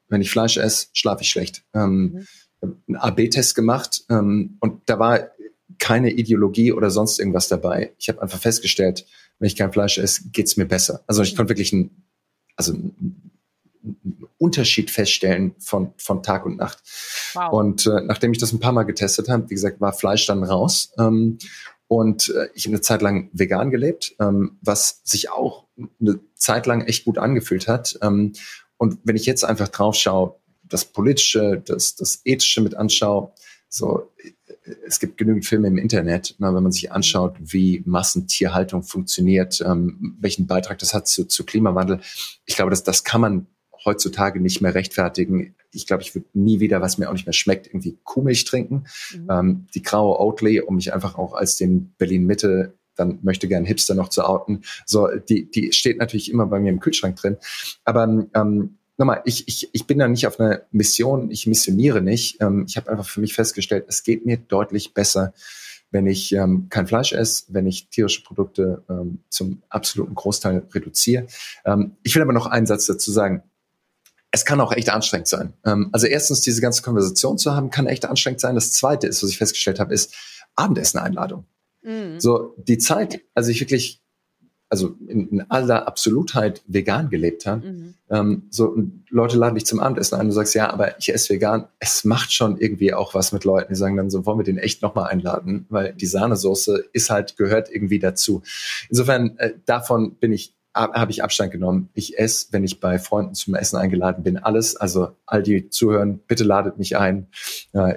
wenn 0.09 0.21
ich 0.21 0.31
Fleisch 0.31 0.57
esse, 0.57 0.89
schlafe 0.93 1.23
ich 1.23 1.31
schlecht. 1.31 1.65
Ähm, 1.75 2.27
mhm. 2.61 2.77
Einen 2.89 2.97
AB-Test 2.97 3.55
gemacht 3.55 4.05
ähm, 4.09 4.57
und 4.61 4.83
da 4.87 4.99
war 4.99 5.31
keine 5.79 6.13
Ideologie 6.13 6.73
oder 6.73 6.91
sonst 6.91 7.19
irgendwas 7.19 7.49
dabei. 7.49 7.93
Ich 7.99 8.09
habe 8.09 8.23
einfach 8.23 8.39
festgestellt, 8.39 9.05
wenn 9.39 9.49
ich 9.49 9.57
kein 9.57 9.73
Fleisch 9.73 9.99
esse, 9.99 10.29
geht's 10.31 10.57
mir 10.57 10.67
besser. 10.67 11.03
Also 11.07 11.23
ich 11.23 11.35
konnte 11.35 11.51
wirklich 11.51 11.73
einen, 11.73 12.05
also 12.57 12.73
einen 12.73 13.33
Unterschied 14.39 14.91
feststellen 14.91 15.55
von, 15.59 15.93
von 15.97 16.23
Tag 16.23 16.47
und 16.47 16.57
Nacht. 16.57 16.79
Wow. 17.35 17.53
Und 17.53 17.87
äh, 17.87 18.01
nachdem 18.03 18.33
ich 18.33 18.39
das 18.39 18.53
ein 18.53 18.61
paar 18.61 18.73
Mal 18.73 18.85
getestet 18.85 19.29
habe, 19.29 19.51
wie 19.51 19.55
gesagt, 19.55 19.81
war 19.81 19.93
Fleisch 19.93 20.27
dann 20.27 20.45
raus. 20.45 20.93
Ähm, 20.99 21.39
und 21.93 22.31
äh, 22.31 22.49
ich 22.55 22.65
habe 22.65 22.77
eine 22.77 22.81
Zeit 22.81 23.03
lang 23.03 23.29
vegan 23.35 23.71
gelebt, 23.71 24.17
ähm, 24.19 24.57
was 24.63 25.03
sich 25.05 25.31
auch 25.31 25.67
eine 26.01 26.21
Zeit 26.35 26.65
lang 26.65 26.81
echt 26.81 27.05
gut 27.05 27.19
angefühlt 27.19 27.69
hat. 27.69 27.99
Ähm, 28.01 28.33
und 28.79 29.01
wenn 29.05 29.15
ich 29.15 29.27
jetzt 29.27 29.45
einfach 29.45 29.69
drauf 29.69 29.95
schaue, 29.95 30.37
das 30.63 30.87
Politische, 30.87 31.63
das, 31.63 31.95
das 31.95 32.23
Ethische 32.25 32.63
mit 32.63 32.75
anschaue, 32.77 33.33
so, 33.69 34.11
es 34.87 35.01
gibt 35.01 35.19
genügend 35.19 35.45
Filme 35.45 35.69
im 35.69 35.77
Internet, 35.77 36.35
na, 36.39 36.55
wenn 36.55 36.63
man 36.63 36.73
sich 36.73 36.93
anschaut, 36.93 37.37
wie 37.39 37.83
Massentierhaltung 37.85 38.83
funktioniert, 38.83 39.61
ähm, 39.61 40.17
welchen 40.19 40.47
Beitrag 40.47 40.79
das 40.79 40.95
hat 40.95 41.07
zu, 41.07 41.27
zu 41.27 41.45
Klimawandel. 41.45 42.01
Ich 42.47 42.57
glaube, 42.57 42.71
dass 42.71 42.85
das 42.85 43.05
kann 43.05 43.21
man 43.21 43.47
heutzutage 43.85 44.41
nicht 44.41 44.61
mehr 44.61 44.75
rechtfertigen. 44.75 45.55
Ich 45.73 45.87
glaube, 45.87 46.03
ich 46.03 46.15
würde 46.15 46.27
nie 46.35 46.61
wieder, 46.61 46.81
was 46.81 46.99
mir 46.99 47.09
auch 47.09 47.13
nicht 47.15 47.27
mehr 47.27 47.33
schmeckt, 47.33 47.67
irgendwie 47.67 47.99
Kuhmilch 48.05 48.45
trinken. 48.45 48.85
Mhm. 49.15 49.29
Ähm, 49.31 49.67
die 49.75 49.83
graue 49.83 50.19
Oatly, 50.21 50.61
um 50.61 50.77
mich 50.77 50.93
einfach 50.93 51.17
auch 51.17 51.35
als 51.35 51.57
den 51.57 51.95
Berlin-Mitte 51.99 52.75
dann 52.95 53.19
möchte 53.23 53.49
gern 53.49 53.65
Hipster 53.65 53.95
noch 53.95 54.09
zu 54.09 54.23
outen. 54.25 54.63
So, 54.87 55.09
die, 55.09 55.51
die 55.51 55.73
steht 55.73 55.99
natürlich 55.99 56.31
immer 56.31 56.47
bei 56.47 56.61
mir 56.61 56.71
im 56.71 56.81
Kühlschrank 56.81 57.17
drin. 57.17 57.39
Aber 57.85 58.05
ähm, 58.35 58.79
nochmal, 58.99 59.23
ich, 59.25 59.49
ich, 59.49 59.71
ich 59.73 59.87
bin 59.87 59.99
da 59.99 60.09
nicht 60.09 60.27
auf 60.27 60.39
einer 60.39 60.63
Mission, 60.71 61.31
ich 61.31 61.47
missioniere 61.47 62.03
nicht. 62.03 62.41
Ähm, 62.41 62.65
ich 62.69 62.77
habe 62.77 62.91
einfach 62.91 63.07
für 63.07 63.21
mich 63.21 63.35
festgestellt, 63.35 63.87
es 63.89 64.03
geht 64.03 64.27
mir 64.27 64.37
deutlich 64.37 64.95
besser, 64.95 65.33
wenn 65.91 66.07
ich 66.07 66.33
ähm, 66.33 66.69
kein 66.71 66.87
Fleisch 66.87 67.13
esse, 67.13 67.45
wenn 67.49 67.67
ich 67.67 67.89
tierische 67.89 68.23
Produkte 68.23 68.83
ähm, 68.89 69.21
zum 69.29 69.63
absoluten 69.69 70.15
Großteil 70.15 70.67
reduziere. 70.73 71.27
Ähm, 71.65 71.97
ich 72.03 72.15
will 72.15 72.23
aber 72.23 72.33
noch 72.33 72.47
einen 72.47 72.67
Satz 72.67 72.87
dazu 72.87 73.11
sagen. 73.13 73.43
Es 74.33 74.45
kann 74.45 74.61
auch 74.61 74.73
echt 74.73 74.91
anstrengend 74.91 75.29
sein. 75.29 75.53
Ähm, 75.65 75.91
also 75.93 76.07
erstens, 76.07 76.41
diese 76.41 76.61
ganze 76.61 76.83
Konversation 76.83 77.39
zu 77.39 77.55
haben, 77.55 77.71
kann 77.71 77.87
echt 77.87 78.05
anstrengend 78.07 78.41
sein. 78.41 78.55
Das 78.55 78.73
Zweite 78.73 79.07
ist, 79.07 79.23
was 79.23 79.31
ich 79.31 79.39
festgestellt 79.39 79.79
habe, 79.79 79.95
ist 79.95 80.15
Abendessen-Einladung. 80.57 81.45
Mhm. 81.83 82.19
So 82.19 82.55
die 82.57 82.79
Zeit, 82.79 83.21
also 83.35 83.51
ich 83.51 83.61
wirklich 83.61 84.03
also 84.73 84.97
in, 85.07 85.29
in 85.29 85.51
aller 85.51 85.87
Absolutheit 85.87 86.63
vegan 86.67 87.11
gelebt 87.11 87.45
habe. 87.45 87.67
Mhm. 87.67 87.95
Ähm, 88.09 88.43
so 88.49 88.75
Leute 89.11 89.37
laden 89.37 89.55
dich 89.55 89.67
zum 89.67 89.81
Abendessen 89.81 90.15
ein 90.15 90.23
und 90.23 90.29
du 90.29 90.33
sagst, 90.33 90.55
ja, 90.55 90.73
aber 90.73 90.99
ich 90.99 91.13
esse 91.13 91.35
vegan. 91.35 91.69
Es 91.79 92.05
macht 92.05 92.33
schon 92.33 92.57
irgendwie 92.57 92.95
auch 92.95 93.13
was 93.13 93.33
mit 93.33 93.45
Leuten, 93.45 93.75
die 93.75 93.79
sagen 93.79 93.99
dann 93.99 94.09
so, 94.09 94.25
wollen 94.25 94.39
wir 94.39 94.45
den 94.45 94.57
echt 94.57 94.81
nochmal 94.81 95.11
einladen, 95.11 95.67
weil 95.69 95.93
die 95.93 96.07
Sahnesoße 96.07 96.87
ist 96.95 97.11
halt, 97.11 97.37
gehört 97.37 97.69
irgendwie 97.71 97.99
dazu. 97.99 98.43
Insofern, 98.89 99.37
äh, 99.37 99.53
davon 99.67 100.15
bin 100.15 100.33
ich 100.33 100.55
habe 100.75 101.11
ich 101.11 101.23
Abstand 101.23 101.53
genommen. 101.53 101.91
Ich 101.95 102.19
esse, 102.19 102.49
wenn 102.53 102.65
ich 102.65 102.81
bei 102.81 102.99
Freunden 102.99 103.35
zum 103.35 103.55
Essen 103.55 103.77
eingeladen 103.77 104.23
bin, 104.23 104.39
alles. 104.39 104.77
Also 104.77 105.17
all 105.27 105.43
die 105.43 105.69
zuhören, 105.69 106.19
bitte 106.27 106.45
ladet 106.45 106.79
mich 106.79 106.97
ein. 106.97 107.29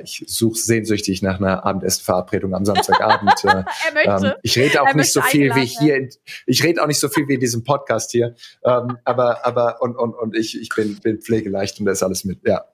Ich 0.03 0.23
suche 0.27 0.57
sehnsüchtig 0.57 1.21
nach 1.21 1.39
einer 1.39 1.65
Abendessenverabredung 1.65 2.53
am 2.53 2.65
Samstagabend. 2.65 3.33
er 3.43 3.65
möchte. 3.93 4.27
Ähm, 4.27 4.33
ich 4.43 4.57
rede 4.57 4.81
auch 4.81 4.93
nicht 4.93 5.13
so 5.13 5.21
viel 5.21 5.55
wie 5.55 5.65
hier. 5.65 5.95
In, 5.95 6.09
ich 6.45 6.63
rede 6.63 6.81
auch 6.81 6.87
nicht 6.87 6.99
so 6.99 7.09
viel 7.09 7.27
wie 7.27 7.35
in 7.35 7.39
diesem 7.39 7.63
Podcast 7.63 8.11
hier. 8.11 8.35
Ähm, 8.63 8.97
aber 9.03 9.45
aber 9.45 9.81
und 9.81 9.95
und 9.95 10.13
und 10.13 10.35
ich 10.35 10.59
ich 10.59 10.69
bin 10.69 10.99
bin 10.99 11.21
pflegeleicht 11.21 11.79
und 11.79 11.85
da 11.85 11.91
ist 11.91 12.03
alles 12.03 12.25
mit. 12.25 12.45
Ja. 12.45 12.65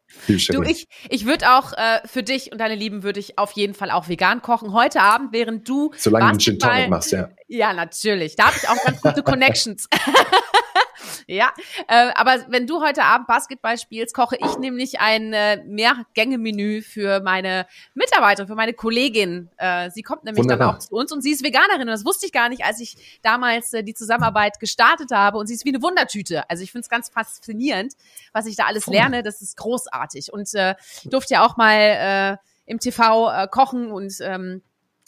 Du, 0.50 0.62
ich, 0.64 0.88
ich 1.10 1.26
würde 1.26 1.52
auch 1.52 1.74
äh, 1.74 2.06
für 2.06 2.22
dich 2.22 2.52
und 2.52 2.60
deine 2.60 2.76
Lieben 2.76 3.04
würde 3.04 3.20
ich 3.20 3.38
auf 3.38 3.54
jeden 3.54 3.74
Fall 3.74 3.92
auch 3.92 4.10
vegan 4.10 4.42
kochen. 4.42 4.74
Heute 4.74 5.02
Abend, 5.02 5.32
während 5.32 5.68
du 5.68 5.92
Solange 5.98 6.26
du 6.26 6.30
einen 6.32 6.40
Gin 6.40 6.60
Tonic 6.60 6.90
machst, 6.90 7.12
ja. 7.12 7.30
Ja, 7.52 7.74
natürlich. 7.74 8.38
Da 8.38 8.46
habe 8.46 8.56
ich 8.56 8.70
auch 8.70 8.82
ganz 8.82 9.02
gute 9.02 9.24
Connections. 9.24 9.90
ja, 11.28 11.52
äh, 11.90 12.12
aber 12.16 12.46
wenn 12.48 12.66
du 12.66 12.82
heute 12.82 13.04
Abend 13.04 13.28
Basketball 13.28 13.78
spielst, 13.78 14.16
koche 14.16 14.38
ich 14.38 14.58
nämlich 14.58 15.02
ein 15.02 15.34
äh, 15.34 15.62
Mehrgänge-Menü 15.66 16.82
für 16.82 17.20
meine 17.20 17.68
Mitarbeiter, 17.94 18.48
für 18.48 18.56
meine 18.56 18.72
Kollegin. 18.72 19.50
Äh, 19.58 19.92
sie 19.92 20.02
kommt 20.02 20.24
nämlich 20.24 20.44
Wunderbar. 20.44 20.68
dann 20.68 20.76
auch 20.78 20.80
zu 20.80 20.96
uns 20.96 21.12
und 21.12 21.22
sie 21.22 21.32
ist 21.32 21.44
Veganerin. 21.44 21.82
Und 21.82 21.88
das 21.88 22.06
wusste 22.06 22.26
ich 22.26 22.32
gar 22.32 22.48
nicht, 22.48 22.64
als 22.64 22.80
ich 22.80 23.20
damals 23.22 23.74
äh, 23.74 23.84
die 23.84 23.96
Zusammenarbeit 23.96 24.62
gestartet 24.62 25.12
habe. 25.12 25.38
Und 25.38 25.48
sie 25.48 25.56
ist 25.56 25.66
wie 25.66 25.74
eine 25.74 25.82
Wundertüte. 25.82 26.50
Also 26.50 26.64
ich 26.64 26.72
finde 26.72 26.84
es 26.84 26.90
ganz 26.90 27.10
faszinierend, 27.10 27.96
was 28.32 28.46
ich 28.46 28.56
da 28.56 28.64
alles 28.68 28.88
lerne. 28.88 29.24
Das 29.24 29.42
ist 29.42 29.58
großartig. 29.58 30.32
Und 30.32 30.54
äh, 30.54 30.76
durfte 31.04 31.34
ja 31.34 31.46
auch 31.46 31.58
mal 31.58 31.76
äh, 31.76 32.38
im 32.66 32.80
TV 32.80 33.30
äh, 33.30 33.48
kochen 33.52 33.92
und 33.92 34.14
ähm, 34.22 34.62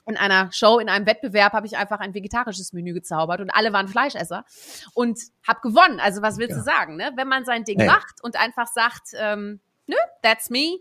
in 0.05 0.17
einer 0.17 0.51
Show, 0.51 0.79
in 0.79 0.89
einem 0.89 1.05
Wettbewerb 1.05 1.53
habe 1.53 1.65
ich 1.65 1.77
einfach 1.77 1.99
ein 1.99 2.13
vegetarisches 2.13 2.73
Menü 2.73 2.93
gezaubert 2.93 3.41
und 3.41 3.49
alle 3.49 3.73
waren 3.73 3.87
Fleischesser 3.87 4.45
und 4.93 5.19
habe 5.47 5.61
gewonnen. 5.61 5.99
Also 5.99 6.21
was 6.21 6.37
willst 6.37 6.51
ja. 6.51 6.57
du 6.57 6.63
sagen, 6.63 6.95
ne? 6.97 7.11
Wenn 7.15 7.27
man 7.27 7.45
sein 7.45 7.63
Ding 7.63 7.79
hey. 7.79 7.87
macht 7.87 8.21
und 8.21 8.39
einfach 8.39 8.67
sagt, 8.67 9.09
ähm, 9.15 9.61
nö, 9.87 9.95
that's 10.21 10.49
me. 10.49 10.79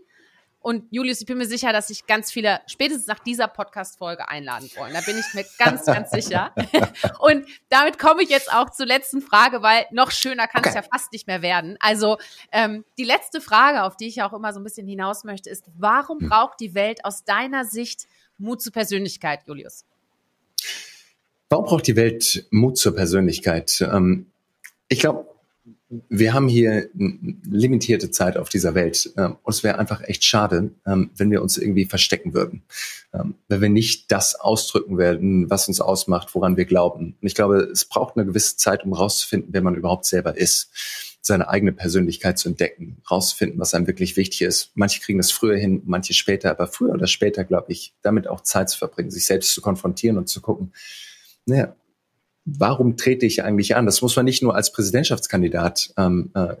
Und 0.63 0.85
Julius, 0.91 1.19
ich 1.19 1.27
bin 1.27 1.37
mir 1.37 1.45
sicher, 1.45 1.73
dass 1.73 1.89
sich 1.89 2.07
ganz 2.07 2.31
viele 2.31 2.61
spätestens 2.67 3.05
nach 3.05 3.19
dieser 3.19 3.49
Podcast-Folge 3.49 4.29
einladen 4.29 4.69
wollen. 4.77 4.93
Da 4.93 5.01
bin 5.01 5.19
ich 5.19 5.33
mir 5.33 5.43
ganz, 5.57 5.85
ganz 5.85 6.09
sicher. 6.11 6.53
und 7.19 7.45
damit 7.67 7.99
komme 7.99 8.23
ich 8.23 8.29
jetzt 8.29 8.51
auch 8.51 8.69
zur 8.69 8.85
letzten 8.85 9.21
Frage, 9.21 9.61
weil 9.61 9.85
noch 9.91 10.11
schöner 10.11 10.47
kann 10.47 10.59
okay. 10.59 10.69
es 10.69 10.75
ja 10.75 10.81
fast 10.81 11.11
nicht 11.11 11.27
mehr 11.27 11.41
werden. 11.41 11.75
Also 11.81 12.17
ähm, 12.53 12.85
die 12.97 13.03
letzte 13.03 13.41
Frage, 13.41 13.83
auf 13.83 13.97
die 13.97 14.07
ich 14.07 14.21
auch 14.23 14.31
immer 14.31 14.53
so 14.53 14.61
ein 14.61 14.63
bisschen 14.63 14.87
hinaus 14.87 15.25
möchte, 15.25 15.49
ist, 15.49 15.65
warum 15.77 16.21
hm. 16.21 16.29
braucht 16.29 16.61
die 16.61 16.73
Welt 16.73 17.03
aus 17.03 17.25
deiner 17.25 17.65
Sicht 17.65 18.07
Mut 18.43 18.61
zur 18.61 18.73
Persönlichkeit, 18.73 19.39
Julius? 19.47 19.85
Warum 21.49 21.65
braucht 21.65 21.87
die 21.87 21.95
Welt 21.95 22.45
Mut 22.51 22.77
zur 22.77 22.95
Persönlichkeit? 22.95 23.81
Ähm, 23.81 24.27
ich 24.89 24.99
glaube, 24.99 25.27
wir 26.09 26.33
haben 26.33 26.47
hier 26.47 26.89
eine 26.93 27.37
limitierte 27.49 28.11
Zeit 28.11 28.37
auf 28.37 28.49
dieser 28.49 28.75
Welt 28.75 29.13
ähm, 29.17 29.37
und 29.43 29.53
es 29.53 29.63
wäre 29.63 29.79
einfach 29.79 30.01
echt 30.01 30.23
schade, 30.23 30.71
ähm, 30.85 31.11
wenn 31.15 31.31
wir 31.31 31.41
uns 31.41 31.57
irgendwie 31.57 31.85
verstecken 31.85 32.33
würden, 32.33 32.63
wenn 33.47 33.61
wir 33.61 33.69
nicht 33.69 34.11
das 34.11 34.33
ausdrücken 34.33 34.97
werden, 34.97 35.49
was 35.51 35.67
uns 35.67 35.79
ausmacht, 35.79 36.33
woran 36.33 36.57
wir 36.57 36.65
glauben. 36.65 37.15
Und 37.21 37.27
ich 37.27 37.35
glaube, 37.35 37.57
es 37.71 37.85
braucht 37.85 38.17
eine 38.17 38.25
gewisse 38.25 38.57
Zeit, 38.57 38.83
um 38.83 38.93
rauszufinden, 38.93 39.53
wer 39.53 39.61
man 39.61 39.75
überhaupt 39.75 40.05
selber 40.05 40.35
ist 40.35 41.12
seine 41.25 41.47
eigene 41.47 41.71
Persönlichkeit 41.71 42.37
zu 42.37 42.49
entdecken, 42.49 42.97
rausfinden, 43.09 43.57
was 43.57 43.73
einem 43.73 43.87
wirklich 43.87 44.17
wichtig 44.17 44.41
ist. 44.41 44.71
Manche 44.75 44.99
kriegen 44.99 45.19
das 45.19 45.31
früher 45.31 45.55
hin, 45.55 45.81
manche 45.85 46.13
später, 46.13 46.51
aber 46.51 46.67
früher 46.67 46.91
oder 46.91 47.07
später, 47.07 47.45
glaube 47.45 47.71
ich, 47.71 47.93
damit 48.01 48.27
auch 48.27 48.41
Zeit 48.41 48.69
zu 48.69 48.77
verbringen, 48.77 49.09
sich 49.09 49.25
selbst 49.25 49.53
zu 49.53 49.61
konfrontieren 49.61 50.17
und 50.17 50.27
zu 50.27 50.41
gucken, 50.41 50.73
naja, 51.45 51.75
warum 52.43 52.97
trete 52.97 53.25
ich 53.25 53.41
eigentlich 53.41 53.77
an? 53.77 53.85
Das 53.85 54.01
muss 54.01 54.17
man 54.17 54.25
nicht 54.25 54.43
nur 54.43 54.53
als 54.53 54.73
Präsidentschaftskandidat 54.73 55.93
ähm, 55.95 56.31
äh, 56.33 56.55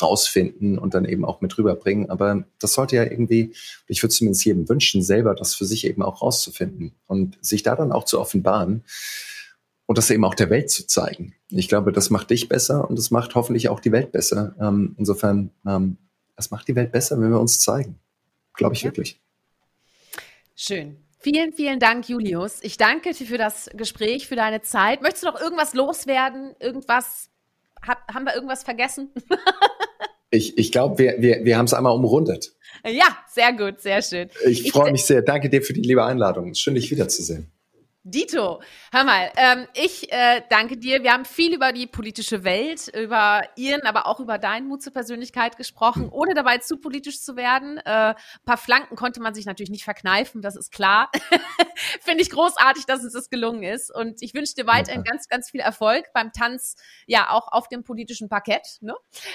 rausfinden 0.00 0.78
und 0.78 0.94
dann 0.94 1.04
eben 1.04 1.26
auch 1.26 1.42
mit 1.42 1.56
rüberbringen, 1.58 2.08
aber 2.08 2.44
das 2.58 2.72
sollte 2.72 2.96
ja 2.96 3.04
irgendwie, 3.04 3.52
ich 3.86 4.02
würde 4.02 4.14
zumindest 4.14 4.46
jedem 4.46 4.66
wünschen, 4.66 5.02
selber 5.02 5.34
das 5.34 5.54
für 5.54 5.66
sich 5.66 5.86
eben 5.86 6.02
auch 6.02 6.22
rauszufinden 6.22 6.92
und 7.06 7.36
sich 7.42 7.62
da 7.62 7.76
dann 7.76 7.92
auch 7.92 8.04
zu 8.04 8.18
offenbaren 8.18 8.82
und 9.88 9.96
das 9.96 10.10
eben 10.10 10.24
auch 10.26 10.34
der 10.34 10.50
Welt 10.50 10.70
zu 10.70 10.86
zeigen. 10.86 11.34
Ich 11.48 11.66
glaube, 11.66 11.92
das 11.92 12.10
macht 12.10 12.28
dich 12.28 12.50
besser 12.50 12.88
und 12.90 12.98
das 12.98 13.10
macht 13.10 13.34
hoffentlich 13.34 13.70
auch 13.70 13.80
die 13.80 13.90
Welt 13.90 14.12
besser. 14.12 14.54
Ähm, 14.60 14.94
insofern, 14.98 15.50
ähm, 15.66 15.96
das 16.36 16.50
macht 16.50 16.68
die 16.68 16.76
Welt 16.76 16.92
besser, 16.92 17.18
wenn 17.18 17.30
wir 17.30 17.40
uns 17.40 17.60
zeigen. 17.60 17.98
Glaube 18.52 18.74
ich 18.74 18.82
ja. 18.82 18.88
wirklich. 18.88 19.18
Schön. 20.54 20.98
Vielen, 21.20 21.54
vielen 21.54 21.80
Dank, 21.80 22.06
Julius. 22.06 22.58
Ich 22.60 22.76
danke 22.76 23.14
dir 23.14 23.26
für 23.26 23.38
das 23.38 23.70
Gespräch, 23.72 24.28
für 24.28 24.36
deine 24.36 24.60
Zeit. 24.60 25.00
Möchtest 25.00 25.24
du 25.24 25.28
noch 25.28 25.40
irgendwas 25.40 25.72
loswerden? 25.72 26.54
Irgendwas? 26.60 27.30
Hab, 27.80 28.12
haben 28.12 28.26
wir 28.26 28.34
irgendwas 28.34 28.64
vergessen? 28.64 29.10
ich 30.30 30.58
ich 30.58 30.70
glaube, 30.70 30.98
wir, 30.98 31.16
wir, 31.20 31.46
wir 31.46 31.56
haben 31.56 31.64
es 31.64 31.72
einmal 31.72 31.94
umrundet. 31.94 32.52
Ja, 32.84 33.16
sehr 33.26 33.54
gut, 33.54 33.80
sehr 33.80 34.02
schön. 34.02 34.28
Ich, 34.44 34.66
ich 34.66 34.72
freue 34.72 34.92
mich 34.92 35.06
sehr. 35.06 35.22
Danke 35.22 35.48
dir 35.48 35.62
für 35.62 35.72
die 35.72 35.80
liebe 35.80 36.04
Einladung. 36.04 36.54
Schön, 36.54 36.74
dich 36.74 36.90
wiederzusehen. 36.90 37.50
Dito, 38.10 38.62
hör 38.90 39.04
mal, 39.04 39.30
ähm, 39.36 39.66
ich 39.74 40.10
äh, 40.10 40.40
danke 40.48 40.78
dir. 40.78 41.02
Wir 41.02 41.12
haben 41.12 41.26
viel 41.26 41.54
über 41.54 41.72
die 41.72 41.86
politische 41.86 42.42
Welt, 42.42 42.88
über 42.88 43.42
ihren, 43.56 43.82
aber 43.82 44.06
auch 44.06 44.18
über 44.18 44.38
deinen 44.38 44.66
Mut 44.66 44.82
zur 44.82 44.94
Persönlichkeit 44.94 45.58
gesprochen, 45.58 46.04
hm. 46.04 46.12
ohne 46.12 46.32
dabei 46.32 46.56
zu 46.56 46.78
politisch 46.78 47.20
zu 47.20 47.36
werden. 47.36 47.76
Äh, 47.78 48.14
paar 48.46 48.56
Flanken 48.56 48.96
konnte 48.96 49.20
man 49.20 49.34
sich 49.34 49.44
natürlich 49.44 49.68
nicht 49.68 49.84
verkneifen, 49.84 50.40
das 50.40 50.56
ist 50.56 50.72
klar. 50.72 51.10
Finde 52.00 52.22
ich 52.22 52.30
großartig, 52.30 52.86
dass 52.86 53.04
uns 53.04 53.12
das 53.12 53.28
gelungen 53.28 53.62
ist. 53.62 53.94
Und 53.94 54.22
ich 54.22 54.32
wünsche 54.32 54.54
dir 54.54 54.66
weiterhin 54.66 55.04
ganz, 55.04 55.28
ganz 55.28 55.50
viel 55.50 55.60
Erfolg 55.60 56.06
beim 56.14 56.32
Tanz, 56.32 56.76
ja, 57.06 57.30
auch 57.30 57.48
auf 57.48 57.68
dem 57.68 57.84
politischen 57.84 58.30
Parkett. 58.30 58.78
Ne? 58.80 58.94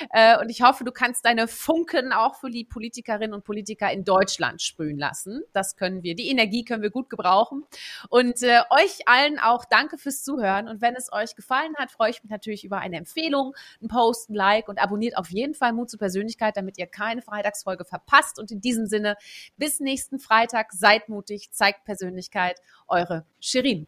Äh, 0.09 0.39
und 0.39 0.49
ich 0.49 0.63
hoffe, 0.63 0.83
du 0.83 0.91
kannst 0.91 1.25
deine 1.25 1.47
Funken 1.47 2.11
auch 2.11 2.39
für 2.39 2.49
die 2.49 2.65
Politikerinnen 2.65 3.35
und 3.35 3.43
Politiker 3.43 3.91
in 3.91 4.03
Deutschland 4.03 4.63
sprühen 4.63 4.97
lassen. 4.97 5.43
Das 5.53 5.75
können 5.75 6.01
wir, 6.01 6.15
die 6.15 6.29
Energie 6.29 6.63
können 6.63 6.81
wir 6.81 6.89
gut 6.89 7.11
gebrauchen. 7.11 7.63
Und 8.09 8.41
äh, 8.41 8.62
euch 8.69 9.07
allen 9.07 9.39
auch 9.39 9.65
danke 9.65 9.97
fürs 9.97 10.23
Zuhören. 10.23 10.67
Und 10.67 10.81
wenn 10.81 10.95
es 10.95 11.11
euch 11.11 11.35
gefallen 11.35 11.75
hat, 11.77 11.91
freue 11.91 12.09
ich 12.09 12.23
mich 12.23 12.31
natürlich 12.31 12.63
über 12.63 12.79
eine 12.79 12.97
Empfehlung, 12.97 13.55
ein 13.81 13.87
Post, 13.87 14.29
ein 14.29 14.35
Like 14.35 14.67
und 14.67 14.79
abonniert 14.79 15.17
auf 15.17 15.29
jeden 15.29 15.53
Fall 15.53 15.73
Mut 15.73 15.89
zur 15.89 15.99
Persönlichkeit, 15.99 16.57
damit 16.57 16.77
ihr 16.77 16.87
keine 16.87 17.21
Freitagsfolge 17.21 17.85
verpasst. 17.85 18.39
Und 18.39 18.51
in 18.51 18.61
diesem 18.61 18.85
Sinne, 18.85 19.17
bis 19.57 19.79
nächsten 19.79 20.19
Freitag. 20.19 20.71
Seid 20.73 21.09
mutig, 21.09 21.51
zeigt 21.51 21.85
Persönlichkeit. 21.85 22.59
Eure 22.87 23.25
Shirin. 23.39 23.87